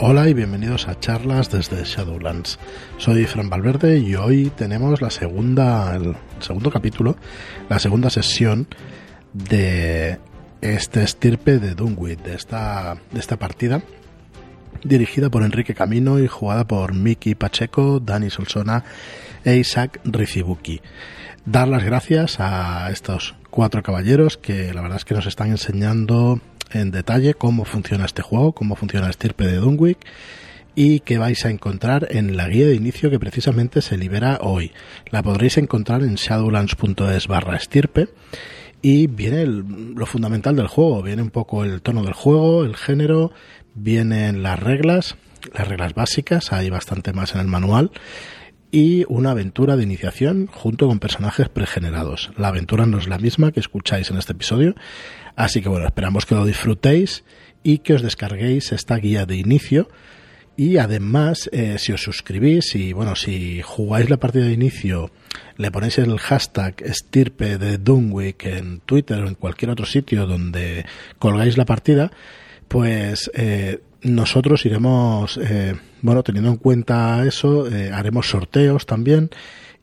Hola 0.00 0.28
y 0.28 0.32
bienvenidos 0.32 0.86
a 0.86 1.00
charlas 1.00 1.50
desde 1.50 1.82
Shadowlands. 1.82 2.60
Soy 2.98 3.24
Fran 3.26 3.50
Valverde 3.50 3.98
y 3.98 4.14
hoy 4.14 4.52
tenemos 4.56 5.02
la 5.02 5.10
segunda, 5.10 5.92
el 5.96 6.14
segundo 6.38 6.70
capítulo, 6.70 7.16
la 7.68 7.80
segunda 7.80 8.08
sesión 8.08 8.68
de 9.32 10.20
este 10.60 11.02
estirpe 11.02 11.58
de 11.58 11.74
Dunwich, 11.74 12.22
de 12.22 12.36
esta, 12.36 12.96
de 13.10 13.18
esta 13.18 13.40
partida, 13.40 13.82
dirigida 14.84 15.30
por 15.30 15.42
Enrique 15.42 15.74
Camino 15.74 16.20
y 16.20 16.28
jugada 16.28 16.64
por 16.64 16.94
Miki 16.94 17.34
Pacheco, 17.34 17.98
Dani 17.98 18.30
Solsona 18.30 18.84
e 19.44 19.56
Isaac 19.56 19.98
Rizibuki. 20.04 20.80
Dar 21.44 21.66
las 21.66 21.82
gracias 21.82 22.38
a 22.38 22.88
estos 22.92 23.34
cuatro 23.50 23.82
caballeros 23.82 24.36
que 24.36 24.72
la 24.72 24.80
verdad 24.80 24.98
es 24.98 25.04
que 25.04 25.14
nos 25.14 25.26
están 25.26 25.50
enseñando 25.50 26.40
en 26.72 26.90
detalle 26.90 27.34
cómo 27.34 27.64
funciona 27.64 28.04
este 28.04 28.22
juego, 28.22 28.52
cómo 28.52 28.76
funciona 28.76 29.06
el 29.06 29.10
estirpe 29.10 29.46
de 29.46 29.56
Dunwich 29.56 29.98
y 30.74 31.00
que 31.00 31.18
vais 31.18 31.44
a 31.44 31.50
encontrar 31.50 32.06
en 32.10 32.36
la 32.36 32.48
guía 32.48 32.66
de 32.66 32.74
inicio 32.74 33.10
que 33.10 33.18
precisamente 33.18 33.82
se 33.82 33.96
libera 33.96 34.38
hoy. 34.42 34.72
La 35.10 35.22
podréis 35.22 35.58
encontrar 35.58 36.02
en 36.02 36.14
shadowlands.es 36.14 37.26
barra 37.26 37.56
estirpe 37.56 38.08
y 38.80 39.08
viene 39.08 39.44
lo 39.46 40.06
fundamental 40.06 40.54
del 40.54 40.68
juego, 40.68 41.02
viene 41.02 41.22
un 41.22 41.30
poco 41.30 41.64
el 41.64 41.82
tono 41.82 42.04
del 42.04 42.12
juego, 42.12 42.64
el 42.64 42.76
género, 42.76 43.32
vienen 43.74 44.42
las 44.42 44.60
reglas, 44.60 45.16
las 45.52 45.66
reglas 45.66 45.94
básicas, 45.94 46.52
hay 46.52 46.70
bastante 46.70 47.12
más 47.12 47.34
en 47.34 47.40
el 47.40 47.48
manual 47.48 47.90
y 48.70 49.04
una 49.08 49.30
aventura 49.30 49.76
de 49.76 49.82
iniciación 49.82 50.46
junto 50.46 50.86
con 50.86 50.98
personajes 50.98 51.48
pregenerados. 51.48 52.30
La 52.36 52.48
aventura 52.48 52.86
no 52.86 52.98
es 52.98 53.08
la 53.08 53.18
misma 53.18 53.52
que 53.52 53.60
escucháis 53.60 54.10
en 54.10 54.18
este 54.18 54.32
episodio, 54.32 54.74
así 55.38 55.62
que 55.62 55.68
bueno, 55.68 55.86
esperamos 55.86 56.26
que 56.26 56.34
lo 56.34 56.44
disfrutéis 56.44 57.24
y 57.62 57.78
que 57.78 57.94
os 57.94 58.02
descarguéis 58.02 58.72
esta 58.72 58.96
guía 58.96 59.26
de 59.26 59.36
inicio. 59.36 59.88
Y 60.56 60.78
además, 60.78 61.48
eh, 61.52 61.76
si 61.78 61.92
os 61.92 62.02
suscribís 62.02 62.74
y 62.74 62.92
bueno, 62.92 63.14
si 63.14 63.62
jugáis 63.62 64.10
la 64.10 64.16
partida 64.16 64.44
de 64.44 64.52
inicio, 64.52 65.12
le 65.56 65.70
ponéis 65.70 65.98
el 65.98 66.18
hashtag 66.18 66.82
estirpe 66.82 67.58
de 67.58 67.78
Dunwick 67.78 68.44
en 68.44 68.80
Twitter 68.80 69.20
o 69.20 69.28
en 69.28 69.34
cualquier 69.34 69.70
otro 69.70 69.86
sitio 69.86 70.26
donde 70.26 70.84
colgáis 71.20 71.56
la 71.56 71.64
partida, 71.64 72.10
pues 72.66 73.30
eh, 73.34 73.80
nosotros 74.02 74.64
iremos, 74.64 75.38
eh, 75.42 75.74
bueno, 76.02 76.22
teniendo 76.22 76.50
en 76.50 76.56
cuenta 76.56 77.24
eso, 77.26 77.66
eh, 77.68 77.90
haremos 77.92 78.30
sorteos 78.30 78.86
también 78.86 79.30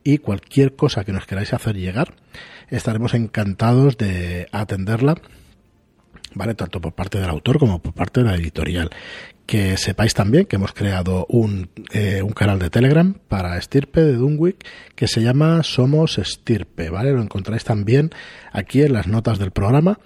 y 0.02 0.18
cualquier 0.18 0.74
cosa 0.74 1.04
que 1.04 1.12
nos 1.12 1.26
queráis 1.26 1.52
hacer 1.52 1.76
llegar, 1.76 2.14
estaremos 2.70 3.14
encantados 3.14 3.98
de 3.98 4.48
atenderla, 4.52 5.16
¿vale? 6.36 6.54
Tanto 6.54 6.80
por 6.80 6.92
parte 6.92 7.18
del 7.18 7.30
autor 7.30 7.58
como 7.58 7.80
por 7.80 7.94
parte 7.94 8.22
de 8.22 8.26
la 8.26 8.36
editorial. 8.36 8.90
Que 9.46 9.76
sepáis 9.76 10.12
también 10.12 10.46
que 10.46 10.56
hemos 10.56 10.72
creado 10.72 11.26
un, 11.28 11.70
eh, 11.92 12.20
un 12.22 12.32
canal 12.32 12.58
de 12.58 12.68
Telegram 12.68 13.14
para 13.28 13.56
Estirpe 13.58 14.02
de 14.02 14.14
Dunwick 14.14 14.64
que 14.94 15.08
se 15.08 15.22
llama 15.22 15.62
Somos 15.62 16.18
Estirpe, 16.18 16.90
¿vale? 16.90 17.12
Lo 17.12 17.22
encontráis 17.22 17.64
también 17.64 18.10
aquí 18.52 18.82
en 18.82 18.92
las 18.92 19.06
notas 19.06 19.38
del 19.38 19.52
programa. 19.52 19.98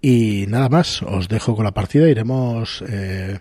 Y 0.00 0.44
nada 0.48 0.68
más, 0.68 1.02
os 1.02 1.28
dejo 1.28 1.56
con 1.56 1.64
la 1.64 1.74
partida, 1.74 2.08
iremos... 2.08 2.84
Eh, 2.88 3.40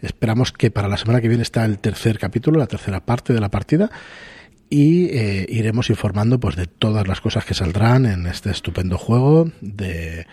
esperamos 0.00 0.50
que 0.52 0.72
para 0.72 0.88
la 0.88 0.96
semana 0.96 1.20
que 1.20 1.28
viene 1.28 1.44
está 1.44 1.64
el 1.64 1.78
tercer 1.78 2.18
capítulo, 2.18 2.58
la 2.58 2.66
tercera 2.66 3.04
parte 3.04 3.32
de 3.32 3.40
la 3.40 3.50
partida 3.50 3.88
y 4.68 5.04
eh, 5.16 5.46
iremos 5.48 5.90
informando 5.90 6.40
pues 6.40 6.56
de 6.56 6.66
todas 6.66 7.06
las 7.06 7.20
cosas 7.20 7.44
que 7.44 7.54
saldrán 7.54 8.04
en 8.04 8.26
este 8.26 8.50
estupendo 8.50 8.98
juego 8.98 9.52
de 9.60 10.26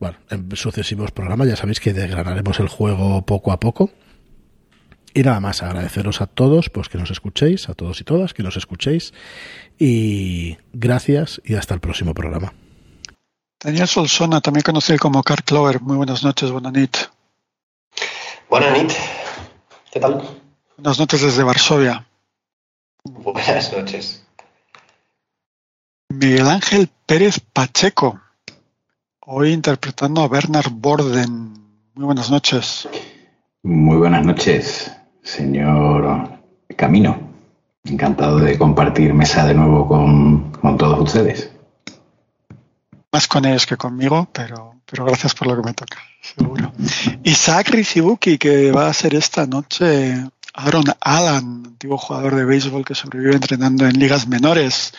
bueno 0.00 0.18
en 0.30 0.54
sucesivos 0.56 1.10
programas 1.10 1.48
ya 1.48 1.56
sabéis 1.56 1.80
que 1.80 1.92
desgranaremos 1.92 2.60
el 2.60 2.68
juego 2.68 3.22
poco 3.22 3.52
a 3.52 3.60
poco 3.60 3.90
y 5.14 5.22
nada 5.22 5.40
más 5.40 5.62
agradeceros 5.62 6.20
a 6.20 6.26
todos 6.26 6.70
pues 6.70 6.88
que 6.88 6.98
nos 6.98 7.10
escuchéis 7.10 7.68
a 7.68 7.74
todos 7.74 8.00
y 8.00 8.04
todas 8.04 8.34
que 8.34 8.42
nos 8.42 8.56
escuchéis 8.56 9.14
y 9.78 10.58
gracias 10.72 11.40
y 11.44 11.54
hasta 11.54 11.74
el 11.74 11.80
próximo 11.80 12.14
programa 12.14 12.52
Daniel 13.60 13.88
Solsona, 13.88 14.40
también 14.40 14.62
conocido 14.62 14.98
como 14.98 15.22
Carl 15.22 15.42
Clover. 15.42 15.80
Muy 15.80 15.96
buenas 15.96 16.22
noches, 16.22 16.50
buenas 16.50 16.72
noches. 16.72 17.10
Buenas 18.48 18.78
noches. 18.78 18.98
¿Qué 19.90 19.98
tal? 19.98 20.22
Buenas 20.76 20.98
noches 20.98 21.22
desde 21.22 21.42
Varsovia. 21.42 22.06
Buenas 23.04 23.72
noches. 23.72 24.24
Miguel 26.10 26.46
Ángel 26.46 26.88
Pérez 27.06 27.40
Pacheco, 27.40 28.20
hoy 29.26 29.52
interpretando 29.52 30.22
a 30.22 30.28
Bernard 30.28 30.70
Borden. 30.70 31.52
Muy 31.94 32.04
buenas 32.06 32.30
noches. 32.30 32.88
Muy 33.62 33.96
buenas 33.96 34.24
noches, 34.24 34.90
señor 35.22 36.40
Camino. 36.76 37.18
Encantado 37.84 38.38
de 38.38 38.58
compartir 38.58 39.12
mesa 39.14 39.46
de 39.46 39.54
nuevo 39.54 39.86
con, 39.86 40.50
con 40.52 40.76
todos 40.76 41.00
ustedes 41.00 41.50
más 43.16 43.28
con 43.28 43.46
ellos 43.46 43.64
que 43.64 43.78
conmigo, 43.78 44.28
pero, 44.30 44.74
pero 44.84 45.06
gracias 45.06 45.34
por 45.34 45.48
lo 45.48 45.56
que 45.56 45.62
me 45.66 45.72
toca, 45.72 45.96
seguro. 46.20 46.70
Isaac 47.24 47.70
Rizibuki, 47.70 48.36
que 48.36 48.70
va 48.70 48.88
a 48.88 48.92
ser 48.92 49.14
esta 49.14 49.46
noche 49.46 50.22
Aaron 50.52 50.84
Allen, 51.00 51.64
antiguo 51.64 51.96
jugador 51.96 52.34
de 52.34 52.44
béisbol 52.44 52.84
que 52.84 52.94
sobrevive 52.94 53.34
entrenando 53.34 53.86
en 53.86 53.98
ligas 53.98 54.28
menores. 54.28 54.92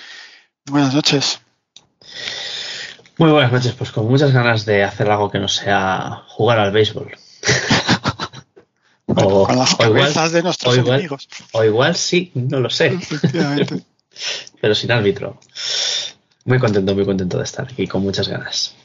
Buenas 0.66 0.95
noches. 0.95 1.41
Muy 3.17 3.31
buenas 3.31 3.51
noches, 3.51 3.73
pues 3.73 3.91
con 3.91 4.07
muchas 4.07 4.31
ganas 4.31 4.63
de 4.66 4.83
hacer 4.83 5.09
algo 5.09 5.31
que 5.31 5.39
no 5.39 5.47
sea 5.47 6.23
jugar 6.28 6.59
al 6.59 6.72
béisbol. 6.72 7.17
o, 9.07 9.47
con 9.47 9.57
las 9.57 9.75
cabezas 9.75 10.31
de 10.31 10.44
nuestros 10.44 10.75
o 10.75 10.79
igual, 10.79 11.00
amigos. 11.00 11.28
O 11.51 11.63
igual 11.63 11.95
sí, 11.95 12.31
no 12.35 12.59
lo 12.59 12.69
sé. 12.69 12.95
Pero 14.61 14.75
sin 14.75 14.91
árbitro. 14.91 15.39
Muy 16.45 16.59
contento, 16.59 16.94
muy 16.94 17.05
contento 17.05 17.39
de 17.39 17.44
estar 17.44 17.67
aquí, 17.67 17.88
con 17.88 18.03
muchas 18.03 18.28
ganas. 18.28 18.75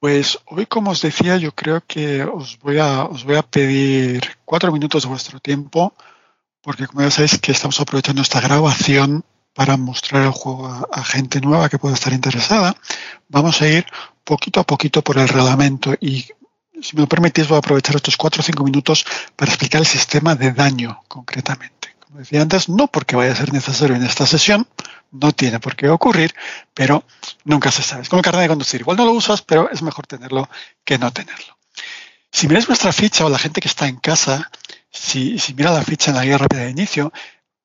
Pues 0.00 0.38
hoy, 0.46 0.64
como 0.64 0.90
os 0.90 1.02
decía, 1.02 1.36
yo 1.36 1.52
creo 1.52 1.82
que 1.86 2.24
os 2.24 2.58
voy 2.60 2.78
a, 2.78 3.04
os 3.04 3.24
voy 3.24 3.36
a 3.36 3.42
pedir 3.42 4.22
cuatro 4.46 4.72
minutos 4.72 5.02
de 5.02 5.08
vuestro 5.10 5.38
tiempo, 5.38 5.94
porque 6.62 6.86
como 6.86 7.02
ya 7.02 7.10
sabéis 7.10 7.38
que 7.38 7.52
estamos 7.52 7.78
aprovechando 7.78 8.22
esta 8.22 8.40
grabación 8.40 9.22
para 9.54 9.76
mostrar 9.76 10.22
el 10.22 10.30
juego 10.30 10.88
a, 10.92 11.04
gente 11.04 11.40
nueva 11.40 11.68
que 11.68 11.78
pueda 11.78 11.94
estar 11.94 12.12
interesada. 12.12 12.76
Vamos 13.28 13.62
a 13.62 13.68
ir 13.68 13.86
poquito 14.24 14.60
a 14.60 14.64
poquito 14.64 15.02
por 15.02 15.18
el 15.18 15.28
reglamento 15.28 15.94
y 16.00 16.26
si 16.82 16.96
me 16.96 17.02
lo 17.02 17.08
permitís 17.08 17.48
voy 17.48 17.56
a 17.56 17.58
aprovechar 17.60 17.96
estos 17.96 18.16
cuatro 18.16 18.40
o 18.40 18.44
cinco 18.44 18.64
minutos 18.64 19.06
para 19.36 19.50
explicar 19.50 19.80
el 19.80 19.86
sistema 19.86 20.34
de 20.34 20.52
daño 20.52 21.02
concretamente. 21.08 21.94
Como 22.00 22.18
decía 22.18 22.42
antes, 22.42 22.68
no 22.68 22.88
porque 22.88 23.16
vaya 23.16 23.32
a 23.32 23.36
ser 23.36 23.52
necesario 23.52 23.94
en 23.96 24.04
esta 24.04 24.26
sesión, 24.26 24.66
no 25.12 25.32
tiene 25.32 25.60
por 25.60 25.76
qué 25.76 25.88
ocurrir, 25.88 26.34
pero 26.74 27.04
nunca 27.44 27.70
se 27.70 27.82
sabe. 27.82 28.02
Es 28.02 28.08
como 28.08 28.18
el 28.20 28.24
carnet 28.24 28.42
de 28.42 28.48
conducir. 28.48 28.80
Igual 28.80 28.96
no 28.96 29.04
lo 29.04 29.12
usas, 29.12 29.42
pero 29.42 29.70
es 29.70 29.82
mejor 29.82 30.06
tenerlo 30.06 30.48
que 30.84 30.98
no 30.98 31.12
tenerlo. 31.12 31.56
Si 32.30 32.48
miráis 32.48 32.66
vuestra 32.66 32.92
ficha 32.92 33.24
o 33.24 33.28
la 33.28 33.38
gente 33.38 33.60
que 33.60 33.68
está 33.68 33.86
en 33.86 33.96
casa, 33.96 34.50
si, 34.90 35.38
si 35.38 35.54
mira 35.54 35.70
la 35.70 35.82
ficha 35.82 36.10
en 36.10 36.16
la 36.16 36.24
guía 36.24 36.38
rápida 36.38 36.62
de 36.62 36.70
inicio, 36.70 37.12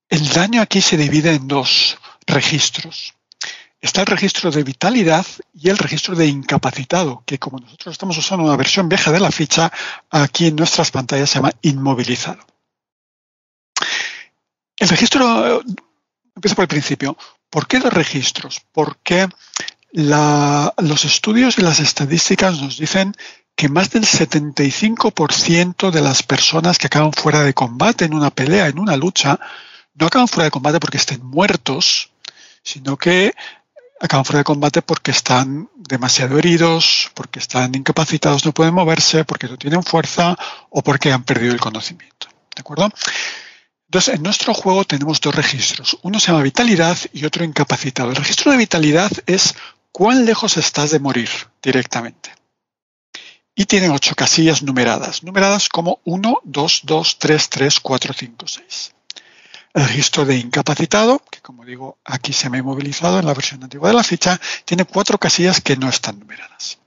el 0.09 0.27
daño 0.29 0.61
aquí 0.61 0.81
se 0.81 0.97
divide 0.97 1.33
en 1.33 1.47
dos 1.47 1.97
registros. 2.25 3.13
Está 3.81 4.01
el 4.01 4.07
registro 4.07 4.51
de 4.51 4.63
vitalidad 4.63 5.25
y 5.53 5.69
el 5.69 5.77
registro 5.77 6.15
de 6.15 6.27
incapacitado, 6.27 7.23
que 7.25 7.39
como 7.39 7.59
nosotros 7.59 7.93
estamos 7.93 8.17
usando 8.17 8.43
una 8.43 8.57
versión 8.57 8.89
vieja 8.89 9.11
de 9.11 9.21
la 9.21 9.31
ficha, 9.31 9.71
aquí 10.09 10.47
en 10.47 10.57
nuestras 10.57 10.91
pantallas 10.91 11.29
se 11.29 11.35
llama 11.35 11.53
inmovilizado. 11.61 12.45
El 14.75 14.89
registro, 14.89 15.61
empiezo 16.35 16.55
por 16.55 16.63
el 16.63 16.69
principio. 16.69 17.17
¿Por 17.49 17.67
qué 17.67 17.79
de 17.79 17.89
registros? 17.89 18.61
Porque 18.71 19.29
los 19.91 21.05
estudios 21.05 21.57
y 21.57 21.61
las 21.61 21.79
estadísticas 21.79 22.61
nos 22.61 22.77
dicen 22.77 23.15
que 23.55 23.69
más 23.69 23.89
del 23.91 24.05
75% 24.05 25.91
de 25.91 26.01
las 26.01 26.23
personas 26.23 26.77
que 26.77 26.87
acaban 26.87 27.13
fuera 27.13 27.43
de 27.43 27.53
combate 27.53 28.05
en 28.05 28.13
una 28.13 28.29
pelea, 28.29 28.67
en 28.67 28.79
una 28.79 28.95
lucha, 28.95 29.39
no 29.99 30.07
acaban 30.07 30.27
fuera 30.27 30.45
de 30.45 30.51
combate 30.51 30.79
porque 30.79 30.97
estén 30.97 31.23
muertos, 31.25 32.11
sino 32.63 32.97
que 32.97 33.33
acaban 33.99 34.25
fuera 34.25 34.39
de 34.39 34.43
combate 34.45 34.81
porque 34.81 35.11
están 35.11 35.69
demasiado 35.75 36.37
heridos, 36.37 37.11
porque 37.13 37.39
están 37.39 37.75
incapacitados, 37.75 38.45
no 38.45 38.53
pueden 38.53 38.73
moverse, 38.73 39.25
porque 39.25 39.47
no 39.47 39.57
tienen 39.57 39.83
fuerza 39.83 40.37
o 40.69 40.81
porque 40.81 41.11
han 41.11 41.23
perdido 41.23 41.53
el 41.53 41.59
conocimiento. 41.59 42.27
¿De 42.55 42.61
acuerdo? 42.61 42.89
Entonces, 43.87 44.15
en 44.15 44.23
nuestro 44.23 44.53
juego 44.53 44.85
tenemos 44.85 45.19
dos 45.19 45.35
registros. 45.35 45.97
Uno 46.03 46.19
se 46.19 46.27
llama 46.27 46.43
vitalidad 46.43 46.97
y 47.11 47.25
otro 47.25 47.43
incapacitado. 47.43 48.11
El 48.11 48.15
registro 48.15 48.51
de 48.51 48.57
vitalidad 48.57 49.11
es 49.25 49.55
cuán 49.91 50.25
lejos 50.25 50.57
estás 50.57 50.91
de 50.91 50.99
morir 50.99 51.29
directamente. 51.61 52.31
Y 53.55 53.65
tiene 53.65 53.89
ocho 53.89 54.15
casillas 54.15 54.63
numeradas, 54.63 55.23
numeradas 55.23 55.67
como 55.67 55.99
1, 56.05 56.41
2, 56.45 56.81
2, 56.83 57.19
3, 57.19 57.49
3, 57.49 57.79
4, 57.81 58.13
5, 58.13 58.47
6. 58.47 58.93
Registro 59.79 60.25
de 60.25 60.35
incapacitado, 60.35 61.23
que 61.31 61.39
como 61.39 61.63
digo, 61.63 61.99
aquí 62.03 62.33
se 62.33 62.49
me 62.49 62.57
ha 62.57 62.59
inmovilizado 62.59 63.17
en 63.17 63.25
la 63.25 63.33
versión 63.33 63.63
antigua 63.63 63.87
de 63.87 63.95
la 63.95 64.03
ficha, 64.03 64.37
tiene 64.65 64.83
cuatro 64.83 65.17
casillas 65.17 65.61
que 65.61 65.77
no 65.77 65.87
están 65.87 66.19
numeradas. 66.19 66.79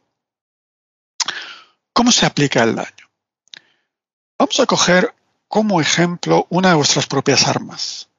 ¿Cómo 1.95 2.13
se 2.13 2.27
aplica 2.27 2.63
el 2.63 2.75
daño? 2.75 3.11
Vamos 4.39 4.61
a 4.61 4.67
coger 4.67 5.15
como 5.49 5.81
ejemplo 5.81 6.47
una 6.51 6.69
de 6.69 6.75
vuestras 6.75 7.07
propias 7.07 7.49
armas. 7.49 8.11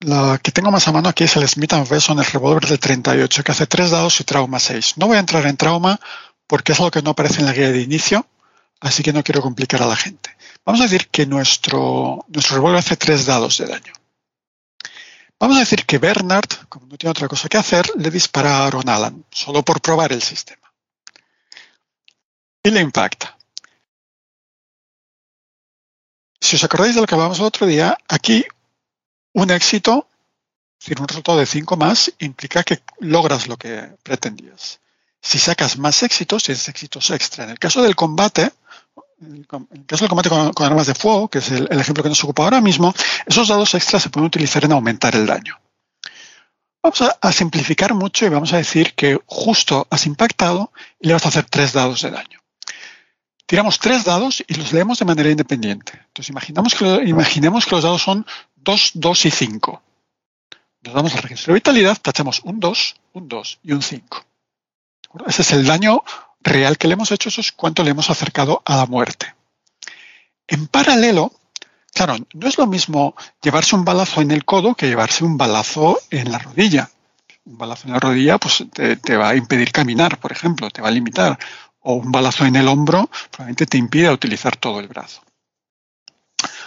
La 0.00 0.38
que 0.42 0.52
tengo 0.52 0.70
más 0.70 0.86
a 0.86 0.92
mano 0.92 1.08
aquí 1.08 1.24
es 1.24 1.34
el 1.36 1.48
Smith 1.48 1.72
Wesson, 1.90 2.18
el 2.18 2.26
revólver 2.26 2.66
de 2.66 2.76
38, 2.76 3.44
que 3.44 3.52
hace 3.52 3.66
3 3.66 3.90
dados 3.90 4.20
y 4.20 4.24
trauma 4.24 4.58
6. 4.58 4.98
No 4.98 5.06
voy 5.06 5.16
a 5.16 5.20
entrar 5.20 5.46
en 5.46 5.56
trauma 5.56 5.98
porque 6.46 6.72
es 6.72 6.80
algo 6.80 6.90
que 6.90 7.00
no 7.00 7.12
aparece 7.12 7.40
en 7.40 7.46
la 7.46 7.54
guía 7.54 7.72
de 7.72 7.80
inicio, 7.80 8.26
así 8.80 9.02
que 9.02 9.14
no 9.14 9.24
quiero 9.24 9.40
complicar 9.40 9.82
a 9.82 9.86
la 9.86 9.96
gente. 9.96 10.33
Vamos 10.64 10.80
a 10.80 10.84
decir 10.84 11.08
que 11.08 11.26
nuestro, 11.26 12.24
nuestro 12.28 12.56
revólver 12.56 12.78
hace 12.78 12.96
3 12.96 13.26
dados 13.26 13.58
de 13.58 13.66
daño. 13.66 13.92
Vamos 15.38 15.56
a 15.56 15.60
decir 15.60 15.84
que 15.84 15.98
Bernard, 15.98 16.48
como 16.68 16.86
no 16.86 16.96
tiene 16.96 17.10
otra 17.10 17.28
cosa 17.28 17.48
que 17.48 17.58
hacer, 17.58 17.90
le 17.96 18.10
dispara 18.10 18.58
a 18.58 18.66
Aaron 18.66 18.88
Allen, 18.88 19.26
solo 19.30 19.62
por 19.62 19.82
probar 19.82 20.12
el 20.12 20.22
sistema. 20.22 20.72
Y 22.62 22.70
le 22.70 22.80
impacta. 22.80 23.36
Si 26.40 26.56
os 26.56 26.64
acordáis 26.64 26.94
de 26.94 27.00
lo 27.00 27.06
que 27.06 27.14
hablamos 27.14 27.38
el 27.38 27.44
otro 27.44 27.66
día, 27.66 27.98
aquí 28.08 28.44
un 29.34 29.50
éxito, 29.50 30.08
es 30.78 30.86
decir, 30.86 31.00
un 31.00 31.08
resultado 31.08 31.38
de 31.38 31.46
5 31.46 31.76
más, 31.76 32.12
implica 32.20 32.62
que 32.62 32.82
logras 33.00 33.48
lo 33.48 33.58
que 33.58 33.96
pretendías. 34.02 34.80
Si 35.20 35.38
sacas 35.38 35.78
más 35.78 36.02
éxitos, 36.02 36.44
tienes 36.44 36.68
éxitos 36.68 37.10
extra. 37.10 37.44
En 37.44 37.50
el 37.50 37.58
caso 37.58 37.82
del 37.82 37.96
combate, 37.96 38.52
el 39.24 39.46
caso 39.86 40.04
del 40.04 40.08
combate 40.08 40.28
con, 40.28 40.66
armas 40.66 40.86
de 40.86 40.94
fuego, 40.94 41.28
que 41.28 41.38
es 41.38 41.50
el, 41.50 41.68
ejemplo 41.80 42.02
que 42.02 42.08
nos 42.08 42.22
ocupa 42.24 42.44
ahora 42.44 42.60
mismo, 42.60 42.94
esos 43.26 43.48
dados 43.48 43.74
extras 43.74 44.02
se 44.02 44.10
pueden 44.10 44.26
utilizar 44.26 44.64
en 44.64 44.72
aumentar 44.72 45.14
el 45.14 45.26
daño. 45.26 45.58
Vamos 46.82 47.00
a, 47.00 47.32
simplificar 47.32 47.94
mucho 47.94 48.26
y 48.26 48.28
vamos 48.28 48.52
a 48.52 48.58
decir 48.58 48.92
que 48.94 49.18
justo 49.24 49.86
has 49.90 50.04
impactado 50.06 50.70
y 51.00 51.08
le 51.08 51.14
vas 51.14 51.24
a 51.24 51.28
hacer 51.28 51.46
tres 51.48 51.72
dados 51.72 52.02
de 52.02 52.10
daño. 52.10 52.40
Tiramos 53.46 53.78
tres 53.78 54.04
dados 54.04 54.44
y 54.46 54.54
los 54.54 54.72
leemos 54.72 54.98
de 54.98 55.04
manera 55.04 55.30
independiente. 55.30 55.92
Entonces 56.08 56.28
imaginemos 56.28 57.64
que 57.64 57.74
los 57.74 57.84
dados 57.84 58.02
son 58.02 58.26
2, 58.56 58.92
2 58.94 59.26
y 59.26 59.30
5. 59.30 59.82
Nos 60.82 60.94
damos 60.94 61.14
al 61.14 61.22
registro 61.22 61.52
de 61.52 61.60
vitalidad, 61.60 61.96
tachamos 62.00 62.40
un 62.44 62.60
2, 62.60 62.96
un 63.14 63.28
2 63.28 63.60
y 63.62 63.72
un 63.72 63.82
5. 63.82 64.24
Ese 65.26 65.42
es 65.42 65.52
el 65.52 65.64
daño 65.64 66.02
real 66.44 66.78
que 66.78 66.86
le 66.86 66.94
hemos 66.94 67.10
hecho, 67.10 67.28
eso 67.28 67.40
es 67.40 67.52
cuánto 67.52 67.82
le 67.82 67.90
hemos 67.90 68.10
acercado 68.10 68.62
a 68.64 68.76
la 68.76 68.86
muerte. 68.86 69.34
En 70.46 70.66
paralelo, 70.68 71.32
claro, 71.92 72.16
no 72.34 72.46
es 72.46 72.58
lo 72.58 72.66
mismo 72.66 73.16
llevarse 73.42 73.74
un 73.74 73.84
balazo 73.84 74.20
en 74.20 74.30
el 74.30 74.44
codo 74.44 74.74
que 74.74 74.86
llevarse 74.86 75.24
un 75.24 75.36
balazo 75.36 75.98
en 76.10 76.30
la 76.30 76.38
rodilla. 76.38 76.90
Un 77.46 77.58
balazo 77.58 77.86
en 77.86 77.94
la 77.94 78.00
rodilla 78.00 78.38
pues, 78.38 78.64
te, 78.72 79.16
va 79.16 79.30
a 79.30 79.36
impedir 79.36 79.72
caminar, 79.72 80.18
por 80.18 80.32
ejemplo, 80.32 80.70
te 80.70 80.82
va 80.82 80.88
a 80.88 80.92
limitar. 80.92 81.38
O 81.80 81.94
un 81.94 82.12
balazo 82.12 82.46
en 82.46 82.56
el 82.56 82.68
hombro 82.68 83.10
probablemente 83.30 83.66
te 83.66 83.78
impide 83.78 84.10
utilizar 84.10 84.56
todo 84.56 84.80
el 84.80 84.88
brazo. 84.88 85.22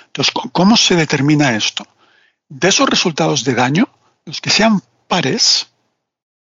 Entonces, 0.08 0.34
¿cómo 0.52 0.78
se 0.78 0.96
determina 0.96 1.56
esto? 1.56 1.86
De 2.50 2.70
esos 2.70 2.90
resultados 2.90 3.44
de 3.44 3.54
daño, 3.54 3.90
los 4.26 4.42
que 4.42 4.50
sean 4.50 4.82
pares, 5.08 5.68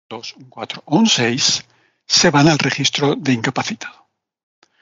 2, 0.08 0.34
un 0.38 0.44
4 0.44 0.82
o 0.84 0.96
un 0.96 1.08
6, 1.08 1.64
se 2.08 2.30
van 2.30 2.48
al 2.48 2.58
registro 2.58 3.14
de 3.14 3.32
incapacitado. 3.34 4.08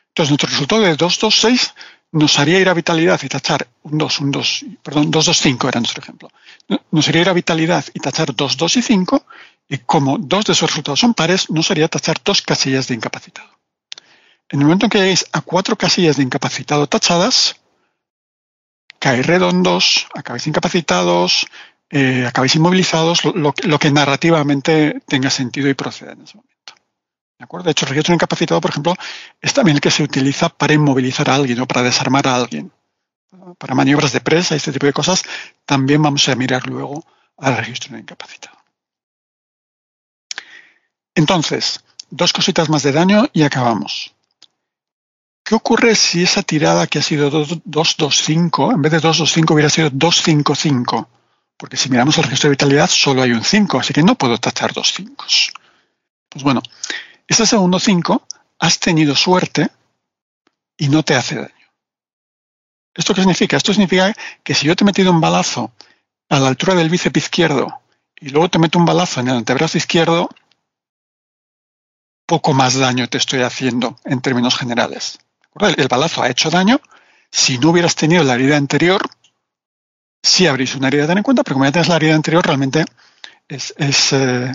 Entonces, 0.08 0.30
nuestro 0.30 0.48
resultado 0.48 0.82
de 0.82 0.96
226 0.96 1.74
nos 2.12 2.38
haría 2.38 2.60
ir 2.60 2.68
a 2.68 2.74
vitalidad 2.74 3.20
y 3.22 3.28
tachar 3.28 3.68
un 3.82 3.98
2, 3.98 4.20
un 4.20 4.30
2, 4.30 4.64
perdón, 4.82 5.10
225 5.10 5.68
era 5.68 5.80
nuestro 5.80 6.02
ejemplo. 6.02 6.30
Nos 6.90 7.08
haría 7.08 7.22
ir 7.22 7.28
a 7.28 7.34
vitalidad 7.34 7.84
y 7.92 8.00
tachar 8.00 8.34
2, 8.34 8.56
2 8.56 8.76
y 8.76 8.82
5, 8.82 9.26
y 9.68 9.78
como 9.78 10.16
dos 10.18 10.44
de 10.44 10.52
esos 10.52 10.70
resultados 10.70 11.00
son 11.00 11.12
pares, 11.14 11.50
nos 11.50 11.70
haría 11.70 11.88
tachar 11.88 12.16
dos 12.24 12.40
casillas 12.40 12.86
de 12.88 12.94
incapacitado. 12.94 13.50
En 14.48 14.60
el 14.60 14.66
momento 14.66 14.86
en 14.86 14.90
que 14.90 14.98
lleguéis 14.98 15.26
a 15.32 15.40
cuatro 15.40 15.76
casillas 15.76 16.16
de 16.16 16.22
incapacitado 16.22 16.86
tachadas, 16.86 17.56
caéis 19.00 19.26
redondos, 19.26 20.06
acabáis 20.14 20.46
incapacitados, 20.46 21.46
eh, 21.90 22.24
acabáis 22.26 22.54
inmovilizados, 22.54 23.24
lo, 23.24 23.52
lo, 23.64 23.78
que 23.78 23.90
narrativamente 23.90 25.00
tenga 25.06 25.30
sentido 25.30 25.68
y 25.68 25.74
proceda 25.74 26.12
en 26.12 26.22
ese 26.22 26.36
momento. 26.36 26.55
¿De 27.38 27.70
hecho, 27.70 27.84
el 27.84 27.90
registro 27.90 28.14
incapacitado, 28.14 28.60
por 28.60 28.70
ejemplo, 28.70 28.94
es 29.40 29.52
también 29.52 29.76
el 29.76 29.80
que 29.80 29.90
se 29.90 30.02
utiliza 30.02 30.48
para 30.48 30.72
inmovilizar 30.72 31.28
a 31.28 31.34
alguien 31.34 31.60
o 31.60 31.66
para 31.66 31.82
desarmar 31.82 32.26
a 32.26 32.36
alguien. 32.36 32.72
Para 33.58 33.74
maniobras 33.74 34.12
de 34.12 34.20
presa 34.20 34.54
y 34.54 34.56
este 34.56 34.72
tipo 34.72 34.86
de 34.86 34.92
cosas, 34.92 35.22
también 35.66 36.02
vamos 36.02 36.28
a 36.28 36.34
mirar 36.34 36.66
luego 36.66 37.04
al 37.36 37.56
registro 37.56 37.96
incapacitado. 37.98 38.56
Entonces, 41.14 41.84
dos 42.10 42.32
cositas 42.32 42.68
más 42.70 42.82
de 42.82 42.92
daño 42.92 43.28
y 43.32 43.42
acabamos. 43.42 44.14
¿Qué 45.44 45.54
ocurre 45.54 45.94
si 45.94 46.22
esa 46.22 46.42
tirada 46.42 46.86
que 46.86 46.98
ha 46.98 47.02
sido 47.02 47.30
225, 47.30 48.72
en 48.72 48.82
vez 48.82 48.92
de 48.92 49.00
225 49.00 49.54
hubiera 49.54 49.70
sido 49.70 49.90
255? 49.90 51.08
Porque 51.56 51.76
si 51.76 51.88
miramos 51.88 52.18
el 52.18 52.24
registro 52.24 52.48
de 52.48 52.54
vitalidad 52.54 52.88
solo 52.88 53.22
hay 53.22 53.32
un 53.32 53.44
5, 53.44 53.78
así 53.78 53.92
que 53.92 54.02
no 54.02 54.16
puedo 54.16 54.38
tachar 54.38 54.72
dos 54.72 54.92
5. 54.94 55.24
Pues 56.28 56.44
bueno, 56.44 56.62
ese 57.26 57.46
segundo 57.46 57.78
5 57.78 58.26
has 58.58 58.78
tenido 58.78 59.14
suerte 59.14 59.68
y 60.76 60.88
no 60.88 61.02
te 61.02 61.14
hace 61.14 61.36
daño. 61.36 61.52
¿Esto 62.94 63.14
qué 63.14 63.20
significa? 63.20 63.56
Esto 63.56 63.72
significa 63.72 64.14
que 64.42 64.54
si 64.54 64.66
yo 64.66 64.74
te 64.74 64.84
he 64.84 64.86
metido 64.86 65.10
un 65.10 65.20
balazo 65.20 65.72
a 66.28 66.40
la 66.40 66.48
altura 66.48 66.74
del 66.74 66.88
bíceps 66.88 67.18
izquierdo 67.18 67.80
y 68.18 68.30
luego 68.30 68.48
te 68.48 68.58
meto 68.58 68.78
un 68.78 68.86
balazo 68.86 69.20
en 69.20 69.28
el 69.28 69.36
antebrazo 69.36 69.76
izquierdo, 69.76 70.30
poco 72.26 72.54
más 72.54 72.74
daño 72.74 73.08
te 73.08 73.18
estoy 73.18 73.42
haciendo 73.42 73.98
en 74.04 74.20
términos 74.20 74.56
generales. 74.56 75.18
El 75.60 75.88
balazo 75.88 76.22
ha 76.22 76.28
hecho 76.28 76.50
daño. 76.50 76.80
Si 77.30 77.58
no 77.58 77.70
hubieras 77.70 77.94
tenido 77.94 78.24
la 78.24 78.34
herida 78.34 78.56
anterior, 78.56 79.02
sí 80.22 80.46
habréis 80.46 80.74
una 80.74 80.88
herida 80.88 81.04
a 81.04 81.06
tener 81.06 81.18
en 81.18 81.24
cuenta, 81.24 81.44
pero 81.44 81.54
como 81.54 81.64
ya 81.64 81.72
tienes 81.72 81.88
la 81.88 81.96
herida 81.96 82.14
anterior, 82.14 82.44
realmente 82.44 82.84
es, 83.48 83.72
eh, 84.12 84.52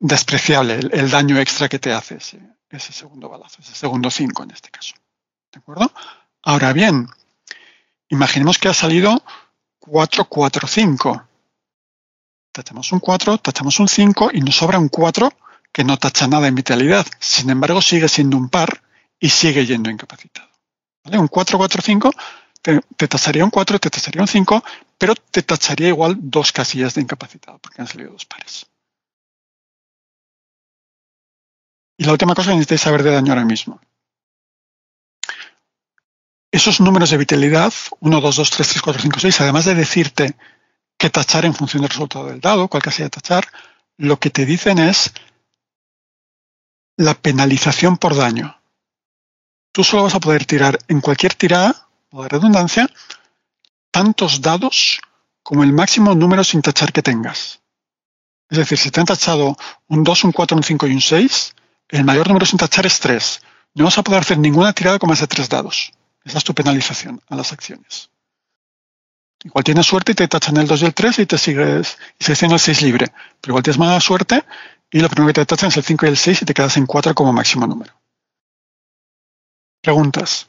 despreciable 0.00 0.80
el, 0.92 1.10
daño 1.10 1.38
extra 1.38 1.68
que 1.68 1.78
te 1.78 1.92
hace 1.92 2.16
ese, 2.16 2.92
segundo 2.92 3.28
balazo, 3.28 3.58
ese 3.60 3.74
segundo 3.74 4.10
5 4.10 4.42
en 4.44 4.50
este 4.50 4.70
caso. 4.70 4.94
¿De 5.52 5.58
acuerdo? 5.60 5.92
Ahora 6.42 6.72
bien, 6.72 7.08
imaginemos 8.08 8.58
que 8.58 8.68
ha 8.68 8.74
salido 8.74 9.22
4, 9.78 10.24
4, 10.24 10.66
5. 10.66 11.26
Tachamos 12.52 12.90
un 12.92 13.00
4, 13.00 13.38
tachamos 13.38 13.78
un 13.78 13.88
5 13.88 14.30
y 14.32 14.40
nos 14.40 14.56
sobra 14.56 14.78
un 14.78 14.88
4 14.88 15.30
que 15.70 15.84
no 15.84 15.98
tacha 15.98 16.26
nada 16.26 16.48
en 16.48 16.54
vitalidad. 16.54 17.06
Sin 17.18 17.50
embargo, 17.50 17.82
sigue 17.82 18.08
siendo 18.08 18.36
un 18.36 18.48
par 18.48 18.82
y 19.20 19.28
sigue 19.28 19.66
yendo 19.66 19.90
incapacitado. 19.90 20.48
¿Vale? 21.04 21.18
Un 21.18 21.28
4, 21.28 21.58
4, 21.58 21.82
5 21.82 22.10
te, 22.62 22.80
te, 22.96 23.06
tacharía 23.06 23.44
un 23.44 23.50
4, 23.50 23.78
te 23.78 23.90
tacharía 23.90 24.22
un 24.22 24.28
5, 24.28 24.64
pero 24.98 25.14
te 25.14 25.42
tacharía 25.42 25.88
igual 25.88 26.16
dos 26.18 26.52
casillas 26.52 26.94
de 26.94 27.02
incapacitado 27.02 27.58
porque 27.58 27.82
han 27.82 27.86
salido 27.86 28.12
dos 28.12 28.24
pares. 28.24 28.66
Y 32.00 32.04
la 32.04 32.12
última 32.12 32.34
cosa 32.34 32.48
que 32.48 32.54
necesitáis 32.54 32.80
saber 32.80 33.02
de 33.02 33.10
daño 33.10 33.30
ahora 33.30 33.44
mismo. 33.44 33.78
Esos 36.50 36.80
números 36.80 37.10
de 37.10 37.18
vitalidad, 37.18 37.74
1, 38.00 38.20
2, 38.22 38.36
2, 38.36 38.50
3, 38.50 38.68
3, 38.68 38.82
4, 38.82 39.02
5, 39.02 39.20
6, 39.20 39.40
además 39.42 39.66
de 39.66 39.74
decirte 39.74 40.34
qué 40.96 41.10
tachar 41.10 41.44
en 41.44 41.52
función 41.52 41.82
del 41.82 41.90
resultado 41.90 42.24
del 42.24 42.40
dado, 42.40 42.68
cuál 42.68 42.82
casilla 42.82 43.04
de 43.04 43.10
tachar, 43.10 43.48
lo 43.98 44.18
que 44.18 44.30
te 44.30 44.46
dicen 44.46 44.78
es 44.78 45.12
la 46.96 47.12
penalización 47.12 47.98
por 47.98 48.16
daño. 48.16 48.58
Tú 49.70 49.84
solo 49.84 50.04
vas 50.04 50.14
a 50.14 50.20
poder 50.20 50.46
tirar 50.46 50.78
en 50.88 51.02
cualquier 51.02 51.34
tirada, 51.34 51.86
o 52.12 52.22
de 52.22 52.30
redundancia, 52.30 52.88
tantos 53.90 54.40
dados 54.40 55.02
como 55.42 55.64
el 55.64 55.74
máximo 55.74 56.14
número 56.14 56.44
sin 56.44 56.62
tachar 56.62 56.94
que 56.94 57.02
tengas. 57.02 57.60
Es 58.48 58.56
decir, 58.56 58.78
si 58.78 58.90
te 58.90 59.00
han 59.00 59.06
tachado 59.06 59.54
un 59.88 60.02
2, 60.02 60.24
un 60.24 60.32
4, 60.32 60.56
un 60.56 60.62
5 60.62 60.86
y 60.86 60.92
un 60.94 61.02
6, 61.02 61.56
el 61.90 62.04
mayor 62.04 62.28
número 62.28 62.46
sin 62.46 62.58
tachar 62.58 62.86
es 62.86 63.00
3. 63.00 63.42
No 63.74 63.84
vas 63.84 63.98
a 63.98 64.02
poder 64.02 64.20
hacer 64.20 64.38
ninguna 64.38 64.72
tirada 64.72 64.98
con 64.98 65.08
más 65.08 65.20
de 65.20 65.26
3 65.26 65.48
dados. 65.48 65.92
Esa 66.24 66.38
es 66.38 66.44
tu 66.44 66.54
penalización 66.54 67.20
a 67.28 67.36
las 67.36 67.52
acciones. 67.52 68.10
Igual 69.42 69.64
tienes 69.64 69.86
suerte 69.86 70.12
y 70.12 70.14
te 70.14 70.28
tachan 70.28 70.56
el 70.58 70.66
2 70.66 70.82
y 70.82 70.84
el 70.84 70.94
3 70.94 71.18
y 71.20 71.26
te 71.26 71.38
sigues, 71.38 71.98
y 72.18 72.24
sigues 72.24 72.38
teniendo 72.38 72.56
el 72.56 72.60
6 72.60 72.82
libre. 72.82 73.06
Pero 73.40 73.52
igual 73.52 73.62
tienes 73.62 73.78
mala 73.78 74.00
suerte 74.00 74.44
y 74.90 75.00
lo 75.00 75.08
primero 75.08 75.28
que 75.28 75.40
te 75.40 75.46
tachan 75.46 75.70
es 75.70 75.76
el 75.78 75.84
5 75.84 76.06
y 76.06 76.08
el 76.10 76.16
6 76.16 76.42
y 76.42 76.44
te 76.44 76.54
quedas 76.54 76.76
en 76.76 76.86
4 76.86 77.14
como 77.14 77.32
máximo 77.32 77.66
número. 77.66 77.94
Preguntas. 79.80 80.46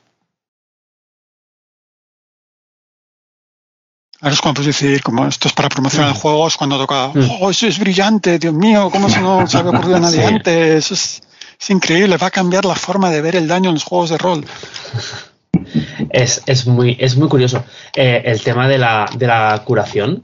Ahora 4.20 4.34
es 4.34 4.42
cuando 4.42 4.62
puedes 4.62 4.80
decir, 4.80 5.02
como 5.02 5.26
esto 5.26 5.48
es 5.48 5.54
para 5.54 5.68
promocionar 5.68 6.10
el 6.10 6.14
juego, 6.14 6.48
es 6.48 6.56
cuando 6.56 6.78
toca, 6.78 7.08
oh, 7.08 7.50
eso 7.50 7.66
es 7.66 7.80
brillante, 7.80 8.38
Dios 8.38 8.54
mío, 8.54 8.92
¿cómo 8.92 9.10
se 9.10 9.20
no 9.20 9.48
se 9.48 9.58
había 9.58 9.72
ocurrido 9.72 9.96
a 9.96 10.00
nadie 10.00 10.24
antes? 10.28 10.92
Es, 10.92 11.24
es 11.62 11.70
increíble, 11.70 12.18
va 12.18 12.28
a 12.28 12.32
cambiar 12.32 12.66
la 12.66 12.74
forma 12.74 13.12
de 13.12 13.22
ver 13.22 13.36
el 13.36 13.48
daño 13.48 13.70
en 13.70 13.76
los 13.76 13.84
juegos 13.84 14.10
de 14.10 14.18
rol. 14.18 14.44
Es, 16.10 16.66
muy, 16.66 16.98
es 17.00 17.16
muy 17.16 17.30
curioso. 17.30 17.64
Eh, 17.96 18.24
el 18.26 18.42
tema 18.42 18.68
de 18.68 18.80
la, 18.80 19.08
de 19.16 19.28
la 19.28 19.62
curación. 19.64 20.24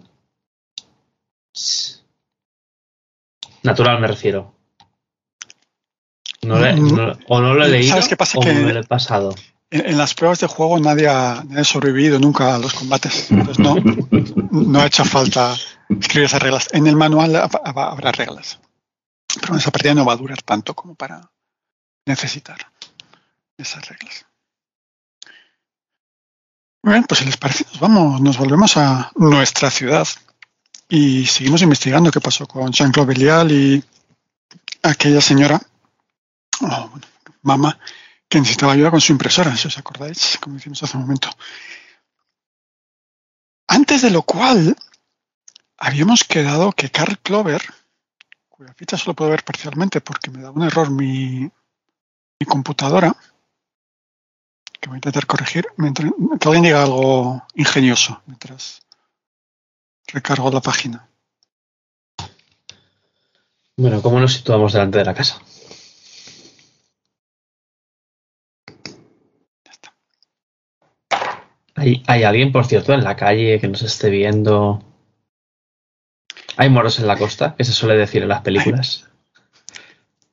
Natural 3.61 4.01
me 4.01 4.07
refiero. 4.07 4.55
Mm. 6.41 6.99
o 7.27 7.41
no 7.41 7.53
lo 7.55 7.65
he 7.65 7.67
leído 7.67 7.89
¿Sabes 7.89 8.07
qué 8.07 8.15
pasa? 8.15 8.39
o 8.39 8.41
que 8.41 8.53
no 8.53 8.71
lo 8.71 8.79
he 8.79 8.83
pasado. 8.83 9.35
en, 9.69 9.97
las 9.97 10.13
pruebas 10.13 10.39
de 10.39 10.47
juego 10.47 10.79
nadie 10.79 11.07
ha, 11.07 11.43
sobrevivido 11.63 12.19
nunca 12.19 12.55
a 12.55 12.57
los 12.57 12.73
combates. 12.73 13.29
Entonces 13.29 13.59
no, 13.59 13.75
no 14.51 14.79
ha 14.79 14.87
hecho 14.87 15.05
falta 15.05 15.55
escribir 15.99 16.25
esas 16.25 16.41
reglas. 16.41 16.67
En 16.71 16.87
el 16.87 16.95
manual 16.95 17.35
habrá 17.35 18.11
reglas. 18.11 18.59
Pero 19.39 19.55
esa 19.55 19.71
partida 19.71 19.93
no 19.93 20.05
va 20.05 20.13
a 20.13 20.17
durar 20.17 20.41
tanto 20.41 20.73
como 20.73 20.95
para 20.95 21.29
necesitar 22.05 22.71
esas 23.57 23.87
reglas. 23.87 24.25
Muy 26.83 26.93
bien, 26.93 27.03
pues 27.03 27.19
si 27.19 27.25
les 27.25 27.37
parece, 27.37 27.65
nos 27.65 27.79
vamos, 27.79 28.21
nos 28.21 28.37
volvemos 28.37 28.77
a 28.77 29.11
nuestra 29.15 29.69
ciudad 29.69 30.07
y 30.87 31.25
seguimos 31.25 31.61
investigando 31.61 32.11
qué 32.11 32.21
pasó 32.21 32.47
con 32.47 32.71
Jean-Claude 32.71 33.13
Belial 33.13 33.51
y 33.51 33.83
aquella 34.83 35.19
señora, 35.19 35.61
oh, 36.61 36.89
mamá, 37.41 37.77
que 38.29 38.39
necesitaba 38.39 38.73
ayuda 38.73 38.91
con 38.91 39.01
su 39.01 39.11
impresora, 39.11 39.55
si 39.55 39.67
os 39.67 39.77
acordáis, 39.77 40.37
como 40.41 40.57
hicimos 40.57 40.81
hace 40.83 40.95
un 40.95 41.03
momento. 41.03 41.29
Antes 43.67 44.01
de 44.01 44.11
lo 44.11 44.21
cual, 44.21 44.75
habíamos 45.77 46.23
quedado 46.23 46.71
que 46.71 46.89
Carl 46.89 47.19
Clover, 47.19 47.61
cuya 48.57 48.73
ficha 48.73 48.97
solo 48.97 49.13
puedo 49.13 49.29
ver 49.29 49.43
parcialmente 49.43 50.01
porque 50.01 50.31
me 50.31 50.41
da 50.41 50.49
un 50.49 50.63
error 50.63 50.89
mi, 50.89 51.41
mi 51.41 52.45
computadora, 52.47 53.15
que 54.81 54.89
voy 54.89 54.95
a 54.95 54.97
intentar 54.97 55.27
corregir, 55.27 55.67
mientras, 55.77 56.11
que 56.39 56.47
alguien 56.47 56.63
diga 56.63 56.81
algo 56.81 57.45
ingenioso 57.53 58.19
mientras 58.25 58.81
recargo 60.07 60.49
la 60.49 60.61
página. 60.61 61.07
Bueno, 63.77 64.01
¿cómo 64.01 64.19
nos 64.19 64.33
situamos 64.33 64.73
delante 64.73 64.97
de 64.97 65.05
la 65.05 65.13
casa? 65.13 65.39
¿Hay, 71.75 72.01
¿Hay 72.07 72.23
alguien, 72.23 72.51
por 72.51 72.65
cierto, 72.65 72.91
en 72.93 73.03
la 73.03 73.15
calle 73.15 73.59
que 73.59 73.67
nos 73.67 73.83
esté 73.83 74.09
viendo? 74.09 74.81
¿Hay 76.57 76.69
moros 76.69 76.99
en 76.99 77.07
la 77.07 77.15
costa? 77.15 77.55
Que 77.55 77.63
se 77.63 77.71
suele 77.71 77.95
decir 77.95 78.23
en 78.23 78.29
las 78.29 78.41
películas. 78.41 79.05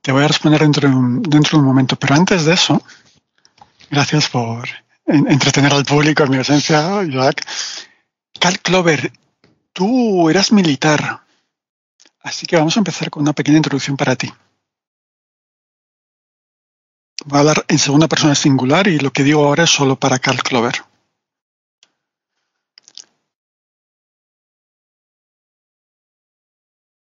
Te 0.01 0.11
voy 0.11 0.25
a 0.25 0.29
responder 0.29 0.61
dentro 0.61 0.89
de 0.89 0.95
un, 0.95 1.23
dentro 1.23 1.59
de 1.59 1.63
un 1.63 1.69
momento, 1.69 1.97
pero 1.97 2.15
antes 2.15 2.45
de 2.45 2.55
eso, 2.55 2.83
gracias 3.91 4.29
por 4.31 4.69
entretener 5.07 5.73
al 5.73 5.85
público 5.85 6.25
en 6.25 6.31
mi 6.31 6.37
ausencia, 6.39 7.03
Jack. 7.05 7.47
Cal 8.41 8.59
Clover, 8.61 9.13
tú 9.73 10.29
eras 10.29 10.53
militar, 10.53 11.23
así 12.21 12.47
que 12.47 12.57
vamos 12.57 12.77
a 12.77 12.81
empezar 12.81 13.11
con 13.11 13.23
una 13.23 13.33
pequeña 13.33 13.59
introducción 13.59 13.97
para 13.97 14.17
ti. 14.17 14.33
Voy 17.27 17.37
a 17.37 17.41
hablar 17.41 17.65
en 17.69 17.79
segunda 17.79 18.09
persona 18.09 18.35
singular 18.35 18.89
y 18.89 18.99
lo 18.99 19.13
que 19.13 19.23
digo 19.23 19.45
ahora 19.45 19.65
es 19.65 19.71
solo 19.71 19.97
para 19.97 20.19
Cal 20.19 20.43
Clover. 20.43 20.85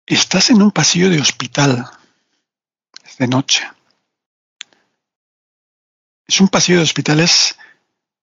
Estás 0.09 0.49
en 0.49 0.63
un 0.63 0.71
pasillo 0.71 1.11
de 1.11 1.21
hospital. 1.21 1.87
Es 3.05 3.19
de 3.19 3.29
noche. 3.29 3.71
Es 6.27 6.41
un 6.41 6.49
pasillo 6.49 6.79
de 6.79 6.85
hospital, 6.85 7.21
es 7.21 7.59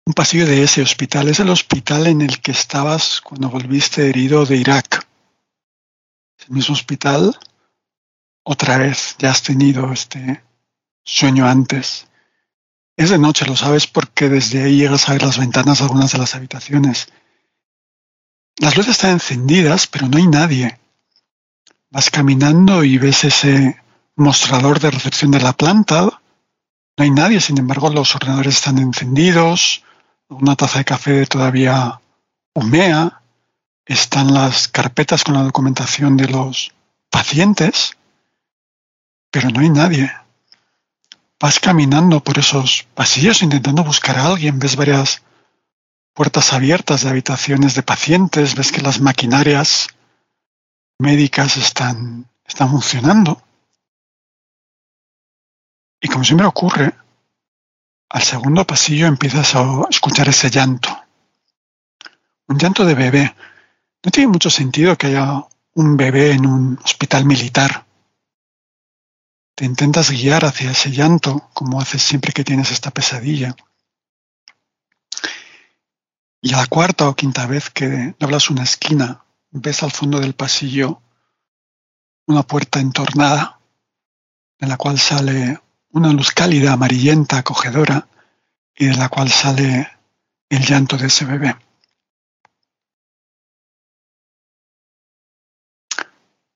un 0.04 0.12
pasillo 0.12 0.44
de 0.44 0.62
ese 0.62 0.82
hospital. 0.82 1.28
Es 1.28 1.40
el 1.40 1.48
hospital 1.48 2.06
en 2.06 2.20
el 2.20 2.42
que 2.42 2.52
estabas 2.52 3.22
cuando 3.22 3.48
volviste 3.48 4.10
herido 4.10 4.44
de 4.44 4.58
Irak. 4.58 5.08
El 6.46 6.50
mismo 6.50 6.74
hospital. 6.74 7.38
Otra 8.42 8.76
vez, 8.76 9.16
ya 9.18 9.30
has 9.30 9.42
tenido 9.42 9.90
este 9.90 10.44
sueño 11.02 11.46
antes. 11.46 12.08
Es 12.94 13.08
de 13.08 13.18
noche, 13.18 13.46
lo 13.46 13.56
sabes 13.56 13.86
porque 13.86 14.28
desde 14.28 14.64
ahí 14.64 14.76
llegas 14.76 15.08
a 15.08 15.12
ver 15.12 15.22
las 15.22 15.38
ventanas 15.38 15.78
de 15.78 15.84
algunas 15.84 16.12
de 16.12 16.18
las 16.18 16.34
habitaciones. 16.34 17.08
Las 18.58 18.76
luces 18.76 18.92
están 18.92 19.12
encendidas, 19.12 19.86
pero 19.86 20.08
no 20.08 20.18
hay 20.18 20.26
nadie. 20.26 20.79
Vas 21.90 22.10
caminando 22.10 22.84
y 22.84 22.98
ves 22.98 23.24
ese 23.24 23.80
mostrador 24.14 24.78
de 24.78 24.92
recepción 24.92 25.32
de 25.32 25.40
la 25.40 25.52
planta. 25.52 26.02
No 26.02 27.04
hay 27.04 27.10
nadie, 27.10 27.40
sin 27.40 27.58
embargo, 27.58 27.90
los 27.90 28.14
ordenadores 28.14 28.56
están 28.56 28.78
encendidos, 28.78 29.82
una 30.28 30.54
taza 30.54 30.78
de 30.78 30.84
café 30.84 31.26
todavía 31.26 32.00
humea, 32.54 33.22
están 33.84 34.32
las 34.32 34.68
carpetas 34.68 35.24
con 35.24 35.34
la 35.34 35.42
documentación 35.42 36.16
de 36.16 36.28
los 36.28 36.72
pacientes, 37.10 37.96
pero 39.32 39.50
no 39.50 39.60
hay 39.60 39.70
nadie. 39.70 40.12
Vas 41.40 41.58
caminando 41.58 42.22
por 42.22 42.38
esos 42.38 42.86
pasillos 42.94 43.42
intentando 43.42 43.82
buscar 43.82 44.16
a 44.16 44.26
alguien, 44.26 44.60
ves 44.60 44.76
varias 44.76 45.22
puertas 46.14 46.52
abiertas 46.52 47.02
de 47.02 47.10
habitaciones 47.10 47.74
de 47.74 47.82
pacientes, 47.82 48.54
ves 48.54 48.70
que 48.70 48.82
las 48.82 49.00
maquinarias 49.00 49.88
médicas 51.00 51.56
están, 51.56 52.28
están 52.46 52.70
funcionando. 52.70 53.42
Y 56.00 56.08
como 56.08 56.24
siempre 56.24 56.46
ocurre, 56.46 56.94
al 58.10 58.22
segundo 58.22 58.66
pasillo 58.66 59.06
empiezas 59.06 59.54
a 59.54 59.82
escuchar 59.88 60.28
ese 60.28 60.50
llanto. 60.50 60.88
Un 62.48 62.58
llanto 62.58 62.84
de 62.84 62.94
bebé. 62.94 63.34
No 64.04 64.10
tiene 64.10 64.28
mucho 64.28 64.50
sentido 64.50 64.96
que 64.96 65.08
haya 65.08 65.44
un 65.74 65.96
bebé 65.96 66.32
en 66.32 66.46
un 66.46 66.78
hospital 66.84 67.24
militar. 67.24 67.86
Te 69.54 69.64
intentas 69.64 70.10
guiar 70.10 70.44
hacia 70.44 70.70
ese 70.70 70.90
llanto, 70.90 71.50
como 71.52 71.80
haces 71.80 72.02
siempre 72.02 72.32
que 72.32 72.44
tienes 72.44 72.72
esta 72.72 72.90
pesadilla. 72.90 73.54
Y 76.40 76.54
a 76.54 76.58
la 76.58 76.66
cuarta 76.66 77.08
o 77.08 77.14
quinta 77.14 77.46
vez 77.46 77.70
que 77.70 78.14
doblas 78.18 78.48
una 78.50 78.64
esquina 78.64 79.22
ves 79.50 79.82
al 79.82 79.90
fondo 79.90 80.20
del 80.20 80.34
pasillo 80.34 81.02
una 82.26 82.42
puerta 82.42 82.80
entornada, 82.80 83.60
de 84.58 84.66
la 84.66 84.76
cual 84.76 84.98
sale 84.98 85.60
una 85.90 86.12
luz 86.12 86.30
cálida, 86.30 86.72
amarillenta, 86.72 87.38
acogedora, 87.38 88.06
y 88.76 88.86
de 88.86 88.96
la 88.96 89.08
cual 89.08 89.28
sale 89.28 89.90
el 90.48 90.64
llanto 90.64 90.96
de 90.96 91.08
ese 91.08 91.24
bebé. 91.24 91.56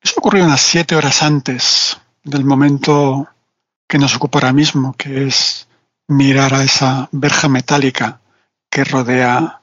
Eso 0.01 0.15
ocurrió 0.19 0.45
unas 0.45 0.61
siete 0.61 0.95
horas 0.95 1.23
antes 1.23 2.01
del 2.23 2.45
momento 2.45 3.29
que 3.89 3.99
nos 3.99 4.15
ocupa 4.17 4.39
ahora 4.39 4.53
mismo, 4.53 4.95
que 4.95 5.27
es 5.27 5.69
mirar 6.09 6.55
a 6.55 6.63
esa 6.63 7.09
verja 7.13 7.49
metálica 7.49 8.21
que 8.71 8.85
rodea 8.85 9.63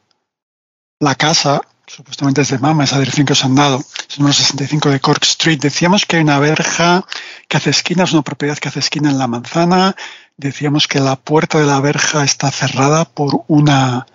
la 0.99 1.15
casa 1.15 1.61
supuestamente 1.95 2.41
es 2.41 2.49
de 2.49 2.57
Mama, 2.57 2.85
esa 2.85 2.99
dirección 2.99 3.25
que 3.25 3.33
os 3.33 3.43
han 3.43 3.55
dado, 3.55 3.79
es 3.79 4.15
el 4.15 4.19
número 4.19 4.33
65 4.33 4.89
de 4.89 4.99
Cork 5.01 5.23
Street. 5.23 5.59
Decíamos 5.59 6.05
que 6.05 6.15
hay 6.15 6.21
una 6.23 6.39
verja 6.39 7.05
que 7.47 7.57
hace 7.57 7.69
esquina, 7.69 8.05
es 8.05 8.13
una 8.13 8.21
propiedad 8.21 8.57
que 8.57 8.69
hace 8.69 8.79
esquina 8.79 9.09
en 9.09 9.17
la 9.17 9.27
manzana. 9.27 9.95
Decíamos 10.37 10.87
que 10.87 11.01
la 11.01 11.17
puerta 11.17 11.59
de 11.59 11.65
la 11.65 11.81
verja 11.81 12.23
está 12.23 12.49
cerrada 12.49 13.05
por 13.05 13.43
una 13.47 14.05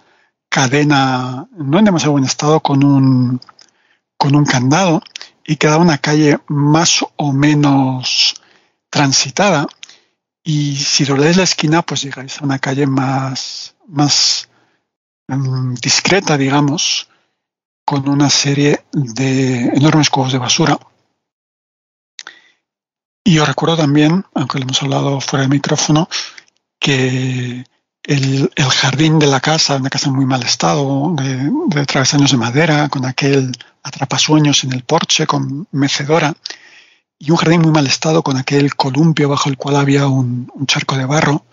cadena, 0.49 1.49
no 1.53 1.79
en 1.79 1.85
demasiado 1.85 2.13
buen 2.13 2.25
estado, 2.25 2.61
con 2.61 2.83
un, 2.83 3.41
con 4.17 4.35
un 4.35 4.47
candado 4.47 5.03
y 5.45 5.57
queda 5.57 5.77
una 5.77 5.99
calle 5.99 6.39
más 6.49 7.05
o 7.17 7.33
menos 7.33 8.35
transitada. 8.89 9.67
Y 10.43 10.77
si 10.77 11.05
dobláis 11.05 11.37
la 11.37 11.43
esquina, 11.43 11.83
pues 11.83 12.03
llegáis 12.03 12.41
a 12.41 12.45
una 12.45 12.59
calle 12.59 12.87
más, 12.87 13.75
más 13.87 14.49
mm, 15.29 15.75
discreta, 15.75 16.39
digamos, 16.39 17.09
con 17.87 18.09
una 18.09 18.29
serie 18.29 18.85
de 18.93 19.67
enormes 19.69 20.11
cubos 20.11 20.33
de 20.33 20.39
basura. 20.39 20.77
Y 23.25 23.35
yo 23.35 23.47
recuerdo 23.47 23.77
también, 23.77 24.25
aunque 24.35 24.59
lo 24.59 24.65
hemos 24.65 24.83
hablado 24.83 25.21
fuera 25.21 25.45
de 25.45 25.49
micrófono, 25.49 26.09
que 26.81 27.65
el, 28.03 28.51
jardín 28.57 29.21
de 29.21 29.29
la 29.29 29.41
casa, 29.41 29.77
una 29.77 29.89
casa 29.89 30.09
en 30.09 30.17
muy 30.17 30.27
mal 30.27 30.43
estado, 30.43 31.15
de 31.15 31.87
travesaños 31.87 32.33
de 32.33 32.37
madera, 32.39 32.89
con 32.89 33.05
aquel 33.05 33.53
atrapasueños 33.85 34.65
en 34.65 34.73
el 34.73 34.83
porche, 34.83 35.29
con 35.29 35.69
mecedora, 35.71 36.35
y 37.21 37.31
un 37.31 37.37
jardín 37.37 37.63
muy 37.63 37.71
mal 37.71 37.87
estado, 37.87 38.25
con 38.25 38.37
aquel 38.37 38.75
columpio 38.75 39.29
bajo 39.29 39.49
el 39.49 39.57
cual 39.57 39.77
había 39.77 40.09
un 40.09 40.51
charco 40.67 40.97
de 40.97 41.05
barro, 41.05 41.45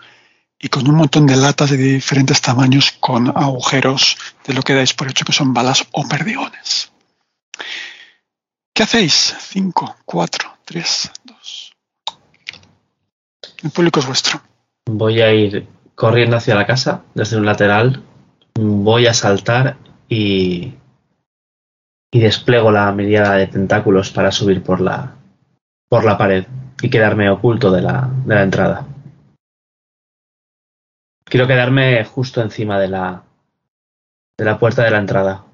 y 0.64 0.70
con 0.70 0.88
un 0.88 0.94
montón 0.94 1.26
de 1.26 1.36
latas 1.36 1.68
de 1.68 1.76
diferentes 1.76 2.40
tamaños 2.40 2.92
con 2.98 3.28
agujeros 3.36 4.16
de 4.46 4.54
lo 4.54 4.62
que 4.62 4.72
dais 4.72 4.94
por 4.94 5.10
hecho 5.10 5.26
que 5.26 5.34
son 5.34 5.52
balas 5.52 5.86
o 5.92 6.08
perdigones. 6.08 6.90
¿Qué 8.72 8.82
hacéis? 8.82 9.36
5, 9.38 9.96
4, 10.06 10.50
3, 10.64 11.10
2. 11.24 11.72
El 13.62 13.70
público 13.72 14.00
es 14.00 14.06
vuestro. 14.06 14.40
Voy 14.86 15.20
a 15.20 15.34
ir 15.34 15.68
corriendo 15.94 16.38
hacia 16.38 16.54
la 16.54 16.66
casa 16.66 17.02
desde 17.14 17.36
un 17.36 17.44
lateral. 17.44 18.02
Voy 18.54 19.06
a 19.06 19.12
saltar 19.12 19.76
y, 20.08 20.72
y 22.10 22.20
despliego 22.20 22.72
la 22.72 22.90
mirada 22.92 23.34
de 23.34 23.48
tentáculos 23.48 24.10
para 24.10 24.32
subir 24.32 24.62
por 24.62 24.80
la, 24.80 25.14
por 25.90 26.04
la 26.04 26.16
pared 26.16 26.46
y 26.80 26.88
quedarme 26.88 27.28
oculto 27.28 27.70
de 27.70 27.82
la, 27.82 28.08
de 28.24 28.34
la 28.34 28.42
entrada. 28.42 28.93
Quiero 31.24 31.46
quedarme 31.46 32.04
justo 32.04 32.42
encima 32.42 32.78
de 32.78 32.88
la 32.88 33.24
de 34.36 34.44
la 34.44 34.58
puerta 34.58 34.82
de 34.82 34.90
la 34.90 34.98
entrada. 34.98 35.44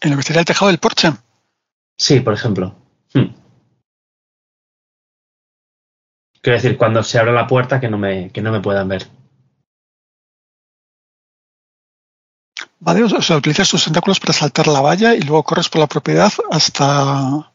En 0.00 0.10
lo 0.10 0.16
que 0.16 0.22
sería 0.22 0.40
el 0.40 0.46
tejado 0.46 0.70
del 0.70 0.78
porche. 0.78 1.12
Sí, 1.98 2.20
por 2.20 2.32
ejemplo. 2.32 2.74
Hmm. 3.12 3.34
Quiero 6.40 6.56
decir, 6.56 6.78
cuando 6.78 7.02
se 7.02 7.18
abra 7.18 7.32
la 7.32 7.46
puerta 7.46 7.80
que 7.80 7.90
no 7.90 7.98
me, 7.98 8.30
que 8.30 8.40
no 8.40 8.50
me 8.50 8.60
puedan 8.60 8.88
ver. 8.88 9.06
Vale, 12.78 13.02
o 13.04 13.20
sea, 13.20 13.36
utilizas 13.36 13.68
tus 13.68 13.84
tentáculos 13.84 14.20
para 14.20 14.32
saltar 14.32 14.66
la 14.66 14.80
valla 14.80 15.14
y 15.14 15.20
luego 15.20 15.42
corres 15.42 15.68
por 15.68 15.82
la 15.82 15.86
propiedad 15.86 16.32
hasta, 16.50 17.52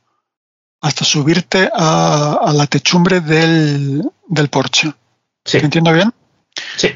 hasta 0.82 1.04
subirte 1.04 1.68
a, 1.74 2.34
a 2.34 2.54
la 2.54 2.68
techumbre 2.68 3.22
del, 3.22 4.08
del 4.28 4.50
porche. 4.50 4.94
Sí, 5.46 5.60
¿Te 5.60 5.66
entiendo 5.66 5.94
bien? 5.94 6.12
sí. 6.78 6.90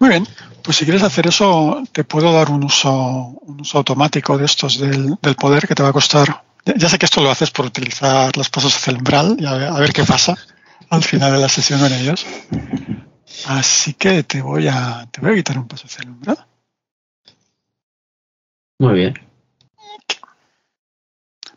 Muy 0.00 0.08
bien. 0.10 0.26
Pues 0.62 0.76
si 0.78 0.84
quieres 0.84 1.02
hacer 1.02 1.26
eso, 1.26 1.82
te 1.92 2.04
puedo 2.04 2.32
dar 2.32 2.50
un 2.50 2.64
uso, 2.64 2.90
un 2.92 3.60
uso 3.60 3.78
automático 3.78 4.36
de 4.36 4.46
estos 4.46 4.78
del, 4.78 5.16
del 5.22 5.34
poder 5.36 5.68
que 5.68 5.74
te 5.74 5.82
va 5.82 5.90
a 5.90 5.92
costar. 5.92 6.42
Ya, 6.64 6.74
ya 6.76 6.88
sé 6.88 6.98
que 6.98 7.06
esto 7.06 7.22
lo 7.22 7.30
haces 7.30 7.50
por 7.50 7.66
utilizar 7.66 8.36
los 8.36 8.48
pasos 8.50 8.74
hacia 8.74 8.90
el 8.90 8.96
umbral 8.98 9.36
y 9.38 9.46
a 9.46 9.52
ver, 9.54 9.68
a 9.68 9.78
ver 9.78 9.92
qué 9.92 10.04
pasa 10.04 10.34
al 10.90 11.02
final 11.04 11.32
de 11.32 11.38
la 11.38 11.48
sesión 11.48 11.80
con 11.80 11.92
ellos. 11.92 12.26
Así 13.46 13.94
que 13.94 14.22
te 14.24 14.40
voy 14.42 14.68
a, 14.68 15.06
te 15.10 15.20
voy 15.20 15.32
a 15.32 15.34
quitar 15.36 15.58
un 15.58 15.68
paso 15.68 15.86
hacia 15.86 16.02
el 16.02 16.10
umbral. 16.10 16.38
Muy 18.78 18.94
bien. 18.94 19.14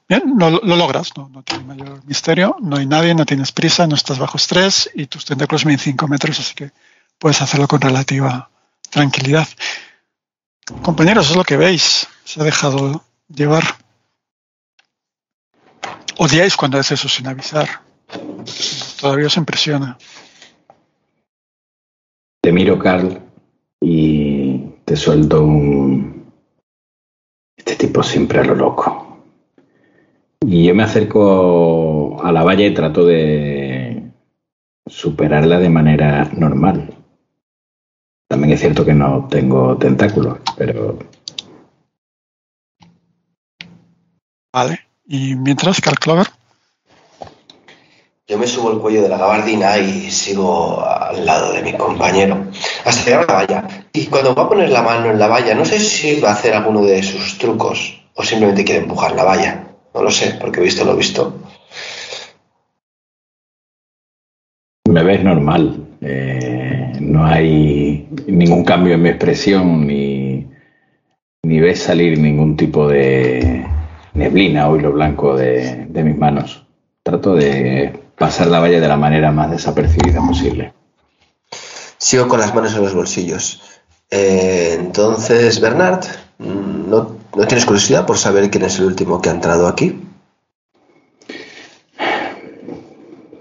Bien, 0.09 0.23
lo, 0.37 0.49
lo 0.49 0.75
logras, 0.77 1.11
no, 1.17 1.43
tiene 1.43 1.65
mayor 1.65 2.05
misterio, 2.05 2.55
no 2.61 2.77
hay 2.77 2.85
nadie, 2.85 3.13
no 3.13 3.25
tienes 3.25 3.51
prisa, 3.51 3.87
no 3.87 3.95
estás 3.95 4.19
bajo 4.19 4.37
estrés 4.37 4.89
y 4.95 5.07
tus 5.07 5.25
tentáculos 5.25 5.65
miden 5.65 5.79
5 5.79 6.07
metros, 6.07 6.39
así 6.39 6.55
que 6.55 6.71
puedes 7.19 7.41
hacerlo 7.41 7.67
con 7.67 7.81
relativa 7.81 8.49
tranquilidad. 8.89 9.47
Compañeros, 10.81 11.29
es 11.29 11.35
lo 11.35 11.43
que 11.43 11.57
veis, 11.57 12.07
se 12.23 12.39
ha 12.39 12.43
dejado 12.45 13.03
llevar. 13.27 13.63
Odiáis 16.17 16.55
cuando 16.55 16.79
hace 16.79 16.93
eso 16.93 17.09
sin 17.09 17.27
avisar. 17.27 17.81
Todavía 18.99 19.27
os 19.27 19.37
impresiona. 19.37 19.97
Te 22.41 22.51
miro, 22.53 22.79
Carl, 22.79 23.21
y 23.81 24.57
te 24.85 24.95
suelto 24.95 25.43
un... 25.43 26.31
Este 27.57 27.75
tipo 27.75 28.01
siempre 28.01 28.39
a 28.39 28.43
lo 28.43 28.55
loco. 28.55 29.06
Y 30.41 30.65
yo 30.65 30.75
me 30.75 30.83
acerco 30.83 32.21
a 32.23 32.31
la 32.31 32.43
valla 32.43 32.65
y 32.65 32.73
trato 32.73 33.05
de 33.05 34.11
superarla 34.85 35.59
de 35.59 35.69
manera 35.69 36.29
normal. 36.33 36.93
También 38.27 38.53
es 38.53 38.59
cierto 38.59 38.85
que 38.85 38.93
no 38.93 39.27
tengo 39.29 39.77
tentáculos, 39.77 40.39
pero 40.57 40.97
Vale. 44.57 44.79
Y 45.05 45.35
mientras, 45.35 45.79
Carl 45.81 45.99
Clover, 45.99 46.27
Yo 48.27 48.39
me 48.39 48.47
subo 48.47 48.71
el 48.71 48.79
cuello 48.79 49.03
de 49.03 49.09
la 49.09 49.19
gabardina 49.19 49.77
y 49.77 50.09
sigo 50.09 50.83
al 50.83 51.23
lado 51.23 51.53
de 51.53 51.61
mi 51.61 51.73
compañero 51.77 52.47
hasta 52.83 53.05
llegar 53.05 53.23
a 53.23 53.27
la 53.27 53.33
valla. 53.33 53.67
Y 53.93 54.07
cuando 54.07 54.33
va 54.33 54.43
a 54.43 54.49
poner 54.49 54.69
la 54.69 54.81
mano 54.81 55.11
en 55.11 55.19
la 55.19 55.27
valla, 55.27 55.53
no 55.53 55.63
sé 55.63 55.79
si 55.79 56.19
va 56.19 56.29
a 56.29 56.33
hacer 56.33 56.55
alguno 56.55 56.81
de 56.81 57.03
sus 57.03 57.37
trucos 57.37 58.01
o 58.15 58.23
simplemente 58.23 58.65
quiere 58.65 58.81
empujar 58.81 59.13
la 59.13 59.23
valla. 59.23 59.66
No 59.97 60.03
lo 60.03 60.11
sé, 60.11 60.37
porque 60.39 60.59
he 60.59 60.63
visto 60.63 60.85
lo 60.85 60.95
visto. 60.95 61.33
me 64.87 65.03
ves 65.03 65.23
normal. 65.23 65.87
Eh, 66.01 66.93
no 66.99 67.25
hay 67.25 68.07
ningún 68.27 68.63
cambio 68.63 68.93
en 68.93 69.01
mi 69.01 69.09
expresión 69.09 69.87
ni, 69.87 70.47
ni 71.43 71.59
ves 71.59 71.79
salir 71.79 72.19
ningún 72.19 72.55
tipo 72.55 72.87
de 72.87 73.65
neblina 74.13 74.69
o 74.69 74.77
hilo 74.77 74.91
blanco 74.91 75.35
de, 75.35 75.87
de 75.89 76.03
mis 76.03 76.15
manos. 76.15 76.63
Trato 77.01 77.33
de 77.33 77.99
pasar 78.17 78.47
la 78.47 78.59
valla 78.59 78.79
de 78.79 78.87
la 78.87 78.97
manera 78.97 79.31
más 79.31 79.49
desapercibida 79.49 80.21
posible. 80.21 80.73
Sigo 81.97 82.27
con 82.27 82.39
las 82.39 82.53
manos 82.53 82.75
en 82.75 82.83
los 82.83 82.93
bolsillos. 82.93 83.61
Eh, 84.11 84.77
entonces, 84.79 85.59
Bernard, 85.59 86.05
mm, 86.37 86.76
¿no, 87.37 87.43
¿no 87.43 87.47
tienes 87.47 87.65
curiosidad 87.65 88.05
por 88.05 88.17
saber 88.17 88.49
quién 88.49 88.65
es 88.65 88.79
el 88.79 88.85
último 88.85 89.21
que 89.21 89.29
ha 89.29 89.33
entrado 89.33 89.67
aquí? 89.67 90.01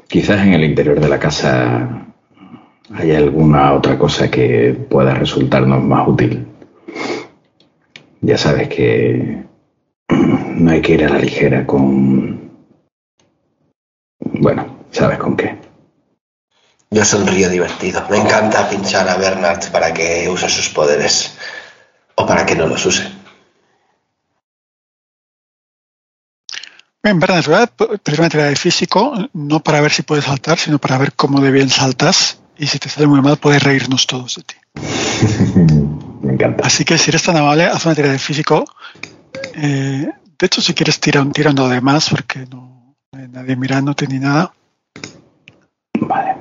Quizás 0.07 0.47
en 0.47 0.53
el 0.53 0.65
interior 0.65 1.01
de 1.01 1.09
la 1.09 1.19
casa 1.19 2.07
haya 2.95 3.19
alguna 3.19 3.73
otra 3.73 3.99
cosa 3.99 4.31
que 4.31 4.73
pueda 4.89 5.15
resultarnos 5.15 5.83
más 5.83 6.07
útil. 6.07 6.47
Ya 8.21 8.39
sabes 8.39 8.69
que 8.69 9.45
no 10.09 10.71
hay 10.71 10.83
que 10.83 10.93
ir 10.93 11.05
a 11.05 11.09
la 11.09 11.19
ligera 11.19 11.67
con... 11.67 12.51
Bueno, 14.21 14.79
sabes 14.91 15.19
con 15.19 15.37
qué. 15.37 15.57
Yo 16.91 17.05
sonrío 17.05 17.51
divertido. 17.51 18.03
Me 18.11 18.19
encanta 18.19 18.69
pinchar 18.69 19.09
a 19.09 19.17
Bernard 19.17 19.71
para 19.71 19.93
que 19.93 20.29
use 20.29 20.49
sus 20.49 20.69
poderes. 20.69 21.37
O 22.15 22.27
para 22.27 22.47
que 22.47 22.55
no 22.55 22.67
los 22.67 22.87
use. 22.87 23.16
Bien, 27.07 27.21
Bernard, 27.21 27.45
te 27.45 27.85
voy 27.85 27.95
a 27.95 27.99
pedir 27.99 28.19
una 28.19 28.29
tirada 28.29 28.49
de 28.49 28.57
físico, 28.57 29.15
no 29.33 29.61
para 29.61 29.81
ver 29.81 29.93
si 29.93 30.03
puedes 30.03 30.25
saltar, 30.25 30.59
sino 30.59 30.81
para 30.81 30.99
ver 30.99 31.13
cómo 31.13 31.41
de 31.41 31.53
bien 31.53 31.71
saltas. 31.71 32.41
Y 32.59 32.67
si 32.67 32.81
te 32.81 32.89
sale 32.89 33.07
muy 33.07 33.21
mal, 33.21 33.37
puedes 33.37 33.63
reírnos 33.63 34.09
todos 34.09 34.35
de 34.35 34.43
ti. 34.43 34.57
Me 36.23 36.33
encanta. 36.33 36.67
Así 36.67 36.85
que 36.85 36.99
si 36.99 37.13
eres 37.13 37.23
tan 37.23 37.37
amable, 37.37 37.67
haz 37.67 37.87
una 37.87 37.95
tirada 37.95 38.13
de 38.13 38.19
físico. 38.19 38.65
Eh, 39.55 40.09
de 40.37 40.47
hecho, 40.47 40.61
si 40.61 40.75
quieres, 40.75 40.99
tira 40.99 41.23
un 41.23 41.31
tira 41.31 41.53
uno 41.53 41.69
de 41.69 41.81
más, 41.81 42.11
porque 42.11 42.45
no, 42.51 42.97
hay 43.13 43.29
nadie 43.29 43.55
mirándote 43.55 44.09
ni 44.09 44.19
nada. 44.19 44.53
Vale. 46.01 46.35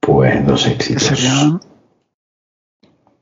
Pues 0.00 0.44
dos 0.44 0.66
éxitos. 0.66 1.04
serían. 1.04 1.60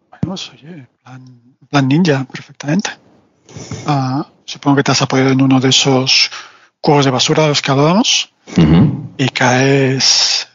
Bueno, 0.08 0.20
pues, 0.22 0.48
oye, 0.48 0.66
en 0.66 0.88
plan, 1.02 1.22
en 1.60 1.68
plan 1.68 1.88
ninja, 1.88 2.24
perfectamente. 2.24 3.03
Ah, 3.86 4.26
supongo 4.44 4.76
que 4.76 4.82
te 4.82 4.92
has 4.92 5.02
apoyado 5.02 5.30
en 5.30 5.42
uno 5.42 5.60
de 5.60 5.68
esos 5.68 6.30
cubos 6.80 7.04
de 7.04 7.10
basura 7.10 7.44
de 7.44 7.48
los 7.50 7.62
que 7.62 7.70
hablábamos 7.70 8.30
y 9.16 9.28
caes 9.30 10.48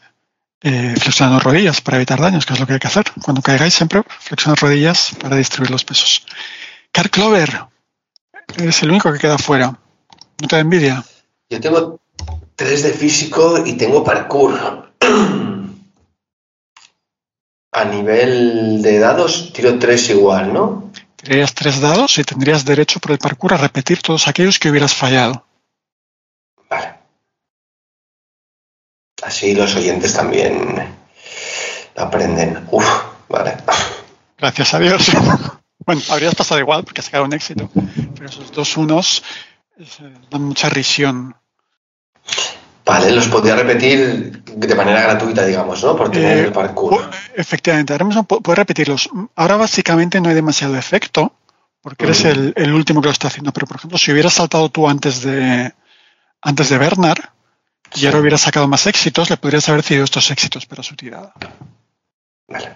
eh, 0.62 0.94
flexionando 1.00 1.40
rodillas 1.40 1.82
para 1.82 1.98
evitar 1.98 2.20
daños, 2.20 2.46
que 2.46 2.54
es 2.54 2.60
lo 2.60 2.68
que 2.68 2.74
hay 2.74 2.80
que 2.80 2.88
hacer. 2.88 3.06
Cuando 3.24 3.42
caigáis, 3.42 3.74
siempre 3.74 4.04
flexionad 4.20 4.58
rodillas 4.60 5.16
para 5.20 5.36
distribuir 5.38 5.72
los 5.72 5.86
pesos. 5.86 6.26
Carl 6.92 7.10
Clover, 7.10 7.66
eres 8.58 8.84
el 8.84 8.92
único 8.92 9.12
que 9.14 9.20
queda 9.20 9.38
fuera. 9.38 9.68
¿No 10.42 10.48
te 10.48 10.56
da 10.56 10.62
envidia? 10.62 11.04
Yo 11.50 11.60
tengo 11.60 12.00
3 12.56 12.84
de 12.84 12.92
físico 12.92 13.64
y 13.66 13.74
tengo 13.74 14.04
parkour. 14.04 14.92
A 17.72 17.86
nivel 17.86 18.82
de 18.82 19.00
dados, 19.00 19.54
tiro 19.54 19.78
3 19.78 20.10
igual, 20.10 20.54
¿no? 20.54 20.89
Tirarías 21.22 21.54
tres 21.54 21.82
dados 21.82 22.18
y 22.18 22.24
tendrías 22.24 22.64
derecho 22.64 23.00
por 23.02 23.12
el 23.12 23.18
parkour 23.18 23.54
a 23.54 23.58
repetir 23.58 24.02
todos 24.02 24.28
aquellos 24.28 24.58
que 24.58 24.70
hubieras 24.70 24.94
fallado. 24.94 25.46
Vale. 26.70 26.94
Así 29.22 29.54
los 29.54 29.76
oyentes 29.76 30.14
también 30.14 30.98
aprenden. 31.98 32.66
Uf, 32.72 32.86
vale. 33.28 33.58
Gracias 34.38 34.74
a 34.74 34.80
Dios. 34.80 35.12
bueno, 35.86 36.02
habrías 36.10 36.36
pasado 36.36 36.62
igual 36.62 36.86
porque 36.86 37.02
has 37.02 37.06
sacado 37.06 37.26
un 37.26 37.34
éxito. 37.34 37.70
Pero 38.16 38.26
esos 38.26 38.54
dos 38.54 38.78
unos 38.78 39.22
eh, 39.78 40.14
dan 40.30 40.44
mucha 40.44 40.70
risión. 40.70 41.36
Vale, 42.90 43.12
los 43.12 43.28
podría 43.28 43.56
repetir 43.56 44.42
de 44.44 44.76
manera 44.76 45.02
gratuita, 45.04 45.46
digamos, 45.46 45.84
¿no? 45.84 45.96
Por 45.96 46.10
tener 46.12 46.38
Eh, 46.38 46.42
el 46.46 46.52
parkour. 46.52 47.10
efectivamente, 47.36 47.94
ahora 47.94 48.06
mismo 48.06 48.28
pu- 48.28 48.42
puedes 48.42 48.58
repetirlos. 48.58 49.10
Ahora 49.36 49.58
básicamente 49.58 50.20
no 50.20 50.30
hay 50.30 50.36
demasiado 50.36 50.76
efecto 50.76 51.34
porque 51.82 52.06
eres 52.06 52.24
Mm. 52.24 52.28
el, 52.28 52.54
el 52.58 52.74
último 52.74 53.00
que 53.02 53.08
lo 53.08 53.12
está 53.12 53.28
haciendo. 53.28 53.52
Pero 53.54 53.68
por 53.68 53.78
ejemplo, 53.78 53.98
si 54.00 54.12
hubieras 54.12 54.34
saltado 54.34 54.70
tú 54.70 54.90
antes 54.90 55.22
de 55.22 55.72
antes 56.42 56.70
de 56.70 56.78
Bernard 56.80 57.20
y 57.96 58.06
ahora 58.08 58.20
hubieras 58.20 58.42
sacado 58.42 58.68
más 58.68 58.88
éxitos, 58.88 59.30
le 59.30 59.38
podrías 59.38 59.68
haber 59.70 59.84
cedido 59.84 60.04
estos 60.06 60.32
éxitos 60.32 60.66
para 60.66 60.82
su 60.82 60.96
tirada. 60.96 61.34
Vale. 62.48 62.76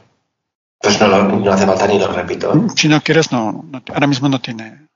Pues 0.80 0.99
no, 0.99 1.08
lo- 1.08 1.23
no 1.23 1.52
hace 1.54 1.65
falta 1.65 1.88
ni 1.88 1.97
lo 1.97 2.08
repito. 2.12 2.54
¿eh? 2.54 2.60
Si 2.76 2.88
no 2.88 3.02
quieres, 3.02 3.32
no, 3.32 3.63
no- 3.67 3.82
ahora 3.93 4.06
mismo 4.08 4.30
no 4.30 4.39
tiene 4.39 4.88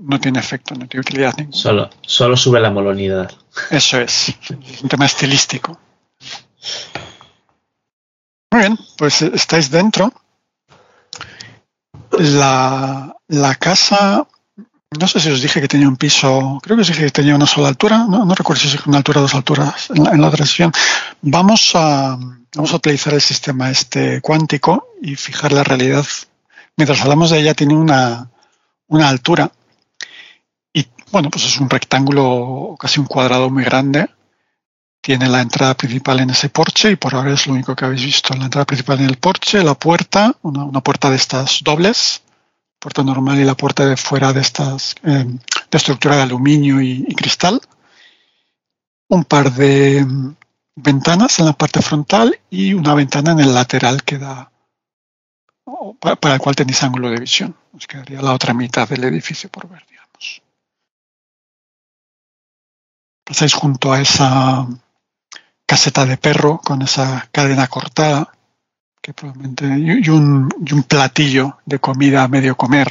no 0.00 0.18
tiene 0.18 0.38
efecto, 0.40 0.74
no 0.74 0.88
tiene 0.88 1.02
utilidad 1.02 1.34
ninguna. 1.36 1.56
Solo, 1.56 1.90
solo 2.02 2.36
sube 2.36 2.60
la 2.60 2.70
molonidad. 2.70 3.30
Eso 3.70 4.00
es, 4.00 4.30
es 4.30 4.82
un 4.82 4.88
tema 4.88 5.06
estilístico. 5.06 5.78
Muy 8.50 8.60
bien, 8.60 8.78
pues 8.96 9.22
eh, 9.22 9.30
estáis 9.34 9.70
dentro. 9.70 10.12
La, 12.18 13.14
la 13.28 13.54
casa 13.54 14.26
No 14.98 15.06
sé 15.06 15.20
si 15.20 15.30
os 15.30 15.40
dije 15.40 15.60
que 15.60 15.68
tenía 15.68 15.86
un 15.86 15.96
piso, 15.96 16.58
creo 16.60 16.76
que 16.76 16.82
os 16.82 16.88
dije 16.88 17.04
que 17.04 17.10
tenía 17.12 17.36
una 17.36 17.46
sola 17.46 17.68
altura, 17.68 18.06
no, 18.08 18.24
no 18.24 18.34
recuerdo 18.34 18.60
si 18.60 18.66
os 18.66 18.72
dije 18.72 18.88
una 18.88 18.98
altura 18.98 19.20
o 19.20 19.22
dos 19.22 19.34
alturas 19.36 19.88
en 19.90 20.02
la, 20.02 20.10
en 20.10 20.20
la 20.20 20.26
otra 20.28 20.44
sesión. 20.44 20.72
Vamos 21.22 21.70
a, 21.74 22.18
vamos 22.56 22.72
a 22.72 22.76
utilizar 22.76 23.14
el 23.14 23.20
sistema 23.20 23.70
este 23.70 24.20
cuántico 24.20 24.88
y 25.00 25.14
fijar 25.14 25.52
la 25.52 25.62
realidad. 25.62 26.04
Mientras 26.76 27.00
hablamos 27.02 27.30
de 27.30 27.38
ella, 27.38 27.54
tiene 27.54 27.74
una, 27.76 28.30
una 28.88 29.08
altura 29.08 29.52
bueno, 31.10 31.30
pues 31.30 31.44
es 31.44 31.58
un 31.58 31.68
rectángulo, 31.68 32.76
casi 32.78 33.00
un 33.00 33.06
cuadrado 33.06 33.50
muy 33.50 33.64
grande. 33.64 34.08
Tiene 35.02 35.28
la 35.28 35.40
entrada 35.40 35.74
principal 35.74 36.20
en 36.20 36.30
ese 36.30 36.50
porche 36.50 36.90
y 36.90 36.96
por 36.96 37.14
ahora 37.14 37.32
es 37.32 37.46
lo 37.46 37.54
único 37.54 37.74
que 37.74 37.84
habéis 37.84 38.04
visto. 38.04 38.34
La 38.34 38.44
entrada 38.44 38.66
principal 38.66 39.00
en 39.00 39.06
el 39.06 39.16
porche, 39.16 39.62
la 39.64 39.74
puerta, 39.74 40.36
una, 40.42 40.80
puerta 40.80 41.10
de 41.10 41.16
estas 41.16 41.62
dobles 41.62 42.22
puerta 42.78 43.02
normal 43.04 43.38
y 43.38 43.44
la 43.44 43.54
puerta 43.54 43.84
de 43.84 43.94
fuera 43.98 44.32
de 44.32 44.40
estas 44.40 44.94
eh, 45.04 45.26
de 45.26 45.76
estructura 45.76 46.16
de 46.16 46.22
aluminio 46.22 46.80
y, 46.80 47.14
cristal. 47.14 47.60
Un 49.08 49.24
par 49.24 49.52
de 49.52 50.02
mm, 50.02 50.36
ventanas 50.76 51.38
en 51.40 51.44
la 51.44 51.52
parte 51.52 51.82
frontal 51.82 52.38
y 52.48 52.72
una 52.72 52.94
ventana 52.94 53.32
en 53.32 53.40
el 53.40 53.52
lateral 53.52 54.02
que 54.02 54.16
da 54.16 54.50
para, 56.00 56.16
para 56.16 56.34
el 56.34 56.40
cual 56.40 56.56
tenéis 56.56 56.82
ángulo 56.82 57.10
de 57.10 57.20
visión. 57.20 57.54
Os 57.74 57.86
quedaría 57.86 58.22
la 58.22 58.32
otra 58.32 58.54
mitad 58.54 58.88
del 58.88 59.04
edificio 59.04 59.50
por 59.50 59.68
ver, 59.68 59.84
Pasáis 63.30 63.54
junto 63.54 63.92
a 63.92 64.00
esa 64.00 64.66
caseta 65.64 66.04
de 66.04 66.16
perro 66.16 66.58
con 66.64 66.82
esa 66.82 67.28
cadena 67.30 67.68
cortada 67.68 68.28
que 69.00 69.14
probablemente 69.14 69.66
y 69.78 70.08
un, 70.08 70.48
y 70.66 70.74
un 70.74 70.82
platillo 70.82 71.58
de 71.64 71.78
comida 71.78 72.24
a 72.24 72.28
medio 72.28 72.56
comer 72.56 72.88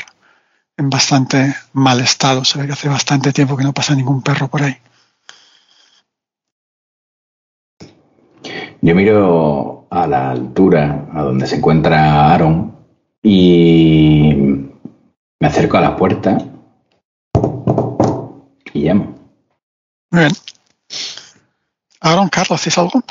en 0.78 0.90
bastante 0.90 1.54
mal 1.74 2.00
estado. 2.00 2.46
Se 2.46 2.58
ve 2.58 2.68
que 2.68 2.72
hace 2.72 2.88
bastante 2.88 3.34
tiempo 3.34 3.58
que 3.58 3.66
no 3.66 3.74
pasa 3.74 3.94
ningún 3.94 4.22
perro 4.22 4.48
por 4.48 4.64
ahí. 4.64 4.78
Yo 8.82 8.96
miro 8.96 9.88
a 9.90 10.08
la 10.08 10.32
altura 10.32 11.10
a 11.14 11.22
donde 11.22 11.48
se 11.48 11.58
encuentra 11.58 12.32
Aaron 12.32 12.78
y 13.22 14.32
me 15.38 15.48
acerco 15.48 15.76
a 15.76 15.82
la 15.82 15.98
puerta 15.98 16.38
y 18.74 18.84
llamo. 18.86 19.19
Muy 20.12 20.22
bien. 20.22 20.32
Aaron, 22.02 22.30
Carlos, 22.30 22.60
¿hacéis 22.60 22.78
algo? 22.78 23.04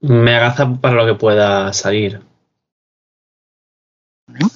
Me 0.00 0.34
agaza 0.36 0.68
para 0.80 0.94
lo 0.94 1.06
que 1.06 1.18
pueda 1.18 1.72
salir. 1.72 2.22
Bien. 4.26 4.48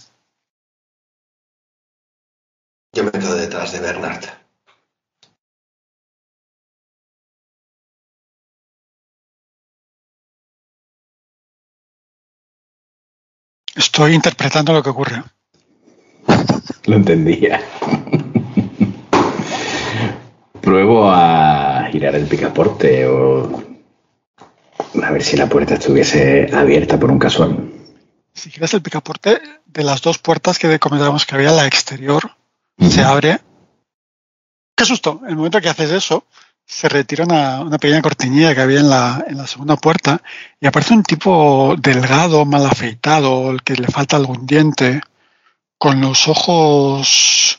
Yo 2.92 3.04
me 3.04 3.10
quedo 3.12 3.36
detrás 3.36 3.72
de 3.72 3.80
Bernard. 3.80 4.24
Estoy 13.74 14.14
interpretando 14.14 14.72
lo 14.72 14.82
que 14.82 14.90
ocurre. 14.90 15.22
Lo 16.84 16.96
entendía. 16.96 17.60
Pruebo 20.60 21.10
a 21.10 21.88
girar 21.90 22.14
el 22.14 22.26
picaporte 22.26 23.06
o 23.06 23.62
a 25.02 25.10
ver 25.10 25.22
si 25.22 25.36
la 25.36 25.48
puerta 25.48 25.74
estuviese 25.74 26.50
abierta 26.52 26.98
por 26.98 27.10
un 27.10 27.18
casual. 27.18 27.70
Si 28.32 28.50
giras 28.50 28.74
el 28.74 28.82
picaporte, 28.82 29.40
de 29.66 29.84
las 29.84 30.02
dos 30.02 30.18
puertas 30.18 30.58
que 30.58 30.78
comentábamos 30.78 31.26
que 31.26 31.34
había, 31.34 31.52
la 31.52 31.66
exterior 31.66 32.32
uh 32.78 32.84
-huh. 32.84 32.90
se 32.90 33.02
abre. 33.02 33.40
¡Qué 34.76 34.84
susto! 34.84 35.20
En 35.24 35.30
el 35.30 35.36
momento 35.36 35.60
que 35.60 35.68
haces 35.68 35.90
eso, 35.90 36.24
se 36.64 36.88
retira 36.88 37.24
una, 37.24 37.60
una, 37.60 37.78
pequeña 37.78 38.02
cortinilla 38.02 38.54
que 38.54 38.60
había 38.60 38.80
en 38.80 38.88
la, 38.88 39.24
en 39.26 39.36
la 39.36 39.46
segunda 39.46 39.76
puerta 39.76 40.22
y 40.60 40.66
aparece 40.66 40.94
un 40.94 41.02
tipo 41.02 41.74
delgado, 41.78 42.44
mal 42.44 42.64
afeitado, 42.64 43.50
el 43.50 43.62
que 43.62 43.74
le 43.74 43.88
falta 43.88 44.16
algún 44.16 44.46
diente, 44.46 45.00
con 45.78 46.00
los 46.00 46.28
ojos 46.28 47.58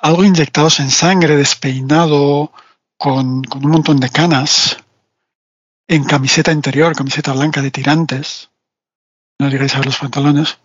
algo 0.00 0.24
inyectados 0.24 0.80
en 0.80 0.90
sangre, 0.90 1.36
despeinado, 1.36 2.52
con, 2.96 3.42
con 3.44 3.64
un 3.64 3.70
montón 3.70 3.98
de 3.98 4.10
canas, 4.10 4.78
en 5.88 6.04
camiseta 6.04 6.52
interior, 6.52 6.94
camiseta 6.94 7.32
blanca 7.32 7.62
de 7.62 7.70
tirantes. 7.70 8.50
No 9.38 9.48
llegáis 9.48 9.74
a 9.74 9.78
ver 9.78 9.86
los 9.86 9.98
pantalones. 9.98 10.58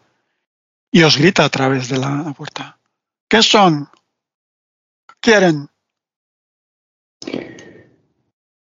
Y 0.92 1.04
os 1.04 1.18
grita 1.18 1.46
a 1.46 1.50
través 1.50 1.90
de 1.90 1.98
la 1.98 2.34
puerta. 2.36 2.78
¿Qué 3.30 3.42
son? 3.42 3.88
¿Qué 5.08 5.16
quieren? 5.20 5.70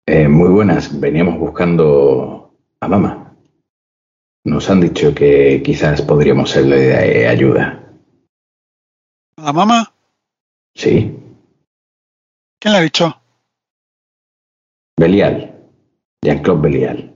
Eh, 0.05 0.27
muy 0.27 0.49
buenas. 0.49 0.99
Veníamos 0.99 1.39
buscando 1.39 2.53
a 2.79 2.87
mamá. 2.87 3.35
Nos 4.43 4.69
han 4.69 4.81
dicho 4.81 5.13
que 5.13 5.61
quizás 5.63 6.01
podríamos 6.01 6.49
serle 6.49 6.79
de 6.79 7.27
ayuda. 7.27 7.79
¿A 9.37 9.41
la 9.41 9.53
mamá? 9.53 9.90
Sí. 10.75 11.17
¿Quién 12.59 12.73
le 12.73 12.77
ha 12.77 12.81
dicho? 12.81 13.21
Belial. 14.97 15.69
Jean-Claude 16.23 16.61
Belial. 16.61 17.15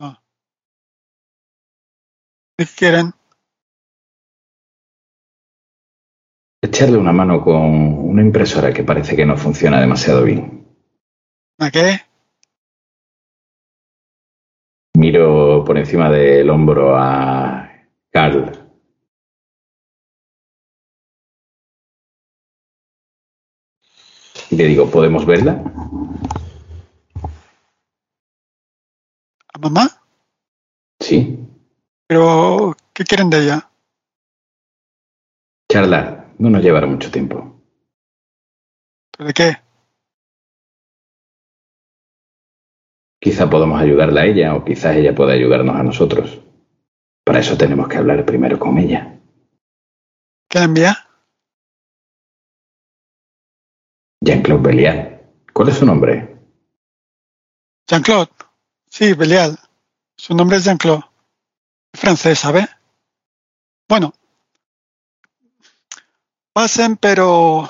Ah. 0.00 0.22
¿Qué 2.56 2.66
quieren? 2.76 3.12
Echarle 6.62 6.96
una 6.96 7.12
mano 7.12 7.42
con 7.42 7.60
una 8.08 8.22
impresora 8.22 8.72
que 8.72 8.84
parece 8.84 9.16
que 9.16 9.26
no 9.26 9.36
funciona 9.36 9.80
demasiado 9.80 10.24
bien. 10.24 10.66
¿A 11.58 11.70
qué? 11.70 12.00
Miro 14.96 15.64
por 15.64 15.76
encima 15.76 16.08
del 16.10 16.48
hombro 16.48 16.96
a 16.96 17.70
Carl. 18.10 18.63
Le 24.54 24.64
digo, 24.66 24.90
¿podemos 24.90 25.26
verla? 25.26 25.62
¿A 29.52 29.58
mamá? 29.58 29.88
Sí. 31.00 31.38
¿Pero 32.06 32.76
qué 32.92 33.04
quieren 33.04 33.30
de 33.30 33.44
ella? 33.44 33.70
Charlar. 35.70 36.24
No 36.38 36.50
nos 36.50 36.62
llevará 36.62 36.86
mucho 36.86 37.10
tiempo. 37.10 37.60
¿Pero 39.16 39.26
de 39.28 39.32
qué? 39.32 39.56
Quizá 43.20 43.48
podamos 43.48 43.80
ayudarla 43.80 44.22
a 44.22 44.26
ella 44.26 44.54
o 44.54 44.64
quizás 44.64 44.96
ella 44.96 45.14
pueda 45.14 45.32
ayudarnos 45.32 45.76
a 45.76 45.82
nosotros. 45.82 46.40
Para 47.24 47.38
eso 47.38 47.56
tenemos 47.56 47.88
que 47.88 47.96
hablar 47.96 48.26
primero 48.26 48.58
con 48.58 48.78
ella. 48.78 49.18
¿Qué 50.48 50.58
envía? 50.58 51.08
Jean-Claude 54.24 54.62
Belial. 54.62 55.22
¿Cuál 55.52 55.68
es 55.68 55.78
su 55.78 55.86
nombre? 55.86 56.36
Jean-Claude. 57.86 58.30
Sí, 58.88 59.12
Belial. 59.12 59.58
Su 60.16 60.34
nombre 60.34 60.56
es 60.56 60.64
Jean-Claude. 60.64 61.04
Francés, 61.92 62.38
¿sabe? 62.38 62.68
Bueno. 63.88 64.14
Pasen, 66.52 66.96
pero... 66.96 67.68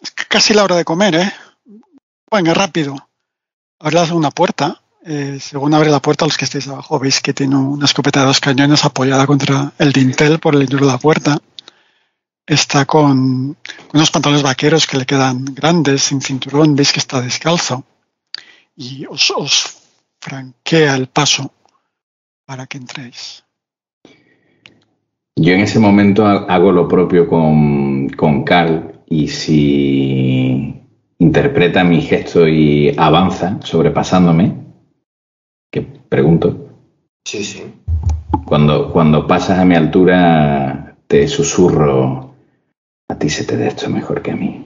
Es 0.00 0.10
casi 0.12 0.54
la 0.54 0.64
hora 0.64 0.76
de 0.76 0.84
comer, 0.84 1.14
¿eh? 1.14 1.32
Venga, 2.30 2.54
rápido. 2.54 2.96
Abrid 3.78 4.12
una 4.12 4.30
puerta. 4.30 4.80
Eh, 5.04 5.38
según 5.40 5.74
abre 5.74 5.90
la 5.90 6.00
puerta, 6.00 6.24
los 6.24 6.36
que 6.36 6.44
estéis 6.44 6.68
abajo 6.68 6.98
veis 6.98 7.20
que 7.20 7.32
tiene 7.32 7.56
una 7.56 7.86
escopeta 7.86 8.20
de 8.20 8.26
dos 8.26 8.40
cañones 8.40 8.84
apoyada 8.84 9.26
contra 9.26 9.72
el 9.78 9.92
dintel 9.92 10.38
por 10.38 10.54
el 10.54 10.62
interior 10.62 10.86
de 10.86 10.92
la 10.92 10.98
puerta. 10.98 11.38
Está 12.46 12.84
con 12.84 13.56
unos 13.92 14.10
pantalones 14.10 14.42
vaqueros 14.42 14.86
que 14.86 14.98
le 14.98 15.06
quedan 15.06 15.44
grandes, 15.44 16.02
sin 16.02 16.20
cinturón. 16.20 16.74
Veis 16.74 16.92
que 16.92 17.00
está 17.00 17.20
descalzo. 17.20 17.84
Y 18.76 19.06
os, 19.06 19.30
os 19.30 19.78
franquea 20.20 20.96
el 20.96 21.08
paso 21.08 21.52
para 22.44 22.66
que 22.66 22.78
entréis. 22.78 23.44
Yo 25.36 25.54
en 25.54 25.60
ese 25.60 25.78
momento 25.78 26.26
hago 26.26 26.72
lo 26.72 26.88
propio 26.88 27.26
con, 27.28 28.08
con 28.10 28.44
Carl 28.44 29.00
y 29.08 29.28
si 29.28 30.80
interpreta 31.18 31.84
mi 31.84 32.00
gesto 32.02 32.48
y 32.48 32.94
avanza 32.96 33.58
sobrepasándome, 33.62 34.54
que 35.70 35.82
pregunto. 35.82 36.68
Sí, 37.24 37.44
sí. 37.44 37.62
Cuando, 38.44 38.92
cuando 38.92 39.26
pasas 39.26 39.58
a 39.58 39.64
mi 39.64 39.76
altura 39.76 40.96
te 41.06 41.28
susurro, 41.28 42.29
a 43.10 43.18
ti 43.18 43.28
se 43.28 43.44
te 43.44 43.56
da 43.56 43.66
esto 43.66 43.90
mejor 43.90 44.22
que 44.22 44.30
a 44.30 44.36
mí. 44.36 44.64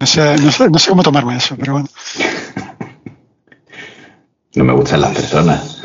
No 0.00 0.06
sé, 0.06 0.36
no 0.38 0.52
sé, 0.52 0.68
no 0.68 0.78
sé 0.78 0.90
cómo 0.90 1.02
tomarme 1.02 1.36
eso, 1.36 1.56
pero 1.56 1.74
bueno. 1.74 1.88
No 4.54 4.64
me 4.64 4.72
gustan 4.72 5.00
las 5.00 5.14
personas. 5.14 5.82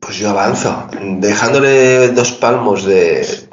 Pues 0.00 0.16
yo 0.16 0.30
avanzo, 0.30 0.88
dejándole 1.18 2.08
dos 2.08 2.32
palmos 2.32 2.84
de, 2.84 3.48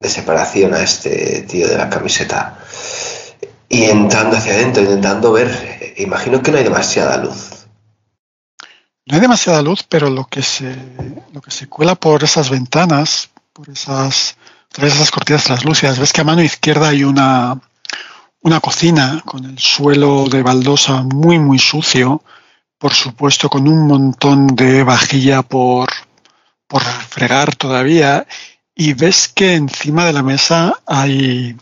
de 0.00 0.08
separación 0.08 0.74
a 0.74 0.82
este 0.82 1.42
tío 1.42 1.68
de 1.68 1.76
la 1.76 1.90
camiseta 1.90 2.58
y 3.68 3.84
entrando 3.84 4.36
hacia 4.36 4.54
adentro, 4.54 4.82
intentando 4.82 5.32
ver. 5.32 5.94
Imagino 5.96 6.42
que 6.42 6.50
no 6.50 6.58
hay 6.58 6.64
demasiada 6.64 7.16
luz. 7.18 7.49
No 9.10 9.16
hay 9.16 9.22
demasiada 9.22 9.60
luz, 9.60 9.82
pero 9.82 10.08
lo 10.08 10.26
que 10.26 10.40
se, 10.40 10.72
lo 11.32 11.40
que 11.40 11.50
se 11.50 11.66
cuela 11.66 11.96
por 11.96 12.22
esas 12.22 12.48
ventanas, 12.48 13.30
por 13.52 13.68
esas, 13.68 14.36
por 14.72 14.84
esas 14.84 15.10
cortinas 15.10 15.42
translúcidas, 15.42 15.98
ves 15.98 16.12
que 16.12 16.20
a 16.20 16.24
mano 16.24 16.42
izquierda 16.42 16.90
hay 16.90 17.02
una, 17.02 17.60
una 18.40 18.60
cocina 18.60 19.20
con 19.26 19.44
el 19.44 19.58
suelo 19.58 20.28
de 20.28 20.44
baldosa 20.44 21.02
muy, 21.02 21.40
muy 21.40 21.58
sucio, 21.58 22.22
por 22.78 22.94
supuesto 22.94 23.50
con 23.50 23.66
un 23.66 23.84
montón 23.88 24.46
de 24.46 24.84
vajilla 24.84 25.42
por, 25.42 25.90
por 26.68 26.82
fregar 26.82 27.56
todavía, 27.56 28.28
y 28.76 28.92
ves 28.92 29.26
que 29.26 29.56
encima 29.56 30.04
de 30.04 30.12
la 30.12 30.22
mesa 30.22 30.74
hay, 30.86 31.56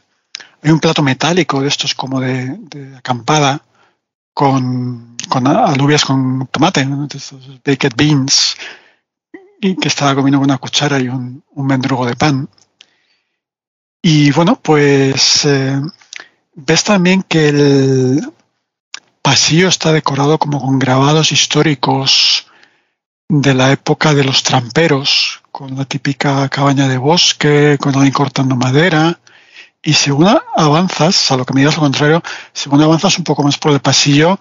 hay 0.63 0.71
un 0.71 0.81
plato 0.81 1.03
metálico 1.03 1.63
de 1.63 1.69
estos 1.69 1.95
como 1.95 2.21
de 2.21 2.95
acampada 2.99 3.63
con, 4.35 5.08
con, 5.29 5.47
alubias 5.47 6.05
con 6.05 6.47
tomate, 6.49 6.85
¿no? 6.85 7.07
baked 7.64 7.93
beans, 7.97 8.57
y 9.61 9.77
que 9.77 9.88
estaba 9.88 10.14
comiendo 10.14 10.38
con 10.38 10.51
una 10.51 10.59
cuchara 10.59 10.99
y 10.99 11.09
un, 11.09 11.43
un 11.51 11.67
mendrugo 11.67 12.07
de 12.07 12.17
pan. 12.17 12.49
Y 14.03 14.31
bueno, 14.31 14.59
pues 14.62 15.45
eh, 15.45 15.81
ves 16.55 16.85
también 16.85 17.23
que 17.23 17.49
el 17.49 18.33
pasillo 19.23 19.69
está 19.69 19.93
decorado 19.93 20.38
como 20.38 20.61
con 20.61 20.79
grabados 20.79 21.33
históricos 21.33 22.47
de 23.29 23.55
la 23.55 23.73
época 23.73 24.14
de 24.14 24.25
los 24.25 24.43
tramperos, 24.43 25.43
con 25.53 25.77
la 25.77 25.85
típica 25.85 26.49
cabaña 26.49 26.88
de 26.88 26.97
bosque, 26.97 27.77
con 27.81 27.95
alguien 27.95 28.12
cortando 28.12 28.57
madera. 28.57 29.21
Y 29.83 29.93
según 29.93 30.29
avanzas, 30.57 31.31
a 31.31 31.37
lo 31.37 31.45
que 31.45 31.55
me 31.55 31.61
digas 31.61 31.77
lo 31.77 31.83
contrario, 31.83 32.23
según 32.53 32.83
avanzas 32.83 33.19
un 33.19 33.25
poco 33.25 33.43
más 33.43 33.59
por 33.59 33.73
el 33.73 33.81
pasillo, 33.81 34.38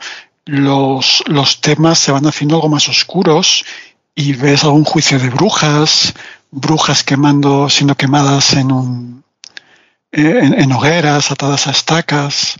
los, 0.48 1.24
los 1.28 1.62
temas 1.62 2.00
se 2.00 2.12
van 2.12 2.26
haciendo 2.26 2.56
algo 2.56 2.70
más 2.70 2.90
oscuros 2.90 3.66
y 4.16 4.34
ves 4.34 4.64
algún 4.64 4.84
juicio 4.84 5.20
de 5.20 5.30
brujas, 5.30 6.14
brujas 6.50 7.04
quemando, 7.04 7.70
siendo 7.70 7.96
quemadas 7.96 8.54
en 8.54 8.72
un, 8.72 9.24
en, 10.12 10.60
en 10.60 10.72
hogueras, 10.72 11.32
atadas 11.32 11.68
a 11.68 11.72
estacas. 11.72 12.58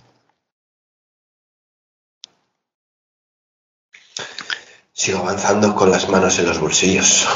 Sigo 4.94 5.20
avanzando 5.20 5.76
con 5.76 5.92
las 5.92 6.10
manos 6.10 6.38
en 6.40 6.46
los 6.46 6.60
bolsillos. 6.60 7.28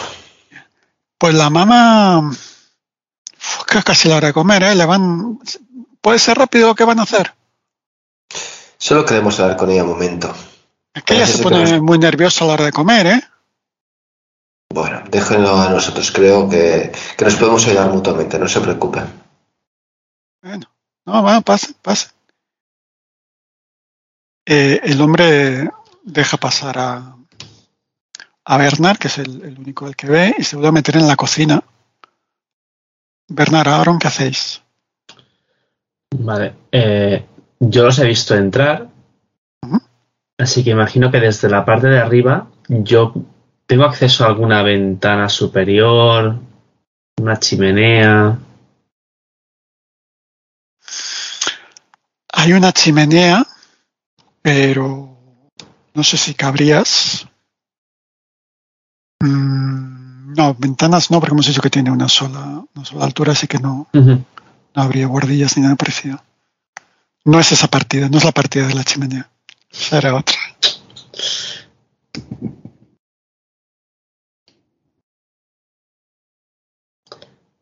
Pues 1.17 1.33
la 1.33 1.49
mamá 1.49 2.31
casi 3.83 4.09
la 4.09 4.17
hora 4.17 4.27
de 4.27 4.33
comer, 4.33 4.63
¿eh? 4.63 4.75
Le 4.75 4.85
van... 4.85 5.39
¿Puede 6.01 6.19
ser 6.19 6.37
rápido 6.37 6.67
lo 6.67 6.75
que 6.75 6.83
van 6.83 6.99
a 6.99 7.03
hacer? 7.03 7.33
Solo 8.81 9.05
queremos 9.05 9.39
hablar 9.39 9.57
con 9.57 9.69
ella 9.69 9.83
un 9.83 9.91
momento. 9.91 10.33
Es 10.91 11.03
que 11.03 11.13
ella 11.13 11.27
se 11.27 11.43
pone 11.43 11.69
nos... 11.69 11.81
muy 11.83 11.99
nerviosa 11.99 12.43
a 12.43 12.47
la 12.47 12.53
hora 12.53 12.65
de 12.65 12.71
comer, 12.71 13.05
¿eh? 13.05 13.21
Bueno, 14.73 15.03
déjenlo 15.07 15.55
a 15.55 15.69
nosotros. 15.69 16.11
Creo 16.11 16.49
que, 16.49 16.91
que 17.15 17.25
nos 17.25 17.35
podemos 17.35 17.67
ayudar 17.67 17.91
mutuamente, 17.91 18.39
no 18.39 18.47
se 18.47 18.59
preocupen. 18.59 19.05
Bueno, 20.41 20.65
no, 21.05 21.21
va, 21.21 21.41
pase, 21.41 21.75
pase. 21.79 22.07
Eh, 24.47 24.81
el 24.83 24.99
hombre 24.99 25.69
deja 26.01 26.37
pasar 26.37 26.79
a, 26.79 27.15
a 28.45 28.57
Bernard, 28.57 28.97
que 28.97 29.09
es 29.09 29.19
el, 29.19 29.43
el, 29.43 29.59
único 29.59 29.85
el 29.85 29.95
que 29.95 30.07
ve, 30.07 30.35
y 30.39 30.43
se 30.43 30.55
vuelve 30.55 30.69
a 30.69 30.71
meter 30.71 30.97
en 30.97 31.07
la 31.07 31.15
cocina. 31.15 31.63
Bernard, 33.27 33.67
Aaron, 33.67 33.99
¿qué 33.99 34.07
hacéis? 34.07 34.63
Vale, 36.17 36.55
eh, 36.71 37.27
yo 37.61 37.83
los 37.83 37.99
he 37.99 38.07
visto 38.07 38.35
entrar, 38.35 38.89
así 40.37 40.63
que 40.63 40.71
imagino 40.71 41.11
que 41.11 41.19
desde 41.19 41.47
la 41.47 41.63
parte 41.63 41.87
de 41.87 41.99
arriba 41.99 42.47
yo 42.67 43.13
tengo 43.67 43.85
acceso 43.85 44.23
a 44.23 44.27
alguna 44.27 44.63
ventana 44.63 45.29
superior, 45.29 46.39
una 47.17 47.39
chimenea. 47.39 48.37
Hay 52.33 52.53
una 52.53 52.71
chimenea, 52.71 53.45
pero 54.41 55.15
no 55.93 56.03
sé 56.03 56.17
si 56.17 56.33
cabrías. 56.33 57.27
Mm, 59.19 60.33
no, 60.33 60.55
ventanas 60.55 61.11
no, 61.11 61.19
porque 61.19 61.33
hemos 61.33 61.45
dicho 61.45 61.61
que 61.61 61.69
tiene 61.69 61.91
una 61.91 62.09
sola, 62.09 62.65
una 62.73 62.85
sola 62.85 63.05
altura, 63.05 63.33
así 63.33 63.45
que 63.45 63.59
no, 63.59 63.87
uh 63.93 63.99
-huh. 63.99 64.25
no 64.75 64.81
habría 64.81 65.05
guardillas 65.05 65.55
ni 65.57 65.63
nada 65.63 65.75
parecido. 65.75 66.19
No 67.23 67.39
es 67.39 67.51
esa 67.51 67.67
partida, 67.67 68.09
no 68.09 68.17
es 68.17 68.23
la 68.23 68.31
partida 68.31 68.67
de 68.67 68.73
la 68.73 68.83
chimenea. 68.83 69.29
Esa 69.71 69.97
era 69.97 70.15
otra. 70.15 70.35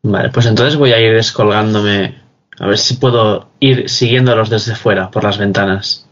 Vale, 0.02 0.30
pues 0.30 0.46
entonces 0.46 0.76
voy 0.76 0.92
a 0.92 1.00
ir 1.00 1.14
descolgándome. 1.14 2.20
A 2.58 2.66
ver 2.66 2.78
si 2.78 2.94
puedo 2.94 3.50
ir 3.60 3.88
siguiéndolos 3.88 4.50
desde 4.50 4.74
fuera, 4.74 5.10
por 5.10 5.24
las 5.24 5.38
ventanas. 5.38 6.06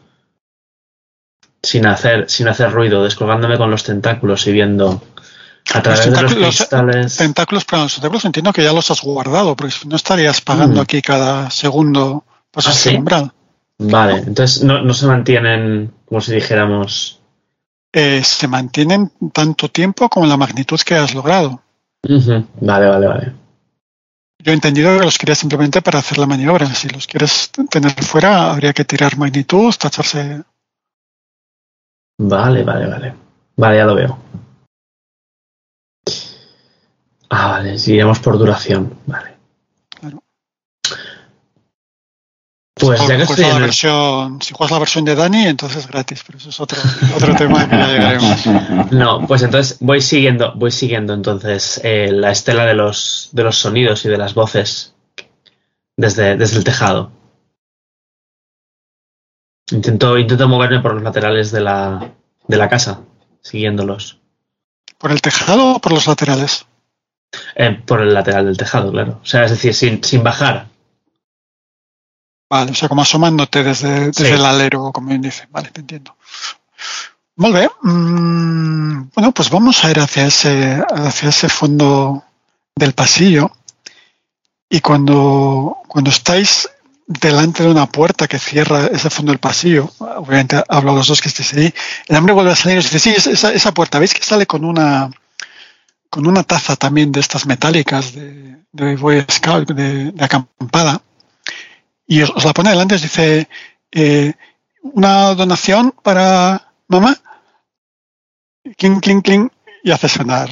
Sin 1.63 1.87
hacer, 1.87 2.31
sin 2.31 2.49
hacer 2.49 2.71
ruido, 2.71 3.03
descolgándome 3.03 3.59
con 3.59 3.71
los 3.71 3.83
tentáculos 3.83 4.47
y 4.47 4.53
viendo 4.53 5.03
a 5.75 5.83
través 5.83 6.07
los 6.07 6.17
de 6.17 6.23
los 6.23 6.35
cristales. 6.35 7.17
Tentáculos, 7.17 7.65
pero 7.65 7.83
los 7.83 7.95
tentáculos 7.95 8.25
entiendo 8.25 8.53
que 8.53 8.63
ya 8.63 8.73
los 8.73 8.91
has 8.91 9.01
guardado, 9.03 9.57
porque 9.57 9.75
no 9.87 9.97
estarías 9.97 10.41
pagando 10.41 10.81
mm. 10.81 10.85
aquí 10.85 11.03
cada 11.03 11.51
segundo 11.51 12.25
pasas 12.51 12.77
¿Ah, 12.77 12.91
sí? 12.91 12.97
umbral. 12.97 13.33
Vale, 13.79 14.19
entonces 14.19 14.65
no, 14.65 14.83
no, 14.83 14.93
se 14.93 15.07
mantienen, 15.07 15.93
como 16.05 16.21
si 16.21 16.35
dijéramos. 16.35 17.21
Eh, 17.93 18.23
se 18.25 18.49
mantienen 18.49 19.13
tanto 19.33 19.69
tiempo 19.69 20.09
como 20.09 20.27
la 20.27 20.37
magnitud 20.37 20.81
que 20.85 20.97
has 20.97 21.15
logrado. 21.15 21.63
Uh 22.03 22.19
-huh. 22.19 22.47
Vale, 22.61 22.89
vale, 22.89 23.07
vale. 23.07 23.33
Yo 24.41 24.53
he 24.53 24.55
entendido 24.55 24.97
que 24.99 25.05
los 25.05 25.19
querías 25.19 25.39
simplemente 25.39 25.83
para 25.83 25.99
hacer 25.99 26.19
la 26.19 26.27
maniobra. 26.27 26.67
Si 26.67 26.89
los 26.89 27.07
quieres 27.07 27.51
tener 27.71 27.93
fuera, 28.05 28.51
habría 28.51 28.73
que 28.73 28.85
tirar 28.85 29.17
magnitud, 29.17 29.75
tacharse. 29.75 30.43
Vale, 32.19 32.63
vale, 32.65 32.87
vale. 32.87 33.15
Vale, 33.57 33.77
ya 33.77 33.85
lo 33.85 33.95
veo. 33.95 34.19
Ah, 37.31 37.49
vale, 37.49 37.79
seguiremos 37.79 38.21
por 38.21 38.39
duración. 38.39 38.95
Vale. 39.07 39.28
Pues 42.79 43.01
ya 43.07 43.17
que 43.17 43.23
estoy 43.23 43.45
la 43.45 43.51
en 43.51 43.57
el... 43.57 43.63
versión, 43.63 44.43
si 44.43 44.55
juegas 44.55 44.73
la 44.73 44.79
versión 44.79 45.05
de 45.05 45.15
Dani, 45.15 45.47
entonces 45.47 45.79
es 45.79 45.87
gratis, 45.89 46.23
pero 46.27 46.39
eso 46.39 46.51
es 46.51 46.61
otro, 46.61 46.81
otro 47.17 47.35
tema 47.35 47.69
que 47.69 47.77
ya 47.77 47.89
llegaremos. 47.89 48.47
No, 48.91 49.27
pues 49.27 49.43
entonces 49.43 49.79
voy 49.81 50.01
siguiendo, 50.01 50.53
voy 50.55 50.71
siguiendo 50.71 51.15
entonces 51.15 51.81
eh, 51.85 52.11
la 52.13 52.31
estela 52.31 52.65
de 52.65 52.75
los, 52.75 53.31
de 53.33 53.43
los 53.43 53.57
sonidos 53.57 54.05
y 54.05 54.09
de 54.09 54.19
las 54.19 54.35
voces 54.35 54.95
desde, 55.97 56.37
desde 56.37 56.57
el 56.59 56.65
tejado. 56.65 57.11
Intento, 59.71 60.17
intento 60.17 60.49
moverme 60.49 60.81
por 60.81 60.95
los 60.95 61.03
laterales 61.03 61.51
de 61.51 61.61
la, 61.61 62.13
de 62.47 62.57
la 62.57 62.69
casa, 62.69 63.01
siguiéndolos. 63.43 64.19
¿Por 64.97 65.13
el 65.13 65.21
tejado 65.21 65.75
o 65.75 65.79
por 65.81 65.93
los 65.93 66.07
laterales? 66.07 66.67
Eh, 67.55 67.79
por 67.87 68.01
el 68.01 68.15
lateral 68.15 68.47
del 68.47 68.57
tejado, 68.57 68.91
claro. 68.91 69.21
O 69.23 69.27
sea, 69.27 69.45
es 69.45 69.51
decir, 69.51 69.75
sin, 69.75 70.03
sin 70.03 70.23
bajar. 70.23 70.67
Vale, 72.51 72.73
o 72.73 72.75
sea, 72.75 72.89
como 72.89 73.03
asomándote 73.03 73.63
desde, 73.63 74.07
desde 74.07 74.27
sí. 74.27 74.33
el 74.33 74.45
alero, 74.45 74.91
como 74.93 75.09
bien 75.09 75.23
dice. 75.23 75.47
Vale, 75.51 75.71
te 75.71 75.81
entiendo. 75.81 76.17
Bien. 77.37 77.71
Mm, 77.83 79.11
bueno, 79.15 79.33
pues 79.33 79.49
vamos 79.51 79.85
a 79.85 79.91
ir 79.91 80.01
hacia 80.01 80.27
ese, 80.27 80.83
hacia 80.91 81.29
ese 81.29 81.49
fondo 81.49 82.25
del 82.75 82.95
pasillo. 82.95 83.53
Y 84.69 84.81
cuando, 84.81 85.79
cuando 85.87 86.11
estáis 86.11 86.69
delante 87.07 87.63
de 87.63 87.71
una 87.71 87.87
puerta 87.87 88.27
que 88.27 88.39
cierra 88.39 88.87
ese 88.87 89.09
fondo 89.09 89.33
del 89.33 89.39
pasillo, 89.39 89.91
obviamente 89.99 90.63
hablo 90.69 90.91
a 90.91 90.95
los 90.95 91.07
dos 91.07 91.23
que 91.23 91.29
estéis 91.29 91.55
ahí, 91.55 91.75
el 92.07 92.17
hombre 92.17 92.35
vuelve 92.35 92.53
a 92.53 92.57
salir 92.57 92.79
y 92.79 92.83
dice, 92.83 92.99
sí, 92.99 93.15
esa, 93.17 93.53
esa 93.53 93.73
puerta, 93.73 93.99
¿veis 93.99 94.13
que 94.13 94.23
sale 94.23 94.47
con 94.47 94.65
una, 94.65 95.11
con 96.11 96.27
una 96.27 96.43
taza 96.43 96.77
también 96.77 97.13
de 97.13 97.21
estas 97.21 97.47
metálicas 97.47 98.15
de, 98.15 98.59
de 98.73 98.97
Boy 98.97 99.25
Scout, 99.31 99.71
de, 99.71 100.13
de 100.13 100.25
acampada? 100.25 101.01
Y 102.09 102.23
os, 102.23 102.45
la 102.45 102.53
pone 102.53 102.71
delante, 102.71 102.97
os 102.97 103.03
dice 103.03 103.49
eh, 103.93 104.33
una 104.83 105.35
donación 105.35 105.93
para 106.03 106.73
mamá, 106.89 107.15
clink, 108.77 109.03
clink, 109.03 109.25
clink, 109.25 109.53
y 109.85 109.93
hace 109.93 110.09
sonar 110.09 110.49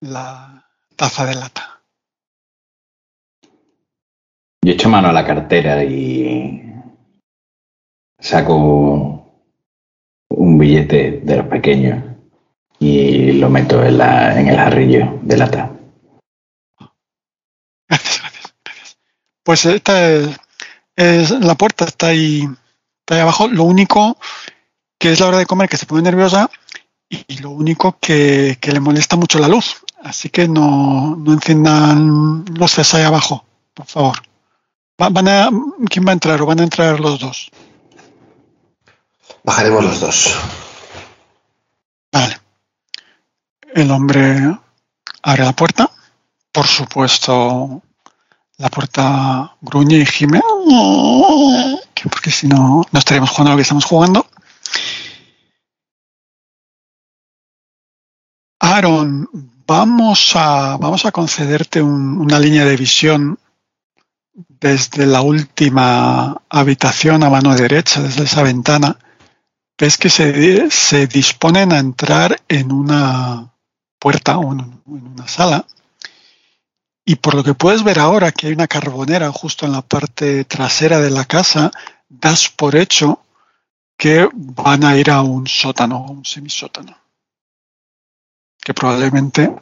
la 0.00 0.66
taza 0.94 1.26
de 1.26 1.34
lata. 1.34 1.82
Yo 4.62 4.72
echo 4.72 4.88
mano 4.88 5.08
a 5.08 5.12
la 5.12 5.26
cartera 5.26 5.84
y 5.84 6.62
saco 8.18 9.26
un 10.30 10.58
billete 10.58 11.20
de 11.22 11.36
los 11.36 11.46
pequeños 11.46 12.02
y 12.78 13.32
lo 13.32 13.48
meto 13.48 13.84
en, 13.84 13.98
la, 13.98 14.38
en 14.38 14.48
el 14.48 14.56
jarrillo 14.56 15.18
de 15.22 15.36
lata. 15.36 15.72
Gracias, 17.88 18.20
gracias, 18.20 18.54
gracias. 18.64 18.98
Pues 19.46 19.64
esta 19.64 20.10
es, 20.10 20.36
es- 20.96 21.30
la 21.30 21.54
puerta 21.54 21.84
está 21.84 22.08
ahí, 22.08 22.42
está 22.98 23.14
ahí 23.14 23.20
abajo. 23.20 23.46
Lo 23.46 23.62
único 23.62 24.18
que 24.98 25.12
es 25.12 25.20
la 25.20 25.28
hora 25.28 25.38
de 25.38 25.46
comer 25.46 25.68
que 25.68 25.76
se 25.76 25.86
pone 25.86 26.02
nerviosa 26.02 26.50
y, 27.08 27.38
lo 27.38 27.50
único 27.50 27.96
que, 28.00 28.58
que 28.60 28.72
le 28.72 28.80
molesta 28.80 29.14
mucho 29.14 29.38
la 29.38 29.46
luz. 29.46 29.76
Así 30.02 30.30
que 30.30 30.48
no, 30.48 31.14
no 31.16 31.32
enciendan 31.32 32.44
luces 32.54 32.92
ahí 32.94 33.04
abajo, 33.04 33.44
por 33.72 33.86
favor. 33.86 34.16
Va- 35.00 35.10
van 35.10 35.28
a, 35.28 35.48
¿Quién 35.88 36.04
va 36.04 36.10
a 36.10 36.14
entrar 36.14 36.42
o 36.42 36.46
van 36.46 36.58
a 36.58 36.64
entrar 36.64 36.98
los 36.98 37.20
dos? 37.20 37.48
Bajaremos 39.44 39.84
los 39.84 40.00
dos. 40.00 40.34
Vale. 42.12 42.40
El 43.74 43.90
hombre 43.92 44.58
abre 45.22 45.44
la 45.44 45.52
puerta. 45.52 45.88
Por 46.50 46.66
supuesto, 46.66 47.82
la 48.58 48.68
puerta 48.70 49.56
gruñe 49.60 49.98
y 49.98 50.06
gime. 50.06 50.40
que 51.94 52.08
Porque 52.08 52.30
si 52.30 52.46
no, 52.46 52.82
no 52.90 52.98
estaríamos 52.98 53.30
jugando 53.30 53.50
lo 53.52 53.56
que 53.56 53.62
estamos 53.62 53.84
jugando. 53.84 54.26
Aaron, 58.60 59.28
vamos 59.66 60.32
a, 60.34 60.76
vamos 60.78 61.04
a 61.04 61.12
concederte 61.12 61.82
un- 61.82 62.18
una 62.18 62.38
línea 62.38 62.64
de 62.64 62.76
visión 62.76 63.38
desde 64.48 65.06
la 65.06 65.20
última 65.22 66.42
habitación 66.48 67.22
a 67.22 67.30
mano 67.30 67.54
derecha, 67.54 68.02
desde 68.02 68.24
esa 68.24 68.42
ventana 68.42 68.98
ves 69.78 69.98
que 69.98 70.08
se, 70.08 70.70
se 70.70 71.06
disponen 71.06 71.72
a 71.72 71.78
entrar 71.78 72.40
en 72.48 72.72
una 72.72 73.52
puerta 73.98 74.38
o 74.38 74.52
en 74.52 74.80
una 74.86 75.28
sala. 75.28 75.66
Y 77.08 77.14
por 77.16 77.34
lo 77.36 77.44
que 77.44 77.54
puedes 77.54 77.84
ver 77.84 78.00
ahora 78.00 78.32
que 78.32 78.48
hay 78.48 78.52
una 78.52 78.66
carbonera 78.66 79.30
justo 79.30 79.64
en 79.64 79.72
la 79.72 79.80
parte 79.82 80.44
trasera 80.44 80.98
de 81.00 81.10
la 81.10 81.24
casa, 81.24 81.70
das 82.08 82.48
por 82.48 82.74
hecho 82.74 83.22
que 83.96 84.28
van 84.34 84.84
a 84.84 84.96
ir 84.96 85.10
a 85.12 85.22
un 85.22 85.46
sótano, 85.46 85.96
a 85.96 86.10
un 86.10 86.24
semisótano. 86.24 86.98
Que 88.60 88.74
probablemente, 88.74 89.54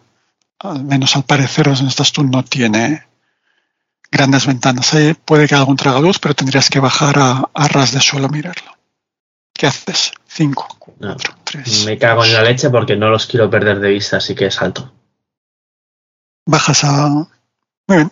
al 0.60 0.84
menos 0.84 1.14
al 1.16 1.24
parecer, 1.24 1.68
tú, 2.14 2.24
no 2.24 2.42
tiene 2.42 3.06
grandes 4.10 4.46
ventanas. 4.46 4.94
Ahí 4.94 5.12
puede 5.12 5.46
que 5.46 5.54
haya 5.54 5.60
algún 5.60 5.76
tragaluz, 5.76 6.18
pero 6.18 6.34
tendrías 6.34 6.70
que 6.70 6.80
bajar 6.80 7.18
a, 7.18 7.50
a 7.52 7.68
ras 7.68 7.92
de 7.92 8.00
suelo 8.00 8.26
a 8.26 8.30
mirarlo. 8.30 8.72
¿Qué 9.52 9.66
haces? 9.66 10.12
Cinco, 10.26 10.66
No, 10.98 11.08
cuatro, 11.14 11.34
tres. 11.44 11.84
me 11.84 11.98
cago 11.98 12.24
en 12.24 12.32
la 12.32 12.42
leche 12.42 12.70
porque 12.70 12.96
no 12.96 13.10
los 13.10 13.26
quiero 13.26 13.50
perder 13.50 13.80
de 13.80 13.90
vista, 13.90 14.16
así 14.16 14.34
que 14.34 14.50
salto. 14.50 14.92
Bajas 16.46 16.84
a. 16.84 17.28
Muy 17.86 17.98
bien. 17.98 18.10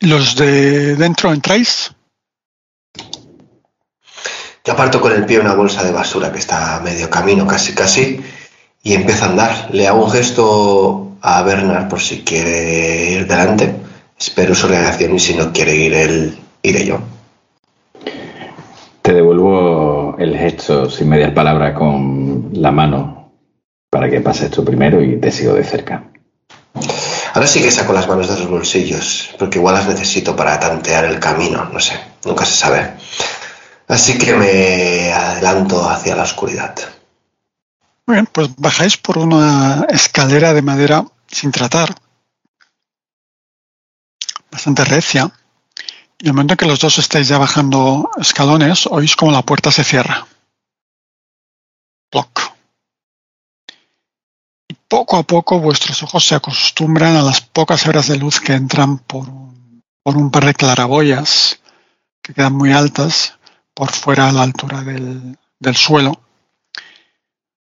Los 0.00 0.34
de 0.34 0.96
dentro 0.96 1.32
entráis. 1.32 1.94
Yo 4.64 4.72
aparto 4.72 5.00
con 5.00 5.12
el 5.12 5.24
pie 5.26 5.40
una 5.40 5.54
bolsa 5.54 5.84
de 5.84 5.92
basura 5.92 6.32
que 6.32 6.38
está 6.38 6.76
a 6.76 6.80
medio 6.80 7.08
camino, 7.08 7.46
casi 7.46 7.74
casi, 7.74 8.20
y 8.82 8.94
empiezo 8.94 9.24
a 9.24 9.28
andar. 9.28 9.68
Le 9.72 9.86
hago 9.86 10.04
un 10.04 10.10
gesto 10.10 11.16
a 11.20 11.42
Bernard 11.42 11.88
por 11.88 12.00
si 12.00 12.22
quiere 12.22 13.10
ir 13.12 13.26
delante. 13.26 13.74
Espero 14.18 14.54
su 14.54 14.68
reacción 14.68 15.14
y 15.14 15.18
si 15.18 15.34
no 15.34 15.52
quiere 15.52 15.74
ir 15.74 15.94
él, 15.94 16.38
iré 16.62 16.84
yo. 16.84 17.00
Te 19.02 19.14
devuelvo 19.14 20.16
el 20.18 20.36
gesto 20.36 20.90
sin 20.90 21.08
medias 21.08 21.32
palabras 21.32 21.74
con 21.76 22.50
la 22.54 22.70
mano 22.70 23.32
para 23.88 24.10
que 24.10 24.20
pases 24.20 24.50
tú 24.50 24.64
primero 24.64 25.02
y 25.02 25.18
te 25.18 25.30
sigo 25.30 25.54
de 25.54 25.64
cerca. 25.64 26.04
Ahora 27.34 27.46
sí 27.46 27.62
que 27.62 27.70
saco 27.70 27.92
las 27.92 28.08
manos 28.08 28.28
de 28.28 28.38
los 28.38 28.48
bolsillos, 28.48 29.30
porque 29.38 29.58
igual 29.58 29.74
las 29.74 29.86
necesito 29.86 30.34
para 30.34 30.58
tantear 30.58 31.04
el 31.04 31.20
camino, 31.20 31.64
no 31.64 31.78
sé, 31.78 32.00
nunca 32.24 32.44
se 32.44 32.56
sabe. 32.56 32.94
Así 33.86 34.18
que 34.18 34.34
me 34.34 35.12
adelanto 35.12 35.88
hacia 35.88 36.16
la 36.16 36.22
oscuridad. 36.22 36.74
Muy 38.06 38.16
bien, 38.16 38.26
pues 38.26 38.48
bajáis 38.56 38.96
por 38.96 39.18
una 39.18 39.86
escalera 39.88 40.52
de 40.52 40.62
madera 40.62 41.04
sin 41.28 41.52
tratar. 41.52 41.94
Bastante 44.50 44.84
recia. 44.84 45.30
Y 46.18 46.26
el 46.26 46.32
momento 46.32 46.54
en 46.54 46.58
que 46.58 46.66
los 46.66 46.80
dos 46.80 46.98
estáis 46.98 47.28
ya 47.28 47.38
bajando 47.38 48.10
escalones, 48.20 48.86
oís 48.86 49.16
como 49.16 49.32
la 49.32 49.42
puerta 49.42 49.70
se 49.70 49.84
cierra. 49.84 50.26
Ploc. 52.10 52.49
Poco 54.90 55.18
a 55.18 55.22
poco 55.22 55.60
vuestros 55.60 56.02
ojos 56.02 56.26
se 56.26 56.34
acostumbran 56.34 57.14
a 57.14 57.22
las 57.22 57.42
pocas 57.42 57.86
horas 57.86 58.08
de 58.08 58.18
luz 58.18 58.40
que 58.40 58.54
entran 58.54 58.98
por 58.98 59.28
un, 59.28 60.30
par 60.32 60.44
de 60.44 60.52
claraboyas 60.52 61.60
que 62.20 62.34
quedan 62.34 62.54
muy 62.54 62.72
altas 62.72 63.38
por 63.72 63.92
fuera 63.92 64.28
a 64.28 64.32
la 64.32 64.42
altura 64.42 64.80
del, 64.80 65.76
suelo, 65.76 66.20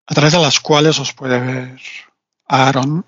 a 0.08 0.14
través 0.16 0.32
de 0.32 0.40
las 0.40 0.62
cuales 0.62 1.00
os 1.00 1.12
puede 1.12 1.38
ver 1.38 1.82
Aaron 2.48 3.06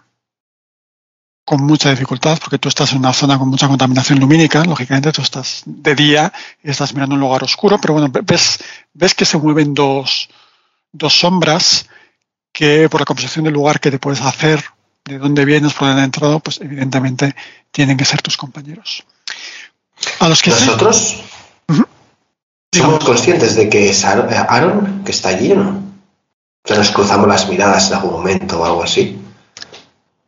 con 1.46 1.64
mucha 1.64 1.90
dificultad, 1.90 2.38
porque 2.40 2.60
tú 2.60 2.68
estás 2.68 2.92
en 2.92 2.98
una 2.98 3.14
zona 3.14 3.40
con 3.40 3.48
mucha 3.48 3.70
contaminación 3.70 4.20
lumínica, 4.20 4.66
lógicamente 4.66 5.14
tú 5.14 5.22
estás 5.22 5.64
de 5.66 5.96
día 5.96 6.34
y 6.62 6.72
estás 6.72 6.94
mirando 6.94 7.16
un 7.16 7.22
lugar 7.22 7.42
oscuro, 7.46 7.80
pero 7.80 7.94
bueno, 7.94 8.12
ves, 8.26 8.60
ves 8.94 9.14
que 9.16 9.24
se 9.24 9.38
mueven 9.38 9.74
dos 9.74 10.28
sombras 11.08 11.88
que 12.54 12.88
por 12.88 13.02
la 13.02 13.06
composición 13.06 13.44
del 13.46 13.54
lugar 13.56 13.80
que 13.82 13.92
te 13.92 14.00
puedes 14.00 14.22
hacer, 14.22 14.64
de 15.04 15.18
dónde 15.18 15.44
vienes, 15.44 15.74
por 15.74 15.88
dónde 15.90 16.02
has 16.04 16.06
entrado, 16.06 16.40
pues 16.40 16.62
evidentemente 16.62 17.36
tienen 17.72 17.98
que 17.98 18.06
ser 18.06 18.22
tus 18.22 18.38
compañeros. 18.38 19.04
A 20.20 20.30
los 20.30 20.42
que 20.42 20.52
sí- 20.52 20.66
¿Nosotros 20.66 21.24
somos 22.74 23.04
conscientes 23.04 23.56
de 23.56 23.70
que 23.70 23.90
es 23.90 24.04
Aaron, 24.06 24.32
eh, 24.32 24.38
Aaron 24.48 25.02
que 25.04 25.12
está 25.12 25.30
allí 25.30 25.52
o 25.52 25.56
no? 25.56 25.70
O 26.64 26.68
sea, 26.68 26.78
nos 26.78 26.92
cruzamos 26.92 27.28
las 27.28 27.50
miradas 27.50 27.90
en 27.90 27.96
algún 27.96 28.12
momento 28.14 28.62
o 28.62 28.66
algo 28.66 28.84
así. 28.84 29.20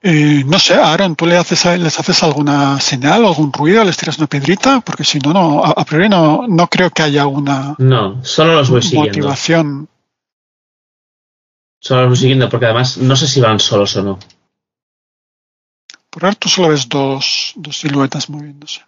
Eh, 0.01 0.43
no 0.45 0.59
sé, 0.59 0.75
Aaron, 0.75 1.15
¿tú 1.15 1.25
le 1.25 1.37
haces 1.37 1.65
a- 1.65 1.77
les 1.77 1.99
haces 1.99 2.21
alguna 2.23 2.79
señal, 2.79 3.25
algún 3.25 3.51
ruido, 3.51 3.83
les 3.83 3.97
tiras 3.97 4.17
una 4.19 4.27
piedrita? 4.27 4.81
Porque 4.81 5.03
si 5.03 5.17
no, 5.19 5.33
no 5.33 5.63
a, 5.65 5.71
a 5.71 5.85
priori 5.85 6.09
no, 6.09 6.45
no 6.47 6.67
creo 6.67 6.91
que 6.91 7.01
haya 7.03 7.25
una 7.25 7.75
No, 7.79 8.23
solo 8.23 8.53
los 8.55 8.69
voy 8.69 8.81
siguiendo. 8.83 9.07
motivación. 9.09 9.87
Solo 11.85 12.15
siguiendo 12.15 12.49
porque 12.49 12.65
además 12.65 12.97
no 12.97 13.15
sé 13.15 13.27
si 13.27 13.39
van 13.39 13.59
solos 13.59 13.95
o 13.95 14.01
no. 14.01 14.19
Por 16.09 16.25
ahora 16.25 16.35
tú 16.35 16.49
solo 16.49 16.69
ves 16.69 16.89
dos, 16.89 17.53
dos 17.55 17.77
siluetas 17.77 18.27
moviéndose. 18.27 18.81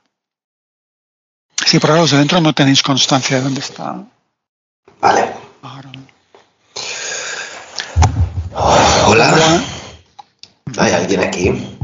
Sí, 1.64 1.78
por 1.78 1.92
ahora 1.92 2.02
los 2.02 2.12
de 2.12 2.18
dentro 2.18 2.42
no 2.42 2.54
tenéis 2.54 2.82
constancia 2.82 3.38
de 3.38 3.44
dónde 3.44 3.60
está 3.60 4.04
Vale. 5.00 5.32
Aaron. 5.62 6.08
Hola. 9.06 9.62
¿Hay 10.80 10.92
alguien 10.92 11.22
aquí? 11.22 11.78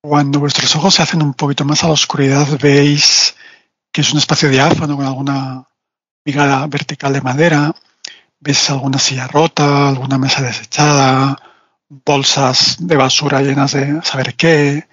Cuando 0.00 0.40
vuestros 0.40 0.74
ojos 0.74 0.92
se 0.92 1.02
hacen 1.02 1.22
un 1.22 1.34
poquito 1.34 1.64
más 1.64 1.84
a 1.84 1.86
la 1.86 1.92
oscuridad, 1.92 2.48
veis 2.60 3.36
que 3.92 4.00
es 4.00 4.12
un 4.12 4.18
espacio 4.18 4.48
diáfano 4.48 4.96
con 4.96 5.06
alguna 5.06 5.68
viga 6.24 6.66
vertical 6.66 7.12
de 7.12 7.20
madera. 7.20 7.72
Veis 8.40 8.70
alguna 8.70 8.98
silla 8.98 9.26
rota, 9.26 9.88
alguna 9.88 10.18
mesa 10.18 10.42
desechada, 10.42 11.36
bolsas 11.88 12.76
de 12.80 12.96
basura 12.96 13.42
llenas 13.42 13.72
de 13.72 14.00
saber 14.02 14.34
qué. 14.34 14.88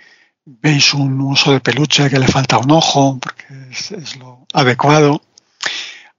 Veis 0.45 0.93
un 0.93 1.19
uso 1.21 1.51
de 1.51 1.59
peluche 1.59 2.09
que 2.09 2.19
le 2.19 2.27
falta 2.27 2.57
un 2.57 2.71
ojo, 2.71 3.19
porque 3.21 3.45
es, 3.71 3.91
es 3.91 4.15
lo 4.17 4.45
adecuado. 4.53 5.21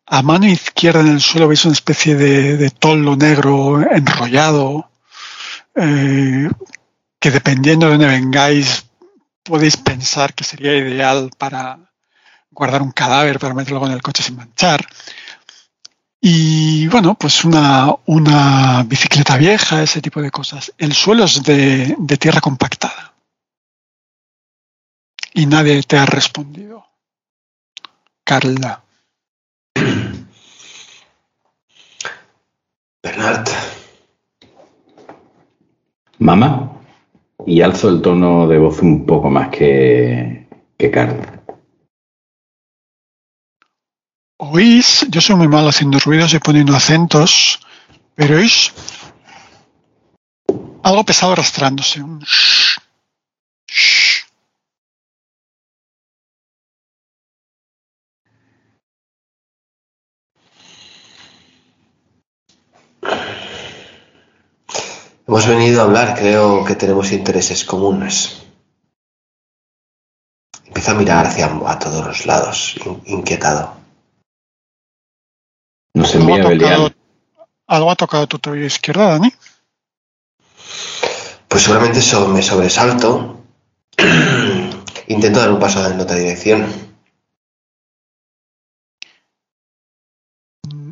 A 0.07 0.23
mano 0.23 0.47
izquierda 0.47 1.01
en 1.01 1.09
el 1.09 1.21
suelo 1.21 1.49
veis 1.49 1.65
una 1.67 1.75
especie 1.75 2.15
de, 2.15 2.57
de 2.57 2.71
toldo 2.71 3.15
negro 3.15 3.81
enrollado, 3.91 4.91
eh, 5.75 6.49
que 7.21 7.31
dependiendo 7.31 7.87
de 7.87 7.93
dónde 7.93 8.07
vengáis, 8.07 8.87
podéis 9.43 9.77
pensar 9.77 10.33
que 10.33 10.45
sería 10.45 10.75
ideal 10.77 11.31
para 11.37 11.79
guardar 12.51 12.83
un 12.83 12.93
cadáver, 12.93 13.39
para 13.39 13.55
meterlo 13.55 13.87
en 13.87 13.93
el 13.93 14.03
coche 14.03 14.23
sin 14.23 14.37
manchar. 14.37 14.87
Y 16.21 16.89
bueno, 16.89 17.15
pues 17.15 17.45
una, 17.45 17.95
una 18.07 18.83
bicicleta 18.85 19.37
vieja, 19.37 19.83
ese 19.83 20.03
tipo 20.03 20.21
de 20.21 20.33
cosas. 20.33 20.75
El 20.77 20.93
suelo 20.93 21.25
es 21.25 21.43
de, 21.45 21.97
tierra 22.19 22.41
compactada. 22.41 23.15
Y 25.33 25.47
nadie 25.47 25.83
te 25.85 25.97
ha 25.97 26.07
respondido. 26.07 26.85
Carla. 28.25 28.83
Bernard. 33.03 33.49
Mamá. 36.19 36.73
Y 37.47 37.61
alzo 37.63 37.89
el 37.89 38.03
tono 38.03 38.49
de 38.49 38.59
voz 38.59 38.81
un 38.81 39.07
poco 39.07 39.31
más 39.31 39.51
que, 39.51 40.49
que 40.77 40.91
Carl. 40.91 41.38
Oís, 44.39 45.07
yo 45.11 45.21
soy 45.21 45.37
muy 45.37 45.49
malo 45.49 45.69
haciendo 45.69 45.99
ruidos 46.01 46.33
y 46.35 46.39
poniendo 46.41 46.75
acentos, 46.75 47.61
pero 48.17 48.37
oís 48.37 48.73
algo 50.83 51.05
pesado 51.05 51.33
arrastrándose. 51.33 52.03
Un 52.03 52.21
shh, 52.21 52.79
shh. 53.67 54.25
Hemos 65.29 65.47
venido 65.47 65.81
a 65.81 65.85
hablar, 65.85 66.17
creo 66.19 66.65
que 66.65 66.75
tenemos 66.75 67.13
intereses 67.13 67.65
comunes. 67.65 68.43
Empiezo 70.67 70.93
a 70.93 70.95
mirar 70.95 71.27
hacia 71.27 71.47
a 71.47 71.79
todos 71.79 72.07
los 72.07 72.25
lados, 72.25 72.77
in- 72.87 73.03
inquietado. 73.07 73.78
Nos 75.95 76.15
Algo 76.15 76.29
envía 76.29 76.45
ha, 76.45 76.49
Belial. 76.49 76.71
tocado, 76.71 76.95
algo 77.67 77.91
ha 77.91 77.97
tocado 77.97 78.27
tu 78.27 78.39
tobillo 78.39 78.67
izquierda, 78.67 79.11
Dani. 79.11 79.33
Pues 81.49 81.63
seguramente 81.63 82.01
so- 82.01 82.29
me 82.29 82.43
sobresalto. 82.43 83.41
Intento 85.09 85.41
dar 85.41 85.51
un 85.51 85.59
paso 85.59 85.85
en 85.91 85.99
otra 86.01 86.17
dirección. 86.17 86.67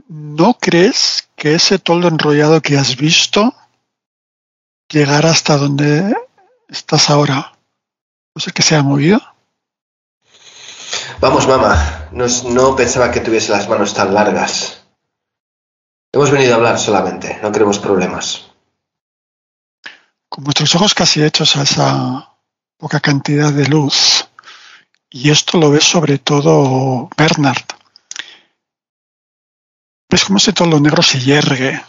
¿No 0.09 0.55
crees 0.55 1.29
que 1.37 1.55
ese 1.55 1.79
toldo 1.79 2.09
enrollado 2.09 2.61
que 2.63 2.79
has 2.79 2.97
visto 2.97 3.55
llegará 4.89 5.31
hasta 5.31 5.57
donde 5.57 6.15
estás 6.69 7.11
ahora? 7.11 7.53
¿No 8.35 8.41
sé 8.41 8.53
que 8.53 8.63
se 8.63 8.77
ha 8.77 8.83
movido? 8.83 9.21
Vamos, 11.21 11.47
mamá. 11.47 12.09
No, 12.13 12.27
no 12.51 12.77
pensaba 12.77 13.11
que 13.11 13.21
tuviese 13.21 13.53
las 13.53 13.69
manos 13.69 13.95
tan 13.95 14.15
largas. 14.15 14.86
Hemos 16.17 16.31
venido 16.31 16.55
a 16.55 16.57
hablar 16.57 16.79
solamente. 16.79 17.39
No 17.43 17.53
queremos 17.53 17.79
problemas. 17.79 18.47
Con 20.31 20.45
vuestros 20.45 20.75
ojos 20.75 20.95
casi 20.95 21.23
hechos 21.23 21.55
a 21.57 21.63
esa 21.63 22.31
poca 22.79 23.01
cantidad 23.01 23.53
de 23.53 23.67
luz, 23.67 24.27
y 25.11 25.29
esto 25.29 25.59
lo 25.59 25.71
ves 25.71 25.85
sobre 25.85 26.17
todo 26.17 27.11
Bernard. 27.19 27.67
Ves 30.09 30.25
cómo 30.25 30.39
ese 30.39 30.55
toldo 30.55 30.81
negro 30.81 31.03
se 31.03 31.21
yergue, 31.21 31.83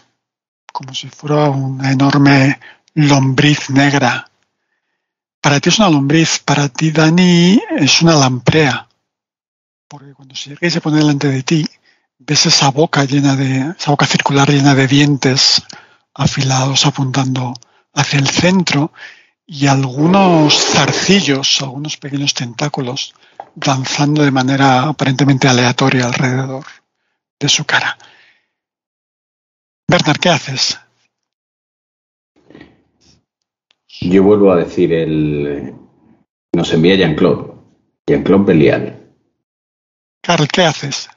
como 0.74 0.94
si 0.94 1.08
fuera 1.08 1.50
una 1.50 1.94
enorme 1.94 2.60
lombriz 2.96 3.70
negra. 3.70 4.30
Para 5.40 5.62
ti 5.62 5.70
es 5.70 5.80
una 5.80 5.90
lombriz, 5.90 6.40
para 6.40 6.68
ti, 6.68 6.92
Dani, 6.92 7.62
es 7.78 8.02
una 8.02 8.16
lamprea. 8.16 8.90
Porque 9.88 10.14
cuando 10.14 10.36
se 10.36 10.50
yergue 10.50 10.68
y 10.68 10.72
se 10.72 10.82
pone 10.82 10.98
delante 10.98 11.30
de 11.30 11.44
ti, 11.44 11.66
ves 12.20 12.46
esa 12.46 12.72
boca 12.72 13.06
llena 13.06 13.36
de, 13.36 13.74
esa 13.78 13.92
boca 13.92 14.06
circular 14.06 14.50
llena 14.50 14.76
de 14.76 14.88
dientes 14.88 15.64
afilados 16.14 16.86
apuntando 16.86 17.54
hacia 17.94 18.20
el 18.20 18.28
centro 18.28 18.92
y 19.46 19.68
algunos 19.68 20.54
zarcillos, 20.56 21.62
algunos 21.62 21.98
pequeños 21.98 22.34
tentáculos 22.34 23.14
danzando 23.56 24.24
de 24.24 24.32
manera 24.32 24.84
aparentemente 24.84 25.48
aleatoria 25.48 26.06
alrededor 26.06 26.66
de 27.40 27.50
su 27.50 27.66
cara. 27.66 27.98
Bernard, 29.88 30.20
¿qué 30.20 30.30
haces? 30.30 30.80
Yo 34.02 34.22
vuelvo 34.24 34.52
a 34.52 34.58
decir 34.58 34.94
el. 34.94 35.74
Nos 36.54 36.74
envía 36.74 36.96
Jean-Claude. 36.96 37.54
Jean-Claude 38.06 38.46
Belial. 38.46 39.14
Carl, 40.22 40.48
¿qué 40.48 40.64
haces? 40.64 41.10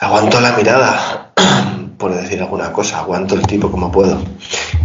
Aguanto 0.00 0.40
la 0.40 0.52
mirada, 0.52 1.32
por 1.98 2.14
decir 2.14 2.40
alguna 2.40 2.72
cosa. 2.72 2.98
Aguanto 2.98 3.34
el 3.34 3.46
tipo 3.46 3.70
como 3.70 3.90
puedo. 3.90 4.22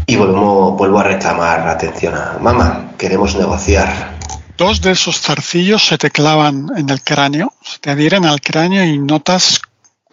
Y 0.05 0.15
vuelvo, 0.15 0.99
a 0.99 1.03
reclamar 1.03 1.67
atención 1.67 2.15
a 2.15 2.37
mamá. 2.39 2.91
Queremos 2.97 3.35
negociar. 3.35 4.17
Dos 4.57 4.81
de 4.81 4.91
esos 4.91 5.19
zarcillos 5.19 5.85
se 5.85 5.97
te 5.97 6.11
clavan 6.11 6.67
en 6.75 6.89
el 6.89 7.01
cráneo, 7.01 7.53
se 7.61 7.79
te 7.79 7.89
adhieren 7.89 8.25
al 8.25 8.41
cráneo 8.41 8.83
y 8.83 8.99
notas 8.99 9.61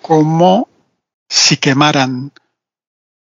como 0.01 0.69
si 1.29 1.59
quemaran. 1.59 2.33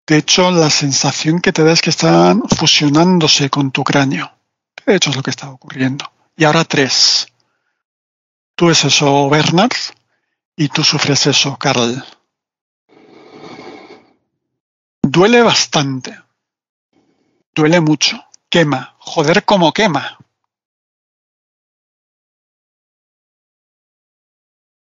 De 0.07 0.19
hecho, 0.19 0.51
la 0.51 0.71
sensación 0.71 1.41
que 1.41 1.53
te 1.53 1.65
da 1.65 1.73
es 1.73 1.81
que 1.81 1.91
están 1.91 2.43
fusionándose 2.49 3.51
con 3.51 3.71
tu 3.71 3.85
cráneo. 3.85 4.31
De 4.87 4.97
hecho, 4.97 5.11
es 5.11 5.17
lo 5.17 5.23
que 5.23 5.31
está 5.31 5.51
ocurriendo. 5.51 6.11
Y 6.37 6.45
ahora 6.45 6.65
tres. 6.65 7.29
Tú 8.55 8.67
ves 8.67 8.85
eso, 8.85 9.29
Bernard, 9.29 9.73
y 10.59 10.69
tú 10.69 10.83
sufres 10.83 11.25
eso, 11.29 11.57
Carl. 11.57 12.05
Duele 15.01 15.41
bastante. 15.41 16.19
Duele 17.55 17.81
mucho. 17.81 18.25
Quema. 18.51 18.97
Joder, 18.99 19.45
cómo 19.45 19.73
quema. 19.73 20.19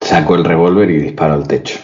Saco 0.02 0.34
el 0.34 0.44
revólver 0.44 0.90
y 0.90 0.98
disparo 0.98 1.32
al 1.32 1.48
techo. 1.48 1.78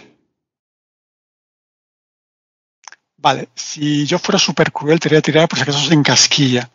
Vale, 3.16 3.48
si 3.54 4.04
yo 4.04 4.18
fuera 4.18 4.38
súper 4.38 4.72
cruel, 4.72 5.00
te 5.00 5.08
haría 5.08 5.22
tirar 5.22 5.48
por 5.48 5.58
si 5.58 5.62
acaso 5.62 5.92
en 5.92 6.02
casquilla, 6.02 6.70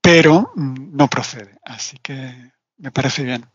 pero 0.00 0.52
mm, 0.54 0.96
no 0.96 1.08
procede, 1.08 1.58
así 1.64 1.98
que 1.98 2.52
me 2.78 2.90
parece 2.90 3.24
bien. 3.24 3.46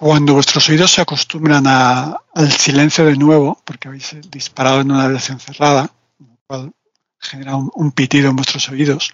Cuando 0.00 0.34
vuestros 0.34 0.68
oídos 0.68 0.92
se 0.92 1.00
acostumbran 1.00 1.66
al 1.66 2.52
silencio 2.52 3.04
de 3.04 3.16
nuevo, 3.16 3.60
porque 3.64 3.88
habéis 3.88 4.14
disparado 4.30 4.80
en 4.80 4.92
una 4.92 5.02
habitación 5.02 5.40
cerrada, 5.40 5.90
lo 6.20 6.38
cual 6.46 6.72
genera 7.18 7.56
un, 7.56 7.90
pitido 7.90 8.30
en 8.30 8.36
vuestros 8.36 8.68
oídos. 8.68 9.12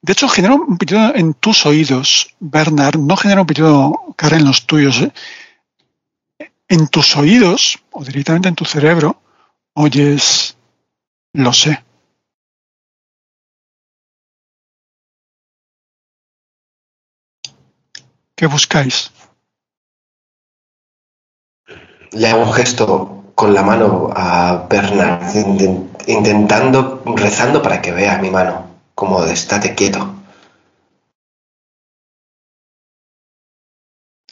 De 0.00 0.14
hecho, 0.14 0.26
genera 0.30 0.54
un 0.54 0.78
pitido 0.78 1.14
en 1.14 1.34
tus 1.34 1.66
oídos, 1.66 2.34
Bernard, 2.40 2.96
no 2.98 3.18
genera 3.18 3.42
un 3.42 3.46
pitido, 3.46 3.92
cara, 4.16 4.38
en 4.38 4.46
los 4.46 4.64
tuyos. 4.64 4.98
¿eh? 5.02 5.12
en 6.68 6.88
tus 6.88 7.14
oídos 7.14 7.78
o 7.90 8.02
directamente 8.02 8.48
en 8.48 8.54
tu 8.54 8.64
cerebro 8.64 9.20
oyes 9.74 10.56
lo 11.34 11.52
sé. 11.52 11.84
¿Qué 18.34 18.46
buscáis? 18.46 19.10
Le 22.12 22.28
hago 22.28 22.42
un 22.42 22.52
gesto 22.52 23.24
con 23.34 23.54
la 23.54 23.62
mano 23.62 24.10
a 24.14 24.66
Bernard, 24.68 25.22
inten- 25.34 25.88
intentando, 26.06 27.02
rezando 27.16 27.62
para 27.62 27.80
que 27.80 27.92
vea 27.92 28.18
mi 28.18 28.30
mano, 28.30 28.66
como 28.94 29.22
de 29.24 29.32
estate 29.32 29.74
quieto. 29.74 30.14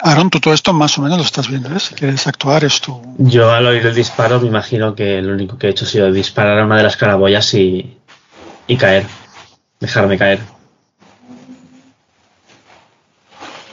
Aaron, 0.01 0.29
tú 0.29 0.41
todo 0.41 0.53
esto 0.53 0.73
más 0.73 0.99
o 0.99 1.03
menos 1.03 1.17
lo 1.19 1.25
estás 1.25 1.49
viendo, 1.49 1.75
¿eh? 1.75 1.81
Si 1.81 1.95
quieres 1.95 2.27
actuar 2.27 2.65
es 2.65 2.81
tu... 2.81 3.01
Yo 3.19 3.51
al 3.51 3.67
oír 3.67 3.87
el 3.87 3.95
disparo 3.95 4.39
me 4.41 4.49
imagino 4.49 4.95
que 4.95 5.23
lo 5.23 5.33
único 5.33 5.57
que 5.57 5.67
he 5.69 5.71
hecho 5.71 5.85
ha 5.87 5.89
sido 5.89 6.13
disparar 6.13 6.59
a 6.59 6.67
una 6.67 6.77
de 6.77 6.83
las 6.83 6.97
carabollas 6.97 7.55
y, 7.55 7.97
y 8.67 8.77
caer. 8.77 9.07
Dejarme 9.81 10.19
caer. 10.19 10.41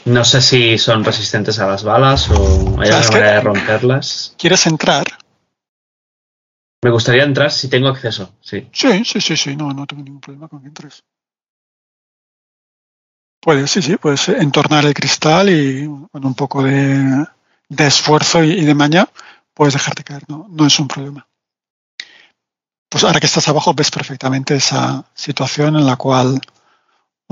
No 0.06 0.26
sé 0.26 0.42
si 0.42 0.78
son 0.78 1.04
resistentes 1.04 1.60
a 1.60 1.68
las 1.68 1.84
balas 1.84 2.30
o 2.30 2.80
hay 2.80 2.92
¿Sabes 2.92 3.08
alguna 3.08 3.20
manera 3.20 3.34
de 3.34 3.42
romperlas. 3.42 4.36
¿Quieres 4.38 4.66
entrar? 4.68 5.06
Me 6.84 6.92
gustaría 6.92 7.24
entrar 7.24 7.50
si 7.52 7.70
tengo 7.70 7.88
acceso, 7.88 8.36
sí. 8.42 8.68
Sí, 8.74 9.06
sí, 9.06 9.22
sí, 9.22 9.38
sí, 9.38 9.56
no, 9.56 9.72
no 9.74 9.88
tengo 9.88 10.04
ningún 10.04 10.20
problema 10.20 10.50
con 10.50 10.62
que 10.62 10.68
entres. 10.68 11.04
Puedes, 13.42 13.72
sí, 13.72 13.82
sí, 13.82 13.96
puedes 13.96 14.28
entornar 14.30 14.86
el 14.86 14.94
cristal 14.94 15.50
y 15.50 15.86
con 16.12 16.26
un 16.26 16.36
poco 16.36 16.64
de, 16.64 17.26
de 17.70 17.88
esfuerzo 17.88 18.44
y, 18.44 18.52
y 18.52 18.66
de 18.66 18.76
maña 18.76 19.08
puedes 19.54 19.74
dejarte 19.74 20.04
caer, 20.04 20.24
no, 20.28 20.48
no 20.50 20.66
es 20.66 20.78
un 20.80 20.88
problema. 20.90 21.26
Pues 22.90 23.04
ahora 23.06 23.20
que 23.20 23.26
estás 23.26 23.48
abajo 23.48 23.74
ves 23.74 23.90
perfectamente 23.90 24.56
esa 24.56 25.06
situación 25.14 25.78
en 25.78 25.86
la 25.86 25.96
cual 25.96 26.40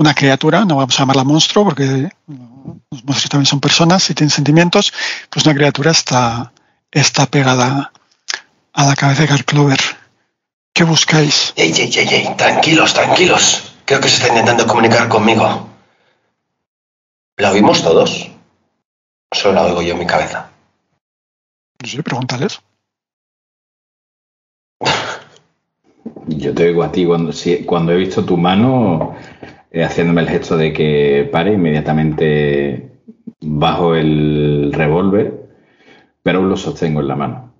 una 0.02 0.14
criatura, 0.14 0.64
no 0.64 0.76
vamos 0.76 0.94
a 0.94 0.98
llamarla 1.02 1.24
monstruo 1.24 1.64
porque 1.64 1.84
los 2.26 3.04
monstruos 3.04 3.28
también 3.30 3.46
son 3.46 3.60
personas 3.60 4.08
y 4.10 4.14
tienen 4.14 4.30
sentimientos, 4.30 4.92
pues 5.30 5.44
una 5.46 5.54
criatura 5.54 5.90
está, 5.90 6.52
está 6.90 7.26
pegada 7.26 7.92
a 8.72 8.86
la 8.86 8.94
cabeza 8.96 9.22
de 9.22 9.28
Garth 9.28 9.44
Clover. 9.46 9.78
¿Qué 10.74 10.84
buscáis? 10.84 11.52
Ey, 11.56 11.72
ey, 11.72 11.92
ey, 11.94 12.08
ey, 12.08 12.36
tranquilos, 12.36 12.94
tranquilos. 12.94 13.74
Creo 13.84 14.00
que 14.00 14.08
se 14.08 14.16
está 14.16 14.28
intentando 14.28 14.66
comunicar 14.66 15.08
conmigo. 15.08 15.68
¿La 17.36 17.50
oímos 17.52 17.82
todos? 17.82 18.30
¿O 19.30 19.34
Solo 19.36 19.54
la 19.54 19.62
oigo 19.64 19.82
yo 19.82 19.92
en 19.94 19.98
mi 20.00 20.06
cabeza. 20.06 20.50
No 21.82 21.88
sé, 21.88 22.02
pregúntales. 22.02 22.60
Yo 26.26 26.54
te 26.54 26.64
oigo 26.68 26.82
a 26.82 26.92
ti 26.92 27.04
cuando, 27.04 27.32
si- 27.32 27.64
cuando 27.64 27.92
he 27.92 27.96
visto 27.96 28.24
tu 28.24 28.36
mano, 28.36 29.14
eh, 29.72 29.82
haciéndome 29.84 30.20
el 30.22 30.28
gesto 30.28 30.56
de 30.56 30.72
que 30.72 31.28
pare, 31.32 31.54
inmediatamente 31.54 33.00
bajo 33.40 33.94
el 33.94 34.70
revólver, 34.72 35.48
pero 36.22 36.38
aún 36.38 36.48
lo 36.48 36.56
sostengo 36.56 37.00
en 37.00 37.08
la 37.08 37.16
mano. 37.16 37.54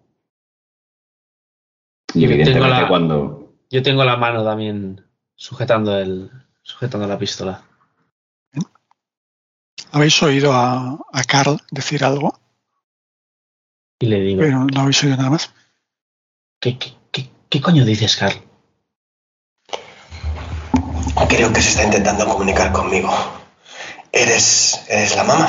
Y 2.14 2.20
Yo 2.20 2.26
evidentemente 2.30 2.82
la- 2.82 2.88
cuando... 2.88 3.54
Yo 3.70 3.82
tengo 3.82 4.04
la 4.04 4.16
mano 4.16 4.44
también 4.44 5.02
sujetando 5.34 5.98
el 5.98 6.30
sujetando 6.62 7.06
la 7.08 7.18
pistola. 7.18 7.64
¿Habéis 9.90 10.22
oído 10.22 10.52
a, 10.52 10.98
a 11.12 11.24
Carl 11.24 11.58
decir 11.70 12.04
algo? 12.04 12.38
Y 13.98 14.06
le 14.06 14.20
digo, 14.20 14.40
Pero 14.42 14.64
no 14.64 14.80
habéis 14.80 15.02
oído 15.04 15.16
nada 15.16 15.30
más. 15.30 15.54
¿qué, 16.60 16.78
qué, 16.78 16.92
qué, 17.10 17.30
qué 17.48 17.60
coño 17.60 17.84
dices, 17.84 18.16
Carl? 18.16 18.34
Creo 21.28 21.52
que 21.52 21.60
se 21.62 21.70
está 21.70 21.84
intentando 21.84 22.26
comunicar 22.26 22.72
conmigo. 22.72 23.10
¿Eres, 24.10 24.80
eres 24.88 25.16
la 25.16 25.24
mamá? 25.24 25.48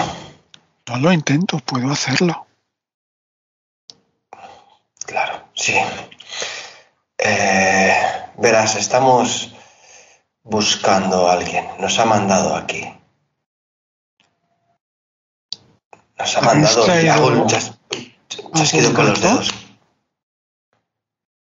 No 0.88 0.98
lo 0.98 1.12
intento, 1.12 1.60
puedo 1.60 1.92
hacerlo. 1.92 2.46
Claro, 5.06 5.46
sí. 5.54 5.76
Eh, 7.18 7.96
verás, 8.38 8.76
estamos 8.76 9.54
buscando 10.44 11.30
a 11.30 11.34
alguien. 11.34 11.68
Nos 11.80 11.98
ha 12.00 12.06
mandado 12.06 12.56
aquí. 12.56 12.84
Nos 16.18 16.36
ha 16.36 16.40
¿Habéis 16.40 16.56
mandado 16.56 16.86
traído 16.86 17.22
con 18.94 19.06
los 19.08 19.22
dedos. 19.22 19.54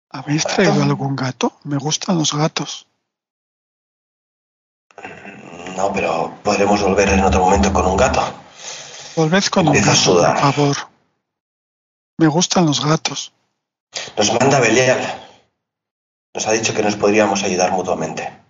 ¿Habéis 0.10 0.44
traído 0.44 0.84
algún 0.84 1.16
gato? 1.16 1.60
Me 1.64 1.78
gustan 1.78 2.18
los 2.18 2.34
gatos. 2.34 2.88
No, 5.76 5.92
pero 5.94 6.38
podremos 6.44 6.82
volver 6.82 7.10
en 7.10 7.24
otro 7.24 7.42
momento 7.42 7.72
con 7.74 7.86
un 7.86 7.98
gato. 7.98 8.22
Volved 9.16 9.46
con 9.46 9.68
un 9.68 9.76
Empieza 9.76 9.92
a 9.92 9.96
gato, 9.96 10.06
sudar. 10.06 10.42
por 10.42 10.54
favor. 10.54 10.78
Me 12.18 12.28
gustan 12.28 12.66
los 12.66 12.84
gatos. 12.86 13.34
Nos 14.18 14.34
manda 14.40 14.60
Belial. 14.60 15.00
Nos 16.34 16.48
ha 16.48 16.52
dicho 16.52 16.74
que 16.74 16.82
nos 16.84 16.96
podríamos 16.96 17.44
ayudar 17.44 17.72
mutuamente. 17.72 18.42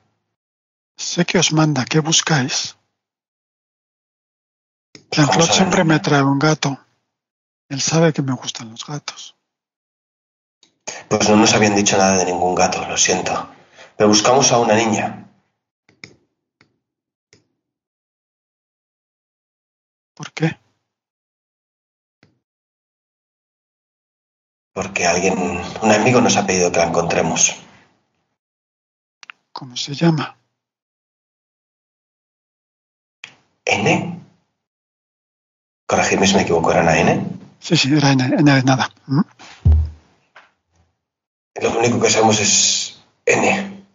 Sé 0.98 1.26
que 1.26 1.38
os 1.40 1.52
manda. 1.52 1.86
¿Qué 1.86 2.00
buscáis? 2.00 2.78
Jean-Claude 5.12 5.44
a 5.44 5.48
ver. 5.48 5.56
siempre 5.56 5.84
me 5.84 6.00
trae 6.00 6.24
un 6.24 6.40
gato. 6.40 6.78
Él 7.70 7.82
sabe 7.82 8.14
que 8.14 8.22
me 8.22 8.34
gustan 8.34 8.70
los 8.72 8.86
gatos. 8.86 9.36
Pues 11.10 11.28
no 11.30 11.36
nos 11.36 11.54
habían 11.54 11.76
dicho 11.76 11.98
nada 11.98 12.18
de 12.18 12.26
ningún 12.26 12.54
gato, 12.56 12.86
lo 12.88 12.98
siento. 12.98 13.50
Pero 13.98 14.10
buscamos 14.10 14.52
a 14.52 14.60
una 14.60 14.76
niña. 14.76 15.25
¿Por 20.16 20.32
qué? 20.32 20.58
Porque 24.74 25.06
alguien, 25.06 25.38
un 25.82 25.92
amigo 25.92 26.22
nos 26.22 26.38
ha 26.38 26.48
pedido 26.48 26.72
que 26.72 26.80
la 26.80 26.86
encontremos. 26.86 27.56
¿Cómo 29.52 29.76
se 29.76 29.94
llama? 29.94 30.38
¿N? 33.66 34.22
Corregidme 35.86 36.28
si 36.28 36.36
me 36.36 36.42
equivoco, 36.42 36.72
¿era 36.72 36.82
una 36.82 36.98
N? 36.98 37.26
Sí, 37.60 37.76
sí, 37.76 37.94
era 37.94 38.12
N, 38.12 38.24
N 38.26 38.52
de 38.54 38.64
nada. 38.64 38.90
¿Mm? 39.08 39.22
Lo 41.62 41.80
único 41.80 42.00
que 42.00 42.10
sabemos 42.10 42.40
es 42.40 43.02
N. 43.26 43.86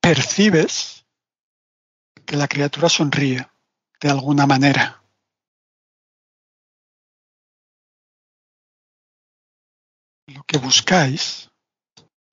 Percibes 0.00 1.04
que 2.24 2.36
la 2.36 2.48
criatura 2.48 2.88
sonríe 2.88 3.46
de 4.00 4.10
alguna 4.10 4.46
manera. 4.46 5.02
Lo 10.26 10.42
que 10.44 10.58
buscáis, 10.58 11.50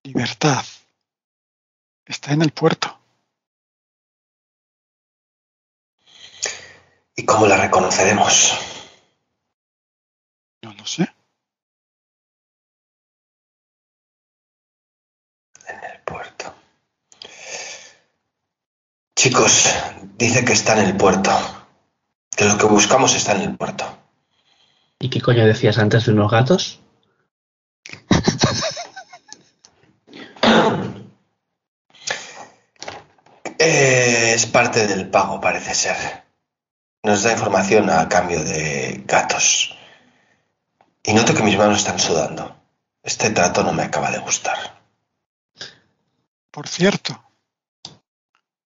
libertad, 0.03 0.65
está 2.05 2.33
en 2.33 2.41
el 2.41 2.51
puerto. 2.51 2.99
¿Y 7.15 7.25
cómo 7.25 7.47
la 7.47 7.57
reconoceremos? 7.57 8.51
No 10.61 10.73
lo 10.73 10.85
sé. 10.85 11.07
En 15.67 15.83
el 15.83 16.01
puerto. 16.01 16.53
Chicos, 19.15 19.69
dice 20.17 20.43
que 20.43 20.53
está 20.53 20.73
en 20.73 20.87
el 20.87 20.97
puerto. 20.97 21.31
Que 22.35 22.45
lo 22.45 22.57
que 22.57 22.65
buscamos 22.65 23.15
está 23.15 23.33
en 23.33 23.41
el 23.41 23.57
puerto. 23.57 23.85
¿Y 24.99 25.09
qué 25.09 25.21
coño 25.21 25.45
decías 25.45 25.77
antes 25.77 26.05
de 26.05 26.11
unos 26.11 26.31
gatos? 26.31 26.81
Eh, 33.57 34.33
es 34.35 34.45
parte 34.45 34.85
del 34.85 35.09
pago, 35.09 35.41
parece 35.41 35.73
ser. 35.73 35.95
Nos 37.01 37.23
da 37.23 37.31
información 37.31 37.89
a 37.89 38.07
cambio 38.09 38.43
de 38.43 39.03
gatos. 39.07 39.75
Y 41.03 41.13
noto 41.13 41.33
que 41.33 41.43
mis 41.43 41.57
manos 41.57 41.79
están 41.79 41.99
sudando. 41.99 42.55
Este 43.01 43.29
trato 43.29 43.63
no 43.63 43.73
me 43.73 43.83
acaba 43.83 44.11
de 44.11 44.19
gustar. 44.19 44.57
Por 46.51 46.67
cierto, 46.67 47.23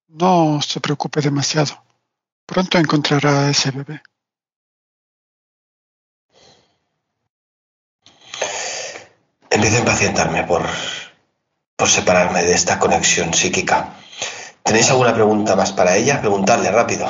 no 0.07 0.61
se 0.61 0.80
preocupe 0.80 1.22
demasiado. 1.22 1.88
Pronto 2.49 2.79
encontrará 2.79 3.45
a 3.45 3.49
ese 3.51 3.69
bebé. 3.69 4.01
Empiezo 9.51 9.75
a 9.75 9.79
impacientarme 9.79 10.43
por, 10.45 10.63
por 11.75 11.87
separarme 11.87 12.41
de 12.41 12.53
esta 12.53 12.79
conexión 12.79 13.35
psíquica. 13.35 13.93
¿Tenéis 14.63 14.89
alguna 14.89 15.13
pregunta 15.13 15.55
más 15.55 15.71
para 15.71 15.95
ella? 15.95 16.21
Preguntadle 16.21 16.71
rápido. 16.71 17.07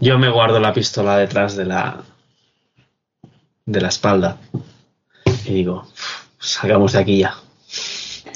Yo 0.00 0.18
me 0.18 0.30
guardo 0.30 0.58
la 0.58 0.72
pistola 0.72 1.18
detrás 1.18 1.54
de 1.54 1.66
la 1.66 2.02
de 3.66 3.80
la 3.80 3.88
espalda 3.88 4.38
y 5.44 5.52
digo, 5.52 5.86
salgamos 6.38 6.92
de 6.92 6.98
aquí 6.98 7.18
ya. 7.18 7.43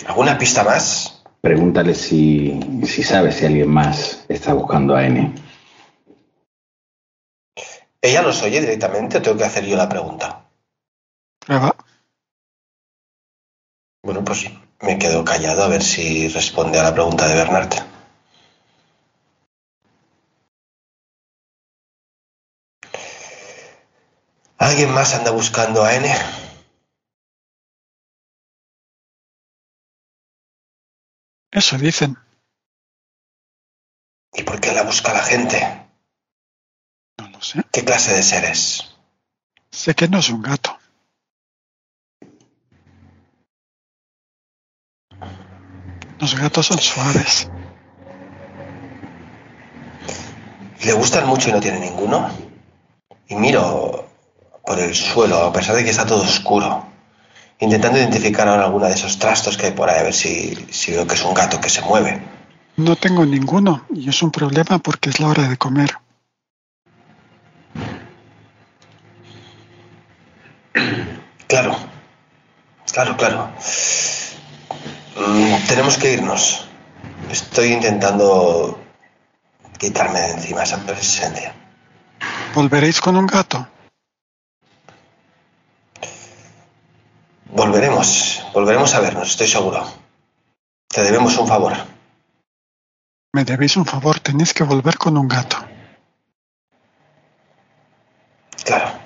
¿Alguna 0.07 0.39
pista 0.39 0.65
más? 0.65 1.23
Pregúntale 1.41 1.95
si, 1.95 2.59
si 2.85 3.03
sabe 3.03 3.33
si 3.33 3.47
alguien 3.47 3.69
más 3.69 4.25
está 4.29 4.55
buscando 4.55 4.95
a 4.97 5.05
N. 5.05 5.35
¿Ella 8.01 8.23
nos 8.23 8.43
oye 8.43 8.61
directamente 8.61 9.19
o 9.19 9.23
tengo 9.23 9.37
que 9.37 9.45
hacer 9.45 9.65
yo 9.65 9.77
la 9.77 9.89
pregunta? 9.89 10.45
Prueba. 11.39 11.75
Bueno, 14.03 14.25
pues 14.25 14.51
me 14.81 14.99
quedo 14.99 15.25
callado 15.25 15.65
a 15.65 15.69
ver 15.69 15.83
si 15.83 16.29
responde 16.29 16.79
a 16.79 16.85
la 16.85 16.95
pregunta 16.95 17.27
de 17.27 17.35
Bernard. 17.35 17.75
¿Alguien 24.59 24.93
más 24.93 25.15
anda 25.15 25.31
buscando 25.31 25.85
a 25.85 25.95
N? 25.95 26.09
Eso 31.51 31.79
dicen. 31.79 32.17
¿Y 34.35 34.43
por 34.43 34.61
qué 34.61 34.73
la 34.73 34.83
busca 34.83 35.13
la 35.13 35.23
gente? 35.23 35.89
No 37.19 37.29
lo 37.29 37.41
sé. 37.41 37.65
¿Qué 37.73 37.85
clase 37.85 38.15
de 38.15 38.23
seres? 38.23 38.97
Sé 39.71 39.95
que 39.95 40.09
no 40.09 40.19
es 40.19 40.29
un 40.29 40.43
gato. 40.43 40.79
Los 46.19 46.35
gatos 46.35 46.67
son 46.67 46.79
suaves. 46.79 47.49
¿Le 50.85 50.93
gustan 50.93 51.27
mucho 51.27 51.49
y 51.49 51.53
no 51.53 51.61
tiene 51.61 51.81
ninguno? 51.81 52.31
Y 53.29 53.37
miro 53.37 54.09
por 54.65 54.79
el 54.79 54.95
suelo, 54.95 55.45
a 55.45 55.53
pesar 55.53 55.77
de 55.77 55.85
que 55.85 55.91
está 55.91 56.05
todo 56.05 56.23
oscuro, 56.23 56.85
intentando 57.61 57.99
identificar 57.99 58.49
ahora 58.49 58.65
alguna 58.65 58.89
de 58.89 58.95
esos 58.95 59.19
trastos 59.19 59.57
que 59.57 59.67
hay 59.67 59.73
por 59.73 59.91
ahí, 59.91 60.01
a 60.01 60.05
ver 60.05 60.15
si, 60.15 60.55
si 60.71 60.93
veo 60.93 61.07
que 61.07 61.15
es 61.15 61.25
un 61.25 61.35
gato 61.35 61.61
que 61.61 61.69
se 61.69 61.83
mueve. 61.83 62.21
No 62.77 62.95
tengo 62.97 63.27
ninguno 63.27 63.85
y 63.93 64.09
es 64.09 64.23
un 64.23 64.31
problema 64.31 64.79
porque 64.79 65.11
es 65.11 65.19
la 65.19 65.29
hora 65.29 65.49
de 65.49 65.57
comer. 65.57 65.91
Claro, 71.49 71.75
claro, 72.93 73.17
claro. 73.17 73.51
Mm, 75.17 75.67
tenemos 75.67 75.97
que 75.97 76.13
irnos. 76.13 76.69
Estoy 77.33 77.73
intentando 77.73 78.79
quitarme 79.79 80.21
de 80.21 80.31
encima 80.33 80.63
esa 80.63 80.79
presencia. 80.79 81.55
¿Volveréis 82.55 83.01
con 83.01 83.17
un 83.17 83.27
gato? 83.27 83.67
Volveremos, 87.51 88.43
Volveremos 88.53 88.95
a 88.95 89.01
vernos, 89.01 89.31
estoy 89.31 89.49
seguro. 89.49 89.87
Te 90.89 91.03
debemos 91.03 91.37
un 91.39 91.47
favor. 91.47 91.75
Me 93.33 93.45
debéis 93.45 93.77
un 93.77 93.87
favor, 93.87 94.21
tenéis 94.21 94.53
que 94.53 94.65
volver 94.65 94.97
con 94.97 95.17
un 95.17 95.29
gato. 95.29 95.57
Claro. 98.65 98.99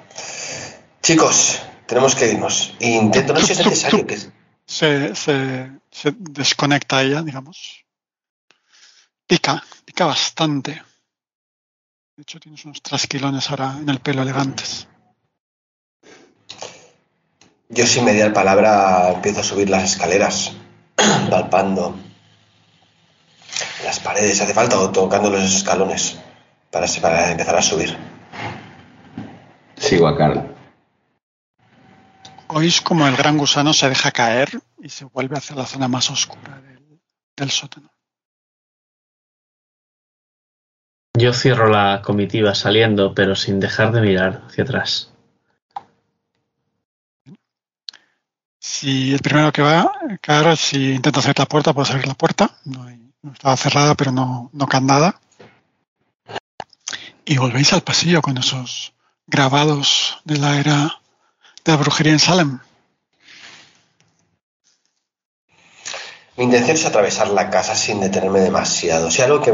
Chicos, 1.02 1.60
tenemos 1.86 2.14
que 2.14 2.32
irnos. 2.32 2.74
Intento, 2.80 3.32
no 3.34 3.40
sé 3.40 3.46
si 3.46 3.52
es 3.52 3.66
necesario 3.66 4.06
que... 4.06 4.18
Se, 4.64 5.14
se, 5.14 5.70
se 5.90 6.14
desconecta 6.16 7.02
ella, 7.02 7.22
digamos. 7.22 7.84
Pica, 9.26 9.62
pica 9.84 10.06
bastante. 10.06 10.82
De 12.16 12.22
hecho, 12.22 12.38
tienes 12.38 12.64
unos 12.64 12.80
trasquilones 12.80 13.50
ahora 13.50 13.76
en 13.78 13.88
el 13.88 14.00
pelo 14.00 14.22
elegantes. 14.22 14.86
Yo 17.74 17.86
sin 17.86 18.04
mediar 18.04 18.34
palabra 18.34 19.12
empiezo 19.14 19.40
a 19.40 19.44
subir 19.44 19.70
las 19.70 19.84
escaleras, 19.84 20.54
palpando 21.30 21.96
las 23.82 23.98
paredes. 23.98 24.42
Hace 24.42 24.52
falta 24.52 24.78
o 24.78 24.90
tocando 24.90 25.30
los 25.30 25.42
escalones 25.42 26.20
para, 26.70 26.86
para 27.00 27.30
empezar 27.30 27.56
a 27.56 27.62
subir. 27.62 27.96
Sigo 29.76 30.06
a 30.06 30.18
Carl. 30.18 30.54
Oís 32.48 32.82
como 32.82 33.08
el 33.08 33.16
gran 33.16 33.38
gusano 33.38 33.72
se 33.72 33.88
deja 33.88 34.10
caer 34.10 34.50
y 34.78 34.90
se 34.90 35.06
vuelve 35.06 35.38
hacia 35.38 35.56
la 35.56 35.64
zona 35.64 35.88
más 35.88 36.10
oscura 36.10 36.60
del, 36.60 37.00
del 37.34 37.50
sótano. 37.50 37.90
Yo 41.16 41.32
cierro 41.32 41.68
la 41.68 42.02
comitiva 42.02 42.54
saliendo, 42.54 43.14
pero 43.14 43.34
sin 43.34 43.60
dejar 43.60 43.92
de 43.92 44.02
mirar 44.02 44.42
hacia 44.46 44.64
atrás. 44.64 45.11
Si 48.82 49.12
el 49.12 49.20
primero 49.20 49.52
que 49.52 49.62
va, 49.62 49.92
claro, 50.20 50.56
si 50.56 50.94
intenta 50.94 51.20
hacer 51.20 51.38
la 51.38 51.46
puerta, 51.46 51.72
puede 51.72 51.92
abrir 51.92 52.08
la 52.08 52.14
puerta. 52.14 52.50
No, 52.64 52.84
estaba 53.32 53.56
cerrada, 53.56 53.94
pero 53.94 54.10
no, 54.10 54.50
no 54.52 54.66
cae 54.66 54.80
nada. 54.80 55.20
Y 57.24 57.36
volvéis 57.36 57.72
al 57.72 57.82
pasillo 57.82 58.20
con 58.22 58.36
esos 58.38 58.92
grabados 59.28 60.18
de 60.24 60.36
la 60.36 60.58
era 60.58 60.98
de 61.64 61.70
la 61.70 61.76
brujería 61.76 62.10
en 62.10 62.18
Salem. 62.18 62.58
Mi 66.36 66.42
intención 66.42 66.76
es 66.76 66.84
atravesar 66.84 67.28
la 67.28 67.50
casa 67.50 67.76
sin 67.76 68.00
detenerme 68.00 68.40
demasiado. 68.40 69.12
Si 69.12 69.22
algo 69.22 69.40
que 69.40 69.52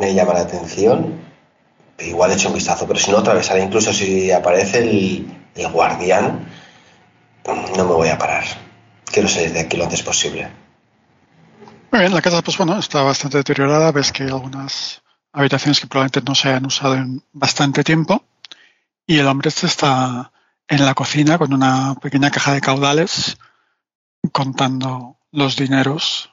me, 0.00 0.14
llama 0.14 0.32
la 0.32 0.40
atención, 0.40 1.20
igual 1.98 2.32
echo 2.32 2.48
un 2.48 2.54
vistazo, 2.54 2.86
pero 2.86 2.98
si 2.98 3.10
no 3.10 3.18
atravesaré, 3.18 3.62
incluso 3.62 3.92
si 3.92 4.32
aparece 4.32 4.78
el 4.78 5.68
guardián, 5.70 6.48
no 7.76 7.84
me 7.84 7.92
voy 7.92 8.08
a 8.08 8.16
parar. 8.16 8.69
Quiero 9.12 9.28
salir 9.28 9.52
de 9.52 9.60
aquí 9.60 9.76
lo 9.76 9.84
antes 9.84 10.02
posible. 10.02 10.50
Muy 11.90 12.00
bien, 12.00 12.14
la 12.14 12.22
casa, 12.22 12.42
pues 12.42 12.56
bueno, 12.56 12.78
está 12.78 13.02
bastante 13.02 13.38
deteriorada. 13.38 13.90
Ves 13.90 14.12
que 14.12 14.22
hay 14.22 14.28
algunas 14.28 15.02
habitaciones 15.32 15.80
que 15.80 15.86
probablemente 15.86 16.22
no 16.22 16.34
se 16.34 16.48
hayan 16.48 16.66
usado 16.66 16.94
en 16.94 17.22
bastante 17.32 17.82
tiempo. 17.82 18.24
Y 19.06 19.18
el 19.18 19.26
hombre 19.26 19.48
este 19.48 19.66
está 19.66 20.32
en 20.68 20.84
la 20.84 20.94
cocina 20.94 21.36
con 21.36 21.52
una 21.52 21.96
pequeña 21.96 22.30
caja 22.30 22.54
de 22.54 22.60
caudales 22.60 23.36
contando 24.32 25.18
los 25.32 25.56
dineros 25.56 26.30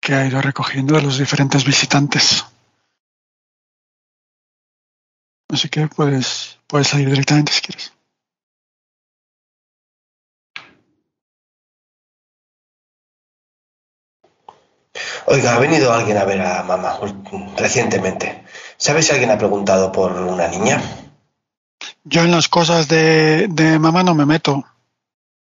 que 0.00 0.14
ha 0.14 0.26
ido 0.26 0.40
recogiendo 0.40 0.94
de 0.94 1.02
los 1.02 1.18
diferentes 1.18 1.64
visitantes. 1.64 2.46
Así 5.48 5.68
que 5.68 5.86
puedes, 5.88 6.58
puedes 6.66 6.88
salir 6.88 7.10
directamente 7.10 7.52
si 7.52 7.60
quieres. 7.60 7.95
Oiga, 15.26 15.56
ha 15.56 15.58
venido 15.58 15.92
alguien 15.92 16.16
a 16.18 16.24
ver 16.24 16.40
a 16.40 16.62
mamá 16.62 16.98
recientemente. 17.56 18.44
¿Sabe 18.76 19.02
si 19.02 19.12
alguien 19.12 19.30
ha 19.30 19.38
preguntado 19.38 19.90
por 19.90 20.12
una 20.12 20.46
niña? 20.46 20.80
Yo 22.04 22.22
en 22.22 22.30
las 22.30 22.48
cosas 22.48 22.86
de, 22.86 23.48
de 23.48 23.78
mamá 23.80 24.04
no 24.04 24.14
me 24.14 24.24
meto. 24.24 24.64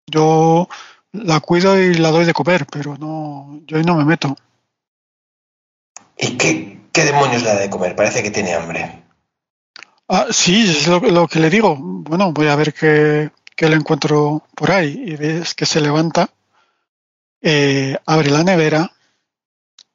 Yo 0.07 0.69
la 1.13 1.39
cuido 1.39 1.81
y 1.81 1.95
la 1.95 2.11
doy 2.11 2.25
de 2.25 2.33
comer, 2.33 2.67
pero 2.67 2.97
no, 2.97 3.61
yo 3.67 3.77
ahí 3.77 3.85
no 3.85 3.95
me 3.95 4.05
meto. 4.05 4.37
¿Y 6.17 6.37
qué, 6.37 6.81
qué 6.91 7.05
demonios 7.05 7.45
le 7.45 7.51
da 7.51 7.61
de 7.61 7.71
comer? 7.71 7.95
Parece 7.95 8.23
que 8.25 8.33
tiene 8.33 8.55
hambre. 8.55 9.05
Ah, 10.09 10.27
sí, 10.31 10.69
es 10.69 10.89
lo, 10.89 10.99
lo 10.99 11.29
que 11.29 11.39
le 11.39 11.51
digo. 11.51 11.77
Bueno, 11.79 12.33
voy 12.33 12.49
a 12.49 12.57
ver 12.57 12.75
qué, 12.75 13.31
qué 13.55 13.69
le 13.69 13.77
encuentro 13.77 14.43
por 14.57 14.73
ahí. 14.73 15.05
Y 15.07 15.15
ves 15.15 15.55
que 15.55 15.67
se 15.67 15.81
levanta, 15.81 16.31
eh, 17.41 17.97
abre 18.07 18.31
la 18.31 18.43
nevera 18.43 18.91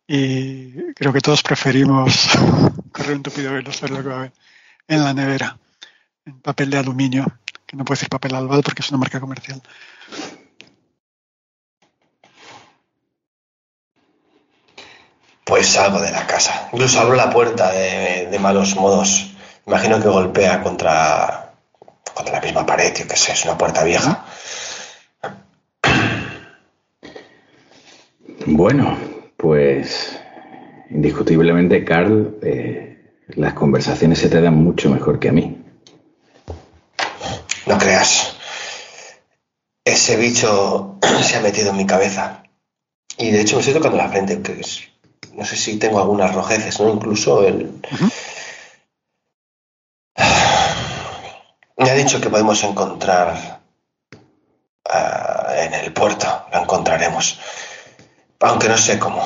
y 0.07 0.93
creo 0.93 1.13
que 1.13 1.21
todos 1.21 1.43
preferimos 1.43 2.29
correr 2.91 3.15
un 3.15 3.23
tupido 3.23 3.53
velo, 3.53 3.71
saber 3.71 3.91
lo 3.91 4.03
que 4.03 4.09
va 4.09 4.15
a 4.15 4.17
haber 4.19 4.33
en 4.87 5.03
la 5.03 5.13
nevera, 5.13 5.57
en 6.25 6.41
papel 6.41 6.69
de 6.69 6.77
aluminio, 6.77 7.25
que 7.65 7.77
no 7.77 7.85
puede 7.85 7.97
decir 7.97 8.09
papel 8.09 8.35
albal 8.35 8.61
porque 8.63 8.81
es 8.81 8.89
una 8.89 8.99
marca 8.99 9.19
comercial. 9.19 9.61
Pues 15.45 15.67
salgo 15.67 15.99
de 15.99 16.11
la 16.11 16.25
casa. 16.25 16.69
Incluso 16.71 16.99
abro 16.99 17.15
la 17.15 17.29
puerta 17.29 17.71
de, 17.71 18.27
de 18.31 18.39
malos 18.39 18.75
modos. 18.75 19.31
Imagino 19.67 20.01
que 20.01 20.07
golpea 20.07 20.61
contra, 20.63 21.53
contra 22.13 22.35
la 22.35 22.41
misma 22.41 22.65
pared, 22.65 22.93
yo 22.95 23.07
qué 23.07 23.15
sé, 23.15 23.33
es 23.33 23.43
una 23.45 23.57
puerta 23.57 23.83
vieja. 23.83 24.25
Bueno, 28.45 29.12
pues 29.43 30.17
indiscutiblemente, 30.89 31.83
Carl, 31.83 32.39
eh, 32.41 33.11
las 33.35 33.53
conversaciones 33.53 34.19
se 34.19 34.29
te 34.29 34.39
dan 34.39 34.55
mucho 34.55 34.89
mejor 34.89 35.19
que 35.19 35.27
a 35.27 35.33
mí. 35.33 35.61
No 37.65 37.77
creas. 37.77 38.37
Ese 39.83 40.15
bicho 40.15 40.97
se 41.21 41.35
ha 41.35 41.41
metido 41.41 41.71
en 41.71 41.77
mi 41.77 41.85
cabeza. 41.85 42.43
Y 43.17 43.31
de 43.31 43.41
hecho 43.41 43.57
me 43.57 43.59
estoy 43.59 43.73
tocando 43.75 43.97
la 43.97 44.07
frente, 44.07 44.41
que 44.41 44.61
es- 44.61 44.83
no 45.33 45.43
sé 45.43 45.57
si 45.57 45.77
tengo 45.77 45.99
algunas 45.99 46.33
rojeces, 46.33 46.79
¿no? 46.79 46.89
Incluso 46.93 47.45
el... 47.45 47.69
Me 51.77 51.89
ha 51.89 51.95
dicho 51.95 52.21
que 52.21 52.29
podemos 52.29 52.63
encontrar 52.63 53.59
ah, 54.89 55.53
en 55.57 55.73
el 55.73 55.91
puerto, 55.91 56.45
lo 56.53 56.61
encontraremos. 56.61 57.39
Aunque 58.43 58.67
no 58.67 58.77
sé 58.77 58.99
cómo. 58.99 59.25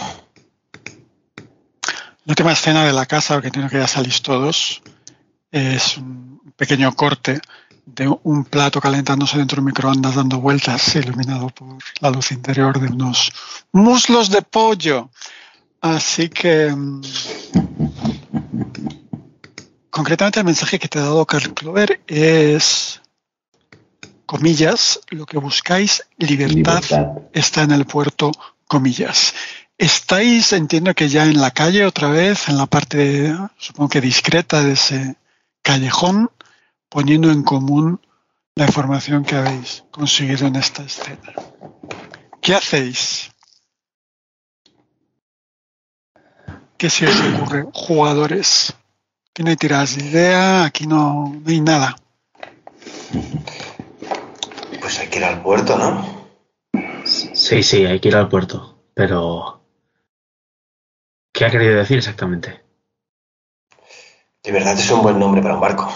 La 2.26 2.32
última 2.32 2.52
escena 2.52 2.86
de 2.86 2.94
la 2.94 3.06
casa, 3.06 3.34
porque 3.34 3.48
entiendo 3.48 3.70
que 3.70 3.80
ya 3.80 3.88
salís 3.88 4.22
todos, 4.22 4.82
es 5.52 5.98
un 5.98 6.54
pequeño 6.56 6.94
corte 6.94 7.42
de 7.86 8.14
un 8.24 8.44
plato 8.46 8.80
calentándose 8.80 9.38
dentro 9.38 9.56
de 9.56 9.62
un 9.62 9.66
microondas 9.68 10.16
dando 10.16 10.40
vueltas, 10.40 10.96
iluminado 10.96 11.48
por 11.50 11.78
la 12.02 12.12
luz 12.12 12.32
interior 12.32 12.80
de 12.80 12.88
unos 12.88 13.32
muslos 13.72 14.30
de 14.30 14.42
pollo. 14.44 15.10
Así 15.82 16.30
que, 16.30 16.70
mm, 16.76 17.02
concretamente 19.90 20.40
el 20.42 20.46
mensaje 20.46 20.78
que 20.78 20.90
te 20.90 21.00
ha 21.00 21.04
dado 21.04 21.26
Carl 21.26 21.54
Clover 21.56 22.02
es, 22.06 23.02
comillas, 24.28 25.00
lo 25.10 25.26
que 25.26 25.40
buscáis, 25.40 26.04
libertad 26.18 26.84
Libertad. 26.84 27.08
está 27.34 27.64
en 27.64 27.72
el 27.72 27.86
puerto, 27.86 28.32
comillas. 28.68 29.34
Estáis, 29.78 30.54
entiendo 30.54 30.94
que 30.96 31.08
ya 31.08 31.26
en 31.26 31.40
la 31.40 31.52
calle 31.52 31.86
otra 31.86 32.10
vez, 32.10 32.50
en 32.50 32.58
la 32.58 32.66
parte, 32.66 33.36
supongo 33.58 33.90
que 33.90 34.02
discreta 34.02 34.64
de 34.64 34.74
ese 34.74 35.16
callejón, 35.62 36.32
poniendo 36.90 37.32
en 37.32 37.44
común 37.44 38.02
la 38.56 38.66
información 38.66 39.24
que 39.24 39.36
habéis 39.36 39.84
conseguido 39.92 40.48
en 40.48 40.56
esta 40.56 40.84
escena. 40.84 41.34
¿Qué 42.42 42.56
hacéis? 42.56 43.32
¿Qué 46.78 46.90
se 46.90 47.08
os 47.08 47.20
ocurre, 47.20 47.66
jugadores? 47.74 48.74
Aquí 49.30 49.44
no 49.44 49.50
hay 49.50 49.58
tiradas 49.58 49.96
de 49.96 50.06
idea, 50.06 50.64
aquí 50.64 50.88
no, 50.88 51.36
no 51.40 51.50
hay 51.50 51.62
nada. 51.62 51.96
Pues 54.82 55.00
hay 55.00 55.08
que 55.08 55.20
ir 55.20 55.26
al 55.26 55.42
puerto, 55.44 55.78
¿no? 55.78 56.17
Sí, 57.48 57.64
sí, 57.64 57.86
hay 57.86 58.02
que 58.02 58.10
ir 58.10 58.16
al 58.18 58.28
puerto. 58.28 58.78
Pero. 58.94 59.62
¿Qué 61.32 61.46
ha 61.46 61.50
querido 61.50 61.76
decir 61.76 61.98
exactamente? 61.98 62.60
De 64.44 64.52
verdad 64.52 64.74
es 64.74 64.92
un 64.92 65.02
buen 65.02 65.18
nombre 65.18 65.42
para 65.42 65.54
un 65.54 65.62
barco. 65.62 65.90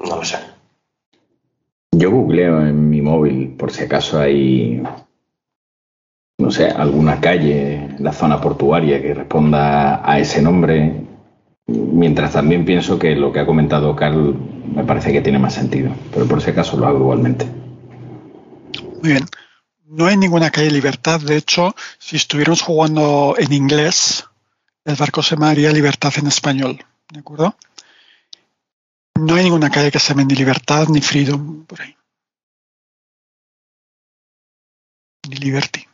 No 0.00 0.16
lo 0.16 0.24
sé. 0.24 0.38
Yo 1.92 2.10
googleo 2.10 2.66
en 2.66 2.90
mi 2.90 3.00
móvil 3.00 3.54
por 3.56 3.70
si 3.70 3.84
acaso 3.84 4.18
hay, 4.18 4.82
no 6.38 6.50
sé, 6.50 6.66
alguna 6.66 7.20
calle 7.20 7.76
en 7.76 8.02
la 8.02 8.12
zona 8.12 8.40
portuaria 8.40 9.00
que 9.00 9.14
responda 9.14 10.02
a 10.04 10.18
ese 10.18 10.42
nombre. 10.42 11.13
Mientras 11.66 12.32
también 12.32 12.64
pienso 12.64 12.98
que 12.98 13.16
lo 13.16 13.32
que 13.32 13.40
ha 13.40 13.46
comentado 13.46 13.96
Carl 13.96 14.34
me 14.74 14.84
parece 14.84 15.12
que 15.12 15.22
tiene 15.22 15.38
más 15.38 15.54
sentido, 15.54 15.94
pero 16.12 16.26
por 16.26 16.42
si 16.42 16.50
acaso 16.50 16.76
lo 16.76 16.86
hago 16.86 16.98
igualmente. 16.98 17.46
Muy 19.02 19.12
bien. 19.12 19.26
No 19.86 20.06
hay 20.06 20.16
ninguna 20.16 20.50
calle 20.50 20.70
Libertad. 20.70 21.20
De 21.20 21.36
hecho, 21.36 21.74
si 21.98 22.16
estuviéramos 22.16 22.62
jugando 22.62 23.34
en 23.38 23.52
inglés, 23.52 24.24
el 24.84 24.96
barco 24.96 25.22
se 25.22 25.36
llamaría 25.36 25.70
Libertad 25.72 26.12
en 26.16 26.26
español. 26.26 26.84
¿De 27.10 27.20
acuerdo? 27.20 27.56
No 29.14 29.36
hay 29.36 29.44
ninguna 29.44 29.70
calle 29.70 29.90
que 29.90 29.98
se 29.98 30.08
llame 30.08 30.24
ni 30.24 30.34
Libertad 30.34 30.88
ni 30.88 31.00
Freedom 31.00 31.64
por 31.64 31.80
ahí. 31.80 31.96
Ni 35.28 35.36
Liberty. 35.36 35.86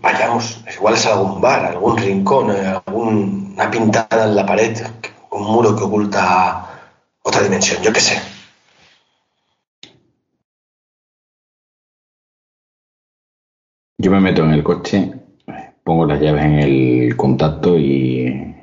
Vayamos, 0.00 0.64
igual 0.74 0.94
es 0.94 1.06
algún 1.06 1.40
bar, 1.40 1.64
algún 1.66 1.96
rincón, 1.96 2.50
eh, 2.50 2.80
alguna 2.86 3.70
pintada 3.70 4.24
en 4.24 4.34
la 4.34 4.44
pared, 4.44 4.76
un 5.30 5.44
muro 5.44 5.76
que 5.76 5.84
oculta 5.84 6.68
otra 7.22 7.42
dimensión, 7.42 7.82
yo 7.82 7.92
qué 7.92 8.00
sé. 8.00 8.20
Yo 13.98 14.10
me 14.10 14.20
meto 14.20 14.42
en 14.42 14.50
el 14.50 14.64
coche, 14.64 15.12
pongo 15.84 16.06
las 16.06 16.20
llaves 16.20 16.44
en 16.44 16.58
el 16.58 17.16
contacto 17.16 17.78
y, 17.78 18.56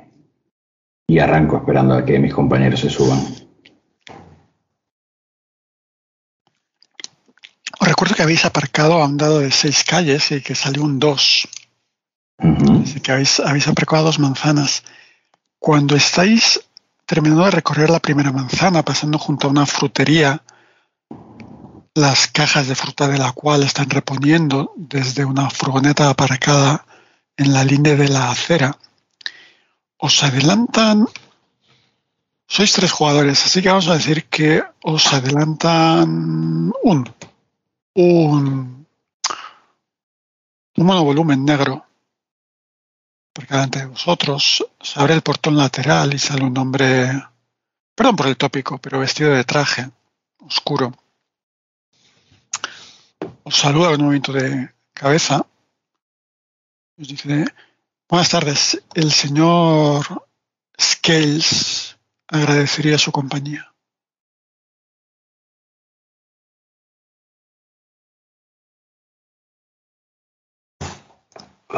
y 1.08 1.18
arranco 1.18 1.56
esperando 1.56 1.94
a 1.94 2.04
que 2.04 2.18
mis 2.18 2.34
compañeros 2.34 2.80
se 2.80 2.90
suban. 2.90 3.39
Os 8.00 8.08
recuerdo 8.08 8.16
que 8.16 8.22
habéis 8.22 8.46
aparcado 8.46 8.94
a 8.94 9.04
un 9.04 9.18
dado 9.18 9.40
de 9.40 9.50
seis 9.50 9.84
calles 9.84 10.32
y 10.32 10.40
que 10.40 10.54
salió 10.54 10.84
un 10.84 10.98
dos. 10.98 11.46
Ujú. 12.38 12.80
Así 12.82 12.98
que 12.98 13.12
habéis, 13.12 13.40
habéis 13.40 13.68
aparcado 13.68 14.04
dos 14.04 14.18
manzanas. 14.18 14.84
Cuando 15.58 15.94
estáis 15.96 16.62
terminando 17.04 17.44
de 17.44 17.50
recorrer 17.50 17.90
la 17.90 18.00
primera 18.00 18.32
manzana, 18.32 18.82
pasando 18.82 19.18
junto 19.18 19.46
a 19.46 19.50
una 19.50 19.66
frutería, 19.66 20.42
las 21.94 22.26
cajas 22.28 22.68
de 22.68 22.74
fruta 22.74 23.06
de 23.06 23.18
la 23.18 23.32
cual 23.32 23.64
están 23.64 23.90
reponiendo 23.90 24.72
desde 24.76 25.26
una 25.26 25.50
furgoneta 25.50 26.08
aparcada 26.08 26.86
en 27.36 27.52
la 27.52 27.64
línea 27.64 27.96
de 27.96 28.08
la 28.08 28.30
acera, 28.30 28.78
os 29.98 30.24
adelantan. 30.24 31.06
Sois 32.48 32.72
tres 32.72 32.92
jugadores, 32.92 33.44
así 33.44 33.60
que 33.60 33.68
vamos 33.68 33.88
a 33.88 33.98
decir 33.98 34.24
que 34.24 34.64
os 34.80 35.12
adelantan 35.12 36.72
un. 36.82 37.04
Un. 37.94 38.86
Monovolumen 40.76 41.44
negro 41.44 41.84
porque 43.32 43.54
delante 43.54 43.78
de 43.80 43.86
vosotros 43.86 44.66
se 44.80 45.00
abre 45.00 45.14
el 45.14 45.22
portón 45.22 45.56
lateral 45.56 46.12
y 46.14 46.18
sale 46.18 46.44
un 46.44 46.56
hombre, 46.58 47.10
perdón 47.94 48.16
por 48.16 48.26
el 48.26 48.36
tópico, 48.36 48.78
pero 48.78 48.98
vestido 48.98 49.30
de 49.30 49.44
traje, 49.44 49.90
oscuro. 50.40 50.92
Os 53.44 53.56
saluda 53.56 53.90
con 53.90 54.00
un 54.00 54.06
movimiento 54.06 54.32
de 54.32 54.72
cabeza. 54.92 55.46
Os 56.98 57.08
dice, 57.08 57.46
buenas 58.08 58.28
tardes, 58.28 58.82
el 58.94 59.10
señor 59.12 60.26
Scales 60.78 61.96
agradecería 62.28 62.98
su 62.98 63.12
compañía. 63.12 63.72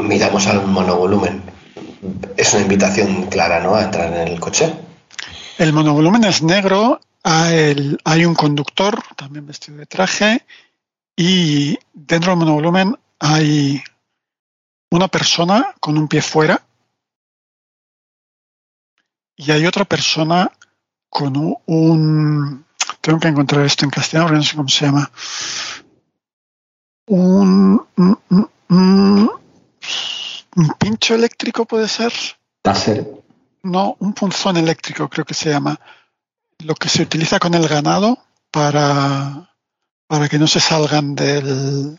Miramos 0.01 0.47
al 0.47 0.67
monovolumen. 0.67 1.43
Es 2.37 2.53
una 2.55 2.63
invitación 2.63 3.27
clara, 3.27 3.61
¿no? 3.61 3.75
A 3.75 3.85
entrar 3.85 4.13
en 4.13 4.29
el 4.29 4.41
coche. 4.41 4.73
El 5.59 5.73
monovolumen 5.73 6.25
es 6.25 6.43
negro, 6.43 7.01
hay, 7.23 8.25
un 8.25 8.35
conductor 8.35 9.01
también 9.17 9.47
vestido 9.47 9.79
de 9.79 9.87
traje 9.87 10.45
y 11.17 11.79
dentro 11.93 12.31
del 12.31 12.39
monovolumen 12.39 12.99
hay 13.21 13.83
una 14.91 15.09
persona 15.09 15.75
con 15.79 15.97
un 15.97 16.09
pie 16.09 16.21
fuera 16.23 16.61
y 19.37 19.51
hay 19.51 19.67
otra 19.67 19.85
persona 19.85 20.51
con 21.09 21.61
un, 21.67 22.65
tengo 23.01 23.21
que 23.21 23.29
encontrar 23.29 23.65
esto 23.65 23.85
en 23.85 23.91
castellano, 23.91 24.33
no 24.33 24.43
sé 24.43 24.57
cómo 24.57 24.69
se 24.69 24.87
llama. 24.87 25.11
Un- 27.07 27.87
un 30.57 30.69
pincho 30.79 31.15
eléctrico 31.15 31.65
puede 31.65 31.89
ser. 31.89 32.13
Taser. 32.63 33.07
No, 33.63 33.97
un 34.01 34.13
punzón 34.13 34.57
eléctrico 34.57 35.09
creo 35.09 35.25
que 35.25 35.35
se 35.35 35.51
llama. 35.51 35.79
Lo 36.59 36.75
que 36.75 36.89
se 36.89 37.03
utiliza 37.03 37.39
con 37.39 37.55
el 37.55 37.67
ganado 37.69 38.19
para, 38.51 39.55
para 40.07 40.29
que 40.29 40.39
no 40.39 40.47
se 40.47 40.61
salgan 40.61 41.15
del, 41.15 41.99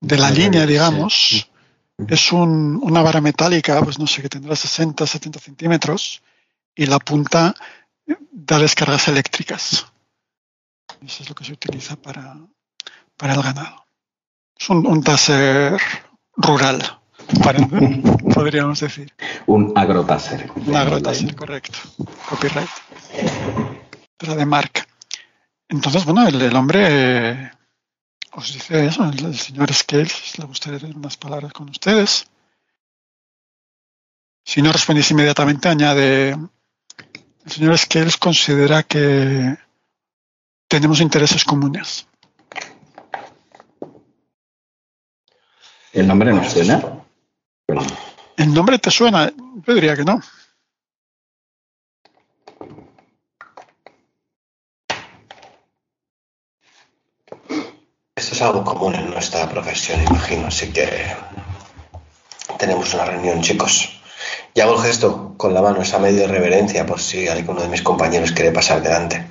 de 0.00 0.16
la 0.18 0.30
línea, 0.30 0.62
sí. 0.62 0.68
digamos. 0.68 1.50
Es 2.08 2.32
un- 2.32 2.80
una 2.82 3.02
vara 3.02 3.20
metálica, 3.20 3.82
pues 3.82 3.98
no 3.98 4.06
sé, 4.06 4.22
que 4.22 4.28
tendrá 4.30 4.56
60, 4.56 5.06
70 5.06 5.38
centímetros 5.38 6.22
y 6.74 6.86
la 6.86 6.98
punta 6.98 7.54
da 8.32 8.58
descargas 8.58 9.08
eléctricas. 9.08 9.86
Eso 11.04 11.22
es 11.22 11.28
lo 11.28 11.34
que 11.34 11.44
se 11.44 11.52
utiliza 11.52 11.96
para, 11.96 12.36
para 13.18 13.34
el 13.34 13.42
ganado. 13.42 13.84
Es 14.58 14.68
un, 14.70 14.86
un 14.86 15.02
taser 15.02 15.78
rural, 16.36 16.99
para- 17.42 17.66
podríamos 18.34 18.80
decir. 18.80 19.12
Un 19.46 19.72
agrotaser. 19.76 20.50
Un 20.54 20.76
agrotaser, 20.76 21.34
correcto. 21.34 21.78
Copyright. 22.28 22.68
Pero 24.16 24.34
de 24.34 24.46
marca. 24.46 24.86
Entonces, 25.68 26.04
bueno, 26.04 26.26
el, 26.26 26.40
el 26.40 26.56
hombre 26.56 26.86
eh, 26.88 27.50
os 28.32 28.52
dice 28.52 28.86
eso, 28.86 29.04
el, 29.04 29.24
el 29.24 29.38
señor 29.38 29.72
Scales, 29.72 30.38
le 30.38 30.44
gustaría 30.46 30.78
tener 30.78 30.96
unas 30.96 31.16
palabras 31.16 31.52
con 31.52 31.68
ustedes. 31.70 32.26
Si 34.44 34.62
no 34.62 34.72
respondéis 34.72 35.10
inmediatamente, 35.12 35.68
añade, 35.68 36.30
el 36.30 37.50
señor 37.52 37.78
Scales 37.78 38.16
considera 38.16 38.82
que 38.82 39.56
tenemos 40.68 41.00
intereses 41.00 41.44
comunes. 41.44 42.06
¿El 45.92 46.06
nombre 46.06 46.32
nos 46.32 46.52
suena? 46.52 46.99
¿El 48.36 48.54
nombre 48.54 48.78
te 48.78 48.90
suena? 48.90 49.32
Yo 49.66 49.74
diría 49.74 49.96
que 49.96 50.04
no. 50.04 50.20
Esto 58.16 58.34
es 58.34 58.42
algo 58.42 58.64
común 58.64 58.94
en 58.94 59.10
nuestra 59.10 59.48
profesión, 59.48 60.02
imagino, 60.02 60.46
así 60.46 60.72
que 60.72 61.16
tenemos 62.58 62.92
una 62.94 63.06
reunión, 63.06 63.40
chicos. 63.40 64.00
Y 64.54 64.60
hago 64.60 64.74
el 64.74 64.82
gesto 64.82 65.34
con 65.36 65.54
la 65.54 65.62
mano, 65.62 65.80
esa 65.80 65.98
medio 65.98 66.26
reverencia, 66.26 66.84
por 66.84 67.00
si 67.00 67.28
alguno 67.28 67.62
de 67.62 67.68
mis 67.68 67.82
compañeros 67.82 68.32
quiere 68.32 68.52
pasar 68.52 68.82
delante. 68.82 69.26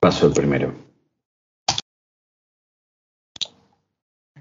Paso 0.00 0.26
el 0.26 0.32
primero. 0.32 0.91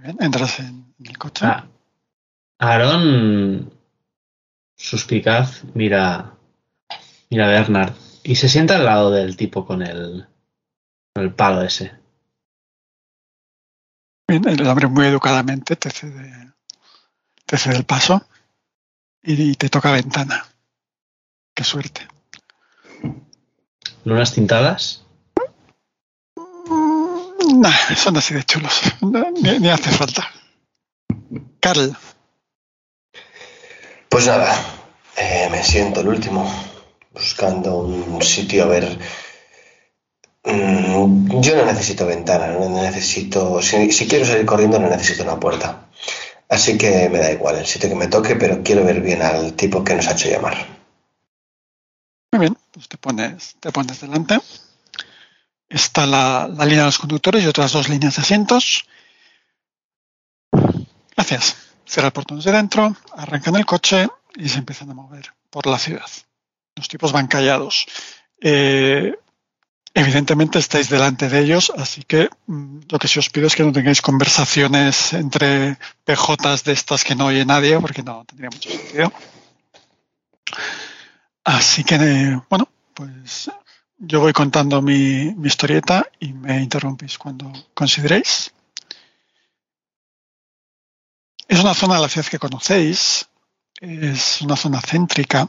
Entras 0.03 0.59
en, 0.59 0.93
el 1.03 1.17
coche. 1.17 1.45
Ah, 1.45 1.67
Aarón, 2.59 3.73
suspicaz, 4.75 5.63
mira, 5.73 6.35
mira 7.29 7.45
a 7.45 7.49
Bernard 7.49 7.93
y 8.23 8.35
se 8.35 8.49
sienta 8.49 8.75
al 8.75 8.85
lado 8.85 9.11
del 9.11 9.35
tipo 9.35 9.65
con 9.65 9.81
el, 9.81 10.27
con 11.13 11.23
el 11.23 11.33
palo 11.33 11.61
ese. 11.63 11.91
Bien, 14.27 14.47
el 14.47 14.65
hombre 14.67 14.87
muy 14.87 15.05
educadamente 15.07 15.75
te 15.75 15.89
cede, 15.89 16.53
te 17.45 17.57
cede 17.57 17.77
el 17.77 17.85
paso 17.85 18.25
y 19.23 19.55
te 19.55 19.69
toca 19.69 19.91
ventana. 19.91 20.45
Qué 21.53 21.63
suerte. 21.63 22.07
Lunas 24.05 24.33
tintadas. 24.33 25.05
Nah, 27.61 27.95
son 27.95 28.17
así 28.17 28.33
de 28.33 28.43
chulos. 28.43 28.81
No, 29.01 29.23
Ni, 29.39 29.59
ni 29.59 29.69
hace 29.69 29.91
falta. 29.91 30.27
Carl, 31.59 31.95
Pues 34.09 34.25
nada, 34.25 34.51
eh, 35.15 35.47
me 35.51 35.63
siento 35.63 36.01
el 36.01 36.07
último, 36.07 36.51
buscando 37.13 37.77
un 37.77 38.21
sitio 38.23 38.63
a 38.63 38.67
ver. 38.67 38.97
Mm, 40.43 41.39
yo 41.39 41.55
no 41.55 41.65
necesito 41.65 42.07
ventana, 42.07 42.47
no 42.47 42.67
necesito. 42.81 43.61
Si, 43.61 43.91
si 43.91 44.07
quiero 44.07 44.25
salir 44.25 44.45
corriendo, 44.45 44.79
no 44.79 44.89
necesito 44.89 45.21
una 45.23 45.39
puerta. 45.39 45.85
Así 46.49 46.77
que 46.79 47.09
me 47.09 47.19
da 47.19 47.31
igual 47.31 47.57
el 47.57 47.65
sitio 47.67 47.89
que 47.89 47.95
me 47.95 48.07
toque, 48.07 48.35
pero 48.35 48.63
quiero 48.63 48.83
ver 48.83 49.01
bien 49.01 49.21
al 49.21 49.53
tipo 49.53 49.83
que 49.83 49.93
nos 49.95 50.07
ha 50.07 50.13
hecho 50.13 50.29
llamar. 50.29 50.57
muy 52.31 52.39
bien, 52.41 52.57
pues 52.71 52.89
te 52.89 52.97
pones, 52.97 53.55
te 53.59 53.71
pones 53.71 54.01
delante. 54.01 54.39
Está 55.71 56.05
la, 56.05 56.49
la 56.53 56.65
línea 56.65 56.81
de 56.81 56.87
los 56.87 56.99
conductores 56.99 57.43
y 57.43 57.47
otras 57.47 57.71
dos 57.71 57.87
líneas 57.87 58.15
de 58.15 58.21
asientos. 58.21 58.85
Gracias. 61.15 61.55
cierra 61.85 62.07
el 62.07 62.13
portón 62.13 62.37
desde 62.37 62.51
dentro, 62.51 62.95
arrancan 63.15 63.55
el 63.55 63.65
coche 63.65 64.07
y 64.35 64.49
se 64.49 64.59
empiezan 64.59 64.89
a 64.89 64.93
mover 64.93 65.33
por 65.49 65.67
la 65.67 65.77
ciudad. 65.77 66.09
Los 66.75 66.87
tipos 66.87 67.11
van 67.11 67.27
callados. 67.27 67.85
Eh, 68.41 69.13
evidentemente 69.93 70.59
estáis 70.59 70.89
delante 70.89 71.29
de 71.29 71.39
ellos, 71.39 71.71
así 71.77 72.03
que 72.03 72.29
mm, 72.47 72.79
lo 72.89 72.97
que 72.97 73.07
sí 73.07 73.19
os 73.19 73.29
pido 73.29 73.47
es 73.47 73.55
que 73.55 73.63
no 73.63 73.71
tengáis 73.71 74.01
conversaciones 74.01 75.13
entre 75.13 75.77
PJs 76.05 76.63
de 76.63 76.73
estas 76.73 77.03
que 77.03 77.15
no 77.15 77.27
oye 77.27 77.45
nadie, 77.45 77.79
porque 77.79 78.03
no 78.03 78.25
tendría 78.25 78.49
mucho 78.49 78.69
sentido. 78.69 79.13
Así 81.43 81.83
que, 81.83 82.39
bueno, 82.49 82.69
pues 82.93 83.51
yo 84.03 84.19
voy 84.19 84.33
contando 84.33 84.81
mi, 84.81 85.35
historieta 85.43 86.07
y 86.19 86.33
me 86.33 86.61
interrumpís 86.61 87.19
cuando 87.19 87.51
consideréis. 87.73 88.51
Es 91.47 91.59
una 91.59 91.75
zona 91.75 91.95
de 91.95 92.01
la 92.01 92.09
ciudad 92.09 92.27
que 92.27 92.39
conocéis, 92.39 93.29
es 93.79 94.41
una 94.41 94.55
zona 94.55 94.81
céntrica. 94.81 95.47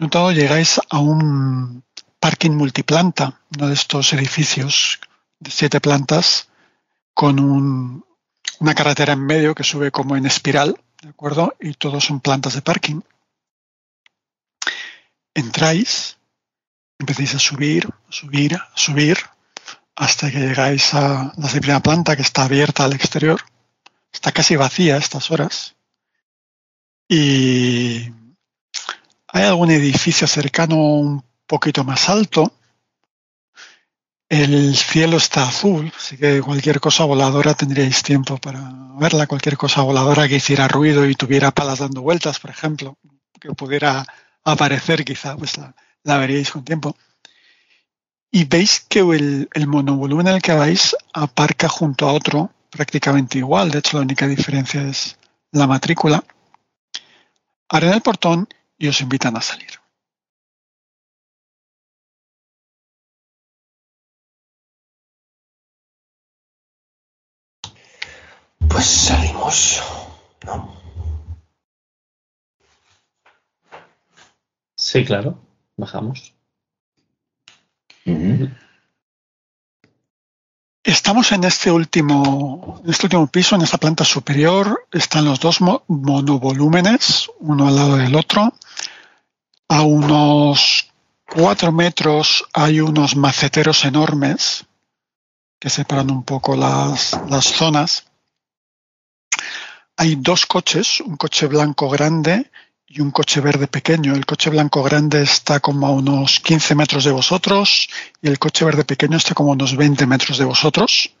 Notado 0.00 0.32
llegáis 0.32 0.80
a 0.90 0.98
un 0.98 1.84
parking 2.18 2.52
multiplanta, 2.52 3.40
uno 3.56 3.68
de 3.68 3.74
estos 3.74 4.12
edificios 4.14 4.98
de 5.38 5.50
siete 5.52 5.80
plantas, 5.80 6.48
con 7.12 7.38
un, 7.38 8.04
una 8.58 8.74
carretera 8.74 9.12
en 9.12 9.24
medio 9.24 9.54
que 9.54 9.62
sube 9.62 9.92
como 9.92 10.16
en 10.16 10.26
espiral, 10.26 10.76
¿de 11.02 11.10
acuerdo? 11.10 11.54
Y 11.60 11.74
todos 11.74 12.04
son 12.04 12.18
plantas 12.18 12.54
de 12.54 12.62
parking 12.62 13.02
entráis, 15.34 16.18
empecéis 16.98 17.34
a 17.34 17.38
subir, 17.38 17.88
subir, 18.08 18.58
subir, 18.74 19.18
hasta 19.96 20.30
que 20.30 20.38
llegáis 20.38 20.94
a 20.94 21.32
la 21.36 21.48
primera 21.48 21.80
planta 21.80 22.16
que 22.16 22.22
está 22.22 22.44
abierta 22.44 22.84
al 22.84 22.94
exterior. 22.94 23.40
Está 24.12 24.32
casi 24.32 24.56
vacía 24.56 24.94
a 24.94 24.98
estas 24.98 25.30
horas. 25.30 25.76
Y 27.08 28.10
hay 29.28 29.44
algún 29.44 29.70
edificio 29.70 30.26
cercano 30.26 30.76
un 30.76 31.24
poquito 31.46 31.84
más 31.84 32.08
alto. 32.08 32.52
El 34.28 34.74
cielo 34.76 35.18
está 35.18 35.46
azul, 35.46 35.92
así 35.96 36.16
que 36.16 36.40
cualquier 36.40 36.80
cosa 36.80 37.04
voladora 37.04 37.54
tendríais 37.54 38.02
tiempo 38.02 38.38
para 38.38 38.72
verla. 38.98 39.26
Cualquier 39.26 39.56
cosa 39.56 39.82
voladora 39.82 40.26
que 40.26 40.36
hiciera 40.36 40.66
ruido 40.66 41.06
y 41.06 41.14
tuviera 41.14 41.50
palas 41.50 41.80
dando 41.80 42.00
vueltas, 42.02 42.40
por 42.40 42.50
ejemplo, 42.50 42.96
que 43.38 43.50
pudiera 43.50 44.04
aparecer 44.44 45.04
quizá, 45.04 45.36
pues 45.36 45.58
la, 46.02 46.18
veríais 46.18 46.50
con 46.50 46.64
tiempo. 46.64 46.96
Y 48.30 48.44
veis 48.44 48.80
que 48.88 49.00
el, 49.00 49.48
el, 49.52 49.66
monovolumen 49.66 50.28
en 50.28 50.34
el 50.34 50.42
que 50.42 50.52
vais 50.52 50.96
aparca 51.12 51.68
junto 51.68 52.08
a 52.08 52.12
otro 52.12 52.50
prácticamente 52.70 53.38
igual. 53.38 53.70
De 53.70 53.78
hecho, 53.78 53.96
la 53.96 54.02
única 54.02 54.26
diferencia 54.26 54.82
es 54.82 55.16
la 55.52 55.66
matrícula. 55.66 56.24
Abren 57.68 57.92
el 57.92 58.02
portón 58.02 58.48
y 58.78 58.88
os 58.88 59.00
invitan 59.00 59.36
a 59.36 59.40
salir. 59.40 59.70
Pues 68.68 68.86
salimos, 68.86 69.82
¿no? 70.44 70.83
Sí, 74.94 75.04
claro. 75.04 75.36
Bajamos. 75.76 76.32
Estamos 80.84 81.32
en 81.32 81.42
este 81.42 81.72
último, 81.72 82.80
en 82.84 82.90
este 82.90 83.06
último 83.06 83.26
piso, 83.26 83.56
en 83.56 83.62
esta 83.62 83.78
planta 83.78 84.04
superior, 84.04 84.86
están 84.92 85.24
los 85.24 85.40
dos 85.40 85.60
monovolúmenes, 85.88 87.28
uno 87.40 87.66
al 87.66 87.74
lado 87.74 87.96
del 87.96 88.14
otro. 88.14 88.54
A 89.68 89.82
unos 89.82 90.92
cuatro 91.28 91.72
metros 91.72 92.44
hay 92.52 92.78
unos 92.78 93.16
maceteros 93.16 93.84
enormes 93.84 94.64
que 95.58 95.70
separan 95.70 96.12
un 96.12 96.22
poco 96.22 96.54
las, 96.54 97.18
las 97.28 97.46
zonas. 97.46 98.06
Hay 99.96 100.14
dos 100.14 100.46
coches, 100.46 101.00
un 101.00 101.16
coche 101.16 101.48
blanco 101.48 101.88
grande 101.88 102.52
y 102.94 103.00
un 103.00 103.10
coche 103.10 103.40
verde 103.40 103.66
pequeño. 103.66 104.14
El 104.14 104.24
coche 104.24 104.50
blanco 104.50 104.84
grande 104.84 105.22
está 105.22 105.58
como 105.58 105.88
a 105.88 105.90
unos 105.90 106.38
15 106.38 106.76
metros 106.76 107.02
de 107.02 107.10
vosotros 107.10 107.88
y 108.22 108.28
el 108.28 108.38
coche 108.38 108.64
verde 108.64 108.84
pequeño 108.84 109.16
está 109.16 109.34
como 109.34 109.50
a 109.50 109.54
unos 109.54 109.76
20 109.76 110.06
metros 110.06 110.38
de 110.38 110.44
vosotros. 110.44 111.12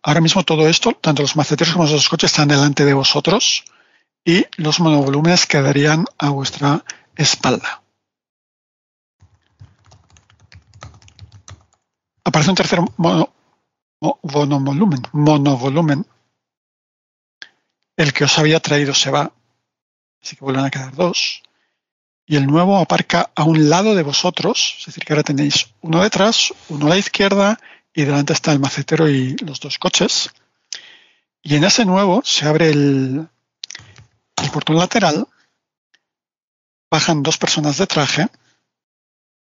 Ahora 0.00 0.20
mismo 0.20 0.44
todo 0.44 0.68
esto, 0.68 0.92
tanto 0.92 1.22
los 1.22 1.34
maceteros 1.34 1.72
como 1.74 1.88
los 1.88 2.08
coches 2.08 2.30
están 2.30 2.46
delante 2.46 2.84
de 2.84 2.94
vosotros 2.94 3.64
y 4.24 4.46
los 4.56 4.78
monovolúmenes 4.78 5.46
quedarían 5.46 6.04
a 6.16 6.28
vuestra 6.30 6.84
espalda. 7.16 7.82
Aparece 12.22 12.50
un 12.50 12.56
tercer 12.56 12.78
monovolumen, 14.00 15.02
monovolumen. 15.10 16.06
El 17.96 18.12
que 18.12 18.22
os 18.22 18.38
había 18.38 18.60
traído 18.60 18.94
se 18.94 19.10
va 19.10 19.32
así 20.22 20.36
que 20.36 20.44
vuelven 20.44 20.64
a 20.64 20.70
quedar 20.70 20.94
dos. 20.94 21.42
Y 22.26 22.36
el 22.36 22.46
nuevo 22.46 22.76
aparca 22.76 23.30
a 23.34 23.44
un 23.44 23.70
lado 23.70 23.94
de 23.94 24.02
vosotros, 24.02 24.76
es 24.80 24.86
decir, 24.86 25.04
que 25.04 25.12
ahora 25.14 25.22
tenéis 25.22 25.72
uno 25.80 26.02
detrás, 26.02 26.52
uno 26.68 26.86
a 26.86 26.90
la 26.90 26.98
izquierda 26.98 27.58
y 27.94 28.04
delante 28.04 28.32
está 28.32 28.52
el 28.52 28.60
macetero 28.60 29.08
y 29.08 29.36
los 29.38 29.60
dos 29.60 29.78
coches. 29.78 30.30
Y 31.42 31.56
en 31.56 31.64
ese 31.64 31.84
nuevo 31.84 32.22
se 32.24 32.46
abre 32.46 32.70
el, 32.70 33.28
portón 34.52 34.76
lateral, 34.76 35.26
bajan 36.90 37.22
dos 37.22 37.38
personas 37.38 37.78
de 37.78 37.86
traje, 37.86 38.28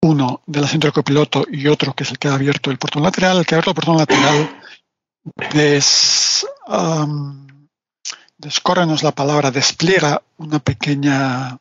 uno 0.02 0.42
del 0.46 0.64
asiento 0.64 0.88
del 0.88 0.94
copiloto 0.94 1.46
y 1.52 1.68
otro 1.68 1.94
que 1.94 2.04
es 2.04 2.12
el 2.12 2.20
que 2.20 2.28
ha 2.28 2.36
abierto 2.36 2.72
el 2.72 2.78
portón 2.78 3.04
lateral. 3.04 3.40
El 3.40 3.46
que 3.46 3.56
ha 3.56 3.58
abierto 3.58 3.72
el 3.72 3.76
portón 3.76 3.98
lateral 3.98 4.62
es 5.54 6.46
descórrenos 8.40 9.04
la 9.04 9.12
palabra, 9.12 9.52
despliega 9.52 10.24
una 10.38 10.60
pequeña, 10.60 11.60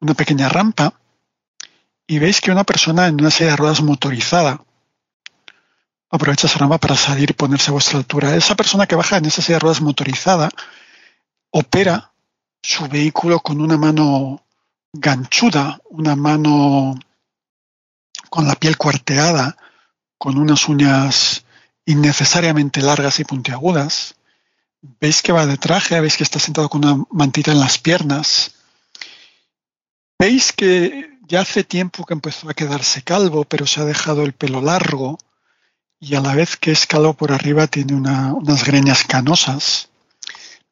una 0.00 0.14
pequeña 0.14 0.48
rampa 0.48 0.92
y 2.06 2.18
veis 2.18 2.40
que 2.40 2.50
una 2.50 2.64
persona 2.64 3.06
en 3.06 3.14
una 3.14 3.30
silla 3.30 3.50
de 3.50 3.56
ruedas 3.56 3.80
motorizada 3.80 4.60
aprovecha 6.10 6.48
esa 6.48 6.58
rampa 6.58 6.78
para 6.78 6.96
salir 6.96 7.30
y 7.30 7.34
ponerse 7.34 7.70
a 7.70 7.72
vuestra 7.72 7.98
altura. 7.98 8.34
Esa 8.34 8.56
persona 8.56 8.86
que 8.86 8.96
baja 8.96 9.16
en 9.16 9.24
esa 9.24 9.40
silla 9.40 9.56
de 9.56 9.60
ruedas 9.60 9.80
motorizada 9.80 10.50
opera 11.50 12.12
su 12.60 12.88
vehículo 12.88 13.38
con 13.40 13.60
una 13.60 13.76
mano 13.76 14.44
ganchuda, 14.92 15.80
una 15.90 16.16
mano 16.16 16.98
con 18.28 18.46
la 18.46 18.56
piel 18.56 18.76
cuarteada, 18.76 19.56
con 20.18 20.38
unas 20.38 20.68
uñas 20.68 21.44
innecesariamente 21.86 22.80
largas 22.80 23.20
y 23.20 23.24
puntiagudas, 23.24 24.16
Veis 24.82 25.22
que 25.22 25.30
va 25.30 25.46
de 25.46 25.58
traje, 25.58 26.00
veis 26.00 26.16
que 26.16 26.24
está 26.24 26.40
sentado 26.40 26.68
con 26.68 26.84
una 26.84 27.04
mantita 27.10 27.52
en 27.52 27.60
las 27.60 27.78
piernas. 27.78 28.56
Veis 30.18 30.52
que 30.52 31.18
ya 31.28 31.40
hace 31.40 31.62
tiempo 31.62 32.04
que 32.04 32.14
empezó 32.14 32.50
a 32.50 32.54
quedarse 32.54 33.02
calvo, 33.02 33.44
pero 33.44 33.64
se 33.66 33.80
ha 33.80 33.84
dejado 33.84 34.24
el 34.24 34.32
pelo 34.32 34.60
largo 34.60 35.18
y 36.00 36.16
a 36.16 36.20
la 36.20 36.34
vez 36.34 36.56
que 36.56 36.72
es 36.72 36.86
calvo 36.88 37.14
por 37.14 37.30
arriba 37.30 37.68
tiene 37.68 37.94
unas 37.94 38.64
greñas 38.64 39.04
canosas. 39.04 39.88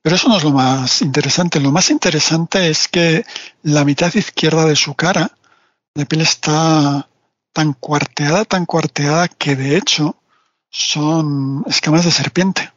Pero 0.03 0.17
eso 0.17 0.29
no 0.29 0.39
es 0.39 0.43
lo 0.43 0.51
más 0.51 1.03
interesante. 1.03 1.61
Lo 1.61 1.71
más 1.71 1.91
interesante 1.91 2.69
es 2.69 2.89
que 2.89 3.25
la 3.63 3.85
mitad 3.85 4.13
izquierda 4.15 4.65
de 4.65 4.75
su 4.75 4.95
cara, 4.95 5.31
la 5.95 6.05
piel 6.05 6.23
está 6.23 7.09
tan 7.53 7.75
cuarteada, 7.75 8.45
tan 8.45 8.67
cuarteada 8.67 9.29
que 9.29 9.55
de 9.55 9.77
hecho 9.77 10.17
son 10.69 11.65
escamas 11.69 12.05
de 12.05 12.11
serpiente 12.11 12.73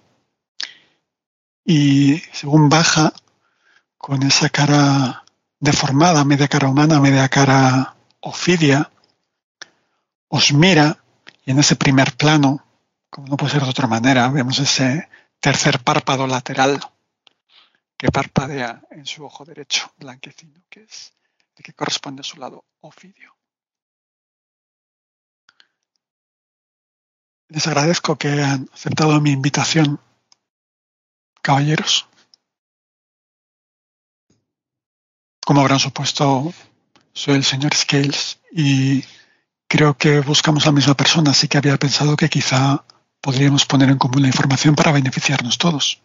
y 1.66 2.20
según 2.32 2.70
baja 2.70 3.14
con 3.98 4.24
esa 4.24 4.50
cara 4.50 5.24
deformada, 5.60 6.26
media 6.26 6.48
cara 6.48 6.68
humana, 6.68 7.00
media 7.00 7.30
cara 7.30 7.96
ofidia, 8.20 8.92
os 10.28 10.52
mira 10.52 11.04
y 11.46 11.52
en 11.52 11.60
ese 11.60 11.76
primer 11.76 12.16
plano, 12.16 12.66
como 13.10 13.28
no 13.28 13.38
puede 13.38 13.54
ser 13.54 13.64
de 13.64 13.70
otra 13.70 13.88
manera, 13.88 14.28
vemos 14.30 14.60
ese 14.60 15.10
tercer 15.40 15.80
párpado 15.84 16.28
lateral 16.28 16.80
que 17.98 18.12
parpadea 18.12 18.82
en 18.92 19.06
su 19.06 19.24
ojo 19.24 19.46
derecho, 19.46 19.92
blanquecino, 19.98 20.62
que 20.70 20.84
es 20.84 21.14
el 21.56 21.64
que 21.64 21.74
corresponde 21.74 22.22
a 22.22 22.24
su 22.24 22.38
lado 22.38 22.66
ofidio. 22.82 23.36
Les 27.50 27.68
agradezco 27.68 28.18
que 28.18 28.30
hayan 28.30 28.68
aceptado 28.74 29.22
mi 29.22 29.32
invitación 29.32 30.00
caballeros. 31.44 32.08
Como 35.46 35.62
habrán 35.62 35.80
supuesto, 35.80 36.54
soy 37.12 37.36
el 37.36 37.44
señor 37.44 37.76
Scales 37.76 38.40
y 38.52 39.04
creo 39.68 39.96
que 39.96 40.22
buscamos 40.22 40.64
a 40.64 40.70
la 40.70 40.78
misma 40.78 40.96
persona, 40.96 41.32
así 41.32 41.48
que 41.48 41.58
había 41.58 41.78
pensado 41.78 42.16
que 42.16 42.30
quizá 42.30 42.86
podríamos 43.22 43.66
poner 43.66 43.90
en 43.90 43.98
común 43.98 44.22
la 44.22 44.30
información 44.30 44.74
para 44.74 44.92
beneficiarnos 44.92 45.58
todos. 45.58 46.02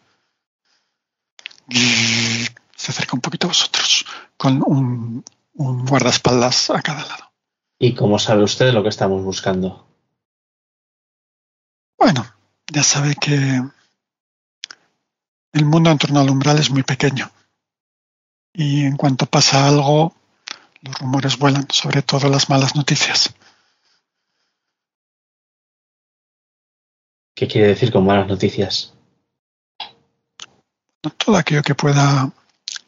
Y 1.69 2.45
se 2.75 2.91
acerca 2.91 3.15
un 3.15 3.21
poquito 3.21 3.47
a 3.47 3.49
vosotros 3.49 4.05
con 4.37 4.61
un, 4.65 5.23
un 5.53 5.85
guardaespaldas 5.85 6.69
a 6.69 6.81
cada 6.81 7.05
lado. 7.05 7.31
¿Y 7.79 7.95
cómo 7.95 8.19
sabe 8.19 8.43
usted 8.43 8.73
lo 8.73 8.83
que 8.83 8.89
estamos 8.89 9.23
buscando? 9.23 9.87
Bueno, 11.97 12.25
ya 12.67 12.83
sabe 12.83 13.15
que 13.15 13.61
el 15.53 15.65
mundo 15.65 15.89
en 15.89 15.97
torno 15.97 16.19
al 16.19 16.29
umbral 16.29 16.59
es 16.59 16.69
muy 16.69 16.83
pequeño. 16.83 17.31
Y 18.53 18.83
en 18.83 18.97
cuanto 18.97 19.25
pasa 19.25 19.67
algo, 19.67 20.15
los 20.81 20.95
rumores 20.99 21.37
vuelan, 21.37 21.67
sobre 21.71 22.01
todo 22.01 22.29
las 22.29 22.49
malas 22.49 22.75
noticias. 22.75 23.33
¿Qué 27.35 27.47
quiere 27.47 27.67
decir 27.67 27.91
con 27.91 28.05
malas 28.05 28.27
noticias? 28.27 28.93
Todo 31.17 31.37
aquello 31.37 31.61
que 31.61 31.75
pueda 31.75 32.31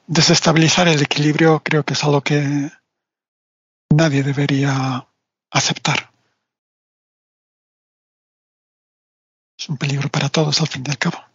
desestabilizar 0.07 0.89
el 0.89 1.01
equilibrio 1.01 1.62
creo 1.64 1.86
que 1.86 1.93
es 1.93 2.03
algo 2.03 2.22
que 2.22 2.70
nadie 3.95 4.24
debería 4.24 5.07
aceptar. 5.51 6.12
Es 9.57 9.70
un 9.70 9.78
peligro 9.78 10.09
para 10.09 10.28
todos 10.28 10.59
al 10.59 10.68
fin 10.68 10.84
y 10.86 10.89
al 10.89 10.97
cabo. 10.97 11.31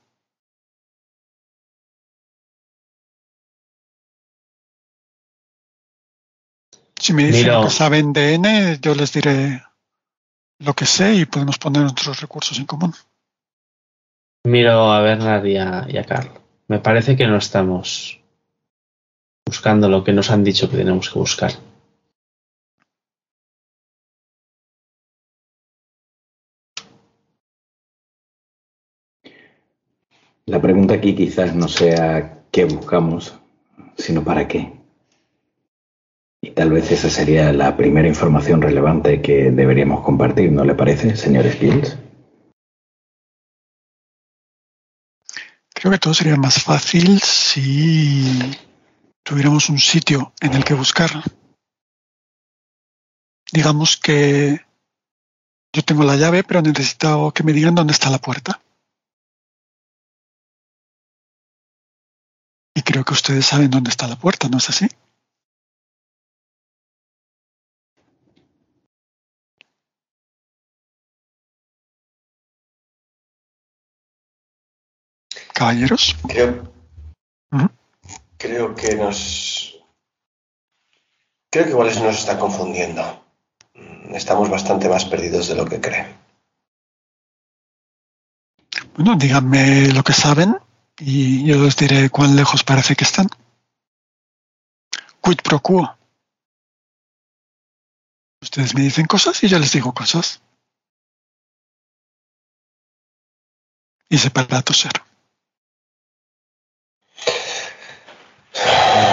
Si 7.06 7.12
me 7.12 7.28
dicen 7.28 7.62
que 7.62 7.70
saben 7.70 8.12
de 8.12 8.34
N, 8.34 8.78
yo 8.82 8.92
les 8.96 9.12
diré 9.12 9.62
lo 10.58 10.74
que 10.74 10.86
sé 10.86 11.14
y 11.14 11.24
podemos 11.24 11.56
poner 11.56 11.84
otros 11.84 12.20
recursos 12.20 12.58
en 12.58 12.66
común. 12.66 12.92
Miro 14.42 14.90
a 14.90 15.00
Bernard 15.02 15.46
y 15.46 15.56
a, 15.56 15.86
y 15.88 15.98
a 15.98 16.04
Carl. 16.04 16.32
Me 16.66 16.80
parece 16.80 17.16
que 17.16 17.28
no 17.28 17.36
estamos 17.36 18.20
buscando 19.46 19.88
lo 19.88 20.02
que 20.02 20.12
nos 20.12 20.32
han 20.32 20.42
dicho 20.42 20.68
que 20.68 20.78
tenemos 20.78 21.08
que 21.08 21.20
buscar. 21.20 21.52
La 30.46 30.60
pregunta 30.60 30.94
aquí 30.94 31.14
quizás 31.14 31.54
no 31.54 31.68
sea 31.68 32.42
qué 32.50 32.64
buscamos, 32.64 33.38
sino 33.96 34.24
para 34.24 34.48
qué. 34.48 34.85
Y 36.46 36.52
tal 36.52 36.70
vez 36.70 36.92
esa 36.92 37.10
sería 37.10 37.52
la 37.52 37.76
primera 37.76 38.06
información 38.06 38.62
relevante 38.62 39.20
que 39.20 39.50
deberíamos 39.50 40.04
compartir, 40.04 40.52
¿no 40.52 40.64
le 40.64 40.76
parece, 40.76 41.16
señor 41.16 41.50
Skills? 41.50 41.98
Creo 45.74 45.90
que 45.90 45.98
todo 45.98 46.14
sería 46.14 46.36
más 46.36 46.62
fácil 46.62 47.18
si 47.20 48.38
tuviéramos 49.24 49.68
un 49.70 49.80
sitio 49.80 50.32
en 50.40 50.54
el 50.54 50.64
que 50.64 50.74
buscar. 50.74 51.10
Digamos 53.52 53.96
que 53.96 54.60
yo 55.72 55.82
tengo 55.82 56.04
la 56.04 56.14
llave, 56.14 56.44
pero 56.44 56.62
necesito 56.62 57.32
que 57.32 57.42
me 57.42 57.52
digan 57.52 57.74
dónde 57.74 57.92
está 57.92 58.08
la 58.08 58.18
puerta. 58.18 58.62
Y 62.72 62.82
creo 62.82 63.04
que 63.04 63.14
ustedes 63.14 63.46
saben 63.46 63.68
dónde 63.68 63.90
está 63.90 64.06
la 64.06 64.16
puerta, 64.16 64.48
¿no 64.48 64.58
es 64.58 64.68
así? 64.68 64.86
Caballeros. 75.56 76.14
Creo, 76.28 76.70
creo 78.36 78.74
que 78.74 78.94
nos. 78.94 79.80
Creo 81.50 81.64
que 81.64 81.70
igual 81.70 81.88
eso 81.88 82.04
nos 82.04 82.18
está 82.18 82.38
confundiendo. 82.38 83.24
Estamos 84.10 84.50
bastante 84.50 84.86
más 84.90 85.06
perdidos 85.06 85.48
de 85.48 85.54
lo 85.54 85.64
que 85.64 85.80
cree. 85.80 86.14
Bueno, 88.96 89.16
díganme 89.16 89.94
lo 89.94 90.02
que 90.02 90.12
saben 90.12 90.58
y 90.98 91.46
yo 91.46 91.56
les 91.64 91.74
diré 91.74 92.10
cuán 92.10 92.36
lejos 92.36 92.62
parece 92.62 92.94
que 92.94 93.04
están. 93.04 93.28
Quid 95.22 95.38
pro 95.42 95.60
quo. 95.60 95.96
Ustedes 98.42 98.74
me 98.74 98.82
dicen 98.82 99.06
cosas 99.06 99.42
y 99.42 99.48
yo 99.48 99.58
les 99.58 99.72
digo 99.72 99.94
cosas. 99.94 100.42
Y 104.10 104.18
se 104.18 104.30
para 104.30 104.60
toser. 104.60 104.92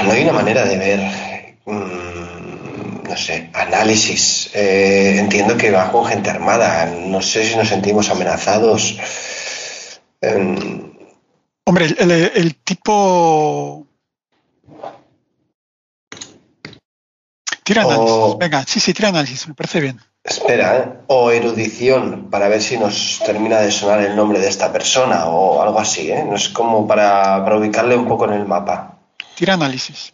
No 0.06 0.12
hay 0.12 0.24
una 0.24 0.34
manera 0.34 0.64
de 0.66 0.78
ver, 0.78 1.00
mm, 1.66 3.08
no 3.10 3.18
sé, 3.18 3.50
análisis. 3.54 4.50
Eh, 4.54 5.18
entiendo 5.20 5.56
que 5.58 5.72
va 5.72 5.92
con 5.92 6.06
gente 6.06 6.30
armada. 6.30 6.86
No 6.86 7.22
sé 7.22 7.46
si 7.46 7.56
nos 7.56 7.70
sentimos 7.70 8.10
amenazados. 8.10 8.98
Em, 10.22 10.92
Hombre, 11.66 11.86
el, 11.86 12.12
el- 12.12 12.32
el 12.36 12.56
tipo... 12.56 13.88
Tira 17.64 17.84
análisis. 17.84 18.12
O- 18.12 18.38
Venga, 18.38 18.64
sí, 18.68 18.80
sí, 18.80 18.94
tira 18.94 19.10
análisis. 19.10 19.48
Me 19.48 19.54
parece 19.54 19.80
bien. 19.80 20.00
espera, 20.24 20.78
¿eh? 20.78 20.90
O 21.08 21.32
erudición 21.32 22.30
para 22.30 22.48
ver 22.50 22.62
si 22.62 22.78
nos 22.78 23.22
termina 23.26 23.60
de 23.60 23.72
sonar 23.72 24.02
el 24.02 24.16
nombre 24.16 24.40
de 24.40 24.50
esta 24.50 24.72
persona 24.74 25.26
o 25.28 25.62
algo 25.62 25.80
así, 25.80 26.12
¿eh? 26.12 26.24
No 26.28 26.36
es 26.36 26.50
como 26.50 26.86
para, 26.88 27.44
para 27.44 27.58
ubicarle 27.58 27.96
un 27.96 28.08
poco 28.08 28.26
en 28.26 28.34
el 28.34 28.46
mapa. 28.46 29.00
Tira 29.36 29.54
análisis. 29.56 30.14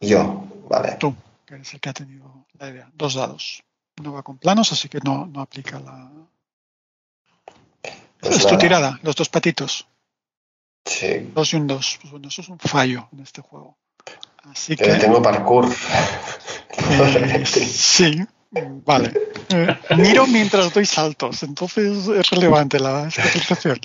Yo, 0.00 0.44
vale. 0.68 0.96
Tú, 0.96 1.14
que 1.46 1.54
eres 1.54 1.72
el 1.74 1.80
que 1.80 1.88
ha 1.88 1.94
tenido 1.94 2.46
la 2.58 2.68
idea. 2.68 2.90
Dos 2.94 3.14
dados. 3.14 3.62
No 4.02 4.12
va 4.12 4.22
con 4.22 4.38
planos, 4.38 4.72
así 4.72 4.88
que 4.88 4.98
no, 5.00 5.26
no 5.26 5.40
aplica 5.40 5.78
la... 5.78 6.10
Pues 8.20 8.36
es 8.36 8.46
tu 8.46 8.58
tirada, 8.58 8.98
los 9.02 9.14
dos 9.14 9.28
patitos. 9.28 9.86
Sí. 10.84 11.30
Dos 11.32 11.52
y 11.52 11.56
un 11.56 11.66
dos. 11.66 11.98
Pues 12.00 12.10
bueno, 12.10 12.28
eso 12.28 12.42
es 12.42 12.48
un 12.48 12.58
fallo 12.58 13.08
en 13.12 13.20
este 13.20 13.40
juego. 13.40 13.76
Así 14.50 14.76
que... 14.76 14.84
Pero 14.84 14.98
tengo 14.98 15.22
parkour. 15.22 15.68
eh, 16.78 17.46
sí, 17.46 18.20
vale. 18.50 19.12
Eh, 19.50 19.76
miro 19.96 20.26
mientras 20.26 20.72
doy 20.72 20.86
saltos, 20.86 21.42
entonces 21.42 22.08
es 22.08 22.30
relevante 22.30 22.78
la 22.78 23.08
especialización. 23.08 23.80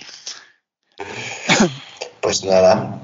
Pues 2.21 2.43
nada. 2.43 2.99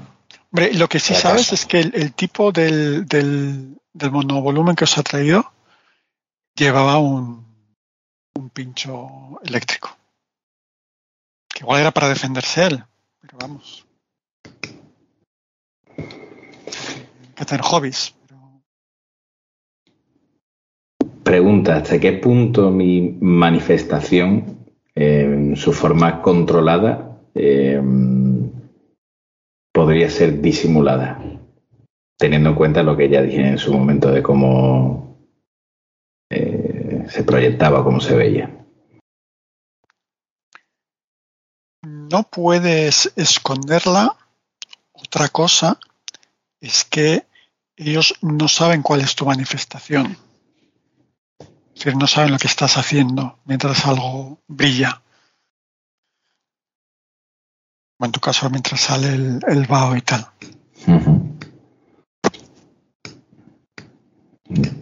Hombre, 0.56 0.72
lo 0.72 0.88
que 0.88 0.98
sí 0.98 1.12
La 1.12 1.20
sabes 1.20 1.42
casa. 1.50 1.54
es 1.54 1.66
que 1.66 1.80
el, 1.80 1.92
el 1.94 2.14
tipo 2.14 2.50
del, 2.50 3.04
del, 3.06 3.76
del 3.92 4.10
monovolumen 4.10 4.74
que 4.74 4.84
os 4.84 4.96
ha 4.96 5.02
traído 5.02 5.52
llevaba 6.54 6.98
un, 6.98 7.44
un 8.36 8.48
pincho 8.48 9.38
eléctrico. 9.44 9.94
Que 11.52 11.60
igual 11.62 11.82
era 11.82 11.90
para 11.90 12.08
defenderse 12.08 12.64
él, 12.64 12.82
pero 13.20 13.36
vamos. 13.38 13.84
Hay 15.98 17.34
que 17.34 17.44
tener 17.44 17.60
hobbies. 17.60 18.14
Pero 18.26 18.62
Pregunta, 21.22 21.76
¿hasta 21.76 22.00
qué 22.00 22.14
punto 22.14 22.70
mi 22.70 23.14
manifestación, 23.20 24.64
eh, 24.94 25.20
en 25.24 25.56
su 25.56 25.74
forma 25.74 26.22
controlada, 26.22 27.20
eh, 27.34 27.78
podría 29.76 30.08
ser 30.08 30.40
disimulada? 30.40 31.22
Teniendo 32.18 32.50
en 32.50 32.56
cuenta 32.56 32.82
lo 32.82 32.96
que 32.96 33.10
ya 33.10 33.20
dije 33.20 33.46
en 33.46 33.58
su 33.58 33.72
momento 33.72 34.10
de 34.10 34.22
cómo 34.22 35.18
eh, 36.30 37.04
se 37.08 37.22
proyectaba, 37.22 37.84
cómo 37.84 38.00
se 38.00 38.16
veía. 38.16 38.56
no 42.10 42.22
puedes 42.24 43.12
esconderla. 43.16 44.16
Otra 44.92 45.28
cosa 45.28 45.78
es 46.60 46.84
que 46.84 47.26
ellos 47.76 48.14
no 48.22 48.48
saben 48.48 48.82
cuál 48.82 49.00
es 49.00 49.14
tu 49.14 49.26
manifestación. 49.26 50.16
Es 51.38 51.84
decir, 51.84 51.96
no 51.96 52.06
saben 52.06 52.32
lo 52.32 52.38
que 52.38 52.46
estás 52.46 52.78
haciendo 52.78 53.38
mientras 53.44 53.84
algo 53.86 54.38
brilla. 54.46 55.02
En 57.98 58.12
tu 58.12 58.20
caso, 58.20 58.50
mientras 58.50 58.80
sale 58.80 59.08
el, 59.08 59.40
el 59.48 59.66
vaho 59.66 59.96
y 59.96 60.02
tal. 60.02 60.26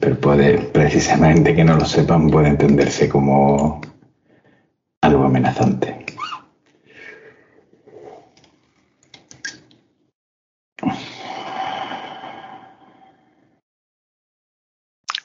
Pero 0.00 0.20
puede, 0.20 0.58
precisamente 0.58 1.54
que 1.54 1.64
no 1.64 1.76
lo 1.76 1.84
sepan, 1.84 2.28
puede 2.28 2.48
entenderse 2.48 3.08
como 3.08 3.80
algo 5.00 5.24
amenazante. 5.24 6.04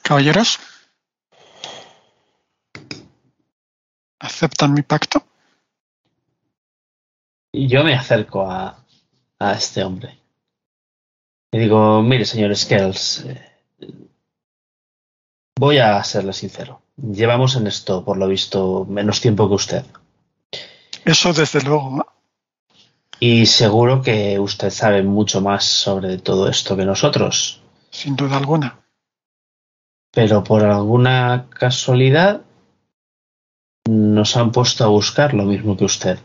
Caballeros, 0.02 0.58
¿Aceptan 4.20 4.74
mi 4.74 4.82
pacto? 4.82 5.29
Y 7.52 7.66
yo 7.66 7.82
me 7.82 7.94
acerco 7.94 8.48
a, 8.48 8.84
a 9.38 9.52
este 9.52 9.82
hombre. 9.82 10.18
Y 11.52 11.58
digo, 11.58 12.02
mire, 12.02 12.24
señor 12.24 12.54
Skells, 12.54 13.24
eh, 13.26 13.50
voy 15.58 15.78
a 15.78 16.02
serle 16.04 16.32
sincero. 16.32 16.82
Llevamos 16.96 17.56
en 17.56 17.66
esto, 17.66 18.04
por 18.04 18.18
lo 18.18 18.28
visto, 18.28 18.86
menos 18.88 19.20
tiempo 19.20 19.48
que 19.48 19.54
usted. 19.54 19.84
Eso 21.04 21.32
desde 21.32 21.62
luego. 21.62 22.06
Y 23.18 23.46
seguro 23.46 24.00
que 24.00 24.38
usted 24.38 24.70
sabe 24.70 25.02
mucho 25.02 25.40
más 25.40 25.64
sobre 25.64 26.18
todo 26.18 26.48
esto 26.48 26.76
que 26.76 26.84
nosotros. 26.84 27.60
Sin 27.90 28.14
duda 28.16 28.36
alguna. 28.36 28.80
Pero 30.12 30.44
por 30.44 30.64
alguna 30.64 31.48
casualidad 31.50 32.42
nos 33.88 34.36
han 34.36 34.52
puesto 34.52 34.84
a 34.84 34.88
buscar 34.88 35.34
lo 35.34 35.44
mismo 35.44 35.76
que 35.76 35.84
usted. 35.84 36.18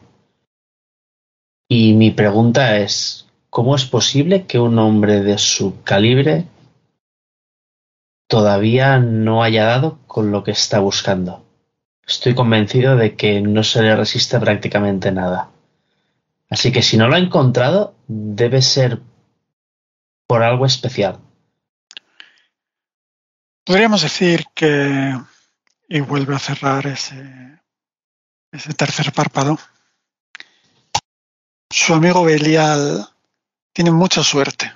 Y 1.67 1.93
mi 1.93 2.11
pregunta 2.11 2.77
es, 2.77 3.25
¿cómo 3.49 3.75
es 3.75 3.85
posible 3.85 4.45
que 4.45 4.59
un 4.59 4.77
hombre 4.77 5.21
de 5.21 5.37
su 5.37 5.81
calibre 5.83 6.45
todavía 8.27 8.99
no 8.99 9.41
haya 9.41 9.65
dado 9.65 9.97
con 10.05 10.31
lo 10.31 10.43
que 10.43 10.51
está 10.51 10.79
buscando? 10.79 11.43
Estoy 12.05 12.35
convencido 12.35 12.95
de 12.95 13.15
que 13.15 13.41
no 13.41 13.63
se 13.63 13.81
le 13.81 13.95
resiste 13.95 14.39
prácticamente 14.39 15.11
nada. 15.11 15.49
Así 16.51 16.71
que 16.71 16.83
si 16.83 16.97
no 16.97 17.07
lo 17.07 17.15
ha 17.15 17.19
encontrado, 17.19 17.95
debe 18.07 18.61
ser 18.61 19.01
por 20.27 20.43
algo 20.43 20.67
especial. 20.67 21.19
Podríamos 23.63 24.03
decir 24.03 24.45
que, 24.53 25.17
y 25.89 25.99
vuelve 26.01 26.35
a 26.35 26.39
cerrar 26.39 26.85
ese, 26.85 27.59
ese 28.51 28.73
tercer 28.75 29.11
párpado, 29.11 29.57
su 31.75 31.93
amigo 31.93 32.23
Belial 32.23 33.05
tiene 33.73 33.91
mucha 33.91 34.23
suerte 34.23 34.71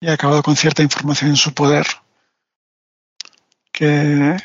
y 0.00 0.08
ha 0.08 0.14
acabado 0.14 0.42
con 0.42 0.56
cierta 0.56 0.82
información 0.82 1.28
en 1.28 1.36
su 1.36 1.52
poder 1.52 1.84
que 3.70 4.38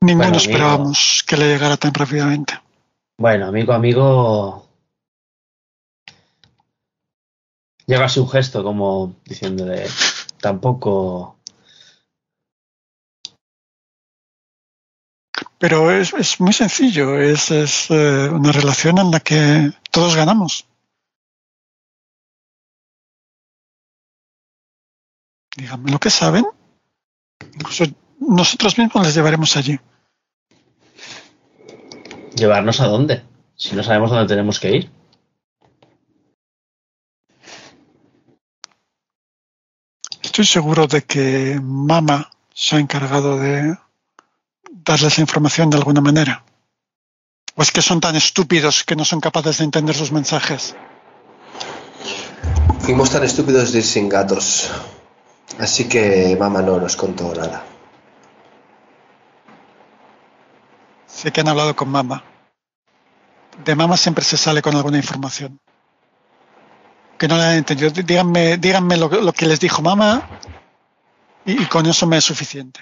ninguno 0.00 0.30
Bueno, 0.30 0.36
esperábamos 0.38 1.22
que 1.26 1.36
le 1.36 1.48
llegara 1.48 1.76
tan 1.76 1.92
rápidamente. 1.92 2.58
Bueno, 3.18 3.48
amigo, 3.48 3.74
amigo. 3.74 4.66
Llega 7.86 8.06
así 8.06 8.18
un 8.18 8.30
gesto 8.30 8.64
como 8.64 9.14
diciéndole, 9.26 9.86
tampoco. 10.40 11.35
Pero 15.58 15.90
es, 15.90 16.12
es 16.12 16.40
muy 16.40 16.52
sencillo, 16.52 17.18
es, 17.18 17.50
es, 17.50 17.90
eh, 17.90 18.28
una 18.28 18.52
relación 18.52 18.98
en 18.98 19.10
la 19.10 19.20
que 19.20 19.72
todos 19.90 20.14
ganamos. 20.14 20.66
Díganme 25.56 25.90
lo 25.90 25.98
que 25.98 26.10
saben. 26.10 26.44
Incluso 27.54 27.84
nosotros 28.20 28.76
mismos 28.76 29.06
les 29.06 29.14
llevaremos 29.14 29.56
allí. 29.56 29.80
¿Llevarnos 32.34 32.80
a 32.80 32.88
dónde? 32.88 33.24
Si 33.54 33.74
no 33.74 33.82
sabemos 33.82 34.10
dónde 34.10 34.28
tenemos 34.28 34.60
que 34.60 34.76
ir. 34.76 34.90
Estoy 40.20 40.44
seguro 40.44 40.86
de 40.86 41.02
que 41.02 41.58
Mama 41.62 42.30
se 42.52 42.76
ha 42.76 42.78
encargado 42.78 43.38
de 43.38 43.74
darles 44.84 45.12
esa 45.12 45.20
información 45.20 45.70
de 45.70 45.78
alguna 45.78 46.00
manera. 46.00 46.44
¿O 47.54 47.62
es 47.62 47.70
que 47.72 47.82
son 47.82 48.00
tan 48.00 48.16
estúpidos 48.16 48.84
que 48.84 48.96
no 48.96 49.04
son 49.04 49.20
capaces 49.20 49.58
de 49.58 49.64
entender 49.64 49.94
sus 49.94 50.12
mensajes? 50.12 50.76
Fuimos 52.80 53.10
tan 53.10 53.24
estúpidos 53.24 53.72
de 53.72 53.78
ir 53.78 53.84
sin 53.84 54.08
gatos. 54.08 54.70
Así 55.58 55.88
que 55.88 56.36
mamá 56.38 56.60
no 56.60 56.78
nos 56.78 56.96
contó 56.96 57.34
nada. 57.34 57.64
Sé 61.06 61.32
que 61.32 61.40
han 61.40 61.48
hablado 61.48 61.74
con 61.74 61.88
Mama. 61.88 62.22
De 63.64 63.74
Mama 63.74 63.96
siempre 63.96 64.22
se 64.22 64.36
sale 64.36 64.60
con 64.60 64.76
alguna 64.76 64.98
información. 64.98 65.58
Que 67.18 67.26
no 67.26 67.38
la 67.38 67.50
han 67.50 67.56
entendido. 67.56 67.90
Díganme, 67.90 68.58
díganme 68.58 68.98
lo, 68.98 69.08
lo 69.08 69.32
que 69.32 69.46
les 69.46 69.58
dijo 69.58 69.80
Mama 69.80 70.28
y, 71.46 71.62
y 71.62 71.66
con 71.66 71.86
eso 71.86 72.06
me 72.06 72.18
es 72.18 72.24
suficiente. 72.24 72.80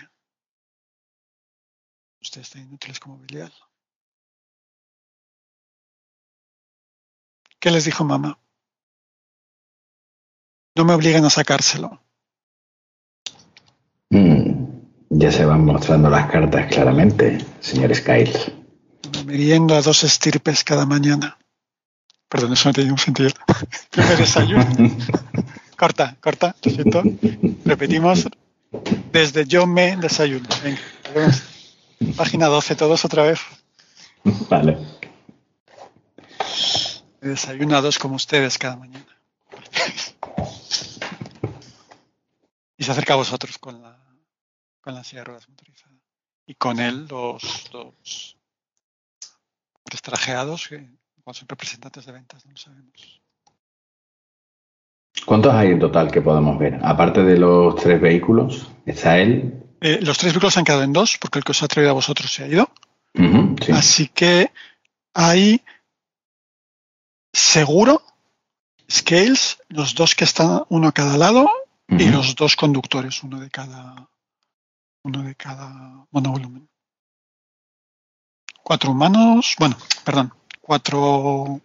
Ustedes 2.25 2.47
están 2.47 2.63
inútiles 2.63 2.99
como 2.99 3.19
Belial. 3.19 3.53
¿Qué 7.61 7.71
les 7.71 7.85
dijo 7.85 8.03
Mama? 8.03 8.39
No 10.75 10.87
me 10.87 10.95
obliguen 10.95 11.27
a 11.27 11.31
sacárselo. 11.31 12.03
Mm, 14.09 14.65
ya 15.11 15.31
se 15.31 15.45
van 15.45 15.67
mostrando 15.67 16.09
las 16.09 16.31
cartas 16.31 16.67
claramente, 16.73 17.45
señor 17.61 17.95
Skiles. 17.95 18.53
Me 19.13 19.25
meriendo 19.25 19.75
a 19.75 19.83
dos 19.83 20.03
estirpes 20.03 20.65
cada 20.65 20.87
mañana. 20.87 21.37
Perdón, 22.31 22.55
eso 22.55 22.71
no 22.71 22.73
tiene 22.73 22.87
ningún 22.89 23.05
sentido. 23.05 23.31
Yo 23.93 24.03
me 24.03 24.17
desayuno. 24.17 24.67
corta, 25.77 26.17
corta, 26.23 26.57
lo 26.65 26.71
siento. 26.71 27.03
Repetimos. 27.67 28.27
Desde 29.13 29.45
yo 29.45 29.67
me 29.67 29.97
desayuno. 29.99 30.49
Venga. 30.65 30.81
Página 32.13 32.47
12, 32.47 32.77
todos 32.77 33.05
otra 33.05 33.25
vez. 33.25 33.41
Vale. 34.49 34.79
Desayuno 37.21 37.77
a 37.77 37.81
dos 37.81 37.99
como 37.99 38.17
ustedes 38.17 38.59
cada 38.59 38.77
mañana. 38.77 39.07
y 42.77 42.85
se 42.85 42.93
acerca 42.93 43.15
a 43.15 43.17
vosotros 43.17 43.59
con 43.59 43.81
la, 43.83 43.99
con 44.81 44.95
la 44.95 45.03
silla 45.05 45.21
de 45.21 45.25
ruedas 45.25 45.49
motorizada. 45.49 45.95
Y 46.47 46.55
con 46.55 46.79
él 46.79 47.07
los, 47.09 47.73
los 47.73 48.37
hombres 49.73 50.03
trajeados, 50.03 50.69
que 50.69 50.91
igual 51.17 51.35
son 51.35 51.49
representantes 51.49 52.05
de 52.05 52.13
ventas, 52.13 52.45
no 52.45 52.53
lo 52.53 52.59
sabemos. 52.59 53.23
¿Cuántos 55.25 55.55
hay 55.55 55.69
en 55.69 55.79
total 55.79 56.11
que 56.11 56.21
podemos 56.21 56.59
ver? 56.59 56.79
Aparte 56.83 57.23
de 57.23 57.39
los 57.39 57.77
tres 57.77 58.01
vehículos, 58.01 58.71
está 58.85 59.19
él. 59.19 59.64
Eh, 59.85 60.01
los 60.01 60.17
tres 60.17 60.33
vehículos 60.33 60.55
se 60.55 60.61
han 60.61 60.65
quedado 60.65 60.83
en 60.83 60.95
dos, 60.95 61.19
porque 61.19 61.39
el 61.39 61.45
que 61.45 61.53
os 61.53 61.63
ha 61.63 61.69
traído 61.69 61.91
a 61.91 61.93
vosotros 62.01 62.33
se 62.33 62.43
ha 62.43 62.47
ido. 62.47 62.71
Sí. 63.15 63.71
Así 63.71 64.09
que 64.09 64.51
hay 65.13 65.63
seguro 67.31 68.03
scales, 68.91 69.59
los 69.69 69.95
dos 69.95 70.15
que 70.15 70.25
están 70.25 70.63
uno 70.71 70.89
a 70.89 70.93
cada 70.93 71.19
lado 71.19 71.51
y 71.87 72.09
los 72.09 72.35
dos 72.35 72.57
conductores, 72.57 73.23
uno 73.23 73.39
de 73.39 73.51
cada 73.51 74.09
uno 75.03 75.23
de 75.23 75.35
cada 75.35 76.07
monovolumen. 76.11 76.67
Cuatro 78.63 78.93
humanos, 78.93 79.55
bueno, 79.59 79.77
perdón, 80.03 80.33
cuatro, 80.63 81.61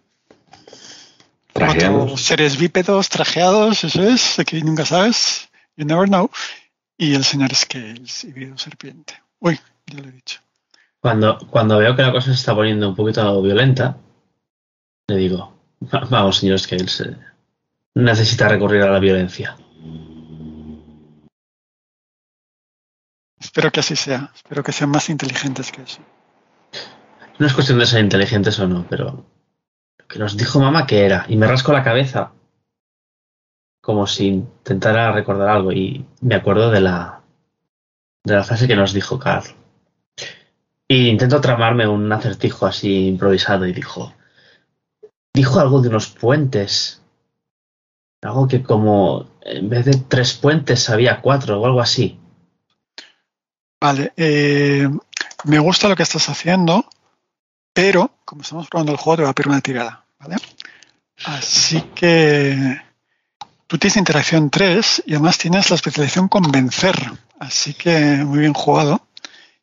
cuatro 1.54 2.18
seres 2.18 2.58
bípedos 2.58 3.08
trajeados, 3.08 3.82
eso 3.82 4.02
es, 4.02 4.38
aquí 4.38 4.60
nunca 4.60 4.84
sabes, 4.84 5.48
you 5.76 5.86
never 5.86 6.06
know, 6.06 6.30
y 7.00 7.14
el 7.14 7.24
señor 7.24 7.54
Scales, 7.54 8.24
híbrido 8.24 8.56
serpiente. 8.58 9.14
Uy, 9.40 9.58
ya 9.86 10.00
lo 10.00 10.08
he 10.08 10.12
dicho. 10.12 10.40
Cuando, 11.00 11.38
cuando 11.50 11.78
veo 11.78 11.96
que 11.96 12.02
la 12.02 12.12
cosa 12.12 12.26
se 12.26 12.34
está 12.34 12.54
poniendo 12.54 12.88
un 12.90 12.94
poquito 12.94 13.40
violenta, 13.40 13.96
le 15.08 15.16
digo, 15.16 15.58
"Va- 15.92 16.06
vamos, 16.10 16.36
señor 16.38 16.58
Scales, 16.60 17.00
eh, 17.00 17.16
necesita 17.94 18.48
recurrir 18.48 18.82
a 18.82 18.90
la 18.90 18.98
violencia. 18.98 19.56
Espero 23.38 23.70
que 23.72 23.80
así 23.80 23.96
sea, 23.96 24.30
espero 24.34 24.62
que 24.62 24.72
sean 24.72 24.90
más 24.90 25.08
inteligentes 25.08 25.72
que 25.72 25.82
eso. 25.82 26.00
No 27.38 27.46
es 27.46 27.54
cuestión 27.54 27.78
de 27.78 27.86
ser 27.86 28.04
inteligentes 28.04 28.58
o 28.60 28.68
no, 28.68 28.86
pero 28.88 29.24
lo 29.98 30.06
que 30.06 30.18
nos 30.18 30.36
dijo 30.36 30.60
mamá 30.60 30.86
que 30.86 31.06
era, 31.06 31.24
y 31.28 31.36
me 31.36 31.46
rasco 31.46 31.72
la 31.72 31.82
cabeza 31.82 32.32
como 33.80 34.06
si 34.06 34.26
intentara 34.26 35.12
recordar 35.12 35.48
algo, 35.48 35.72
y 35.72 36.04
me 36.20 36.34
acuerdo 36.34 36.70
de 36.70 36.80
la, 36.80 37.22
de 38.24 38.34
la 38.34 38.44
frase 38.44 38.68
que 38.68 38.76
nos 38.76 38.92
dijo 38.92 39.18
Carl. 39.18 39.44
Y 40.86 41.08
intento 41.08 41.40
tramarme 41.40 41.86
un 41.86 42.12
acertijo 42.12 42.66
así 42.66 43.06
improvisado 43.06 43.66
y 43.66 43.72
dijo, 43.72 44.12
dijo 45.32 45.60
algo 45.60 45.80
de 45.80 45.88
unos 45.88 46.08
puentes, 46.08 47.02
algo 48.22 48.48
que 48.48 48.62
como 48.62 49.30
en 49.42 49.68
vez 49.68 49.84
de 49.84 49.96
tres 50.08 50.34
puentes 50.34 50.90
había 50.90 51.20
cuatro 51.20 51.60
o 51.60 51.66
algo 51.66 51.80
así. 51.80 52.18
Vale, 53.80 54.12
eh, 54.16 54.88
me 55.44 55.58
gusta 55.58 55.88
lo 55.88 55.96
que 55.96 56.02
estás 56.02 56.28
haciendo, 56.28 56.84
pero 57.72 58.10
como 58.24 58.42
estamos 58.42 58.68
probando 58.68 58.92
el 58.92 58.98
juego, 58.98 59.16
te 59.16 59.22
voy 59.22 59.30
a 59.30 59.34
pedir 59.34 59.48
una 59.48 59.60
tirada, 59.60 60.04
¿vale? 60.18 60.36
Así 61.24 61.80
que 61.94 62.80
tú 63.70 63.78
tienes 63.78 63.98
interacción 63.98 64.50
3 64.50 65.04
y 65.06 65.12
además 65.14 65.38
tienes 65.38 65.70
la 65.70 65.76
especialización 65.76 66.26
convencer, 66.26 66.96
así 67.38 67.72
que 67.72 68.16
muy 68.24 68.40
bien 68.40 68.52
jugado. 68.52 69.06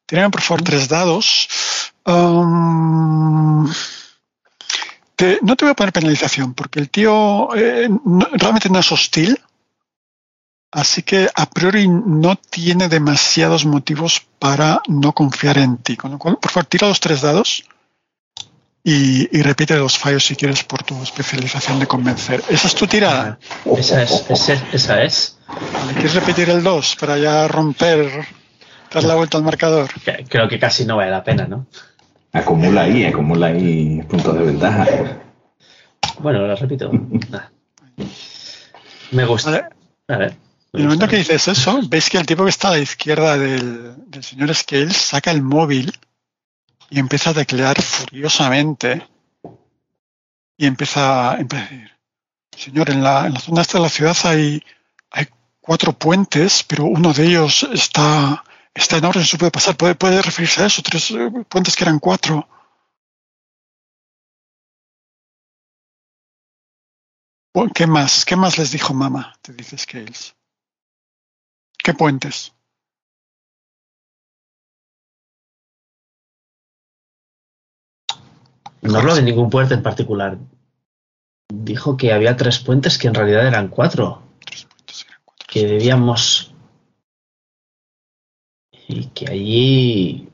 Tírame 0.05 0.29
por 0.29 0.41
favor 0.41 0.63
tres 0.63 0.87
dados. 0.87 1.49
Um, 2.05 3.65
no 3.65 5.55
te 5.57 5.65
voy 5.65 5.71
a 5.71 5.75
poner 5.75 5.91
penalización 5.91 6.53
porque 6.53 6.79
el 6.79 6.89
tío 6.89 7.53
eh, 7.53 7.89
realmente 8.31 8.69
no 8.69 8.79
es 8.79 8.89
hostil. 8.93 9.37
Así 10.71 11.03
que 11.03 11.29
a 11.35 11.49
priori 11.49 11.89
no 11.89 12.37
tiene 12.37 12.87
demasiados 12.87 13.65
motivos 13.65 14.25
para 14.39 14.81
no 14.87 15.11
confiar 15.11 15.57
en 15.57 15.79
ti. 15.79 15.97
Con 15.97 16.11
lo 16.11 16.17
cual, 16.17 16.37
por 16.37 16.51
favor, 16.51 16.67
tira 16.67 16.87
los 16.87 17.01
tres 17.01 17.19
dados 17.19 17.65
y, 18.87 19.27
y 19.37 19.41
repite 19.41 19.75
los 19.75 19.97
fallos 19.97 20.25
si 20.25 20.37
quieres 20.37 20.63
por 20.63 20.81
tu 20.81 21.03
especialización 21.03 21.77
de 21.77 21.87
convencer. 21.87 22.41
Esa 22.47 22.69
es 22.69 22.75
tu 22.75 22.87
tirada. 22.87 23.37
Esa 23.77 24.01
es, 24.01 24.25
esa, 24.29 24.53
esa 24.71 25.03
es. 25.03 25.37
Vale, 25.45 25.91
¿Quieres 25.95 26.13
repetir 26.13 26.49
el 26.49 26.63
2 26.63 26.95
para 26.95 27.17
ya 27.17 27.49
romper, 27.49 28.09
dar 28.93 29.03
la 29.03 29.15
vuelta 29.15 29.37
al 29.37 29.43
marcador? 29.43 29.89
Creo 30.29 30.47
que 30.47 30.57
casi 30.57 30.85
no 30.85 30.95
vale 30.95 31.11
la 31.11 31.21
pena, 31.21 31.45
¿no? 31.45 31.67
Acumula 32.31 32.83
ahí, 32.83 33.03
acumula 33.03 33.47
ahí 33.47 34.01
puntos 34.03 34.33
de 34.37 34.45
ventaja. 34.45 34.87
Bueno, 36.19 36.47
lo 36.47 36.55
repito. 36.55 36.89
Nah. 37.29 37.41
Me 39.11 39.25
gusta. 39.25 39.51
Vale. 39.51 39.67
A 40.07 40.17
ver. 40.17 40.37
En 40.71 40.79
el 40.79 40.83
momento 40.85 41.09
que 41.09 41.17
dices 41.17 41.45
eso, 41.45 41.81
veis 41.89 42.09
que 42.09 42.19
el 42.19 42.25
tipo 42.25 42.45
que 42.45 42.51
está 42.51 42.69
a 42.69 42.71
la 42.71 42.79
izquierda 42.79 43.37
del, 43.37 43.95
del 44.09 44.23
señor 44.23 44.55
Scales 44.55 44.95
saca 44.95 45.31
el 45.31 45.41
móvil 45.41 45.91
y 46.89 46.99
empieza 46.99 47.31
a 47.31 47.33
teclear 47.33 47.81
furiosamente 47.81 49.07
y 50.57 50.65
empieza, 50.65 51.37
empieza 51.37 51.65
a 51.65 51.69
decir, 51.69 51.91
señor, 52.55 52.89
en 52.89 53.03
la, 53.03 53.27
en 53.27 53.33
la 53.33 53.39
zona 53.39 53.61
esta 53.61 53.77
de 53.77 53.83
la 53.83 53.89
ciudad 53.89 54.17
hay, 54.23 54.63
hay 55.11 55.27
cuatro 55.61 55.93
puentes, 55.93 56.63
pero 56.63 56.85
uno 56.85 57.13
de 57.13 57.27
ellos 57.27 57.63
está, 57.71 58.43
está 58.73 58.97
en 58.97 59.05
orden, 59.05 59.25
se 59.25 59.37
puede 59.37 59.51
pasar. 59.51 59.77
¿Puede, 59.77 59.95
puede 59.95 60.21
referirse 60.21 60.63
a 60.63 60.65
eso? 60.65 60.81
Tres 60.81 61.11
eh, 61.11 61.29
puentes 61.47 61.75
que 61.75 61.83
eran 61.83 61.99
cuatro. 61.99 62.47
¿Qué 67.73 67.87
más? 67.87 68.23
¿Qué 68.23 68.35
más 68.35 68.57
les 68.57 68.71
dijo 68.71 68.93
mamá? 68.93 69.35
Te 69.41 69.51
dice 69.53 69.77
Scales. 69.77 70.35
¿Qué 71.77 71.93
puentes? 71.93 72.53
No 78.87 78.99
habló 78.99 79.15
de 79.15 79.21
ningún 79.21 79.49
puente 79.49 79.73
en 79.73 79.83
particular. 79.83 80.37
Dijo 81.53 81.97
que 81.97 82.13
había 82.13 82.37
tres 82.37 82.59
puentes 82.59 82.97
que 82.97 83.07
en 83.07 83.13
realidad 83.13 83.45
eran 83.45 83.67
cuatro. 83.67 84.23
Tres 84.45 84.65
puentes 84.65 85.05
eran 85.05 85.19
cuatro. 85.25 85.45
Que 85.47 85.65
debíamos. 85.65 86.53
Y 88.87 89.07
que 89.07 89.29
allí 89.29 90.29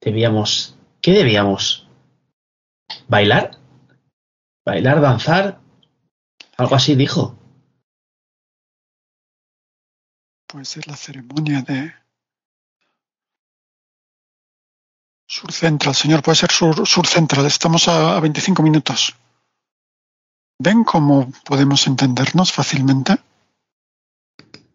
debíamos. 0.00 0.76
¿Qué 1.00 1.12
debíamos? 1.12 1.88
¿Bailar? 3.08 3.58
¿Bailar, 4.64 5.00
danzar? 5.00 5.60
Algo 6.56 6.74
así 6.74 6.94
dijo. 6.94 7.38
Puede 10.46 10.64
ser 10.66 10.86
la 10.86 10.96
ceremonia 10.96 11.62
de 11.62 11.92
Sur 15.34 15.50
Central, 15.50 15.96
señor, 15.96 16.22
puede 16.22 16.36
ser 16.36 16.52
Sur, 16.52 16.86
Sur 16.86 17.08
Central. 17.08 17.44
Estamos 17.46 17.88
a, 17.88 18.16
a 18.16 18.20
25 18.20 18.62
minutos. 18.62 19.16
¿Ven 20.60 20.84
cómo 20.84 21.32
podemos 21.44 21.88
entendernos 21.88 22.52
fácilmente? 22.52 23.16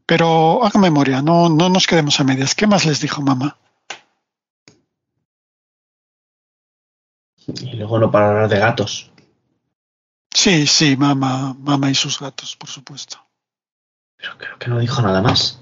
Pero 0.06 0.65
haga 0.65 0.77
memoria, 0.77 1.22
no, 1.22 1.48
no 1.48 1.69
nos 1.69 1.88
quedemos 1.88 2.19
a 2.19 2.26
medias. 2.26 2.56
¿Qué 2.56 2.68
más 2.68 2.84
les 2.86 2.99
dijo 2.99 3.22
mamá? 3.22 3.57
Y 7.48 7.77
luego 7.77 7.98
no 7.98 8.11
para 8.11 8.27
hablar 8.27 8.49
de 8.49 8.60
gatos. 8.60 9.14
Sí, 10.30 10.68
sí, 10.68 10.98
mamá, 10.98 11.56
mamá 11.57 11.90
y 11.90 11.95
sus 11.95 12.19
gatos, 12.19 12.57
por 12.57 12.69
supuesto. 12.69 13.18
Pero 14.18 14.38
creo 14.38 14.60
que 14.60 14.68
no 14.68 14.80
dijo 14.80 15.02
nada 15.02 15.22
más. 15.22 15.61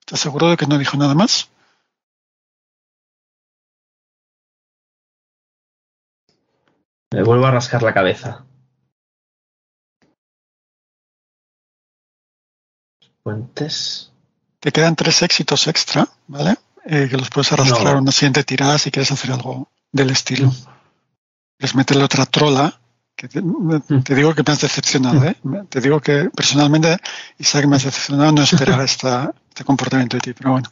¿Estás 0.00 0.18
seguro 0.18 0.50
de 0.50 0.56
que 0.56 0.66
no 0.66 0.78
dijo 0.78 0.96
nada 0.96 1.14
más? 1.14 1.48
Me 7.16 7.22
vuelvo 7.22 7.46
a 7.46 7.50
rascar 7.50 7.82
la 7.82 7.94
cabeza. 7.94 8.44
Puentes. 13.22 14.12
Te 14.60 14.70
quedan 14.70 14.96
tres 14.96 15.22
éxitos 15.22 15.66
extra, 15.66 16.06
¿vale? 16.26 16.56
Eh, 16.84 17.08
que 17.10 17.16
los 17.16 17.30
puedes 17.30 17.50
arrastrar 17.52 17.84
No. 17.84 17.90
a 17.98 18.02
una 18.02 18.12
siguiente 18.12 18.44
tirada 18.44 18.76
si 18.78 18.90
quieres 18.90 19.10
hacer 19.10 19.32
algo 19.32 19.70
del 19.92 20.10
estilo. 20.10 20.52
Quieres 21.58 21.74
meterle 21.74 22.04
otra 22.04 22.26
trola. 22.26 22.78
Que 23.16 23.28
te, 23.28 23.40
digo 24.14 24.34
que 24.34 24.42
me 24.46 24.52
has 24.52 24.60
decepcionado, 24.60 25.24
¿eh? 25.24 25.36
Me- 25.42 25.64
Te 25.64 25.80
digo 25.80 26.00
que 26.00 26.28
personalmente, 26.36 26.98
Isaac, 27.38 27.64
me 27.64 27.76
has 27.76 27.84
decepcionado 27.84 28.30
no 28.32 28.42
esperar 28.42 28.78
esta, 28.84 29.32
este 29.48 29.64
comportamiento 29.64 30.18
de 30.18 30.20
ti, 30.20 30.32
pero 30.34 30.52
bueno. 30.52 30.70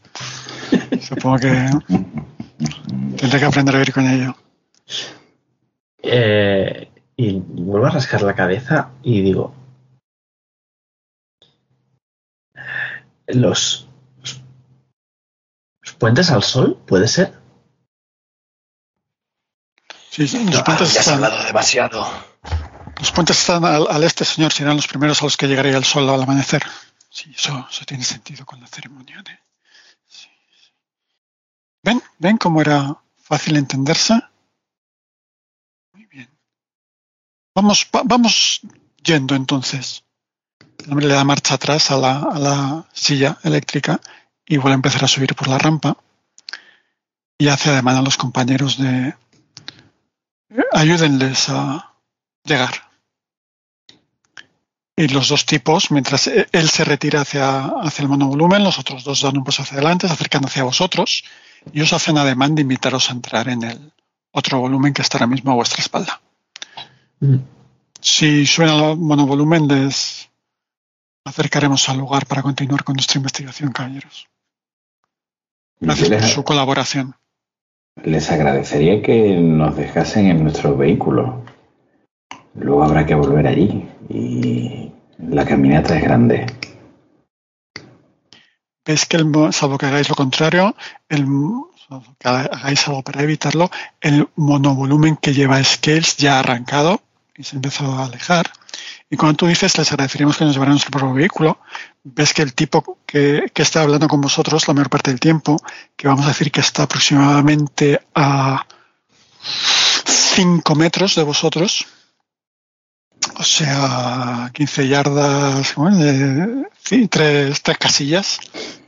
Supongo 1.01 1.39
que 1.39 1.49
tendré 3.17 3.39
que 3.39 3.45
aprender 3.47 3.75
a 3.75 3.79
vivir 3.79 3.95
con 3.95 4.07
ello. 4.07 4.37
Eh, 6.07 6.91
y 7.17 7.39
vuelvo 7.41 7.87
a 7.87 7.91
rascar 7.91 8.23
la 8.23 8.35
cabeza 8.35 8.91
y 9.03 9.23
digo. 9.23 9.55
Los, 13.27 13.89
los, 14.19 14.43
los 15.83 15.95
puentes 15.95 16.31
al 16.31 16.43
sol, 16.43 16.79
¿puede 16.87 17.09
ser? 17.09 17.33
Sí, 20.11 20.29
sí, 20.29 20.45
los, 20.45 20.57
No, 20.57 20.65
puentes 20.65 20.93
ya 20.93 21.01
has 21.01 21.07
están, 21.07 21.25
hablado 21.25 21.45
demasiado. 21.45 22.07
los 22.99 23.11
puentes 23.13 23.39
están 23.41 23.65
al, 23.65 23.87
al 23.89 24.05
este, 24.05 24.25
señor. 24.25 24.53
Serán 24.53 24.77
los 24.77 24.87
primeros 24.87 25.21
a 25.23 25.25
los 25.25 25.37
que 25.37 25.47
llegaría 25.49 25.77
el 25.77 25.85
sol 25.85 26.09
al 26.11 26.23
amanecer. 26.23 26.63
Sí, 27.09 27.33
eso, 27.37 27.67
eso 27.71 27.85
tiene 27.85 28.05
sentido 28.05 28.45
con 28.45 28.61
la 28.61 28.67
ceremonia 28.67 29.23
de. 29.23 29.39
sí, 30.07 30.29
sí. 30.53 30.71
¿Ven? 31.83 32.03
¿Ven 32.19 32.37
cómo 32.37 32.61
era 32.61 32.97
fácil 33.17 33.57
entenderse? 33.57 34.15
Muy 35.95 36.07
bien. 36.07 36.29
Vamos, 37.55 37.87
va- 37.95 38.03
vamos 38.05 38.61
yendo 39.03 39.35
entonces. 39.35 40.05
El 40.85 40.91
hombre 40.93 41.07
le 41.07 41.15
da 41.15 41.25
marcha 41.25 41.55
atrás 41.55 41.91
a 41.91 41.97
la, 41.99 42.87
silla 42.93 43.39
eléctrica 43.43 44.01
y 44.47 44.57
vuelve 44.57 44.73
a 44.73 44.75
empezar 44.77 45.05
a 45.05 45.09
subir 45.09 45.35
por 45.35 45.49
la 45.49 45.59
rampa. 45.59 45.97
Y 47.39 47.49
hace 47.49 47.71
ademán 47.71 47.97
a 47.97 48.03
los 48.03 48.17
compañeros 48.17 48.79
de. 48.79 49.15
Ayúdenles 50.73 51.49
a 51.49 51.95
llegar. 52.45 52.71
Y 54.97 55.09
los 55.09 55.29
dos 55.29 55.45
tipos, 55.47 55.91
mientras 55.91 56.29
e- 56.29 56.47
él 56.53 56.69
se 56.69 56.85
retira 56.85 57.23
hacia, 57.23 57.65
hacia 57.83 58.03
el 58.03 58.09
monovolumen, 58.09 58.63
los 58.63 58.79
otros 58.79 59.03
dos 59.03 59.23
dan 59.23 59.37
un 59.37 59.45
paso 59.45 59.63
hacia 59.63 59.79
adelante, 59.79 60.07
se 60.07 60.13
acercan 60.13 60.45
hacia 60.45 60.63
vosotros 60.63 61.25
y 61.73 61.81
os 61.81 61.93
hacen 61.93 62.17
ademán 62.19 62.55
de 62.55 62.63
invitaros 62.63 63.09
a 63.11 63.15
entrar 63.15 63.49
en 63.49 63.65
el 63.65 63.93
otro 64.31 64.61
volumen 64.61 64.93
que 64.93 65.03
está 65.03 65.19
ahora 65.19 65.27
mismo 65.27 65.51
a 65.51 65.55
vuestra 65.57 65.83
espalda. 65.83 66.21
Si 68.01 68.47
suben 68.47 68.69
al 68.71 68.97
monovolumen, 68.99 69.67
les 69.67 70.31
acercaremos 71.25 71.89
al 71.89 71.99
lugar 71.99 72.27
para 72.27 72.43
continuar 72.43 72.85
con 72.85 72.95
nuestra 72.97 73.19
investigación, 73.19 73.73
caballeros. 73.73 74.29
Gracias 75.81 76.09
Yo 76.09 76.15
por 76.15 76.23
les, 76.23 76.33
su 76.33 76.45
colaboración. 76.45 77.15
les 78.03 78.31
agradecería 78.31 79.03
que 79.03 79.37
nos 79.37 79.77
dejasen 79.77 80.27
en 80.27 80.43
nuestro 80.43 80.77
vehículo. 80.77 81.43
Luego 82.55 82.85
habrá 82.85 83.07
que 83.07 83.15
volver 83.15 83.47
allí 83.47 83.89
y 84.09 84.93
la 85.19 85.45
caminata 85.45 85.97
es 85.97 86.05
grande. 86.05 86.47
Veis 88.87 89.07
que, 89.07 89.17
el, 89.17 89.33
salvo 89.53 89.79
que 89.79 89.87
hagáis 89.87 90.11
lo 90.11 90.15
contrario, 90.15 90.77
el, 91.09 91.25
hagáis 92.23 92.87
algo 92.89 93.03
para 93.03 93.23
evitarlo, 93.23 93.71
el 94.01 94.29
monovolumen 94.37 95.17
que 95.17 95.35
lleva 95.35 95.63
Scales 95.63 96.17
ya 96.17 96.37
ha 96.37 96.41
arrancado 96.41 97.03
y 97.37 97.45
se 97.45 97.57
empezó 97.57 97.85
a 97.93 98.05
alejar. 98.07 98.51
Y 99.11 99.17
cuando 99.17 99.37
tú 99.37 99.47
dices, 99.47 99.77
les 99.79 99.91
agradeceríamos 99.93 100.37
que 100.37 100.45
nos 100.45 100.55
llevaran 100.55 100.73
nuestro 100.75 100.91
propio 100.91 101.15
vehículo, 101.15 101.59
ves 102.03 102.33
que 102.35 102.43
el 102.43 102.55
tipo 102.55 102.99
que, 103.07 103.51
está 103.55 103.83
hablando 103.83 104.09
con 104.09 104.21
vosotros 104.21 104.67
la 104.67 104.75
mayor 104.75 104.91
parte 104.91 105.11
del 105.11 105.21
tiempo, 105.21 105.57
que 105.97 106.09
vamos 106.09 106.25
a 106.25 106.29
decir 106.29 106.51
que 106.51 106.61
está 106.61 106.85
aproximadamente 106.85 108.01
a 108.15 108.67
5 109.43 110.75
metros 110.75 111.15
de 111.15 111.23
vosotros, 111.23 111.87
o 113.39 113.43
sea, 113.45 114.51
15 114.53 114.89
yardas, 114.89 115.73
¿cómo 115.73 115.89
es? 115.91 115.99
De- 115.99 116.65
sí, 116.83 117.09
tres, 117.09 117.63
tres 117.63 117.79
casillas 117.79 118.39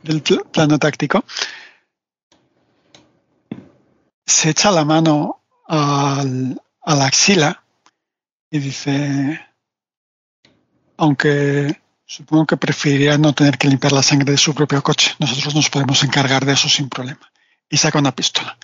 del 0.02 0.22
pl- 0.22 0.42
plano 0.52 0.78
táctico, 0.78 1.24
se 4.26 4.50
echa 4.50 4.70
la 4.70 4.84
mano 4.84 5.42
al- 5.68 6.60
a 6.82 6.94
la 6.94 7.06
axila 7.06 7.62
y 8.50 8.58
dice, 8.58 9.40
aunque 10.96 11.80
supongo 12.04 12.46
que 12.46 12.56
preferiría 12.56 13.18
no 13.18 13.32
tener 13.32 13.58
que 13.58 13.68
limpiar 13.68 13.92
la 13.92 14.02
sangre 14.02 14.32
de 14.32 14.38
su 14.38 14.54
propio 14.54 14.82
coche, 14.82 15.14
nosotros 15.18 15.54
nos 15.54 15.68
podemos 15.70 16.02
encargar 16.04 16.44
de 16.44 16.52
eso 16.52 16.68
sin 16.68 16.88
problema. 16.88 17.30
y 17.68 17.76
saca 17.78 17.98
una 17.98 18.14
pistola. 18.14 18.56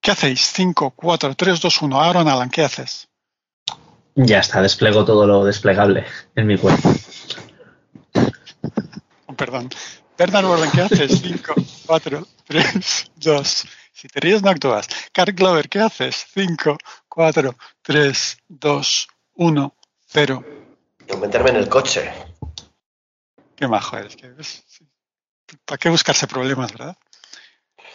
¿Qué 0.00 0.10
hacéis? 0.12 0.40
5, 0.54 0.92
4, 0.92 1.34
3, 1.34 1.60
2, 1.60 1.82
1. 1.82 2.00
Aaron 2.00 2.26
Alan, 2.26 2.48
¿qué 2.48 2.64
haces? 2.64 3.06
Ya 4.14 4.38
está, 4.38 4.62
desplego 4.62 5.04
todo 5.04 5.26
lo 5.26 5.44
desplegable 5.44 6.06
en 6.34 6.46
mi 6.46 6.56
cuerpo. 6.56 6.90
Perdón. 9.36 9.68
Bernard 10.16 10.46
Warden, 10.46 10.70
¿qué 10.70 10.80
haces? 10.82 11.20
5, 11.20 11.54
4, 11.86 12.26
3, 12.46 13.10
2. 13.16 13.64
Si 13.96 14.08
te 14.08 14.20
ríes, 14.20 14.42
no 14.42 14.50
actúas. 14.50 14.86
Carl 15.10 15.32
Glover, 15.32 15.70
¿qué 15.70 15.78
haces? 15.78 16.26
5, 16.34 16.76
4, 17.08 17.54
3, 17.80 18.38
2, 18.46 19.08
1, 19.36 19.74
0. 20.08 20.44
Yo 21.08 21.16
meterme 21.16 21.48
en 21.48 21.56
el 21.56 21.68
coche. 21.70 22.10
Qué 23.54 23.66
majo 23.66 23.96
eres. 23.96 24.14
que 24.14 24.28
¿Para 25.64 25.78
qué 25.78 25.88
buscarse 25.88 26.26
problemas, 26.26 26.72
verdad? 26.72 26.94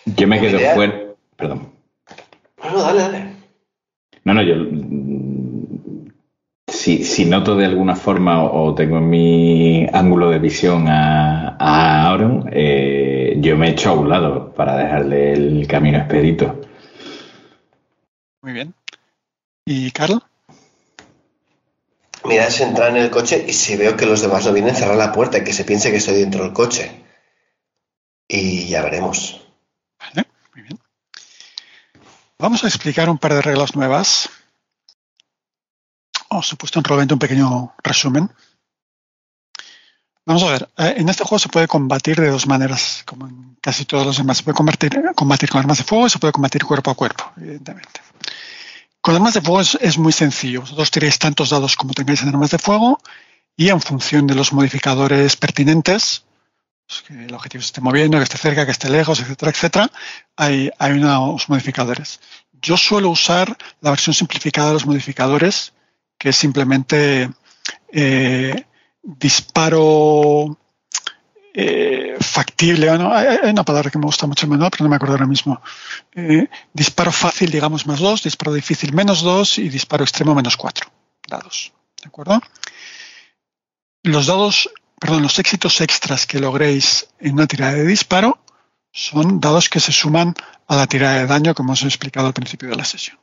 Yo 0.05 0.27
me 0.27 0.41
quedo 0.41 0.57
fuera. 0.73 1.01
Perdón. 1.35 1.71
Bueno, 2.57 2.81
dale, 2.81 2.99
dale. 3.01 3.35
No, 4.23 4.33
no, 4.33 4.41
yo. 4.41 4.55
mm, 4.55 6.07
Si, 6.67 7.03
si 7.03 7.25
noto 7.25 7.55
de 7.55 7.65
alguna 7.65 7.95
forma 7.95 8.43
o, 8.43 8.69
o 8.69 8.73
tengo 8.73 8.97
en 8.97 9.07
mi 9.07 9.85
ángulo 9.93 10.31
de 10.31 10.39
visión 10.39 10.87
a, 10.87 11.57
a 11.59 12.09
Aaron, 12.11 12.49
eh, 12.51 13.20
yo 13.39 13.57
me 13.57 13.69
echo 13.69 13.89
a 13.89 13.93
un 13.93 14.09
lado 14.09 14.53
para 14.53 14.75
dejarle 14.75 15.33
el 15.33 15.67
camino 15.67 15.97
expedito. 15.97 16.61
Muy 18.41 18.53
bien. 18.53 18.73
¿Y 19.65 19.91
Carl? 19.91 20.21
Mira, 22.23 22.47
es 22.47 22.59
entrar 22.61 22.89
en 22.89 22.97
el 22.97 23.09
coche 23.09 23.45
y 23.47 23.53
si 23.53 23.75
veo 23.75 23.95
que 23.95 24.05
los 24.05 24.21
demás 24.21 24.45
no 24.45 24.53
vienen, 24.53 24.75
cerrar 24.75 24.95
la 24.95 25.11
puerta 25.11 25.39
y 25.39 25.43
que 25.43 25.53
se 25.53 25.63
piense 25.63 25.91
que 25.91 25.97
estoy 25.97 26.19
dentro 26.19 26.43
del 26.43 26.53
coche. 26.53 27.03
Y 28.27 28.67
ya 28.67 28.81
veremos. 28.81 29.41
Vale, 29.99 30.27
muy 30.53 30.63
bien. 30.63 30.79
Vamos 32.37 32.63
a 32.63 32.67
explicar 32.67 33.09
un 33.09 33.17
par 33.17 33.33
de 33.33 33.41
reglas 33.41 33.75
nuevas. 33.75 34.29
Os 36.29 36.53
he 36.53 36.55
puesto 36.55 36.79
en 36.79 36.85
realmente 36.85 37.13
un 37.13 37.19
pequeño 37.19 37.73
resumen. 37.83 38.29
Vamos 40.25 40.43
a 40.43 40.51
ver, 40.51 40.69
eh, 40.77 40.93
en 40.97 41.09
este 41.09 41.23
juego 41.23 41.39
se 41.39 41.49
puede 41.49 41.67
combatir 41.67 42.19
de 42.19 42.29
dos 42.29 42.45
maneras, 42.45 43.03
como 43.05 43.27
en 43.27 43.57
casi 43.59 43.85
todos 43.85 44.05
los 44.05 44.17
demás. 44.17 44.37
Se 44.37 44.43
puede 44.43 44.55
combatir, 44.55 45.01
combatir 45.15 45.49
con 45.49 45.59
armas 45.59 45.79
de 45.79 45.83
fuego 45.83 46.07
y 46.07 46.09
se 46.09 46.19
puede 46.19 46.31
combatir 46.31 46.63
cuerpo 46.63 46.91
a 46.91 46.95
cuerpo, 46.95 47.31
evidentemente. 47.37 48.01
Con 49.01 49.15
armas 49.15 49.33
de 49.33 49.41
fuego 49.41 49.61
es, 49.61 49.97
muy 49.97 50.13
sencillo. 50.13 50.61
Vosotros 50.61 50.91
tiréis 50.91 51.17
tantos 51.17 51.49
dados 51.49 51.75
como 51.75 51.93
tengáis 51.93 52.21
en 52.21 52.29
armas 52.29 52.51
de 52.51 52.59
fuego 52.59 52.99
y 53.57 53.69
en 53.69 53.81
función 53.81 54.27
de 54.27 54.35
los 54.35 54.53
modificadores 54.53 55.35
pertinentes, 55.35 56.23
pues, 56.87 57.01
que 57.01 57.25
el 57.25 57.33
objetivo 57.33 57.61
se 57.63 57.67
esté 57.67 57.81
moviendo, 57.81 58.17
que 58.17 58.23
esté 58.23 58.37
cerca, 58.37 58.65
que 58.65 58.71
esté 58.71 58.89
lejos, 58.89 59.19
etcétera, 59.19 59.51
etcétera, 59.51 59.91
hay, 60.35 60.69
hay 60.77 60.91
unos 60.91 61.49
modificadores. 61.49 62.19
Yo 62.61 62.77
suelo 62.77 63.09
usar 63.09 63.57
la 63.81 63.89
versión 63.89 64.13
simplificada 64.13 64.67
de 64.67 64.73
los 64.75 64.85
modificadores, 64.85 65.73
que 66.19 66.29
es 66.29 66.35
simplemente 66.35 67.31
eh, 67.91 68.65
disparo 69.01 70.57
eh, 71.53 72.15
factible. 72.19 72.97
¿no? 72.97 73.13
Hay, 73.13 73.49
una 73.49 73.63
palabra 73.63 73.89
que 73.89 73.97
me 73.97 74.05
gusta 74.05 74.27
mucho 74.27 74.45
en 74.45 74.51
manual, 74.51 74.71
pero 74.71 74.83
no 74.85 74.89
me 74.89 74.95
acuerdo 74.95 75.15
ahora 75.15 75.27
mismo. 75.27 75.61
Eh, 76.15 76.47
disparo 76.73 77.11
fácil, 77.11 77.51
digamos, 77.51 77.85
más 77.87 77.99
2, 77.99 78.23
disparo 78.23 78.53
difícil 78.53 78.93
menos 78.93 79.21
2 79.21 79.59
y 79.59 79.69
disparo 79.69 80.03
extremo 80.03 80.35
menos 80.35 80.57
4 80.57 80.89
dados. 81.27 81.73
¿De 82.01 82.07
acuerdo? 82.07 82.41
Los 84.03 84.27
dados, 84.27 84.69
perdón, 84.99 85.23
los 85.23 85.37
éxitos 85.39 85.81
extras 85.81 86.25
que 86.25 86.39
logréis 86.39 87.07
en 87.19 87.33
una 87.33 87.47
tirada 87.47 87.73
de 87.73 87.85
disparo 87.85 88.39
son 88.91 89.39
dados 89.39 89.69
que 89.69 89.79
se 89.79 89.91
suman 89.91 90.33
a 90.67 90.75
la 90.75 90.87
tirada 90.87 91.19
de 91.19 91.27
daño, 91.27 91.53
como 91.53 91.73
os 91.73 91.83
he 91.83 91.87
explicado 91.87 92.27
al 92.27 92.33
principio 92.33 92.69
de 92.69 92.75
la 92.75 92.85
sesión. 92.85 93.17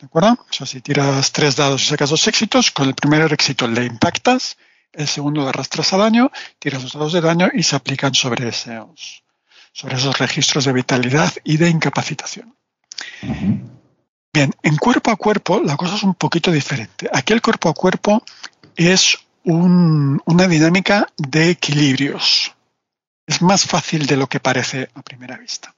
¿De 0.00 0.06
acuerdo? 0.06 0.32
O 0.32 0.52
sea, 0.52 0.66
si 0.66 0.80
tiras 0.80 1.32
tres 1.32 1.56
dados 1.56 1.82
y 1.82 1.86
sacas 1.86 2.10
dos 2.10 2.26
éxitos, 2.28 2.70
con 2.70 2.88
el 2.88 2.94
primer 2.94 3.32
éxito 3.32 3.66
le 3.66 3.84
impactas, 3.84 4.56
el 4.92 5.08
segundo 5.08 5.42
le 5.42 5.48
arrastras 5.48 5.92
a 5.92 5.96
daño, 5.96 6.30
tiras 6.58 6.82
los 6.82 6.92
dados 6.92 7.12
de 7.12 7.20
daño 7.20 7.48
y 7.52 7.62
se 7.62 7.76
aplican 7.76 8.14
sobre 8.14 8.48
esos, 8.48 9.24
sobre 9.72 9.96
esos 9.96 10.18
registros 10.18 10.64
de 10.64 10.72
vitalidad 10.72 11.32
y 11.44 11.56
de 11.56 11.70
incapacitación. 11.70 12.54
Bien, 14.32 14.52
en 14.62 14.76
cuerpo 14.76 15.10
a 15.10 15.16
cuerpo 15.16 15.60
la 15.64 15.76
cosa 15.76 15.96
es 15.96 16.02
un 16.02 16.14
poquito 16.14 16.50
diferente. 16.52 17.08
Aquí 17.12 17.32
el 17.32 17.40
cuerpo 17.40 17.68
a 17.70 17.74
cuerpo 17.74 18.22
es 18.74 19.18
un- 19.44 20.20
una 20.26 20.46
dinámica 20.46 21.06
de 21.16 21.50
equilibrios. 21.50 22.52
Es 23.26 23.40
más 23.42 23.64
fácil 23.64 24.06
de 24.06 24.16
lo 24.16 24.26
que 24.28 24.40
parece 24.40 24.90
a 24.94 25.02
primera 25.02 25.36
vista. 25.38 25.74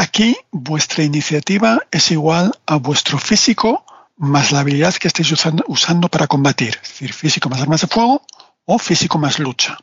Aquí 0.00 0.34
vuestra 0.50 1.04
iniciativa 1.04 1.78
es 1.90 2.10
igual 2.10 2.58
a 2.64 2.76
vuestro 2.76 3.18
físico 3.18 3.84
más 4.16 4.50
la 4.50 4.60
habilidad 4.60 4.94
que 4.94 5.08
estáis 5.08 5.30
usando, 5.30 6.08
para 6.08 6.26
combatir, 6.26 6.78
es 6.82 6.88
decir, 6.88 7.12
físico 7.12 7.50
más 7.50 7.60
armas 7.60 7.82
de 7.82 7.86
fuego 7.86 8.22
o 8.64 8.78
físico 8.78 9.18
más 9.18 9.38
lucha. 9.38 9.76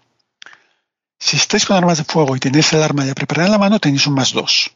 Si 1.20 1.38
estáis 1.38 1.68
con 1.68 1.78
armas 1.78 2.00
de 2.00 2.04
fuego 2.04 2.36
y 2.36 2.40
tenéis 2.40 2.74
el 2.74 2.82
arma 2.82 3.06
ya 3.06 3.14
preparada 3.14 3.46
en 3.46 3.52
la 3.52 3.60
mano, 3.60 3.80
tenéis 3.80 4.08
un 4.08 4.16
más 4.16 4.32
2. 4.34 4.72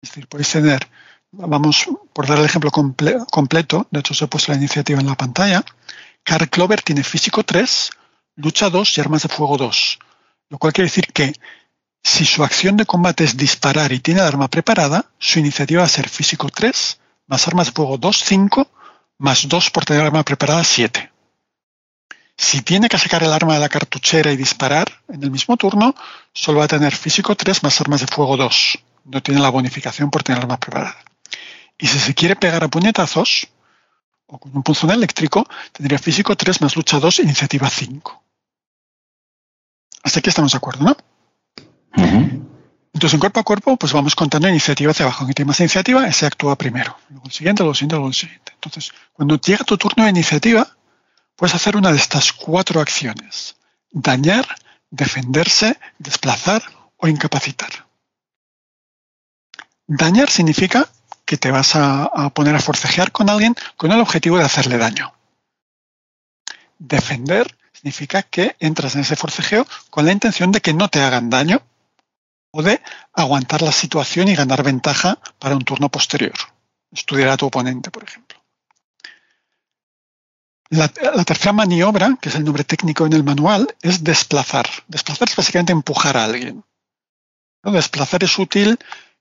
Es 0.00 0.08
decir, 0.08 0.26
podéis 0.28 0.50
tener, 0.50 0.88
vamos, 1.30 1.86
por 2.14 2.26
dar 2.26 2.38
el 2.38 2.46
ejemplo 2.46 2.70
comple- 2.70 3.26
completo, 3.30 3.86
de 3.90 4.00
hecho 4.00 4.14
os 4.14 4.22
he 4.22 4.28
puesto 4.28 4.52
la 4.52 4.56
iniciativa 4.56 4.98
en 4.98 5.08
la 5.08 5.14
pantalla, 5.14 5.62
Carl 6.22 6.48
Clover 6.48 6.80
tiene 6.80 7.04
físico 7.04 7.42
3, 7.44 7.90
lucha 8.36 8.70
2 8.70 8.96
y 8.96 9.00
armas 9.02 9.24
de 9.24 9.28
fuego 9.28 9.58
2. 9.58 9.98
Lo 10.48 10.56
cual 10.56 10.72
quiere 10.72 10.88
decir 10.88 11.06
que 11.12 11.34
si 12.08 12.24
su 12.24 12.42
acción 12.42 12.78
de 12.78 12.86
combate 12.86 13.24
es 13.24 13.36
disparar 13.36 13.92
y 13.92 14.00
tiene 14.00 14.20
el 14.20 14.26
arma 14.26 14.48
preparada, 14.48 15.04
su 15.18 15.38
iniciativa 15.40 15.82
va 15.82 15.86
a 15.86 15.90
ser 15.90 16.08
físico 16.08 16.48
3, 16.48 16.98
más 17.26 17.46
armas 17.46 17.66
de 17.66 17.72
fuego 17.72 17.98
2, 17.98 18.24
5, 18.24 18.66
más 19.18 19.46
2 19.46 19.70
por 19.70 19.84
tener 19.84 20.06
arma 20.06 20.22
preparada 20.22 20.64
7. 20.64 21.12
Si 22.34 22.62
tiene 22.62 22.88
que 22.88 22.98
sacar 22.98 23.22
el 23.22 23.32
arma 23.32 23.54
de 23.54 23.60
la 23.60 23.68
cartuchera 23.68 24.32
y 24.32 24.38
disparar 24.38 24.86
en 25.08 25.22
el 25.22 25.30
mismo 25.30 25.58
turno, 25.58 25.94
solo 26.32 26.60
va 26.60 26.64
a 26.64 26.68
tener 26.68 26.96
físico 26.96 27.36
3 27.36 27.62
más 27.62 27.78
armas 27.82 28.00
de 28.00 28.06
fuego 28.06 28.38
2. 28.38 28.78
No 29.04 29.22
tiene 29.22 29.40
la 29.40 29.50
bonificación 29.50 30.10
por 30.10 30.22
tener 30.22 30.40
arma 30.40 30.58
preparada. 30.58 30.96
Y 31.76 31.88
si 31.88 31.98
se 31.98 32.14
quiere 32.14 32.36
pegar 32.36 32.64
a 32.64 32.68
puñetazos, 32.68 33.48
o 34.26 34.38
con 34.38 34.56
un 34.56 34.62
punzón 34.62 34.90
eléctrico, 34.92 35.46
tendría 35.72 35.98
físico 35.98 36.34
3 36.34 36.62
más 36.62 36.74
lucha 36.74 36.98
2, 36.98 37.18
iniciativa 37.20 37.68
5. 37.68 38.22
Hasta 40.04 40.20
aquí 40.20 40.30
estamos 40.30 40.52
de 40.52 40.56
acuerdo, 40.56 40.84
¿no? 40.84 40.96
Entonces, 41.94 43.14
en 43.14 43.20
cuerpo 43.20 43.38
a 43.38 43.44
cuerpo, 43.44 43.76
pues 43.76 43.92
vamos 43.92 44.16
contando 44.16 44.48
iniciativa 44.48 44.90
hacia 44.90 45.04
abajo. 45.04 45.24
Quien 45.24 45.34
tiene 45.34 45.48
más 45.48 45.60
iniciativa, 45.60 46.08
ese 46.08 46.26
actúa 46.26 46.56
primero. 46.58 46.96
Luego 47.10 47.26
el 47.26 47.32
siguiente, 47.32 47.62
luego 47.62 47.70
el 47.70 47.76
siguiente, 47.76 47.94
luego 47.94 48.08
el 48.08 48.14
siguiente. 48.14 48.52
Entonces, 48.54 48.92
cuando 49.12 49.40
llega 49.40 49.64
tu 49.64 49.78
turno 49.78 50.02
de 50.02 50.10
iniciativa, 50.10 50.66
puedes 51.36 51.54
hacer 51.54 51.76
una 51.76 51.92
de 51.92 51.96
estas 51.96 52.32
cuatro 52.32 52.80
acciones. 52.80 53.54
Dañar, 53.92 54.46
defenderse, 54.90 55.78
desplazar 55.98 56.62
o 56.96 57.06
incapacitar. 57.06 57.70
Dañar 59.86 60.28
significa 60.28 60.88
que 61.24 61.36
te 61.36 61.52
vas 61.52 61.76
a 61.76 62.30
poner 62.34 62.56
a 62.56 62.60
forcejear 62.60 63.12
con 63.12 63.30
alguien 63.30 63.54
con 63.76 63.92
el 63.92 64.00
objetivo 64.00 64.38
de 64.38 64.44
hacerle 64.44 64.76
daño. 64.76 65.12
Defender 66.80 67.56
significa 67.72 68.24
que 68.24 68.56
entras 68.58 68.96
en 68.96 69.02
ese 69.02 69.14
forcejeo 69.14 69.66
con 69.90 70.04
la 70.04 70.10
intención 70.10 70.50
de 70.50 70.60
que 70.60 70.74
no 70.74 70.88
te 70.88 71.00
hagan 71.00 71.30
daño 71.30 71.62
o 72.50 72.62
de 72.62 72.80
aguantar 73.12 73.62
la 73.62 73.72
situación 73.72 74.28
y 74.28 74.34
ganar 74.34 74.62
ventaja 74.62 75.18
para 75.38 75.56
un 75.56 75.64
turno 75.64 75.88
posterior. 75.88 76.34
Estudiar 76.90 77.28
a 77.28 77.36
tu 77.36 77.46
oponente, 77.46 77.90
por 77.90 78.04
ejemplo. 78.04 78.38
La, 80.70 80.88
tercera 80.88 81.52
maniobra, 81.52 82.18
que 82.20 82.28
es 82.28 82.34
el 82.34 82.44
nombre 82.44 82.64
técnico 82.64 83.06
en 83.06 83.14
el 83.14 83.24
manual, 83.24 83.74
es 83.80 84.04
desplazar. 84.04 84.68
Desplazar 84.86 85.28
es 85.28 85.36
básicamente 85.36 85.72
empujar 85.72 86.16
a 86.16 86.24
alguien. 86.24 86.62
¿No? 87.62 87.72
Desplazar 87.72 88.22
es 88.24 88.38
útil 88.38 88.78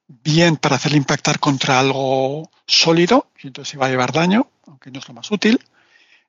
bien 0.08 0.58
para 0.58 0.76
hacerle 0.78 0.98
impactar 0.98 1.40
contra 1.40 1.80
algo 1.80 2.50
sólido, 2.66 3.30
y 3.42 3.48
entonces 3.48 3.80
va 3.80 3.88
a 3.88 3.90
llevar 3.90 4.12
daño, 4.12 4.50
aunque 4.66 4.92
no 4.92 5.00
es 5.00 5.08
lo 5.08 5.14
más 5.14 5.30
útil. 5.32 5.60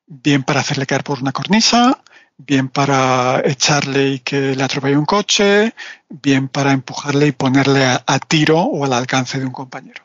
Bien 0.05 0.43
para 0.43 0.61
hacerle 0.61 0.85
caer 0.85 1.03
por 1.03 1.21
una 1.21 1.31
cornisa, 1.31 2.01
bien 2.39 2.69
para 2.69 3.41
echarle 3.45 4.07
y 4.07 4.19
que 4.19 4.55
le 4.55 4.63
atropelle 4.63 4.97
un 4.97 5.05
coche, 5.05 5.75
bien 6.09 6.47
para 6.47 6.71
empujarle 6.71 7.27
y 7.27 7.31
ponerle 7.33 7.85
a, 7.85 8.19
tiro 8.19 8.59
o 8.61 8.85
al 8.85 8.93
alcance 8.93 9.39
de 9.39 9.45
un 9.45 9.51
compañero. 9.51 10.03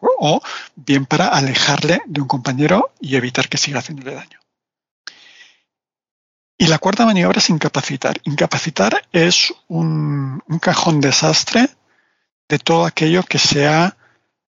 O 0.00 0.40
bien 0.74 1.04
para 1.06 1.28
alejarle 1.28 2.00
de 2.06 2.20
un 2.20 2.28
compañero 2.28 2.92
y 3.00 3.16
evitar 3.16 3.48
que 3.48 3.58
siga 3.58 3.80
haciéndole 3.80 4.14
daño. 4.14 4.40
Y 6.56 6.68
la 6.68 6.78
cuarta 6.78 7.04
maniobra 7.04 7.38
es 7.38 7.50
incapacitar. 7.50 8.20
Incapacitar 8.24 9.04
es 9.12 9.52
un, 9.68 10.42
un 10.46 10.58
cajón 10.58 11.00
desastre 11.00 11.68
de 12.48 12.58
todo 12.58 12.86
aquello 12.86 13.24
que 13.24 13.38
sea 13.38 13.96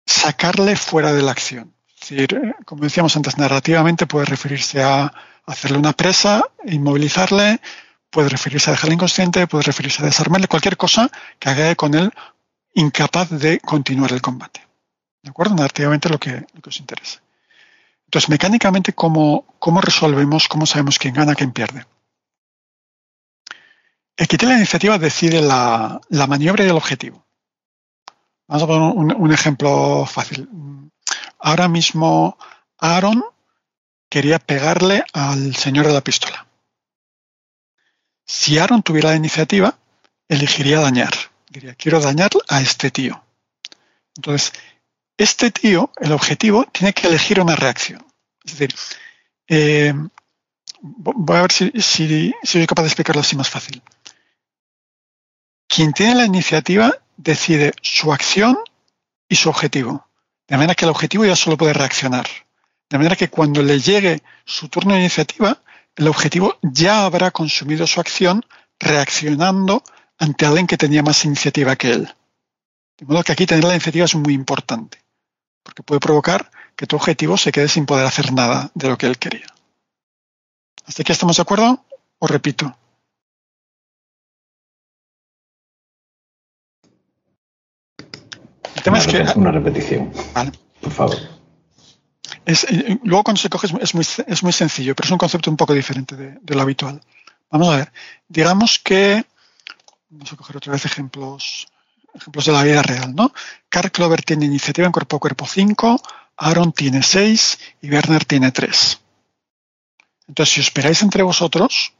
sacarle 0.06 0.76
fuera 0.76 1.12
de 1.12 1.22
la 1.22 1.32
acción. 1.32 1.74
Es 1.88 2.10
decir, 2.10 2.34
eh, 2.34 2.54
como 2.66 2.84
decíamos 2.84 3.16
antes, 3.16 3.38
narrativamente 3.38 4.06
puede 4.06 4.26
referirse 4.26 4.82
a 4.82 5.12
hacerle 5.46 5.78
una 5.78 5.92
presa, 5.92 6.42
inmovilizarle, 6.64 7.60
puede 8.10 8.28
referirse 8.28 8.70
a 8.70 8.72
dejarle 8.72 8.94
inconsciente, 8.94 9.46
puede 9.46 9.64
referirse 9.64 10.02
a 10.02 10.06
desarmarle, 10.06 10.48
cualquier 10.48 10.76
cosa 10.76 11.10
que 11.38 11.48
haga 11.48 11.74
con 11.74 11.94
él 11.94 12.12
incapaz 12.74 13.30
de 13.30 13.60
continuar 13.60 14.12
el 14.12 14.20
combate. 14.22 14.66
¿De 15.22 15.30
acuerdo? 15.30 15.54
Narrativamente 15.54 16.08
lo 16.08 16.18
que, 16.18 16.44
lo 16.52 16.60
que 16.60 16.68
os 16.68 16.80
interese. 16.80 17.20
Entonces, 18.06 18.28
mecánicamente, 18.28 18.92
¿cómo, 18.92 19.46
¿cómo 19.58 19.80
resolvemos, 19.80 20.48
cómo 20.48 20.66
sabemos 20.66 20.98
quién 20.98 21.14
gana, 21.14 21.34
quién 21.34 21.52
pierde? 21.52 21.86
El 24.16 24.28
que 24.28 24.38
tiene 24.38 24.54
la 24.54 24.60
iniciativa 24.60 24.98
decide 24.98 25.40
la, 25.40 26.00
la 26.08 26.26
maniobra 26.26 26.64
y 26.64 26.68
el 26.68 26.76
objetivo. 26.76 27.24
Vamos 28.46 28.62
a 28.62 28.66
poner 28.66 29.16
un, 29.16 29.32
ejemplo 29.32 30.04
fácil. 30.06 30.48
Ahora 31.38 31.66
mismo 31.68 32.36
Aaron 32.78 33.24
quería 34.14 34.38
pegarle 34.38 35.02
al 35.12 35.56
señor 35.56 35.88
de 35.88 35.92
la 35.92 36.00
pistola. 36.00 36.46
Si 38.24 38.58
Aaron 38.58 38.80
tuviera 38.80 39.10
la 39.10 39.16
iniciativa, 39.16 39.76
elegiría 40.28 40.78
dañar. 40.78 41.12
Diría, 41.48 41.74
quiero 41.74 41.98
dañar 41.98 42.30
a 42.48 42.60
este 42.60 42.92
tío. 42.92 43.20
Entonces, 44.14 44.52
este 45.16 45.50
tío, 45.50 45.90
el 45.96 46.12
objetivo, 46.12 46.64
tiene 46.66 46.92
que 46.92 47.08
elegir 47.08 47.40
una 47.40 47.56
reacción. 47.56 48.06
Es 48.44 48.56
decir, 48.56 48.76
eh, 49.48 49.92
voy 50.80 51.36
a 51.36 51.42
ver 51.42 51.50
si, 51.50 51.72
soy 52.44 52.66
capaz 52.68 52.82
de 52.82 52.88
explicarlo 52.90 53.20
así 53.20 53.34
más 53.34 53.50
fácil. 53.50 53.82
Quien 55.66 55.92
tiene 55.92 56.14
la 56.14 56.24
iniciativa 56.24 56.94
decide 57.16 57.72
su 57.82 58.12
acción 58.12 58.58
y 59.28 59.34
su 59.34 59.48
objetivo. 59.48 60.06
De 60.46 60.56
manera 60.56 60.76
que 60.76 60.84
el 60.84 60.92
objetivo 60.92 61.24
ya 61.24 61.34
solo 61.34 61.56
puede 61.56 61.72
reaccionar. 61.72 62.28
De 62.94 62.98
manera 62.98 63.16
que 63.16 63.28
cuando 63.28 63.60
le 63.60 63.80
llegue 63.80 64.22
su 64.44 64.68
turno 64.68 64.94
de 64.94 65.00
iniciativa, 65.00 65.60
el 65.96 66.06
objetivo 66.06 66.58
ya 66.62 67.04
habrá 67.04 67.32
consumido 67.32 67.88
su 67.88 67.98
acción 67.98 68.46
reaccionando 68.78 69.82
ante 70.16 70.46
alguien 70.46 70.68
que 70.68 70.76
tenía 70.76 71.02
más 71.02 71.24
iniciativa 71.24 71.74
que 71.74 71.90
él. 71.90 72.14
De 72.96 73.06
modo 73.06 73.24
que 73.24 73.32
aquí 73.32 73.46
tener 73.46 73.64
la 73.64 73.72
iniciativa 73.72 74.04
es 74.04 74.14
muy 74.14 74.32
importante, 74.32 75.02
porque 75.64 75.82
puede 75.82 75.98
provocar 75.98 76.52
que 76.76 76.86
tu 76.86 76.94
objetivo 76.94 77.36
se 77.36 77.50
quede 77.50 77.66
sin 77.66 77.84
poder 77.84 78.06
hacer 78.06 78.32
nada 78.32 78.70
de 78.74 78.88
lo 78.88 78.96
que 78.96 79.06
él 79.06 79.18
quería. 79.18 79.46
¿Hasta 80.86 81.02
aquí 81.02 81.10
estamos 81.10 81.34
de 81.34 81.42
acuerdo? 81.42 81.84
¿O 82.20 82.28
repito? 82.28 82.78
El 88.76 88.82
tema 88.84 88.98
una, 88.98 89.04
es 89.04 89.32
que. 89.32 89.36
Una 89.36 89.50
repetición. 89.50 90.12
Vale. 90.32 90.52
Por 90.80 90.92
favor. 90.92 91.33
Es, 92.46 92.66
luego 93.02 93.24
cuando 93.24 93.40
se 93.40 93.48
coge 93.48 93.68
es 93.80 93.94
muy, 93.94 94.06
es 94.26 94.42
muy 94.42 94.52
sencillo, 94.52 94.94
pero 94.94 95.06
es 95.06 95.12
un 95.12 95.18
concepto 95.18 95.50
un 95.50 95.56
poco 95.56 95.72
diferente 95.72 96.16
de, 96.16 96.54
lo 96.54 96.62
habitual. 96.62 97.00
Vamos 97.50 97.68
a 97.68 97.76
ver. 97.78 97.92
Digamos 98.28 98.78
que. 98.78 99.24
Vamos 100.10 100.32
a 100.32 100.36
coger 100.36 100.56
otra 100.58 100.72
vez 100.72 100.84
ejemplos, 100.84 101.66
ejemplos 102.14 102.44
de 102.44 102.52
la 102.52 102.62
vida 102.62 102.82
real, 102.82 103.14
¿no? 103.14 103.32
Carl 103.68 103.90
Clover 103.90 104.22
tiene 104.22 104.44
iniciativa 104.44 104.86
en 104.86 104.92
cuerpo 104.92 105.16
a 105.16 105.20
cuerpo 105.20 105.46
5, 105.46 106.00
Aaron 106.36 106.72
tiene 106.72 107.02
6 107.02 107.58
y 107.82 107.90
Werner 107.90 108.24
tiene 108.24 108.52
3. 108.52 109.00
Entonces, 110.28 110.54
si 110.54 110.60
os 110.60 110.66
esperáis 110.66 111.02
entre 111.02 111.22
vosotros, 111.22 111.94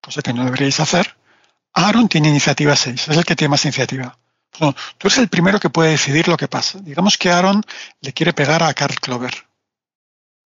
cosa 0.00 0.22
que 0.22 0.32
no 0.32 0.44
deberíais 0.44 0.80
hacer, 0.80 1.16
Aaron 1.74 2.08
tiene 2.08 2.30
iniciativa 2.30 2.74
6, 2.74 3.08
es 3.08 3.16
el 3.16 3.24
que 3.24 3.36
tiene 3.36 3.50
más 3.50 3.64
iniciativa. 3.64 4.18
No, 4.60 4.72
tú 4.96 5.08
eres 5.08 5.18
el 5.18 5.28
primero 5.28 5.60
que 5.60 5.70
puede 5.70 5.90
decidir 5.90 6.28
lo 6.28 6.36
que 6.36 6.48
pasa. 6.48 6.78
Digamos 6.80 7.16
que 7.16 7.30
Aaron 7.30 7.62
le 8.00 8.12
quiere 8.12 8.32
pegar 8.32 8.62
a 8.62 8.72
Carl 8.74 8.98
Clover. 8.98 9.47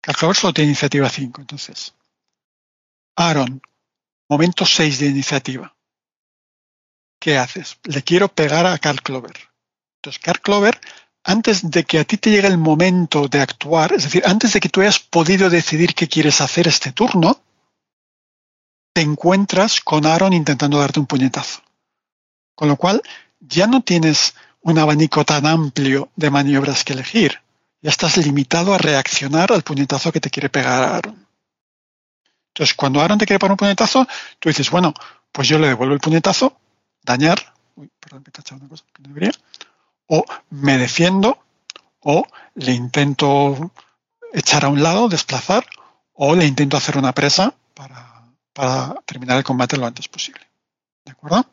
Carl 0.03 0.17
Clover 0.17 0.35
solo 0.35 0.53
tiene 0.53 0.71
iniciativa 0.71 1.09
5, 1.09 1.41
entonces. 1.41 1.93
Aaron, 3.15 3.61
momento 4.27 4.65
6 4.65 4.99
de 4.99 5.05
iniciativa. 5.05 5.73
¿Qué 7.21 7.37
haces? 7.37 7.77
Le 7.83 8.01
quiero 8.01 8.27
pegar 8.27 8.65
a 8.65 8.77
Carl 8.79 9.01
Clover. 9.01 9.33
Entonces, 9.95 10.21
Carl 10.21 10.41
Clover, 10.41 10.81
antes 11.23 11.71
de 11.71 11.85
que 11.85 11.99
a 11.99 12.03
ti 12.03 12.17
te 12.17 12.31
llegue 12.31 12.49
el 12.49 12.57
momento 12.57 13.29
de 13.29 13.39
actuar, 13.39 13.93
es 13.93 14.03
decir, 14.03 14.23
antes 14.25 14.51
de 14.51 14.59
que 14.59 14.67
tú 14.67 14.81
hayas 14.81 14.99
podido 14.99 15.49
decidir 15.49 15.95
qué 15.95 16.09
quieres 16.09 16.41
hacer 16.41 16.67
este 16.67 16.91
turno, 16.91 17.41
te 18.93 19.01
encuentras 19.01 19.79
con 19.79 20.05
Aaron 20.05 20.33
intentando 20.33 20.79
darte 20.79 20.99
un 20.99 21.05
puñetazo. 21.05 21.61
Con 22.55 22.67
lo 22.67 22.75
cual, 22.75 23.01
ya 23.39 23.67
no 23.67 23.81
tienes 23.81 24.35
un 24.59 24.79
abanico 24.79 25.23
tan 25.23 25.45
amplio 25.45 26.11
de 26.17 26.29
maniobras 26.29 26.83
que 26.83 26.91
elegir. 26.91 27.39
Ya 27.83 27.89
estás 27.89 28.15
limitado 28.15 28.73
a 28.73 28.77
reaccionar 28.77 29.51
al 29.51 29.61
puñetazo 29.61 30.13
que 30.13 30.21
te 30.21 30.29
quiere 30.29 30.49
pegar 30.49 30.83
Aaron. 30.83 31.27
Entonces, 32.47 32.75
cuando 32.75 33.01
Aaron 33.01 33.17
te 33.17 33.25
quiere 33.25 33.39
poner 33.39 33.51
un 33.51 33.57
puñetazo, 33.57 34.07
tú 34.39 34.47
dices, 34.47 34.71
bueno, 34.71 34.93
pues 35.33 35.49
yo 35.49 35.59
le 35.59 35.67
devuelvo 35.67 35.93
el 35.93 35.99
puñetazo, 35.99 36.55
dañar, 37.03 37.53
uy, 37.75 37.91
perdón, 37.99 38.23
me 38.25 38.29
he 38.29 38.31
tachado 38.31 38.61
una 38.61 38.69
cosa 38.69 38.85
que 38.93 39.01
no 39.03 39.09
debería, 39.09 39.31
o 40.07 40.23
me 40.49 40.77
defiendo, 40.77 41.43
o 41.99 42.25
le 42.55 42.71
intento 42.71 43.71
echar 44.31 44.63
a 44.63 44.69
un 44.69 44.81
lado, 44.81 45.09
desplazar, 45.09 45.65
o 46.13 46.35
le 46.35 46.45
intento 46.45 46.77
hacer 46.77 46.97
una 46.97 47.11
presa 47.11 47.53
para, 47.73 48.23
para 48.53 49.01
terminar 49.05 49.37
el 49.37 49.43
combate 49.43 49.75
lo 49.75 49.85
antes 49.85 50.07
posible. 50.07 50.47
¿De 51.03 51.11
acuerdo? 51.11 51.45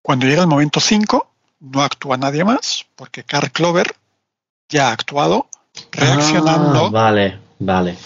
Cuando 0.00 0.24
llega 0.24 0.40
el 0.40 0.48
momento 0.48 0.80
5, 0.80 1.35
no 1.60 1.82
actúa 1.82 2.16
nadie 2.16 2.44
más, 2.44 2.86
porque 2.96 3.24
Carl 3.24 3.50
Clover 3.50 3.94
ya 4.68 4.88
ha 4.88 4.92
actuado 4.92 5.48
reaccionando 5.92 6.86
ah, 6.86 6.90
vale, 6.90 7.38
vale. 7.58 7.96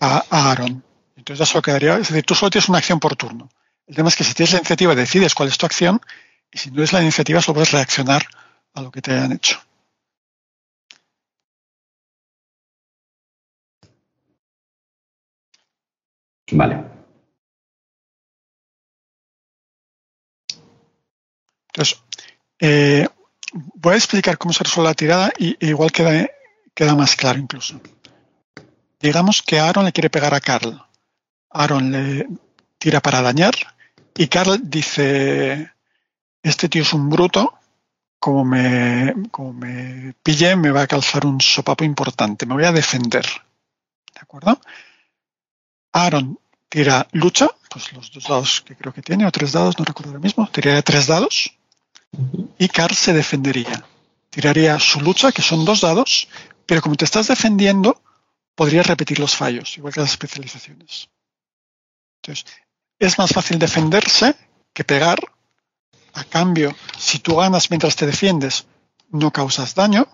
A, 0.00 0.24
a, 0.30 0.50
Aaron. 0.50 0.82
Entonces 1.16 1.38
ya 1.38 1.46
solo 1.46 1.62
quedaría, 1.62 1.94
es 1.94 2.08
decir, 2.08 2.24
tú 2.24 2.34
solo 2.34 2.50
tienes 2.50 2.68
una 2.68 2.78
acción 2.78 3.00
por 3.00 3.16
turno. 3.16 3.48
El 3.86 3.96
tema 3.96 4.08
es 4.08 4.16
que 4.16 4.24
si 4.24 4.34
tienes 4.34 4.52
la 4.52 4.58
iniciativa 4.58 4.94
decides 4.94 5.34
cuál 5.34 5.48
es 5.48 5.58
tu 5.58 5.66
acción 5.66 6.00
y 6.50 6.58
si 6.58 6.70
no 6.70 6.82
es 6.82 6.92
la 6.92 7.02
iniciativa 7.02 7.40
solo 7.40 7.54
puedes 7.54 7.72
reaccionar 7.72 8.26
a 8.74 8.82
lo 8.82 8.90
que 8.90 9.02
te 9.02 9.12
hayan 9.12 9.32
hecho. 9.32 9.58
Vale. 16.52 16.93
Entonces, 21.74 22.00
eh, 22.60 23.08
voy 23.74 23.94
a 23.94 23.96
explicar 23.96 24.38
cómo 24.38 24.52
se 24.52 24.62
resuelve 24.62 24.90
la 24.90 24.94
tirada 24.94 25.32
y 25.36 25.56
igual 25.66 25.90
queda, 25.90 26.30
queda 26.72 26.94
más 26.94 27.16
claro 27.16 27.40
incluso. 27.40 27.80
Digamos 29.00 29.42
que 29.42 29.58
Aaron 29.58 29.84
le 29.84 29.92
quiere 29.92 30.08
pegar 30.08 30.34
a 30.34 30.40
Carl. 30.40 30.80
Aaron 31.50 31.90
le 31.90 32.28
tira 32.78 33.00
para 33.00 33.22
dañar 33.22 33.54
y 34.16 34.28
Carl 34.28 34.60
dice, 34.62 35.72
este 36.44 36.68
tío 36.68 36.82
es 36.82 36.92
un 36.92 37.10
bruto, 37.10 37.54
como 38.20 38.44
me, 38.44 39.12
como 39.32 39.52
me 39.52 40.14
pille 40.22 40.54
me 40.54 40.70
va 40.70 40.82
a 40.82 40.86
calzar 40.86 41.26
un 41.26 41.40
sopapo 41.40 41.82
importante, 41.82 42.46
me 42.46 42.54
voy 42.54 42.64
a 42.64 42.72
defender. 42.72 43.26
¿De 44.14 44.20
acuerdo? 44.20 44.60
Aaron 45.92 46.38
tira 46.68 47.08
lucha, 47.10 47.48
pues 47.68 47.92
los 47.92 48.12
dos 48.12 48.28
dados 48.28 48.60
que 48.60 48.76
creo 48.76 48.92
que 48.92 49.02
tiene, 49.02 49.26
o 49.26 49.32
tres 49.32 49.52
dados, 49.52 49.76
no 49.76 49.84
recuerdo 49.84 50.12
ahora 50.12 50.22
mismo, 50.22 50.48
tiraría 50.52 50.82
tres 50.82 51.08
dados 51.08 51.52
y 52.58 52.68
Carl 52.68 52.94
se 52.94 53.12
defendería. 53.12 53.84
Tiraría 54.30 54.78
su 54.80 55.00
lucha, 55.00 55.32
que 55.32 55.42
son 55.42 55.64
dos 55.64 55.80
dados, 55.80 56.28
pero 56.66 56.82
como 56.82 56.96
te 56.96 57.04
estás 57.04 57.28
defendiendo, 57.28 58.00
podrías 58.54 58.86
repetir 58.86 59.18
los 59.18 59.34
fallos, 59.34 59.76
igual 59.76 59.92
que 59.92 60.00
las 60.00 60.10
especializaciones. 60.10 61.08
Entonces, 62.22 62.46
es 62.98 63.18
más 63.18 63.32
fácil 63.32 63.58
defenderse 63.58 64.34
que 64.72 64.84
pegar. 64.84 65.18
A 66.14 66.24
cambio, 66.24 66.74
si 66.96 67.18
tú 67.18 67.36
ganas 67.36 67.70
mientras 67.70 67.96
te 67.96 68.06
defiendes, 68.06 68.66
no 69.10 69.32
causas 69.32 69.74
daño. 69.74 70.06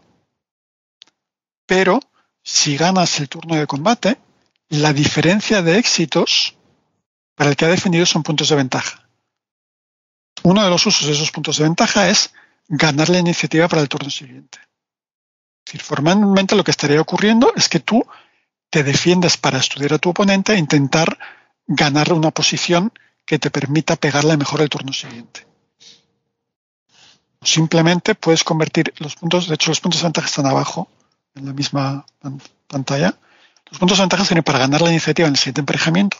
Pero 1.66 2.00
si 2.42 2.76
ganas 2.76 3.20
el 3.20 3.28
turno 3.28 3.56
de 3.56 3.66
combate, 3.66 4.18
la 4.70 4.92
diferencia 4.92 5.62
de 5.62 5.78
éxitos 5.78 6.56
para 7.34 7.50
el 7.50 7.56
que 7.56 7.66
ha 7.66 7.68
defendido 7.68 8.06
son 8.06 8.22
puntos 8.22 8.48
de 8.48 8.56
ventaja 8.56 9.09
uno 10.42 10.62
de 10.64 10.70
los 10.70 10.86
usos 10.86 11.06
de 11.06 11.12
esos 11.12 11.30
puntos 11.30 11.58
de 11.58 11.64
ventaja 11.64 12.08
es 12.08 12.32
ganar 12.68 13.08
la 13.08 13.18
iniciativa 13.18 13.68
para 13.68 13.82
el 13.82 13.88
turno 13.88 14.10
siguiente. 14.10 14.58
Es 14.58 15.72
decir, 15.72 15.82
formalmente 15.82 16.56
lo 16.56 16.64
que 16.64 16.70
estaría 16.70 17.00
ocurriendo 17.00 17.52
es 17.56 17.68
que 17.68 17.80
tú 17.80 18.04
te 18.70 18.82
defiendes 18.82 19.36
para 19.36 19.58
estudiar 19.58 19.94
a 19.94 19.98
tu 19.98 20.10
oponente 20.10 20.54
e 20.54 20.58
intentar 20.58 21.18
ganar 21.66 22.12
una 22.12 22.30
posición 22.30 22.92
que 23.26 23.38
te 23.38 23.50
permita 23.50 23.96
pegarle 23.96 24.36
mejor 24.36 24.62
el 24.62 24.68
turno 24.68 24.92
siguiente. 24.92 25.46
Simplemente 27.42 28.14
puedes 28.14 28.44
convertir 28.44 28.92
los 28.98 29.16
puntos, 29.16 29.48
de 29.48 29.54
hecho 29.54 29.70
los 29.70 29.80
puntos 29.80 30.00
de 30.00 30.06
ventaja 30.06 30.26
están 30.26 30.46
abajo 30.46 30.88
en 31.34 31.46
la 31.46 31.52
misma 31.52 32.04
pantalla. 32.66 33.16
Los 33.70 33.78
puntos 33.78 33.98
de 33.98 34.02
ventaja 34.02 34.24
serían 34.24 34.44
para 34.44 34.58
ganar 34.58 34.82
la 34.82 34.90
iniciativa 34.90 35.26
en 35.26 35.34
el 35.34 35.38
siguiente 35.38 35.60
emparejamiento 35.60 36.18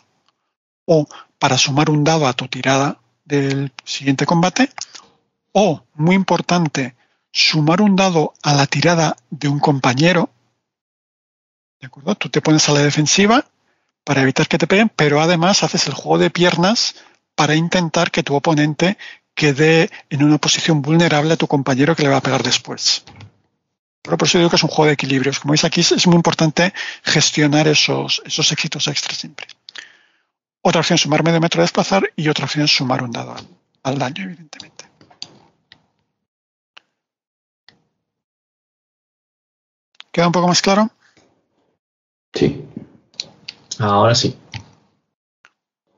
o 0.86 1.06
para 1.38 1.59
sumar 1.59 1.90
un 1.90 2.05
dado 2.05 2.26
a 2.26 2.32
tu 2.32 2.48
tirada 2.48 2.98
del 3.31 3.73
siguiente 3.85 4.27
combate. 4.27 4.70
O, 5.52 5.85
muy 5.94 6.15
importante, 6.15 6.94
sumar 7.32 7.81
un 7.81 7.97
dado 7.97 8.35
a 8.43 8.55
la 8.55 8.66
tirada 8.66 9.16
de 9.31 9.48
un 9.48 9.61
compañero. 9.61 10.31
¿De 11.81 11.86
acuerdo? 11.86 12.15
Tú 12.16 12.28
te 12.28 12.43
pones 12.43 12.69
a 12.69 12.73
la 12.73 12.81
defensiva, 12.81 13.47
para 14.05 14.23
evitar 14.23 14.48
que 14.48 14.59
te 14.59 14.66
peguen, 14.66 14.90
pero 14.94 15.20
además 15.20 15.62
haces 15.62 15.86
el 15.86 15.94
juego 15.94 16.19
de 16.19 16.31
piernas 16.31 16.97
para 17.35 17.55
intentar 17.55 18.11
que 18.11 18.23
tu 18.23 18.35
oponente 18.35 18.98
quede 19.35 19.90
en 20.11 20.23
una 20.24 20.39
posición 20.39 20.82
vulnerable 20.82 21.35
a 21.35 21.36
tu 21.36 21.47
compañero 21.47 21.94
que 21.94 22.02
le 22.02 22.09
va 22.09 22.16
a 22.16 22.23
pegar 22.23 22.43
después. 22.43 23.05
Pero 24.02 24.16
por 24.16 24.27
eso 24.27 24.39
digo 24.39 24.51
que 24.51 24.57
es 24.57 24.62
un 24.62 24.70
juego 24.70 24.86
de 24.86 24.94
equilibrios. 24.94 25.39
Como 25.39 25.52
veis 25.52 25.65
aquí, 25.65 25.81
es 25.81 26.07
muy 26.07 26.16
importante 26.16 26.73
gestionar 27.05 27.69
esos, 27.69 28.23
esos 28.24 28.51
éxitos 28.51 28.89
extra 28.89 29.15
siempre. 29.15 29.47
Otra 30.62 30.81
opción 30.81 30.97
es 30.97 31.03
sumar 31.03 31.23
medio 31.23 31.41
metro 31.41 31.61
a 31.61 31.65
desplazar 31.65 32.11
y 32.16 32.28
otra 32.28 32.45
opción 32.45 32.65
es 32.65 32.70
sumar 32.70 33.03
un 33.03 33.11
dado 33.11 33.35
al 33.82 33.99
daño, 33.99 34.24
evidentemente. 34.24 34.85
¿Queda 40.12 40.27
un 40.27 40.32
poco 40.32 40.49
más 40.49 40.61
claro? 40.61 40.91
Sí. 42.35 42.65
Ahora 43.78 44.15
sí. 44.15 44.37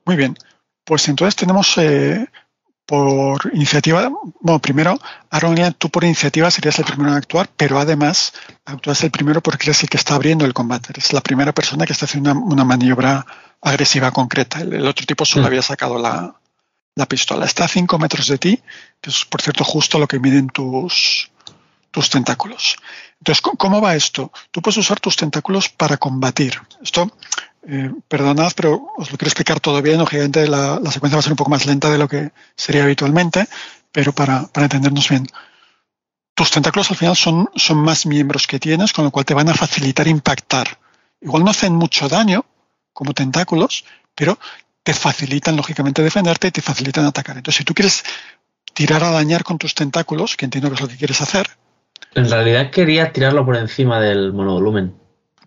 Muy 0.04 0.16
bien. 0.16 0.36
Pues 0.84 1.08
entonces 1.08 1.36
tenemos 1.36 1.76
eh, 1.78 2.28
por 2.86 3.50
iniciativa, 3.54 4.10
bueno, 4.40 4.58
primero, 4.58 4.98
Aaron, 5.30 5.56
tú 5.74 5.88
por 5.88 6.04
iniciativa 6.04 6.50
serías 6.50 6.78
el 6.78 6.84
primero 6.84 7.10
en 7.10 7.16
actuar, 7.16 7.48
pero 7.56 7.78
además 7.78 8.34
actúas 8.64 9.02
el 9.04 9.10
primero 9.10 9.40
porque 9.40 9.64
eres 9.66 9.82
el 9.82 9.88
que 9.88 9.96
está 9.96 10.14
abriendo 10.14 10.44
el 10.44 10.52
combate. 10.52 10.90
Eres 10.90 11.12
la 11.12 11.20
primera 11.20 11.52
persona 11.52 11.86
que 11.86 11.92
está 11.92 12.06
haciendo 12.06 12.32
una, 12.32 12.64
maniobra 12.64 13.24
agresiva 13.62 14.10
concreta. 14.10 14.60
El, 14.60 14.86
otro 14.86 15.06
tipo 15.06 15.24
solo 15.24 15.44
mm. 15.44 15.46
había 15.46 15.62
sacado 15.62 15.98
la, 15.98 16.34
la, 16.94 17.06
pistola. 17.06 17.46
Está 17.46 17.64
a 17.64 17.68
5 17.68 17.98
metros 17.98 18.26
de 18.26 18.38
ti, 18.38 18.60
que 19.00 19.10
es, 19.10 19.24
por 19.24 19.40
cierto, 19.40 19.64
justo 19.64 19.98
lo 19.98 20.08
que 20.08 20.18
miden 20.18 20.48
tus, 20.48 21.30
tus 21.90 22.10
tentáculos. 22.10 22.76
Entonces, 23.20 23.42
¿cómo 23.56 23.80
va 23.80 23.94
esto? 23.94 24.32
Tú 24.50 24.60
puedes 24.60 24.78
usar 24.78 24.98
tus 24.98 25.16
tentáculos 25.16 25.68
para 25.68 25.96
combatir. 25.96 26.60
Esto, 26.82 27.12
eh, 27.68 27.92
perdonad, 28.08 28.52
pero 28.56 28.88
os 28.96 29.12
lo 29.12 29.16
quiero 29.16 29.28
explicar 29.28 29.60
todo 29.60 29.80
bien. 29.80 30.00
Obviamente 30.00 30.48
la, 30.48 30.80
secuencia 30.90 31.16
va 31.16 31.20
a 31.20 31.22
ser 31.22 31.32
un 31.32 31.36
poco 31.36 31.50
más 31.50 31.64
lenta 31.64 31.88
de 31.88 31.98
lo 31.98 32.08
que 32.08 32.32
sería 32.56 32.82
habitualmente, 32.82 33.46
pero 33.92 34.12
para, 34.12 34.50
entendernos 34.56 35.08
bien. 35.08 35.28
Tus 36.34 36.50
tentáculos 36.50 36.90
al 36.90 36.96
final 36.96 37.14
son, 37.14 37.48
son 37.54 37.78
más 37.78 38.06
miembros 38.06 38.48
que 38.48 38.58
tienes, 38.58 38.92
con 38.92 39.04
lo 39.04 39.12
cual 39.12 39.24
te 39.24 39.34
van 39.34 39.48
a 39.48 39.54
facilitar 39.54 40.08
impactar. 40.08 40.78
Igual 41.20 41.44
no 41.44 41.50
hacen 41.50 41.74
mucho 41.74 42.08
daño 42.08 42.44
como 42.92 43.14
tentáculos, 43.14 43.84
pero 44.14 44.38
te 44.82 44.94
facilitan 44.94 45.56
lógicamente 45.56 46.02
defenderte 46.02 46.48
y 46.48 46.50
te 46.50 46.62
facilitan 46.62 47.04
atacar. 47.04 47.36
Entonces, 47.36 47.58
si 47.58 47.64
tú 47.64 47.74
quieres 47.74 48.04
tirar 48.74 49.04
a 49.04 49.10
dañar 49.10 49.44
con 49.44 49.58
tus 49.58 49.74
tentáculos, 49.74 50.36
que 50.36 50.44
entiendo 50.44 50.68
que 50.68 50.74
es 50.74 50.80
lo 50.80 50.88
que 50.88 50.96
quieres 50.96 51.20
hacer, 51.20 51.48
en 52.14 52.28
realidad 52.28 52.70
quería 52.70 53.12
tirarlo 53.12 53.44
por 53.44 53.56
encima 53.56 54.00
del 54.00 54.32
monovolumen. 54.32 54.94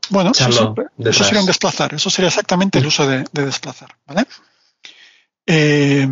Bueno, 0.09 0.31
eso, 0.31 0.75
sería 1.11 1.39
un 1.39 1.45
desplazar. 1.45 1.93
Eso 1.93 2.09
sería 2.09 2.29
exactamente 2.29 2.79
el 2.79 2.85
uso 2.85 3.07
de, 3.07 3.23
desplazar. 3.31 3.95
¿vale? 4.05 4.25
Eh, 5.45 6.07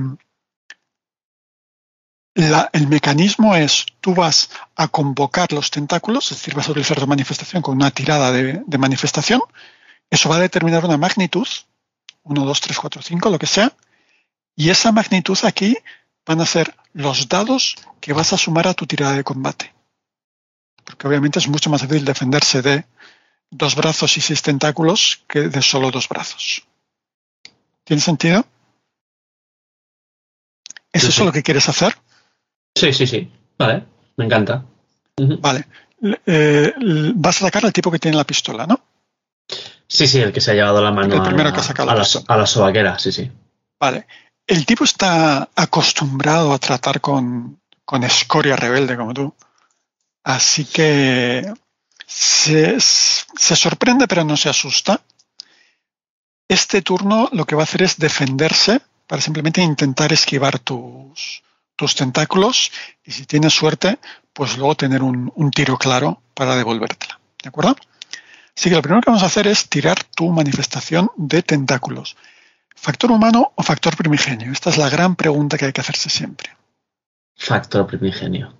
el 2.35 2.87
mecanismo 2.87 3.55
es, 3.55 3.85
tú 4.01 4.15
vas 4.15 4.49
a 4.75 4.87
convocar 4.87 5.51
los 5.53 5.69
tentáculos, 5.69 6.31
es 6.31 6.39
decir, 6.39 6.55
vas 6.55 6.67
a 6.67 6.71
utilizar 6.71 6.99
la 6.99 7.05
manifestación 7.05 7.61
con 7.61 7.75
una 7.75 7.91
tirada 7.91 8.31
de, 8.31 8.63
de 8.65 8.77
manifestación. 8.77 9.41
Eso 10.13 10.29
va 10.29 10.35
a 10.37 10.45
determinar 10.47 10.85
una 10.85 10.97
magnitud, 10.97 11.47
1, 12.23 12.45
2, 12.45 12.61
3, 12.61 12.79
4, 12.79 13.01
5, 13.01 13.29
lo 13.29 13.39
que 13.39 13.47
sea. 13.47 13.71
Y 14.55 14.69
esa 14.69 14.91
magnitud 14.91 15.37
aquí 15.43 15.75
van 16.25 16.39
a 16.41 16.45
ser 16.45 16.75
los 16.93 17.27
dados 17.27 17.75
que 17.99 18.13
vas 18.13 18.33
a 18.33 18.37
sumar 18.37 18.67
a 18.67 18.73
tu 18.73 18.85
tirada 18.85 19.13
de 19.13 19.23
combate 19.23 19.73
porque 20.83 21.07
obviamente 21.07 21.39
es 21.39 21.47
mucho 21.47 21.69
más 21.69 21.81
fácil 21.81 22.05
defenderse 22.05 22.61
de 22.61 22.85
dos 23.49 23.75
brazos 23.75 24.17
y 24.17 24.21
seis 24.21 24.41
tentáculos 24.41 25.23
que 25.27 25.47
de 25.49 25.61
solo 25.61 25.91
dos 25.91 26.09
brazos. 26.09 26.63
¿Tiene 27.83 28.01
sentido? 28.01 28.45
¿Es 30.91 31.03
eso 31.05 31.25
lo 31.25 31.31
que 31.31 31.43
quieres 31.43 31.67
hacer? 31.69 31.95
Sí, 32.75 32.93
sí, 32.93 33.07
sí. 33.07 33.31
Vale, 33.57 33.83
me 34.17 34.25
encanta. 34.25 34.65
Vale. 35.17 35.65
Eh, 36.25 36.73
vas 37.15 37.41
a 37.41 37.45
atacar 37.45 37.65
al 37.65 37.73
tipo 37.73 37.91
que 37.91 37.99
tiene 37.99 38.17
la 38.17 38.25
pistola, 38.25 38.67
¿no? 38.67 38.79
Sí, 39.87 40.07
sí, 40.07 40.19
el 40.19 40.31
que 40.31 40.41
se 40.41 40.51
ha 40.51 40.53
llevado 40.55 40.81
la 40.81 40.91
mano 40.91 41.21
a, 41.23 41.31
la, 41.31 42.07
a 42.27 42.37
la 42.37 42.47
sobaquera, 42.47 42.97
sí, 42.97 43.11
sí. 43.11 43.31
Vale. 43.79 44.07
El 44.45 44.65
tipo 44.65 44.83
está 44.83 45.49
acostumbrado 45.55 46.53
a 46.53 46.59
tratar 46.59 46.99
con, 46.99 47.61
con 47.85 48.03
escoria 48.03 48.55
rebelde 48.55 48.97
como 48.97 49.13
tú. 49.13 49.33
Así 50.23 50.65
que 50.65 51.53
se, 52.05 52.79
sorprende 52.79 54.07
pero 54.07 54.23
no 54.23 54.37
se 54.37 54.49
asusta. 54.49 55.01
Este 56.47 56.81
turno 56.81 57.29
lo 57.31 57.45
que 57.45 57.55
va 57.55 57.61
a 57.61 57.63
hacer 57.63 57.83
es 57.83 57.97
defenderse 57.97 58.81
para 59.07 59.21
simplemente 59.21 59.61
intentar 59.61 60.13
esquivar 60.13 60.59
tus, 60.59 61.43
tus 61.75 61.95
tentáculos 61.95 62.71
y 63.03 63.11
si 63.11 63.25
tienes 63.25 63.53
suerte, 63.53 63.99
pues 64.33 64.57
luego 64.57 64.75
tener 64.75 65.03
un, 65.03 65.31
un, 65.35 65.51
tiro 65.51 65.77
claro 65.77 66.21
para 66.33 66.55
devolvértela. 66.55 67.19
¿De 67.41 67.49
acuerdo? 67.49 67.75
Así 68.55 68.69
que 68.69 68.75
lo 68.75 68.81
primero 68.81 69.01
que 69.01 69.09
vamos 69.09 69.23
a 69.23 69.27
hacer 69.27 69.47
es 69.47 69.67
tirar 69.67 70.03
tu 70.03 70.29
manifestación 70.29 71.09
de 71.17 71.41
tentáculos. 71.41 72.15
¿Factor 72.75 73.11
humano 73.11 73.53
o 73.55 73.63
factor 73.63 73.95
primigenio? 73.95 74.51
Esta 74.51 74.69
es 74.69 74.77
la 74.77 74.89
gran 74.89 75.15
pregunta 75.15 75.57
que 75.57 75.65
hay 75.65 75.73
que 75.73 75.81
hacerse 75.81 76.09
siempre. 76.09 76.49
Factor 77.35 77.87
primigenio. 77.87 78.53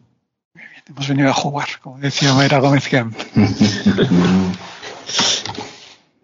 Hemos 0.85 1.07
venido 1.07 1.29
a 1.29 1.33
jugar, 1.33 1.67
como 1.81 1.97
decía 1.99 2.33
Mayra 2.33 2.59
Gómez 2.59 2.87
Kemp. 2.89 3.17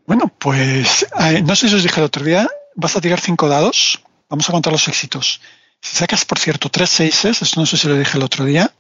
bueno, 0.06 0.32
pues 0.38 1.06
eh, 1.20 1.42
no 1.42 1.56
sé 1.56 1.70
si 1.70 1.76
os 1.76 1.84
dije 1.84 2.00
el 2.00 2.06
otro 2.06 2.26
día, 2.26 2.48
vas 2.76 2.96
a 2.96 3.02
tirar 3.02 3.22
cinco 3.22 3.48
dados, 3.48 4.02
vamos 4.28 4.50
a 4.50 4.52
contar 4.52 4.74
los 4.74 4.88
éxitos. 4.88 5.40
Si 5.82 5.96
sacas, 5.96 6.26
por 6.26 6.40
cierto, 6.40 6.70
tres 6.70 6.90
seises, 6.90 7.42
esto 7.42 7.60
no 7.60 7.66
sé 7.66 7.78
si 7.78 7.88
lo 7.88 7.98
dije 7.98 8.18
el 8.18 8.24
otro 8.24 8.44
día, 8.44 8.74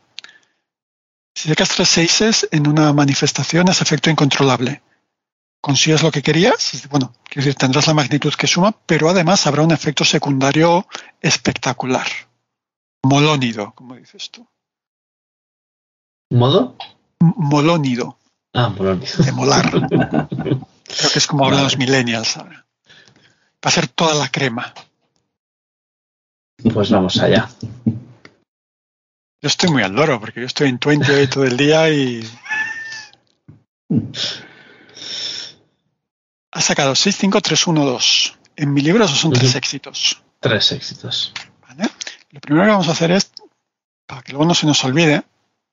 sacas 1.47 1.69
tres 1.69 1.89
seises 1.89 2.47
en 2.51 2.67
una 2.67 2.91
manifestación 2.91 3.69
es 3.69 3.81
efecto 3.81 4.09
incontrolable. 4.09 4.81
Consigues 5.61 6.03
lo 6.03 6.11
que 6.11 6.21
querías, 6.21 6.87
bueno, 6.89 7.13
quiero 7.23 7.45
decir, 7.45 7.55
tendrás 7.55 7.87
la 7.87 7.93
magnitud 7.93 8.33
que 8.33 8.47
suma, 8.47 8.71
pero 8.85 9.09
además 9.09 9.45
habrá 9.45 9.63
un 9.63 9.71
efecto 9.71 10.05
secundario 10.05 10.87
espectacular. 11.21 12.07
Molónido, 13.03 13.73
como 13.75 13.95
dices 13.95 14.29
tú. 14.31 14.47
¿Modo? 16.29 16.75
Molónido. 17.19 18.17
Ah, 18.53 18.69
molónido. 18.69 19.23
De 19.23 19.31
molar. 19.31 19.69
Creo 20.89 21.11
que 21.13 21.19
es 21.19 21.27
como 21.27 21.45
hablan 21.45 21.63
los 21.63 21.77
millennials 21.77 22.37
ahora. 22.37 22.65
Va 23.63 23.69
a 23.69 23.71
ser 23.71 23.87
toda 23.87 24.15
la 24.15 24.29
crema. 24.29 24.73
Pues 26.73 26.89
vamos 26.89 27.19
allá. 27.19 27.49
Yo 29.41 29.47
estoy 29.47 29.69
muy 29.69 29.83
al 29.83 29.93
loro 29.93 30.19
porque 30.19 30.41
yo 30.41 30.45
estoy 30.45 30.67
en 30.67 30.79
20 30.79 31.15
hoy 31.15 31.27
todo 31.27 31.45
el 31.45 31.55
día 31.55 31.89
y. 31.89 32.27
Ha 36.51 36.61
sacado 36.61 36.93
6, 36.93 37.15
5, 37.15 37.41
3, 37.41 37.67
1, 37.67 37.85
2. 37.85 38.39
En 38.57 38.73
mi 38.73 38.81
libro 38.81 39.05
esos 39.05 39.17
son 39.17 39.31
tres 39.31 39.55
éxitos. 39.55 40.21
Tres 40.41 40.73
éxitos. 40.73 41.33
¿Vale? 41.61 41.89
Lo 42.31 42.41
primero 42.41 42.65
que 42.65 42.71
vamos 42.71 42.89
a 42.89 42.91
hacer 42.91 43.11
es, 43.11 43.31
para 44.05 44.21
que 44.21 44.33
luego 44.33 44.45
no 44.45 44.53
se 44.53 44.67
nos 44.67 44.83
olvide, 44.83 45.23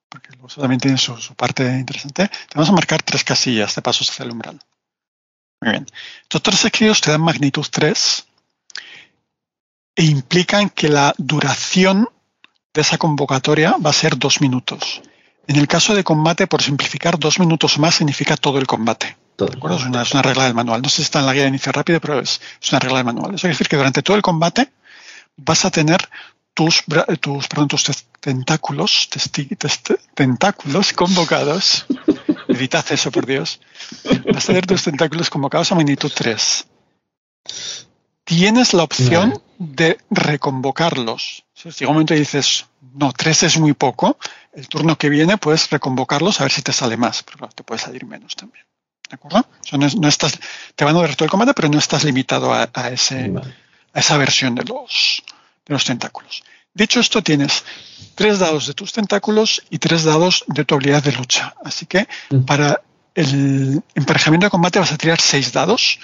porque 0.09 0.29
luego 0.33 0.47
también 0.49 0.79
tiene 0.79 0.97
su, 0.97 1.17
parte 1.35 1.65
interesante, 1.65 2.29
te 2.29 2.55
vamos 2.55 2.69
a 2.69 2.73
marcar 2.73 3.03
tres 3.03 3.25
casillas 3.25 3.75
de 3.75 3.83
pasos 3.83 4.09
hacia 4.11 4.25
el 4.25 4.31
umbral. 4.31 4.61
Muy 5.61 5.73
bien. 5.73 5.87
Estos 6.23 6.43
tres 6.43 6.65
escritos 6.65 7.01
te 7.01 7.11
dan 7.11 7.23
magnitud 7.23 7.67
3 7.69 8.27
e 9.97 10.05
implican 10.05 10.71
que 10.71 10.89
la 10.89 11.15
duración 11.19 12.09
de 12.77 12.83
esa 12.83 12.99
convocatoria 12.99 13.77
va 13.85 13.91
a 13.91 13.95
ser 13.95 14.19
dos 14.19 14.41
minutos. 14.43 15.01
En 15.49 15.57
el 15.57 15.67
caso 15.67 15.95
de 15.95 16.05
combate, 16.05 16.47
por 16.47 16.63
simplificar, 16.63 17.19
dos 17.19 17.39
minutos 17.39 17.79
más 17.79 17.95
significa 17.95 18.37
todo 18.37 18.59
el 18.59 18.67
combate. 18.67 19.17
Todo. 19.35 19.49
Es, 19.49 19.85
una, 19.85 20.03
es, 20.03 20.13
una, 20.13 20.23
regla 20.23 20.45
del 20.45 20.55
manual. 20.55 20.83
No 20.83 20.89
sé 20.89 20.97
si 20.97 21.03
está 21.03 21.21
en 21.21 21.27
la 21.27 21.33
guía 21.33 21.43
de 21.43 21.49
inicio 21.49 21.73
rápido, 21.73 22.01
pero 22.01 22.21
es, 22.21 22.41
es 22.63 22.73
una 22.73 22.79
regla 22.81 22.99
del 22.99 23.07
manual. 23.07 23.35
Eso 23.35 23.43
quiere 23.43 23.55
decir 23.55 23.69
que 23.69 23.77
durante 23.77 24.03
todo 24.03 24.17
el 24.17 24.23
combate 24.23 24.71
vas 25.37 25.65
a 25.65 25.71
tener 25.71 26.07
tus, 26.53 26.85
tus, 27.21 27.49
perdón, 27.49 27.69
tus 27.69 27.85
tentáculos, 28.21 29.09
tentáculos 30.15 30.93
convocados. 30.93 31.87
Evitad 32.49 32.85
eso, 32.91 33.11
por 33.11 33.25
Dios. 33.25 33.61
Vas 34.33 34.45
a 34.45 34.47
tener 34.49 34.67
tus 34.67 34.83
tentáculos 34.83 35.31
convocados 35.31 35.73
a 35.73 35.77
magnitud 35.77 36.13
3. 36.15 36.67
Tienes 38.25 38.75
la 38.75 38.83
opción 38.83 39.43
de 39.59 39.99
reconvocarlos. 40.11 41.46
Si 41.57 41.69
en 41.69 41.75
algún 41.81 41.95
momento 41.95 42.13
dices, 42.13 42.67
no, 42.95 43.13
3 43.13 43.45
es 43.45 43.59
muy 43.59 43.73
poco, 43.73 44.19
el 44.53 44.69
turno 44.69 44.99
que 44.99 45.09
viene 45.09 45.39
puedes 45.39 45.71
reconvocarlos 45.71 46.39
a 46.41 46.45
ver 46.45 46.53
si 46.53 46.61
te 46.61 46.73
sale 46.73 46.99
más, 46.99 47.23
pero 47.23 47.39
claro, 47.39 47.53
te 47.55 47.65
puede 47.65 47.81
salir 47.81 48.05
menos 48.05 48.37
también. 48.37 48.67
¿De 49.09 49.15
acuerdo? 49.15 49.47
no, 49.73 50.09
estás, 50.09 50.39
te 50.75 50.85
van 50.85 50.97
a 50.97 51.01
ver 51.01 51.17
todo 51.17 51.25
el 51.25 51.31
combate, 51.31 51.55
pero 51.55 51.69
no 51.69 51.79
estás 51.79 52.05
limitado 52.05 52.53
a, 52.53 52.69
ese, 52.91 53.33
a 53.95 53.99
esa 53.99 54.19
versión 54.19 54.55
de 54.55 54.65
los, 54.65 55.23
de 55.65 55.73
los 55.73 55.85
tentáculos. 55.85 56.43
Dicho 56.75 57.01
esto, 57.01 57.23
tienes 57.23 57.65
tres 58.15 58.39
dados 58.39 58.67
de 58.67 58.75
tus 58.75 58.93
tentáculos 58.93 59.63
y 59.71 59.79
tres 59.79 60.05
dados 60.05 60.45
de 60.49 60.65
tu 60.67 60.75
habilidad 60.75 61.03
de 61.03 61.13
lucha. 61.13 61.55
Así 61.65 61.87
que 61.87 62.07
para 62.47 62.83
el 63.15 63.83
emparejamiento 63.95 64.47
de 64.47 64.51
combate 64.51 64.79
vas 64.79 64.93
a 64.93 64.99
tirar 64.99 65.21
seis 65.21 65.53
dados 65.53 65.99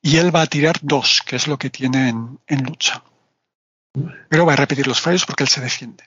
y 0.00 0.18
él 0.18 0.34
va 0.34 0.42
a 0.42 0.46
tirar 0.46 0.78
dos, 0.82 1.20
que 1.26 1.34
es 1.34 1.48
lo 1.48 1.58
que 1.58 1.70
tiene 1.70 2.10
en, 2.10 2.38
en 2.46 2.62
lucha. 2.62 3.02
Pero 4.28 4.46
va 4.46 4.54
a 4.54 4.56
repetir 4.56 4.86
los 4.86 5.00
fallos 5.00 5.26
porque 5.26 5.42
él 5.44 5.48
se 5.48 5.60
defiende. 5.60 6.04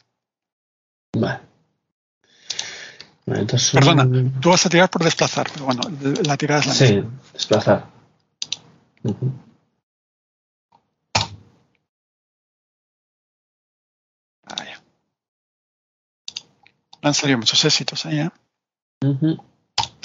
Vale. 1.14 1.40
Vale, 3.28 3.42
entonces 3.42 3.72
Perdona, 3.72 4.06
tú 4.40 4.50
vas 4.50 4.66
a 4.66 4.70
tirar 4.70 4.90
por 4.90 5.04
desplazar, 5.04 5.48
pero 5.52 5.66
bueno, 5.66 5.82
la 6.24 6.38
tirada 6.38 6.62
es 6.62 6.68
la 6.68 6.74
Sí, 6.74 6.94
misma. 6.96 7.12
desplazar. 7.34 7.88
Ujú. 9.04 9.32
Ah, 14.48 14.64
ya. 14.64 14.82
Han 17.02 17.14
salido 17.14 17.40
muchos 17.40 17.64
éxitos 17.66 18.06
ahí, 18.06 18.20
¿eh? 18.20 18.30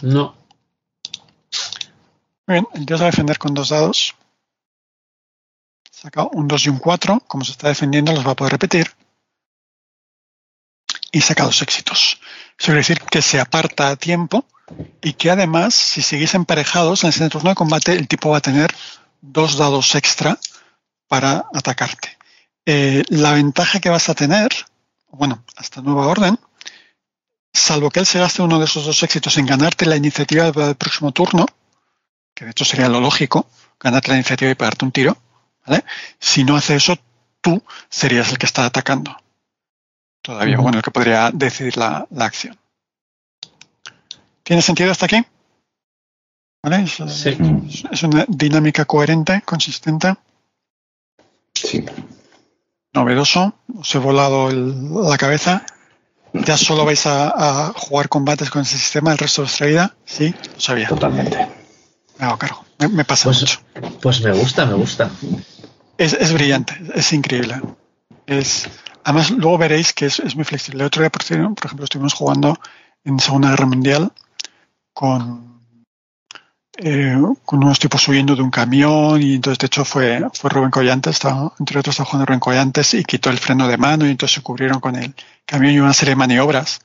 No. 0.03 0.35
Muy 2.47 2.55
bien, 2.55 2.67
el 2.75 2.87
tío 2.87 2.97
se 2.97 3.03
va 3.05 3.09
a 3.09 3.11
defender 3.11 3.39
con 3.39 3.55
dos 3.55 3.69
dados. 3.69 4.15
Saca 6.01 6.25
un 6.33 6.49
2 6.49 6.67
y 6.67 6.69
un 6.71 6.79
4. 6.79 7.21
Como 7.27 7.45
se 7.45 7.53
está 7.53 7.69
defendiendo, 7.69 8.13
los 8.13 8.27
va 8.27 8.31
a 8.31 8.37
poder 8.37 8.53
repetir. 8.53 8.91
Y 11.13 11.21
saca 11.21 11.45
dos 11.45 11.61
éxitos. 11.61 12.21
Eso 12.59 12.67
quiere 12.67 12.79
decir 12.79 13.01
que 13.03 13.21
se 13.21 13.39
aparta 13.39 13.89
a 13.89 13.97
tiempo 13.97 14.47
y 15.03 15.13
que 15.15 15.31
además, 15.31 15.75
si 15.75 16.01
seguís 16.01 16.35
emparejados 16.35 17.03
en 17.03 17.09
el 17.09 17.13
siguiente 17.13 17.33
turno 17.33 17.51
de 17.51 17.57
combate, 17.57 17.93
el 17.93 18.09
tipo 18.09 18.31
va 18.31 18.39
a 18.39 18.41
tener 18.41 18.75
dos 19.21 19.59
dados 19.59 19.95
extra 19.95 20.39
para 21.07 21.45
atacarte. 21.53 22.17
Eh, 22.65 23.03
la 23.09 23.33
ventaja 23.33 23.81
que 23.81 23.91
vas 23.91 24.09
a 24.09 24.15
tener, 24.15 24.49
bueno, 25.11 25.45
hasta 25.57 25.83
nueva 25.83 26.07
orden, 26.07 26.39
salvo 27.53 27.91
que 27.91 28.01
él 28.01 28.07
se 28.07 28.21
gaste 28.21 28.43
uno 28.43 28.59
de 28.59 28.65
esos 28.65 28.87
dos 28.87 29.03
éxitos 29.03 29.37
en 29.37 29.47
ganarte 29.47 29.85
la 29.85 29.97
iniciativa 29.97 30.51
del 30.51 30.77
próximo 30.77 31.13
turno, 31.13 31.45
que 32.35 32.45
de 32.45 32.53
hecho 32.53 32.65
sería 32.65 32.89
lo 32.89 33.01
lógico, 33.01 33.51
ganarte 33.79 34.09
la 34.11 34.17
iniciativa 34.17 34.51
y 34.51 34.55
pegarte 34.55 34.85
un 34.85 34.93
tiro, 34.93 35.19
¿vale? 35.67 35.85
Si 36.19 36.45
no 36.45 36.57
hace 36.57 36.77
eso, 36.77 36.97
tú 37.41 37.63
serías 37.89 38.31
el 38.31 38.39
que 38.39 38.47
está 38.47 38.65
atacando. 38.67 39.17
Todavía, 40.23 40.55
Ujú. 40.57 40.63
bueno, 40.65 40.79
el 40.79 40.85
que 40.85 40.91
podría 40.91 41.31
decidir 41.33 41.77
la, 41.77 42.07
la 42.11 42.25
acción. 42.27 42.59
¿Tiene 44.43 44.63
sentido 44.63 44.91
hasta 44.91 45.07
aquí? 45.07 45.25
¿Vale? 46.63 46.83
Es, 46.85 46.93
Sí. 46.93 47.31
es- 47.69 47.85
es 47.91 48.03
una 48.03 48.25
dinámica 48.29 48.85
coherente, 48.85 49.43
consistente, 49.43 50.15
Sí. 51.55 51.85
novedoso. 52.93 53.55
Os 53.79 53.95
he 53.95 53.99
volado 53.99 54.51
el- 54.51 54.93
la 55.09 55.17
cabeza. 55.17 55.65
Ya 56.33 56.57
solo 56.57 56.85
vais 56.85 57.07
a, 57.07 57.31
a 57.69 57.73
jugar 57.73 58.09
combates 58.09 58.51
con 58.51 58.63
ese 58.63 58.79
sistema 58.79 59.11
el 59.13 59.19
resto 59.19 59.43
de 59.43 59.47
vuestra 59.47 59.67
vida. 59.67 59.97
Sí, 60.05 60.35
lo 60.55 60.61
sabía. 60.61 60.89
Totalmente. 60.89 61.49
Me 62.19 62.27
hago 62.27 62.39
cargo. 62.39 62.65
Me, 62.81 62.89
me 62.89 63.05
pasa 63.05 63.25
Pues- 63.25 63.41
mucho. 63.41 63.61
Pues 64.01 64.21
me 64.23 64.33
gusta, 64.33 64.67
me 64.67 64.75
gusta. 64.75 65.11
Es, 65.99 66.15
es 66.15 66.33
brillante, 66.33 66.81
es 66.95 67.13
increíble. 67.13 67.61
Es, 68.27 68.69
además, 69.05 69.31
luego 69.31 69.59
veréis 69.59 69.93
que 69.93 70.07
es, 70.07 70.19
es 70.21 70.35
muy 70.35 70.45
flexible. 70.45 70.81
El 70.83 70.87
otro 70.87 71.03
día, 71.03 71.11
por 71.11 71.23
ejemplo, 71.23 71.85
estuvimos 71.85 72.15
jugando 72.15 72.59
en 73.05 73.19
Segunda 73.21 73.51
Guerra 73.51 73.67
Mundial 73.67 74.13
con, 74.95 75.63
eh, 76.79 77.17
con 77.45 77.63
unos 77.63 77.79
tipos 77.79 78.07
huyendo 78.09 78.35
de 78.35 78.43
un 78.43 78.51
camión 78.51 79.21
y 79.21 79.35
entonces, 79.35 79.59
de 79.59 79.67
hecho, 79.67 79.85
fue, 79.85 80.23
fue 80.33 80.49
Rubén 80.51 80.71
Collantes, 80.71 81.17
estaba, 81.17 81.53
entre 81.59 81.79
otros, 81.81 81.95
estaba 81.95 82.07
jugando 82.09 82.27
Rubén 82.27 82.41
Collantes 82.41 82.95
y 82.95 83.05
quitó 83.05 83.29
el 83.31 83.39
freno 83.39 83.69
de 83.69 83.77
mano 83.77 84.07
y 84.07 84.11
entonces 84.11 84.37
se 84.37 84.43
cubrieron 84.43 84.81
con 84.81 84.97
el 84.97 85.15
camión 85.45 85.75
y 85.75 85.81
una 85.81 85.93
serie 85.93 86.13
de 86.13 86.17
maniobras 86.17 86.81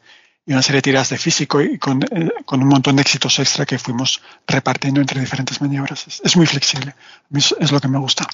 y 0.46 0.54
una 0.54 0.62
serie 0.62 0.78
de 0.78 0.84
tiras 0.84 1.10
de 1.10 1.18
físico 1.18 1.60
y 1.62 1.78
con, 1.80 2.04
eh, 2.04 2.30
con 2.46 2.62
un 2.62 2.70
montón 2.70 2.96
de 2.96 3.02
éxitos 3.02 3.40
extra 3.40 3.66
que 3.66 3.80
fuimos 3.80 4.22
repartiendo 4.48 5.02
entre 5.02 5.20
diferentes 5.20 5.60
maniobras. 5.62 6.06
Es, 6.24 6.36
muy 6.38 6.46
flexible. 6.46 6.96
Es- 7.34 7.56
es 7.60 7.72
lo 7.72 7.80
que 7.80 7.88
me 7.88 7.98
gusta. 7.98 8.28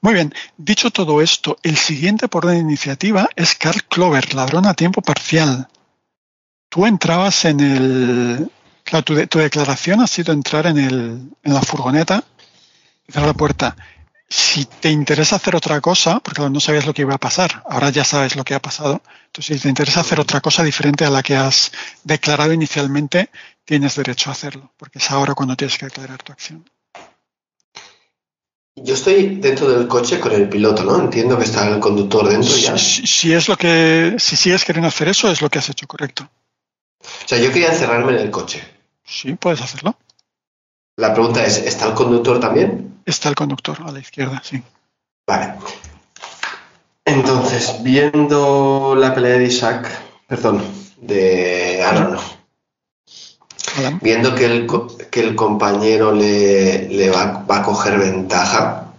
Muy 0.00 0.14
bien, 0.14 0.34
dicho 0.56 0.90
todo 0.90 1.20
esto, 1.22 1.58
el 1.62 1.76
siguiente 1.76 2.26
por 2.28 2.44
orden 2.46 2.58
de 2.58 2.62
iniciativa 2.72 3.28
es 3.36 3.54
Carl 3.54 3.84
Clover, 3.84 4.34
ladrón 4.34 4.66
a 4.66 4.74
tiempo 4.74 5.02
parcial. 5.02 5.68
Tú 6.68 6.86
entrabas 6.86 7.44
en 7.44 7.60
el... 7.60 8.50
Claro, 8.84 9.04
tu, 9.04 9.26
tu 9.26 9.38
declaración 9.38 10.00
ha 10.00 10.06
sido 10.06 10.32
entrar 10.32 10.66
en, 10.66 10.78
el, 10.78 11.28
en 11.42 11.54
la 11.54 11.62
furgoneta 11.62 12.24
y 13.06 13.12
cerrar 13.12 13.28
la 13.28 13.34
puerta. 13.34 13.76
Si 14.32 14.64
te 14.64 14.88
interesa 14.88 15.36
hacer 15.36 15.54
otra 15.54 15.82
cosa, 15.82 16.18
porque 16.20 16.40
no 16.48 16.58
sabías 16.58 16.86
lo 16.86 16.94
que 16.94 17.02
iba 17.02 17.14
a 17.14 17.18
pasar, 17.18 17.62
ahora 17.68 17.90
ya 17.90 18.02
sabes 18.02 18.34
lo 18.34 18.44
que 18.44 18.54
ha 18.54 18.62
pasado, 18.62 19.02
entonces 19.26 19.56
si 19.58 19.62
te 19.62 19.68
interesa 19.68 20.00
hacer 20.00 20.20
otra 20.20 20.40
cosa 20.40 20.64
diferente 20.64 21.04
a 21.04 21.10
la 21.10 21.22
que 21.22 21.36
has 21.36 21.70
declarado 22.02 22.54
inicialmente, 22.54 23.28
tienes 23.66 23.94
derecho 23.94 24.30
a 24.30 24.32
hacerlo, 24.32 24.72
porque 24.78 25.00
es 25.00 25.10
ahora 25.10 25.34
cuando 25.34 25.54
tienes 25.54 25.76
que 25.76 25.84
declarar 25.84 26.22
tu 26.22 26.32
acción. 26.32 26.64
Yo 28.74 28.94
estoy 28.94 29.36
dentro 29.36 29.68
del 29.68 29.86
coche 29.86 30.18
con 30.18 30.32
el 30.32 30.48
piloto, 30.48 30.82
¿no? 30.82 30.98
Entiendo 30.98 31.36
que 31.36 31.44
está 31.44 31.68
el 31.68 31.78
conductor 31.78 32.26
dentro 32.26 32.56
ya. 32.56 32.78
Si, 32.78 33.06
si 33.06 33.34
es 33.34 33.50
lo 33.50 33.58
que, 33.58 34.16
si 34.18 34.36
sigues 34.36 34.64
queriendo 34.64 34.88
hacer 34.88 35.08
eso, 35.08 35.30
es 35.30 35.42
lo 35.42 35.50
que 35.50 35.58
has 35.58 35.68
hecho, 35.68 35.86
correcto. 35.86 36.26
O 37.02 37.28
sea, 37.28 37.36
yo 37.36 37.52
quería 37.52 37.68
encerrarme 37.68 38.12
en 38.12 38.20
el 38.20 38.30
coche. 38.30 38.64
Sí, 39.04 39.34
puedes 39.34 39.60
hacerlo. 39.60 39.94
La 40.96 41.14
pregunta 41.14 41.44
es, 41.44 41.58
¿está 41.58 41.86
el 41.86 41.94
conductor 41.94 42.38
también? 42.38 43.00
Está 43.04 43.28
el 43.28 43.34
conductor 43.34 43.78
a 43.84 43.92
la 43.92 43.98
izquierda, 43.98 44.42
sí. 44.44 44.62
Vale. 45.26 45.54
Entonces, 47.04 47.82
viendo 47.82 48.94
la 48.96 49.14
pelea 49.14 49.38
de 49.38 49.44
Isaac, 49.44 49.88
perdón, 50.26 50.62
de 51.00 51.82
Aaron, 51.82 52.18
viendo 54.00 54.34
que 54.34 54.46
el, 54.46 54.66
que 55.10 55.20
el 55.20 55.34
compañero 55.34 56.12
le, 56.12 56.88
le 56.88 57.10
va, 57.10 57.44
va 57.50 57.58
a 57.58 57.62
coger 57.62 57.98
ventaja, 57.98 58.92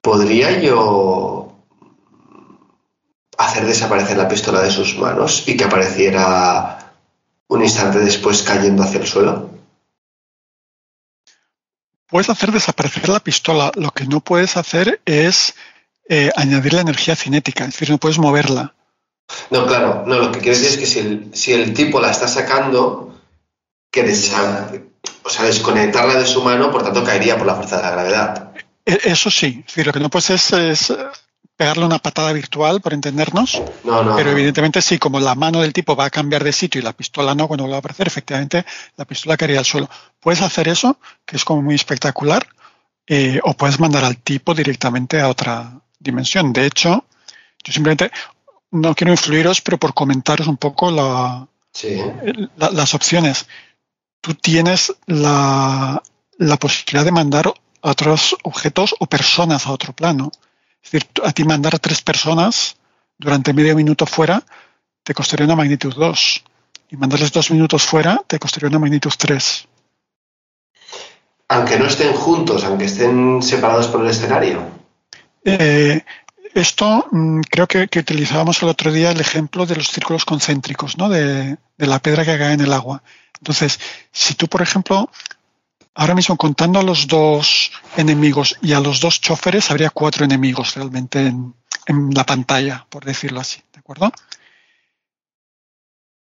¿podría 0.00 0.58
yo 0.60 1.52
hacer 3.38 3.66
desaparecer 3.66 4.16
la 4.16 4.28
pistola 4.28 4.62
de 4.62 4.70
sus 4.70 4.98
manos 4.98 5.46
y 5.46 5.56
que 5.56 5.64
apareciera 5.64 6.92
un 7.48 7.62
instante 7.62 7.98
después 7.98 8.42
cayendo 8.42 8.82
hacia 8.82 9.00
el 9.00 9.06
suelo? 9.06 9.53
Puedes 12.14 12.30
hacer 12.30 12.52
desaparecer 12.52 13.08
la 13.08 13.18
pistola. 13.18 13.72
Lo 13.74 13.90
que 13.90 14.04
no 14.06 14.20
puedes 14.20 14.56
hacer 14.56 15.00
es 15.04 15.56
eh, 16.08 16.30
añadirle 16.36 16.80
energía 16.80 17.16
cinética, 17.16 17.64
es 17.64 17.72
decir, 17.72 17.90
no 17.90 17.98
puedes 17.98 18.20
moverla. 18.20 18.72
No, 19.50 19.66
claro, 19.66 20.04
no, 20.06 20.20
lo 20.20 20.30
que 20.30 20.38
quiero 20.38 20.56
decir 20.56 20.70
es 20.70 20.76
que 20.78 20.86
si 20.86 21.00
el, 21.00 21.30
si 21.34 21.52
el 21.52 21.74
tipo 21.74 21.98
la 22.00 22.12
está 22.12 22.28
sacando, 22.28 23.18
que 23.90 24.06
desa- 24.06 24.80
o 25.24 25.28
sea, 25.28 25.44
desconectarla 25.46 26.14
de 26.14 26.24
su 26.26 26.40
mano, 26.44 26.70
por 26.70 26.84
tanto 26.84 27.02
caería 27.02 27.36
por 27.36 27.48
la 27.48 27.56
fuerza 27.56 27.78
de 27.78 27.82
la 27.82 27.90
gravedad. 27.90 28.52
E- 28.86 29.00
Eso 29.02 29.28
sí, 29.28 29.64
es 29.66 29.74
decir, 29.74 29.84
lo 29.88 29.92
que 29.92 29.98
no 29.98 30.08
puedes 30.08 30.30
es, 30.30 30.52
es, 30.52 30.90
eh, 30.90 30.96
pegarle 31.56 31.84
una 31.86 31.98
patada 31.98 32.32
virtual, 32.32 32.80
por 32.80 32.92
entendernos, 32.94 33.62
No, 33.84 34.02
no. 34.02 34.16
pero 34.16 34.30
no. 34.30 34.36
evidentemente 34.36 34.82
sí, 34.82 34.98
como 34.98 35.20
la 35.20 35.34
mano 35.34 35.60
del 35.60 35.72
tipo 35.72 35.94
va 35.94 36.06
a 36.06 36.10
cambiar 36.10 36.42
de 36.42 36.52
sitio 36.52 36.80
y 36.80 36.84
la 36.84 36.92
pistola 36.92 37.34
no, 37.34 37.46
cuando 37.46 37.64
vuelva 37.64 37.76
a 37.76 37.78
aparecer, 37.78 38.06
efectivamente 38.08 38.64
la 38.96 39.04
pistola 39.04 39.36
caería 39.36 39.60
al 39.60 39.64
suelo. 39.64 39.88
Puedes 40.20 40.40
hacer 40.42 40.68
eso, 40.68 40.98
que 41.24 41.36
es 41.36 41.44
como 41.44 41.62
muy 41.62 41.74
espectacular, 41.76 42.46
eh, 43.06 43.40
o 43.44 43.54
puedes 43.54 43.78
mandar 43.78 44.04
al 44.04 44.16
tipo 44.16 44.54
directamente 44.54 45.20
a 45.20 45.28
otra 45.28 45.80
dimensión. 45.98 46.52
De 46.52 46.66
hecho, 46.66 47.04
yo 47.62 47.72
simplemente 47.72 48.10
no 48.72 48.94
quiero 48.94 49.12
influiros, 49.12 49.60
pero 49.60 49.78
por 49.78 49.94
comentaros 49.94 50.46
un 50.48 50.56
poco 50.56 50.90
la, 50.90 51.46
Sí. 51.72 52.00
la- 52.56 52.70
las 52.70 52.94
opciones. 52.94 53.46
Tú 54.20 54.34
tienes 54.34 54.92
la, 55.06 56.02
la 56.38 56.56
posibilidad 56.56 57.04
de 57.04 57.12
mandar 57.12 57.52
a 57.82 57.90
otros 57.90 58.34
objetos 58.42 58.94
o 58.98 59.06
personas 59.06 59.66
a 59.66 59.72
otro 59.72 59.92
plano. 59.92 60.32
Es 60.84 60.90
decir, 60.90 61.08
a 61.24 61.32
ti 61.32 61.44
mandar 61.44 61.74
a 61.74 61.78
tres 61.78 62.02
personas 62.02 62.76
durante 63.18 63.52
medio 63.52 63.74
minuto 63.74 64.06
fuera 64.06 64.42
te 65.02 65.14
costaría 65.14 65.46
una 65.46 65.56
magnitud 65.56 65.94
2. 65.94 66.44
Y 66.90 66.96
mandarles 66.96 67.32
dos 67.32 67.50
minutos 67.50 67.82
fuera 67.82 68.22
te 68.26 68.38
costaría 68.38 68.68
una 68.68 68.78
magnitud 68.78 69.12
3. 69.16 69.68
Aunque 71.48 71.78
no 71.78 71.86
estén 71.86 72.12
juntos, 72.14 72.64
aunque 72.64 72.86
estén 72.86 73.42
separados 73.42 73.88
por 73.88 74.02
el 74.02 74.10
escenario. 74.10 74.62
Eh, 75.44 76.02
esto 76.54 77.06
mm, 77.10 77.40
creo 77.50 77.66
que, 77.66 77.88
que 77.88 77.98
utilizábamos 77.98 78.62
el 78.62 78.68
otro 78.68 78.92
día 78.92 79.10
el 79.10 79.20
ejemplo 79.20 79.66
de 79.66 79.76
los 79.76 79.88
círculos 79.88 80.24
concéntricos, 80.24 80.96
¿no? 80.96 81.08
De, 81.08 81.58
de 81.76 81.86
la 81.86 81.98
piedra 81.98 82.24
que 82.24 82.38
cae 82.38 82.54
en 82.54 82.60
el 82.60 82.72
agua. 82.72 83.02
Entonces, 83.40 83.78
si 84.10 84.34
tú, 84.34 84.48
por 84.48 84.62
ejemplo, 84.62 85.10
ahora 85.94 86.14
mismo 86.14 86.36
contando 86.36 86.78
a 86.78 86.82
los 86.82 87.06
dos 87.06 87.72
enemigos 87.96 88.56
y 88.60 88.72
a 88.72 88.80
los 88.80 89.00
dos 89.00 89.20
choferes, 89.20 89.70
habría 89.70 89.90
cuatro 89.90 90.24
enemigos 90.24 90.74
realmente 90.74 91.26
en, 91.26 91.54
la 92.14 92.24
pantalla, 92.24 92.86
por 92.88 93.04
decirlo 93.04 93.40
así, 93.40 93.62
¿de 93.72 93.80
acuerdo? 93.80 94.10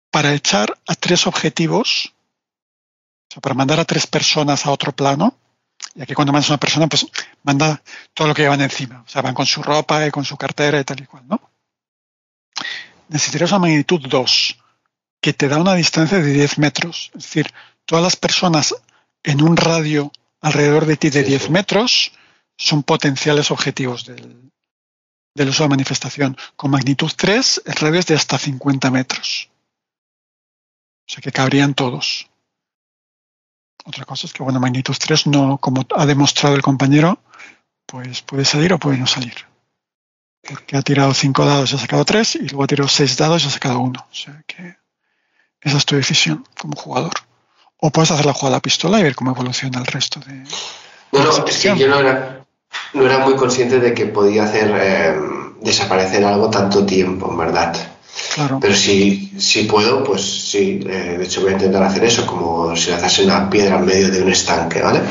Para 0.09 0.33
echar 0.33 0.75
a 0.87 0.95
tres 0.95 1.27
objetivos, 1.27 2.13
o 3.29 3.33
sea, 3.33 3.41
para 3.41 3.53
mandar 3.53 3.79
a 3.79 3.85
tres 3.85 4.07
personas 4.07 4.65
a 4.65 4.71
otro 4.71 4.91
plano, 4.93 5.37
y 5.95 6.01
aquí 6.01 6.15
cuando 6.15 6.33
mandas 6.33 6.49
a 6.49 6.53
una 6.53 6.59
persona, 6.59 6.87
pues 6.87 7.05
manda 7.43 7.83
todo 8.13 8.27
lo 8.27 8.33
que 8.33 8.41
llevan 8.41 8.61
encima. 8.61 9.03
O 9.05 9.09
sea, 9.09 9.21
van 9.21 9.35
con 9.35 9.45
su 9.45 9.61
ropa 9.61 10.07
y 10.07 10.11
con 10.11 10.25
su 10.25 10.37
cartera 10.37 10.79
y 10.79 10.83
tal 10.83 11.01
y 11.01 11.05
cual, 11.05 11.23
¿no? 11.27 11.39
Necesitarías 13.09 13.51
una 13.51 13.59
magnitud 13.59 14.01
2, 14.07 14.57
que 15.21 15.33
te 15.33 15.47
da 15.47 15.57
una 15.57 15.75
distancia 15.75 16.19
de 16.19 16.33
10 16.33 16.57
metros. 16.57 17.11
Es 17.15 17.23
decir, 17.23 17.53
todas 17.85 18.03
las 18.03 18.15
personas 18.15 18.75
en 19.21 19.43
un 19.43 19.55
radio 19.55 20.11
alrededor 20.43 20.85
de 20.85 20.97
ti 20.97 21.09
de 21.09 21.23
10 21.23 21.49
metros 21.49 22.11
son 22.57 22.83
potenciales 22.83 23.49
objetivos 23.49 24.05
del, 24.05 24.51
del 25.33 25.49
uso 25.49 25.63
de 25.63 25.69
manifestación. 25.69 26.37
Con 26.55 26.71
magnitud 26.71 27.11
3, 27.15 27.63
redes 27.79 28.05
de 28.05 28.15
hasta 28.15 28.37
50 28.37 28.91
metros. 28.91 29.49
O 31.07 31.11
sea 31.11 31.21
que 31.21 31.31
cabrían 31.31 31.73
todos. 31.73 32.29
Otra 33.85 34.05
cosa 34.05 34.27
es 34.27 34.33
que, 34.33 34.43
bueno, 34.43 34.59
magnitud 34.59 34.95
3 34.97 35.27
no, 35.27 35.57
como 35.57 35.85
ha 35.95 36.05
demostrado 36.05 36.55
el 36.55 36.61
compañero, 36.61 37.19
pues 37.85 38.21
puede 38.21 38.45
salir 38.45 38.73
o 38.73 38.79
puede 38.79 38.97
no 38.97 39.07
salir. 39.07 39.35
Porque 40.41 40.75
ha 40.75 40.81
tirado 40.81 41.13
5 41.13 41.45
dados 41.45 41.71
y 41.71 41.75
ha 41.75 41.79
sacado 41.79 42.03
3 42.03 42.35
y 42.35 42.47
luego 42.49 42.63
ha 42.63 42.67
tirado 42.67 42.89
6 42.89 43.17
dados 43.17 43.43
y 43.43 43.47
ha 43.47 43.51
sacado 43.51 43.79
1. 43.79 44.07
O 44.11 44.13
sea 44.13 44.43
que 44.45 44.75
esa 45.61 45.77
es 45.77 45.85
tu 45.85 45.95
decisión 45.95 46.45
como 46.59 46.75
jugador. 46.75 47.13
O 47.85 47.89
puedes 47.91 48.11
hacer 48.11 48.25
la 48.25 48.33
jugada 48.33 48.57
a 48.57 48.61
pistola 48.61 48.97
y 48.99 49.03
ver 49.03 49.13
cómo 49.13 49.31
evoluciona 49.31 49.77
el 49.79 49.85
resto 49.85 50.21
de... 50.21 50.35
No, 51.11 51.21
no, 51.21 51.45
es 51.45 51.59
que 51.59 51.77
yo 51.77 51.87
no 51.89 51.99
era, 51.99 52.45
no 52.93 53.05
era 53.05 53.19
muy 53.19 53.35
consciente 53.35 53.79
de 53.81 53.93
que 53.93 54.05
podía 54.05 54.45
hacer 54.45 54.71
eh, 54.73 55.15
desaparecer 55.61 56.23
algo 56.23 56.49
tanto 56.49 56.85
tiempo, 56.85 57.29
en 57.29 57.37
verdad. 57.37 57.75
Claro. 58.35 58.59
Pero 58.61 58.73
si, 58.73 59.33
si 59.37 59.63
puedo, 59.63 60.01
pues 60.03 60.21
sí, 60.23 60.79
eh, 60.87 61.17
de 61.17 61.23
hecho 61.25 61.41
voy 61.41 61.49
a 61.49 61.53
intentar 61.53 61.83
hacer 61.83 62.05
eso, 62.05 62.25
como 62.25 62.73
si 62.77 62.89
lanzase 62.89 63.25
una 63.25 63.49
piedra 63.49 63.77
en 63.77 63.85
medio 63.85 64.09
de 64.09 64.21
un 64.23 64.31
estanque, 64.31 64.81
¿vale? 64.81 65.01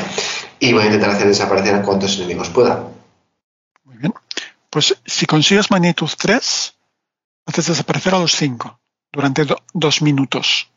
Y 0.59 0.73
voy 0.73 0.81
a 0.83 0.85
intentar 0.87 1.11
hacer 1.11 1.27
desaparecer 1.27 1.75
a 1.75 1.81
cuantos 1.83 2.15
enemigos 2.17 2.49
pueda. 2.49 2.87
Muy 3.83 3.97
bien. 3.97 4.13
Pues 4.71 4.95
si 5.05 5.27
consigues 5.27 5.69
magnitud 5.69 6.09
3, 6.17 6.73
haces 7.45 7.67
desaparecer 7.67 8.15
a 8.15 8.19
los 8.19 8.31
5 8.35 8.79
durante 9.11 9.45
do- 9.45 9.61
dos 9.73 10.01
minutos. 10.01 10.69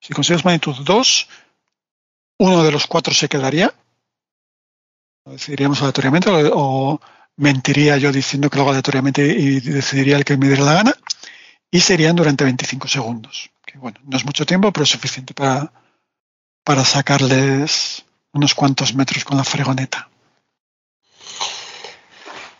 Si 0.00 0.14
consigues 0.14 0.44
magnitud 0.44 0.76
2, 0.84 1.28
uno 2.38 2.62
de 2.62 2.72
los 2.72 2.86
cuatro 2.86 3.12
se 3.12 3.28
quedaría. 3.28 3.72
Lo 5.24 5.32
decidiríamos 5.32 5.80
aleatoriamente 5.80 6.30
o, 6.52 7.00
mentiría 7.36 7.96
yo 7.96 8.10
diciendo 8.10 8.50
que 8.50 8.56
lo 8.56 8.62
hago 8.62 8.70
aleatoriamente 8.70 9.24
y 9.26 9.60
decidiría 9.60 10.16
el 10.16 10.24
que 10.24 10.36
me 10.36 10.48
diera 10.48 10.64
la 10.64 10.74
gana. 10.74 10.94
Y 11.70 11.80
serían 11.80 12.16
durante 12.16 12.44
25 12.44 12.88
segundos. 12.88 13.50
Que 13.64 13.78
bueno, 13.78 14.00
no 14.04 14.16
es 14.16 14.24
mucho 14.24 14.46
tiempo, 14.46 14.72
pero 14.72 14.84
es 14.84 14.90
suficiente 14.90 15.34
para, 15.34 15.70
para 16.64 16.84
sacarles 16.84 18.04
unos 18.32 18.54
cuantos 18.54 18.94
metros 18.94 19.24
con 19.24 19.36
la 19.36 19.44
fregoneta. 19.44 20.08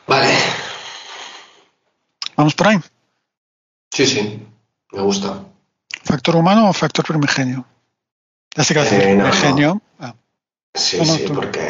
Vale, 0.06 0.34
Vamos 2.38 2.54
por 2.54 2.68
ahí. 2.68 2.78
sí, 3.90 4.06
sí, 4.06 4.46
me 4.92 5.00
gusta. 5.00 5.44
¿Factor 6.08 6.34
humano 6.36 6.70
o 6.70 6.72
factor 6.72 7.04
primigenio? 7.04 7.64
Ya 8.56 8.64
sé 8.64 8.72
que 8.74 8.80
Eh, 8.80 9.14
no, 9.14 9.24
no. 9.24 9.30
primigenio. 9.30 9.70
Ah, 10.00 10.14
Sí, 10.74 10.96
no, 10.98 11.04
sí, 11.04 11.24
tú. 11.26 11.34
porque 11.34 11.60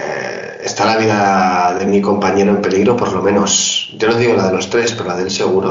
está 0.62 0.85
la 0.85 0.97
vida 0.97 1.74
de 1.78 1.86
mi 1.86 2.01
compañero 2.01 2.51
en 2.55 2.62
peligro, 2.62 2.97
por 2.97 3.12
lo 3.12 3.20
menos. 3.23 3.90
Yo 3.98 4.09
no 4.09 4.15
digo 4.16 4.35
la 4.35 4.47
de 4.48 4.52
los 4.55 4.70
tres, 4.70 4.93
pero 4.93 5.09
la 5.09 5.16
del 5.16 5.31
seguro. 5.31 5.70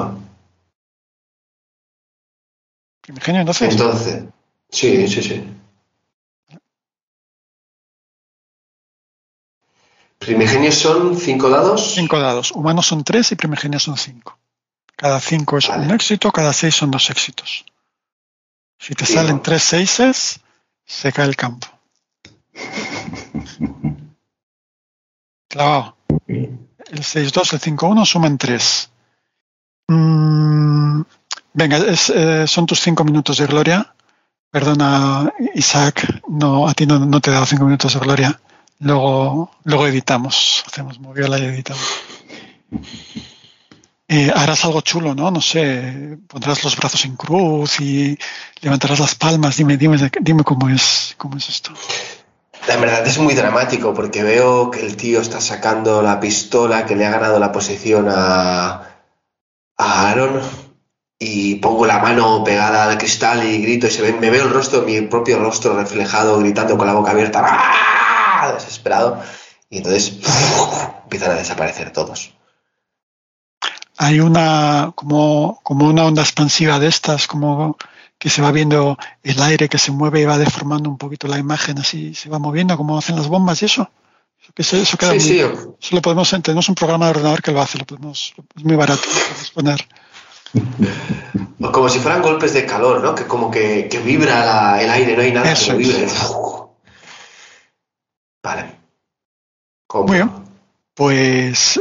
primigenio, 3.02 3.39
entonces. 3.41 3.72
Entonces, 3.72 4.23
sí, 4.69 5.07
sí, 5.07 5.22
sí. 5.23 5.38
Primigenios 10.19 10.76
son 10.76 11.15
cinco 11.18 11.49
dados. 11.49 11.94
Cinco 11.94 12.19
dados. 12.19 12.52
Humanos 12.52 12.88
son 12.88 13.03
tres 13.03 13.31
y 13.31 13.35
primigenios 13.35 13.84
son 13.84 13.98
cinco. 13.98 14.38
Cada 14.95 15.19
cinco 15.19 15.57
es 15.57 15.68
Vale. 15.68 15.85
un 15.85 15.91
éxito, 15.91 16.31
cada 16.31 16.52
seis 16.53 16.76
son 16.76 16.89
dos 16.91 17.10
éxitos. 17.10 17.65
Si 18.77 18.93
te 18.95 19.05
Bien. 19.05 19.15
salen 19.17 19.41
tres 19.41 19.63
seises, 19.63 20.39
se 20.85 21.11
cae 21.11 21.27
el 21.27 21.35
campo. 21.35 21.67
Clavado. 25.49 25.97
El 26.27 27.01
6-2, 27.01 27.53
el 27.53 27.77
5-1 27.77 28.05
suman 28.05 28.37
3. 28.37 28.89
venga, 31.53 31.77
es, 31.77 32.09
eh, 32.09 32.47
son 32.47 32.65
tus 32.65 32.79
5 32.81 33.03
minutos 33.03 33.37
de 33.37 33.47
gloria. 33.47 33.93
Perdona, 34.51 35.33
Isaac, 35.55 36.21
no, 36.29 36.67
a 36.67 36.73
ti 36.73 36.85
no, 36.85 36.99
no 36.99 37.19
te 37.19 37.29
he 37.29 37.33
dado 37.33 37.45
5 37.45 37.63
minutos 37.65 37.93
de 37.93 37.99
gloria. 37.99 38.39
Luego, 38.79 39.51
luego 39.63 39.87
editamos, 39.87 40.63
hacemos 40.67 40.99
moviola 40.99 41.39
y 41.39 41.45
editamos. 41.45 41.83
Eh, 44.09 44.31
harás 44.34 44.63
algo 44.63 44.79
chulo, 44.81 45.13
¿no? 45.13 45.29
No 45.31 45.41
sé, 45.41 46.17
pondrás 46.27 46.63
los 46.63 46.77
brazos 46.77 47.03
en 47.03 47.17
cruz 47.17 47.81
y 47.81 48.17
levantarás 48.61 48.99
las 48.99 49.15
palmas. 49.15 49.57
Dime, 49.57 49.75
dime, 49.75 49.97
dime 50.21 50.43
cómo 50.43 50.69
es, 50.69 51.13
cómo 51.17 51.35
es 51.35 51.49
esto. 51.49 51.71
La 52.67 52.77
verdad 52.77 53.05
es 53.05 53.17
muy 53.17 53.34
dramático 53.34 53.93
porque 53.93 54.23
veo 54.23 54.71
que 54.71 54.85
el 54.85 54.95
tío 54.95 55.21
está 55.21 55.41
sacando 55.41 56.01
la 56.01 56.19
pistola 56.19 56.85
que 56.85 56.95
le 56.95 57.05
ha 57.05 57.11
ganado 57.11 57.39
la 57.39 57.51
posición 57.51 58.07
a, 58.09 58.84
Aaron 59.77 60.41
y 61.19 61.55
pongo 61.55 61.85
la 61.85 61.99
mano 61.99 62.43
pegada 62.43 62.89
al 62.89 62.97
cristal 62.97 63.43
y 63.45 63.61
grito 63.61 63.88
y 63.88 63.91
se 63.91 64.01
ve, 64.01 64.13
me 64.13 64.29
veo 64.29 64.43
el 64.43 64.53
rostro, 64.53 64.81
mi 64.81 65.01
propio 65.01 65.39
rostro 65.39 65.75
reflejado 65.75 66.39
gritando 66.39 66.77
con 66.77 66.88
la 66.88 66.93
boca 66.93 67.11
abierta, 67.11 67.41
¡ah! 67.43 68.51
desesperado 68.53 69.21
y 69.69 69.77
entonces 69.77 70.13
empiezan 71.03 71.31
a 71.31 71.35
desaparecer 71.35 71.91
todos. 71.91 72.36
Hay 73.97 74.19
una 74.19 74.91
como, 74.95 75.59
como 75.63 75.87
una 75.87 76.05
onda 76.05 76.21
expansiva 76.21 76.79
de 76.79 76.87
estas, 76.87 77.27
como 77.27 77.77
que 78.19 78.29
se 78.29 78.41
va 78.41 78.51
viendo 78.51 78.97
el 79.23 79.41
aire 79.41 79.69
que 79.69 79.77
se 79.77 79.91
mueve 79.91 80.21
y 80.21 80.25
va 80.25 80.37
deformando 80.37 80.89
un 80.89 80.97
poquito 80.97 81.27
la 81.27 81.37
imagen, 81.37 81.77
así 81.79 82.13
se 82.15 82.29
va 82.29 82.39
moviendo, 82.39 82.77
como 82.77 82.97
hacen 82.97 83.15
las 83.15 83.27
bombas 83.27 83.61
y 83.61 83.65
eso. 83.65 83.89
Eso, 84.55 84.77
eso 84.77 84.97
queda 84.97 85.11
Sí, 85.11 85.17
muy- 85.19 85.27
sí, 85.27 85.39
eso 85.39 85.95
lo 85.95 86.01
podemos, 86.01 86.29
tenemos 86.41 86.69
un 86.69 86.75
programa 86.75 87.05
de 87.05 87.11
ordenador 87.11 87.41
que 87.41 87.51
lo 87.51 87.61
hace, 87.61 87.77
lo 87.77 87.85
podemos, 87.85 88.33
es 88.55 88.63
muy 88.63 88.75
barato, 88.75 89.01
lo 89.05 89.19
podemos 89.19 89.51
poner. 89.51 89.87
como 91.73 91.89
si 91.89 91.99
fueran 91.99 92.21
golpes 92.21 92.53
de 92.53 92.65
calor, 92.65 93.03
¿no? 93.03 93.13
Que 93.13 93.25
como 93.27 93.51
que, 93.51 93.87
que 93.89 93.99
vibra 93.99 94.45
la- 94.45 94.81
el 94.81 94.89
aire, 94.89 95.15
no 95.15 95.21
hay 95.21 95.31
nada 95.33 95.51
Eso 95.51 95.65
que 95.65 95.73
lo 95.73 95.79
es. 95.79 95.87
vibre. 95.87 96.07
Vale. 98.43 98.75
¿Cómo? 99.87 100.05
Muy 100.07 100.17
bien. 100.17 100.31
Pues 100.93 101.79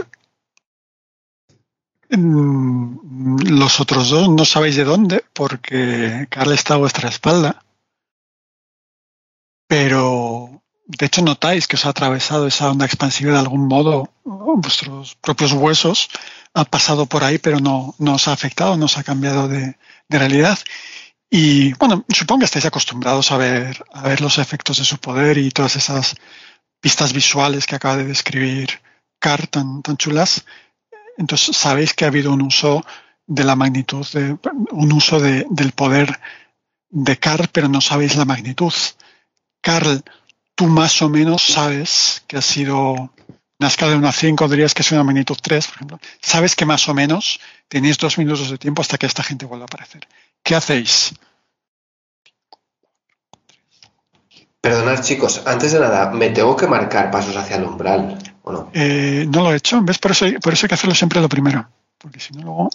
los 2.08 3.80
otros 3.80 4.10
dos 4.10 4.28
no 4.28 4.44
sabéis 4.44 4.76
de 4.76 4.84
dónde, 4.84 5.24
porque 5.32 6.26
Carl 6.30 6.52
está 6.52 6.74
a 6.74 6.78
vuestra 6.78 7.08
espalda. 7.08 7.62
Pero 9.68 10.62
de 10.86 11.06
hecho 11.06 11.22
notáis 11.22 11.66
que 11.66 11.76
os 11.76 11.84
ha 11.86 11.90
atravesado 11.90 12.46
esa 12.46 12.70
onda 12.70 12.86
expansiva 12.86 13.32
de 13.32 13.38
algún 13.38 13.66
modo, 13.66 14.10
vuestros 14.24 15.16
propios 15.16 15.52
huesos 15.52 16.08
ha 16.54 16.64
pasado 16.64 17.06
por 17.06 17.24
ahí, 17.24 17.38
pero 17.38 17.60
no, 17.60 17.94
no 17.98 18.14
os 18.14 18.28
ha 18.28 18.32
afectado, 18.32 18.76
no 18.76 18.86
os 18.86 18.96
ha 18.96 19.04
cambiado 19.04 19.48
de, 19.48 19.76
de 20.08 20.18
realidad. 20.18 20.58
Y 21.28 21.74
bueno, 21.74 22.04
supongo 22.08 22.40
que 22.40 22.44
estáis 22.46 22.64
acostumbrados 22.66 23.32
a 23.32 23.36
ver, 23.36 23.84
a 23.92 24.02
ver 24.02 24.20
los 24.20 24.38
efectos 24.38 24.78
de 24.78 24.84
su 24.84 24.98
poder 24.98 25.38
y 25.38 25.50
todas 25.50 25.76
esas 25.76 26.14
pistas 26.80 27.12
visuales 27.12 27.66
que 27.66 27.74
acaba 27.74 27.96
de 27.96 28.04
describir 28.04 28.80
Carr 29.18 29.46
tan, 29.48 29.82
tan 29.82 29.96
chulas. 29.96 30.44
Entonces 31.18 31.56
sabéis 31.56 31.94
que 31.94 32.04
ha 32.04 32.08
habido 32.08 32.32
un 32.32 32.42
uso 32.42 32.84
de 33.26 33.44
la 33.44 33.56
magnitud, 33.56 34.06
de, 34.12 34.36
un 34.70 34.92
uso 34.92 35.18
de- 35.20 35.46
del 35.50 35.72
poder 35.72 36.18
de 36.90 37.18
Carr, 37.18 37.48
pero 37.52 37.68
no 37.68 37.80
sabéis 37.80 38.16
la 38.16 38.24
magnitud. 38.24 38.72
Carl, 39.60 40.02
tú 40.54 40.66
más 40.66 41.02
o 41.02 41.08
menos 41.08 41.42
sabes 41.42 42.22
que 42.26 42.36
ha 42.36 42.42
sido 42.42 42.92
una 43.58 43.68
escala 43.68 43.92
de 43.92 43.98
1 43.98 44.08
a 44.08 44.12
5, 44.12 44.48
dirías 44.48 44.74
que 44.74 44.82
es 44.82 44.92
una 44.92 45.02
magnitud 45.02 45.36
3, 45.42 45.66
por 45.66 45.74
ejemplo. 45.76 45.98
Sabes 46.20 46.54
que 46.54 46.66
más 46.66 46.88
o 46.88 46.94
menos 46.94 47.40
tenéis 47.68 47.98
dos 47.98 48.18
minutos 48.18 48.50
de 48.50 48.58
tiempo 48.58 48.82
hasta 48.82 48.98
que 48.98 49.06
esta 49.06 49.22
gente 49.22 49.46
vuelva 49.46 49.64
a 49.64 49.66
aparecer. 49.66 50.06
¿Qué 50.42 50.54
hacéis? 50.54 51.14
Perdonad, 54.60 55.02
chicos, 55.02 55.42
antes 55.46 55.72
de 55.72 55.80
nada, 55.80 56.10
¿me 56.10 56.30
tengo 56.30 56.56
que 56.56 56.66
marcar 56.66 57.10
pasos 57.10 57.36
hacia 57.36 57.56
el 57.56 57.64
umbral 57.64 58.18
o 58.46 58.52
no? 58.52 58.70
Eh, 58.72 59.26
no 59.28 59.42
lo 59.42 59.52
he 59.52 59.56
hecho, 59.56 59.82
¿ves? 59.82 59.98
Por 59.98 60.12
eso, 60.12 60.26
por 60.42 60.52
eso 60.52 60.66
hay 60.66 60.68
que 60.68 60.74
hacerlo 60.74 60.94
siempre 60.94 61.20
lo 61.20 61.28
primero. 61.28 61.68
Porque 61.98 62.20
si 62.20 62.32
no, 62.34 62.42
luego. 62.42 62.70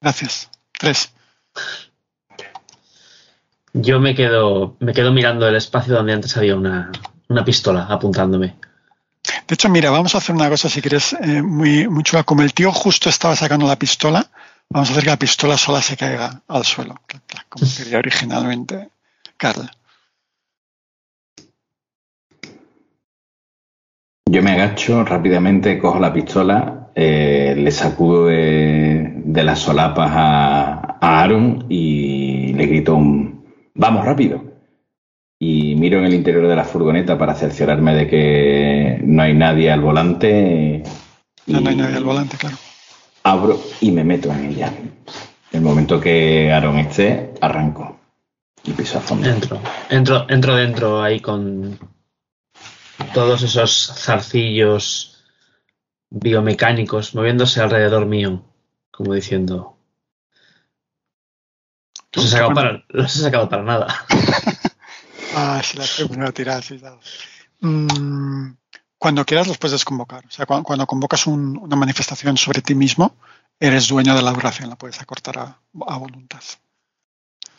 Gracias. 0.00 0.50
Tres. 0.78 1.12
Yo 3.72 3.98
me 3.98 4.14
quedo, 4.14 4.76
me 4.80 4.92
quedo 4.92 5.12
mirando 5.12 5.48
el 5.48 5.56
espacio 5.56 5.94
donde 5.94 6.12
antes 6.12 6.36
había 6.36 6.56
una, 6.56 6.90
una 7.28 7.44
pistola 7.44 7.86
apuntándome. 7.88 8.56
De 9.46 9.54
hecho, 9.54 9.68
mira, 9.68 9.90
vamos 9.90 10.14
a 10.14 10.18
hacer 10.18 10.34
una 10.34 10.48
cosa, 10.48 10.68
si 10.68 10.80
quieres, 10.80 11.14
eh, 11.14 11.42
muy, 11.42 11.88
muy 11.88 12.02
chula. 12.02 12.24
Como 12.24 12.42
el 12.42 12.54
tío 12.54 12.72
justo 12.72 13.08
estaba 13.08 13.36
sacando 13.36 13.66
la 13.66 13.78
pistola, 13.78 14.28
vamos 14.68 14.88
a 14.88 14.92
hacer 14.92 15.04
que 15.04 15.10
la 15.10 15.18
pistola 15.18 15.56
sola 15.56 15.82
se 15.82 15.96
caiga 15.96 16.42
al 16.48 16.64
suelo, 16.64 17.00
como 17.48 17.66
quería 17.76 17.98
originalmente 17.98 18.90
Carla. 19.36 19.70
Yo 24.28 24.42
me 24.42 24.52
agacho 24.52 25.04
rápidamente, 25.04 25.78
cojo 25.78 26.00
la 26.00 26.12
pistola, 26.12 26.90
eh, 26.94 27.54
le 27.56 27.70
sacudo 27.70 28.26
de, 28.26 29.12
de 29.24 29.44
las 29.44 29.60
solapas 29.60 30.10
a, 30.12 30.98
a 31.00 31.22
Aaron 31.22 31.66
y 31.68 32.52
le 32.54 32.66
grito 32.66 32.96
un 32.96 33.44
vamos 33.74 34.04
rápido. 34.04 34.42
y 35.38 35.74
miro 35.76 35.98
en 35.98 36.06
el 36.06 36.14
interior 36.14 36.48
de 36.48 36.56
la 36.56 36.64
furgoneta 36.64 37.18
para 37.18 37.34
cerciorarme 37.34 37.94
de 37.94 38.08
que 38.08 39.00
no 39.04 39.22
hay 39.22 39.34
nadie 39.34 39.70
al 39.70 39.80
volante. 39.80 40.82
No, 41.46 41.60
no 41.60 41.70
hay 41.70 41.76
nadie 41.76 41.96
al 41.96 42.04
volante, 42.04 42.36
claro. 42.36 42.56
Abro 43.22 43.60
y 43.80 43.90
me 43.92 44.02
meto 44.04 44.32
en 44.32 44.46
ella. 44.46 44.72
El 45.52 45.60
momento 45.60 46.00
que 46.00 46.50
Aaron 46.52 46.78
esté, 46.78 47.32
arranco 47.40 47.96
y 48.64 48.72
piso 48.72 48.98
a 48.98 49.00
fondo. 49.00 49.28
Entro, 49.28 49.60
entro, 49.90 50.26
entro 50.28 50.56
dentro 50.56 51.02
ahí 51.02 51.20
con 51.20 51.78
todos 53.14 53.42
esos 53.42 53.92
zarcillos 53.96 55.24
biomecánicos 56.10 57.14
moviéndose 57.14 57.60
alrededor 57.60 58.06
mío, 58.06 58.44
como 58.90 59.14
diciendo, 59.14 59.76
los 62.12 62.24
he 62.24 62.28
sacado 62.28 62.54
para, 62.54 62.84
los 62.88 63.16
he 63.16 63.20
sacado 63.20 63.48
para 63.48 63.62
nada. 63.62 64.06
ah, 65.34 65.60
sí, 65.62 65.76
la 65.78 65.84
primera 66.08 66.32
tirada, 66.32 66.62
sí, 66.62 66.80
mm, 67.60 68.50
cuando 68.98 69.24
quieras 69.24 69.46
los 69.46 69.58
puedes 69.58 69.72
desconvocar. 69.72 70.24
O 70.26 70.30
sea, 70.30 70.46
cuando, 70.46 70.64
cuando 70.64 70.86
convocas 70.86 71.26
un, 71.26 71.58
una 71.58 71.76
manifestación 71.76 72.36
sobre 72.36 72.62
ti 72.62 72.74
mismo, 72.74 73.16
eres 73.60 73.88
dueño 73.88 74.14
de 74.14 74.22
la 74.22 74.32
duración, 74.32 74.70
la 74.70 74.76
puedes 74.76 75.00
acortar 75.00 75.38
a, 75.38 75.60
a 75.86 75.96
voluntad. 75.98 76.42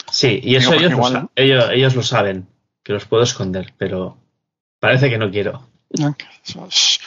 Sí, 0.10 0.40
y 0.42 0.56
eso 0.56 0.74
ellos, 0.74 0.92
igual- 0.92 1.14
lo, 1.14 1.20
sa- 1.22 1.30
ellos, 1.36 1.66
ellos 1.72 1.96
lo 1.96 2.02
saben, 2.04 2.48
que 2.84 2.94
los 2.94 3.06
puedo 3.06 3.24
esconder, 3.24 3.74
pero 3.78 4.18
parece 4.80 5.10
que 5.10 5.18
no 5.18 5.30
quiero. 5.32 5.68
Esos 6.46 7.00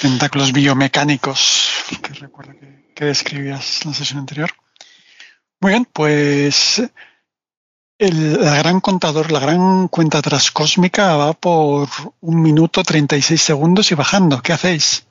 tentáculos 0.00 0.52
biomecánicos 0.52 1.84
que 2.02 2.12
recuerdo 2.14 2.52
que, 2.58 2.92
que 2.94 3.04
describías 3.04 3.82
en 3.84 3.90
la 3.90 3.96
sesión 3.96 4.20
anterior. 4.20 4.50
Muy 5.60 5.72
bien, 5.72 5.86
pues 5.92 6.82
el 7.98 8.44
la 8.44 8.56
gran 8.58 8.80
contador, 8.80 9.32
la 9.32 9.40
gran 9.40 9.88
cuenta 9.88 10.20
transcósmica 10.20 11.16
va 11.16 11.32
por 11.32 11.88
un 12.20 12.42
minuto 12.42 12.82
36 12.82 13.40
segundos 13.40 13.90
y 13.90 13.94
bajando. 13.94 14.42
¿Qué 14.42 14.52
hacéis? 14.52 15.06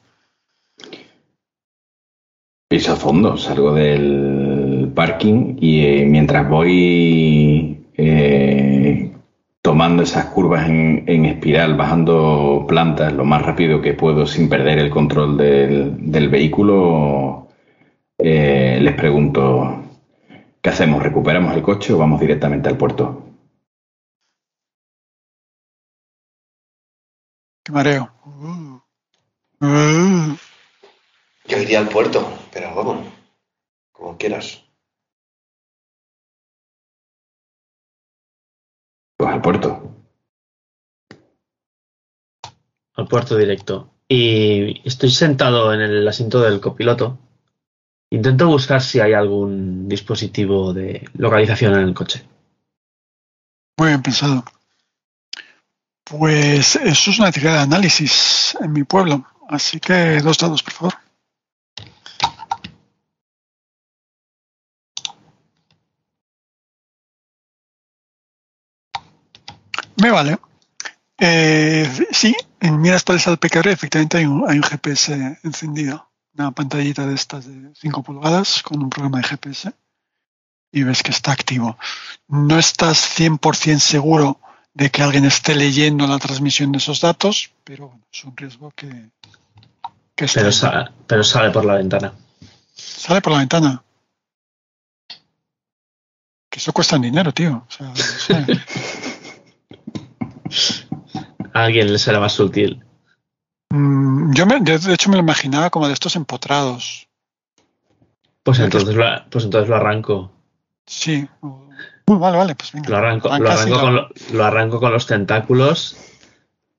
Piso 2.67 2.93
a 2.93 2.95
fondo, 2.95 3.37
salgo 3.37 3.73
del 3.73 4.91
parking 4.93 5.57
y 5.59 5.85
eh, 5.85 6.05
mientras 6.05 6.47
voy 6.47 7.85
eh, 7.95 9.14
tomando 9.65 10.03
esas 10.03 10.25
curvas 10.25 10.69
en, 10.69 11.05
en 11.07 11.25
espiral, 11.25 11.73
bajando 11.73 12.65
plantas 12.67 13.11
lo 13.11 13.25
más 13.25 13.41
rápido 13.41 13.81
que 13.81 13.95
puedo 13.95 14.27
sin 14.27 14.47
perder 14.47 14.77
el 14.77 14.91
control 14.91 15.37
del, 15.37 16.11
del 16.11 16.29
vehículo, 16.29 17.47
eh, 18.19 18.77
les 18.79 18.93
pregunto, 18.93 19.83
¿qué 20.61 20.69
hacemos? 20.69 21.01
¿Recuperamos 21.01 21.55
el 21.55 21.63
coche 21.63 21.93
o 21.93 21.97
vamos 21.97 22.19
directamente 22.21 22.69
al 22.69 22.77
puerto? 22.77 23.23
Qué 27.63 27.71
mareo. 27.71 28.11
Uh. 28.23 29.65
Uh. 29.65 30.37
Yo 31.47 31.57
iría 31.57 31.79
al 31.79 31.89
puerto, 31.89 32.23
pero 32.53 32.75
vamos, 32.75 32.99
como 33.91 34.15
quieras. 34.15 34.63
Pues 39.17 39.31
al 39.31 39.41
puerto. 39.41 39.95
al 42.95 43.07
puerto 43.07 43.37
directo. 43.37 43.91
Y 44.07 44.87
estoy 44.87 45.09
sentado 45.11 45.73
en 45.73 45.81
el 45.81 46.07
asiento 46.07 46.41
del 46.41 46.59
copiloto. 46.59 47.17
Intento 48.11 48.47
buscar 48.47 48.81
si 48.81 48.99
hay 48.99 49.13
algún 49.13 49.87
dispositivo 49.89 50.73
de 50.73 51.07
localización 51.17 51.73
en 51.73 51.81
el 51.81 51.93
coche. 51.93 52.23
Muy 53.77 53.89
bien 53.89 54.01
pensado. 54.01 54.45
Pues 56.03 56.75
eso 56.75 57.11
es 57.11 57.19
una 57.19 57.31
tirada 57.31 57.57
de 57.57 57.63
análisis 57.63 58.55
en 58.61 58.71
mi 58.71 58.83
pueblo. 58.83 59.25
Así 59.49 59.79
que 59.79 60.21
dos 60.21 60.37
dados, 60.37 60.61
por 60.61 60.73
favor. 60.73 60.93
Me 70.05 70.11
vale. 70.11 70.37
Eh, 71.17 71.89
sí, 72.11 72.35
en 72.59 72.79
miras 72.79 73.01
por 73.03 73.15
el 73.15 73.21
salpicadero 73.21 73.71
efectivamente 73.71 74.17
hay 74.17 74.25
un, 74.25 74.47
hay 74.47 74.57
un 74.57 74.63
GPS 74.63 75.39
encendido. 75.43 76.11
Una 76.37 76.51
pantallita 76.51 77.07
de 77.07 77.15
estas 77.15 77.45
de 77.47 77.71
5 77.73 78.03
pulgadas 78.03 78.61
con 78.61 78.83
un 78.83 78.89
programa 78.91 79.17
de 79.17 79.23
GPS 79.23 79.73
y 80.71 80.83
ves 80.83 81.01
que 81.01 81.09
está 81.09 81.31
activo. 81.31 81.77
No 82.27 82.59
estás 82.59 82.99
100% 83.19 83.79
seguro 83.79 84.39
de 84.75 84.91
que 84.91 85.01
alguien 85.01 85.25
esté 85.25 85.55
leyendo 85.55 86.05
la 86.05 86.19
transmisión 86.19 86.71
de 86.71 86.77
esos 86.77 87.01
datos, 87.01 87.51
pero 87.63 87.87
bueno, 87.87 88.05
es 88.13 88.23
un 88.25 88.37
riesgo 88.37 88.71
que, 88.75 89.09
que 90.15 90.25
está 90.25 90.41
Pero, 90.41 90.47
ahí. 90.49 90.53
sa- 90.53 90.91
pero 91.07 91.23
sale 91.23 91.49
por 91.49 91.65
la 91.65 91.75
ventana. 91.75 92.13
Sale 92.75 93.21
por 93.21 93.33
la 93.33 93.39
ventana. 93.39 93.81
Que 96.49 96.59
eso 96.59 96.73
cuesta 96.73 96.97
dinero, 96.97 97.33
tío. 97.33 97.65
O 97.67 97.71
sea, 97.71 97.87
no 97.87 97.95
sé. 97.95 98.45
A 101.53 101.63
alguien 101.63 101.91
le 101.91 101.99
será 101.99 102.19
más 102.19 102.33
sutil. 102.33 102.83
Mm, 103.69 104.33
yo, 104.33 104.45
me- 104.45 104.61
yo 104.63 104.77
de 104.77 104.93
hecho 104.93 105.09
me 105.09 105.15
lo 105.17 105.23
imaginaba 105.23 105.69
como 105.69 105.87
de 105.87 105.93
estos 105.93 106.15
empotrados. 106.15 107.07
Pues 108.43 108.59
entonces, 108.59 108.95
lo, 108.95 109.05
pues 109.29 109.43
entonces 109.45 109.69
lo 109.69 109.75
arranco. 109.75 110.31
Sí. 110.85 111.27
Uh, 111.41 112.17
vale, 112.19 112.37
vale, 112.37 112.55
pues 112.55 112.71
venga. 112.73 112.89
Lo 112.89 112.97
arranco, 112.97 113.27
lo 113.29 113.49
arranco, 113.51 113.79
con, 113.79 113.95
lo, 113.95 114.09
lo 114.33 114.45
arranco 114.45 114.79
con 114.79 114.91
los 114.91 115.07
tentáculos, 115.07 115.97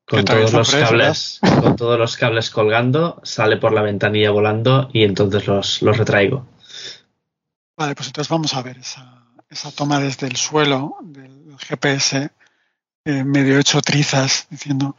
con 0.06 0.24
todos 0.24 0.52
los 0.52 0.70
cables, 0.70 1.40
con 1.60 1.74
todos 1.74 1.98
los 1.98 2.16
cables 2.16 2.50
colgando, 2.50 3.20
sale 3.24 3.56
por 3.56 3.72
la 3.72 3.82
ventanilla 3.82 4.30
volando 4.30 4.88
y 4.92 5.02
entonces 5.02 5.48
los, 5.48 5.82
los 5.82 5.96
retraigo. 5.98 6.46
Vale, 7.76 7.96
pues 7.96 8.06
entonces 8.06 8.30
vamos 8.30 8.54
a 8.54 8.62
ver 8.62 8.78
esa, 8.78 9.24
esa 9.50 9.72
toma 9.72 9.98
desde 9.98 10.28
el 10.28 10.36
suelo 10.36 10.96
del 11.02 11.56
GPS, 11.58 12.30
eh, 13.06 13.24
medio 13.24 13.58
hecho 13.58 13.80
trizas, 13.82 14.46
diciendo. 14.50 14.96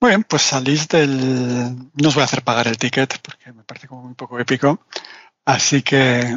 Muy 0.00 0.10
bien, 0.10 0.24
pues 0.24 0.42
salís 0.42 0.88
del. 0.88 1.76
No 1.94 2.08
os 2.08 2.14
voy 2.14 2.22
a 2.22 2.24
hacer 2.24 2.42
pagar 2.42 2.66
el 2.68 2.76
ticket 2.78 3.18
porque 3.22 3.52
me 3.52 3.62
parece 3.64 3.88
como 3.88 4.02
muy 4.02 4.14
poco 4.14 4.38
épico. 4.38 4.80
Así 5.44 5.82
que. 5.82 6.36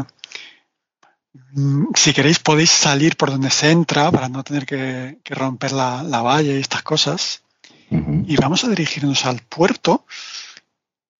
mm, 1.53 1.85
Si 1.95 2.13
queréis 2.13 2.39
podéis 2.39 2.69
salir 2.71 3.17
por 3.17 3.29
donde 3.31 3.49
se 3.49 3.71
entra 3.71 4.11
para 4.11 4.29
no 4.29 4.43
tener 4.43 4.65
que, 4.65 5.19
que 5.23 5.35
romper 5.35 5.71
la, 5.71 6.03
la 6.03 6.21
valla 6.21 6.53
y 6.53 6.59
estas 6.59 6.83
cosas. 6.83 7.43
Y 8.25 8.37
vamos 8.37 8.63
a 8.63 8.69
dirigirnos 8.69 9.25
al 9.25 9.39
puerto. 9.41 10.05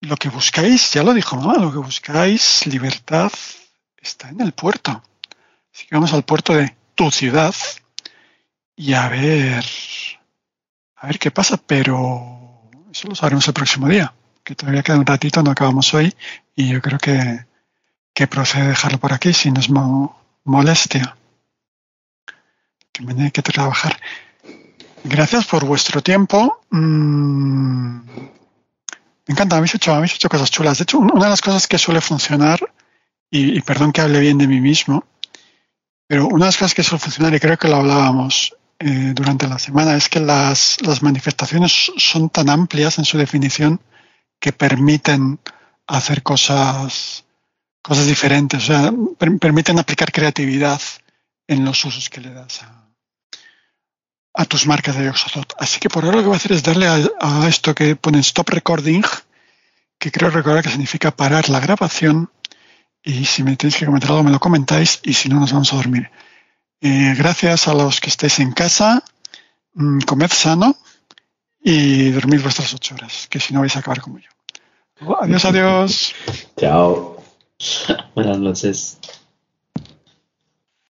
Lo 0.08 0.16
que 0.16 0.28
buscáis, 0.28 0.92
ya 0.92 1.02
lo 1.02 1.12
dijo 1.14 1.36
mamá, 1.36 1.58
lo 1.58 1.72
que 1.72 1.78
buscáis, 1.78 2.66
libertad, 2.66 3.32
está 4.00 4.28
en 4.28 4.40
el 4.40 4.52
puerto. 4.52 5.02
Así 5.72 5.86
que 5.86 5.94
vamos 5.96 6.12
al 6.12 6.22
puerto 6.22 6.54
de 6.54 6.74
tu 6.94 7.10
ciudad 7.10 7.54
y 8.76 8.92
a 8.94 9.08
ver, 9.08 9.64
a 10.96 11.06
ver 11.08 11.18
qué 11.18 11.30
pasa, 11.30 11.56
pero 11.56 12.68
eso 12.92 13.08
lo 13.08 13.14
sabremos 13.14 13.46
el 13.48 13.54
próximo 13.54 13.88
día, 13.88 14.12
que 14.44 14.54
todavía 14.54 14.82
queda 14.82 14.98
un 14.98 15.06
ratito, 15.06 15.42
no 15.42 15.50
acabamos 15.50 15.92
hoy 15.94 16.14
y 16.54 16.68
yo 16.68 16.80
creo 16.80 16.98
que, 16.98 17.44
que 18.14 18.26
procede 18.26 18.68
dejarlo 18.68 18.98
por 18.98 19.12
aquí 19.12 19.32
si 19.32 19.50
no 19.50 19.60
es 19.60 19.68
mo- 19.70 20.16
molestia. 20.44 21.16
Que 22.92 23.02
mañana 23.02 23.24
hay 23.26 23.30
que 23.32 23.42
trabajar. 23.42 23.98
Gracias 25.04 25.44
por 25.46 25.64
vuestro 25.64 26.00
tiempo. 26.02 26.60
Mm, 26.70 28.00
me 29.26 29.32
encanta, 29.32 29.56
habéis 29.56 29.74
hecho, 29.74 29.94
habéis 29.94 30.14
hecho 30.14 30.28
cosas 30.28 30.50
chulas. 30.50 30.78
De 30.78 30.82
hecho, 30.82 30.98
una 30.98 31.24
de 31.24 31.30
las 31.30 31.40
cosas 31.40 31.66
que 31.66 31.78
suele 31.78 32.00
funcionar, 32.00 32.60
y, 33.30 33.60
perdón 33.62 33.92
que 33.92 34.00
hable 34.00 34.20
bien 34.20 34.38
de 34.38 34.46
mí 34.46 34.60
mismo, 34.60 35.04
pero 36.08 36.26
una 36.26 36.44
de 36.44 36.48
las 36.48 36.56
cosas 36.56 36.74
que 36.74 36.82
suele 36.82 37.02
funcionar, 37.02 37.34
y 37.34 37.40
creo 37.40 37.56
que 37.58 37.68
lo 37.68 37.76
hablábamos 37.76 38.54
eh, 38.78 39.12
durante 39.14 39.48
la 39.48 39.58
semana, 39.58 39.96
es 39.96 40.08
que 40.08 40.20
las, 40.20 40.76
las 40.82 41.02
manifestaciones 41.02 41.92
son 41.96 42.30
tan 42.30 42.48
amplias 42.50 42.98
en 42.98 43.04
su 43.04 43.18
definición 43.18 43.80
que 44.38 44.52
permiten 44.52 45.40
hacer 45.88 46.22
cosas, 46.22 47.24
cosas 47.82 48.06
diferentes, 48.06 48.62
o 48.62 48.66
sea, 48.66 48.92
per- 49.18 49.38
permiten 49.38 49.78
aplicar 49.78 50.12
creatividad 50.12 50.80
en 51.48 51.64
los 51.64 51.84
usos 51.84 52.08
que 52.10 52.20
le 52.20 52.30
das 52.30 52.62
a, 52.62 52.85
a 54.36 54.44
tus 54.44 54.66
marcas 54.66 54.96
de 54.96 55.08
Oxazot. 55.08 55.54
Así 55.58 55.80
que 55.80 55.88
por 55.88 56.04
ahora 56.04 56.18
lo 56.18 56.22
que 56.22 56.28
voy 56.28 56.34
a 56.34 56.36
hacer 56.36 56.52
es 56.52 56.62
darle 56.62 56.86
a, 56.86 57.48
esto 57.48 57.74
que 57.74 57.96
pone 57.96 58.18
Stop 58.20 58.50
Recording, 58.50 59.02
que 59.98 60.12
creo 60.12 60.30
recordar 60.30 60.62
que 60.62 60.70
significa 60.70 61.10
parar 61.10 61.48
la 61.48 61.60
grabación. 61.60 62.30
Y 63.02 63.24
si 63.24 63.42
me 63.42 63.56
tenéis 63.56 63.76
que 63.76 63.86
comentar 63.86 64.10
algo, 64.10 64.24
me 64.24 64.30
lo 64.30 64.40
comentáis. 64.40 65.00
Y 65.02 65.14
si 65.14 65.28
no, 65.28 65.40
nos 65.40 65.52
vamos 65.52 65.72
a 65.72 65.76
dormir. 65.76 66.10
Eh, 66.80 67.14
gracias 67.16 67.66
a 67.68 67.74
los 67.74 68.00
que 68.00 68.10
estéis 68.10 68.38
en 68.40 68.52
casa. 68.52 69.02
Mm, 69.74 70.00
comed 70.00 70.30
sano 70.30 70.76
y 71.62 72.10
dormid 72.10 72.42
vuestras 72.42 72.72
ocho 72.74 72.94
horas, 72.94 73.26
que 73.28 73.40
si 73.40 73.52
no 73.52 73.60
vais 73.60 73.74
a 73.76 73.80
acabar 73.80 74.00
como 74.00 74.18
yo. 74.18 74.30
Adiós, 75.20 75.44
adiós. 75.44 76.14
Chao. 76.56 77.22
Buenas 78.14 78.38
noches. 78.38 78.98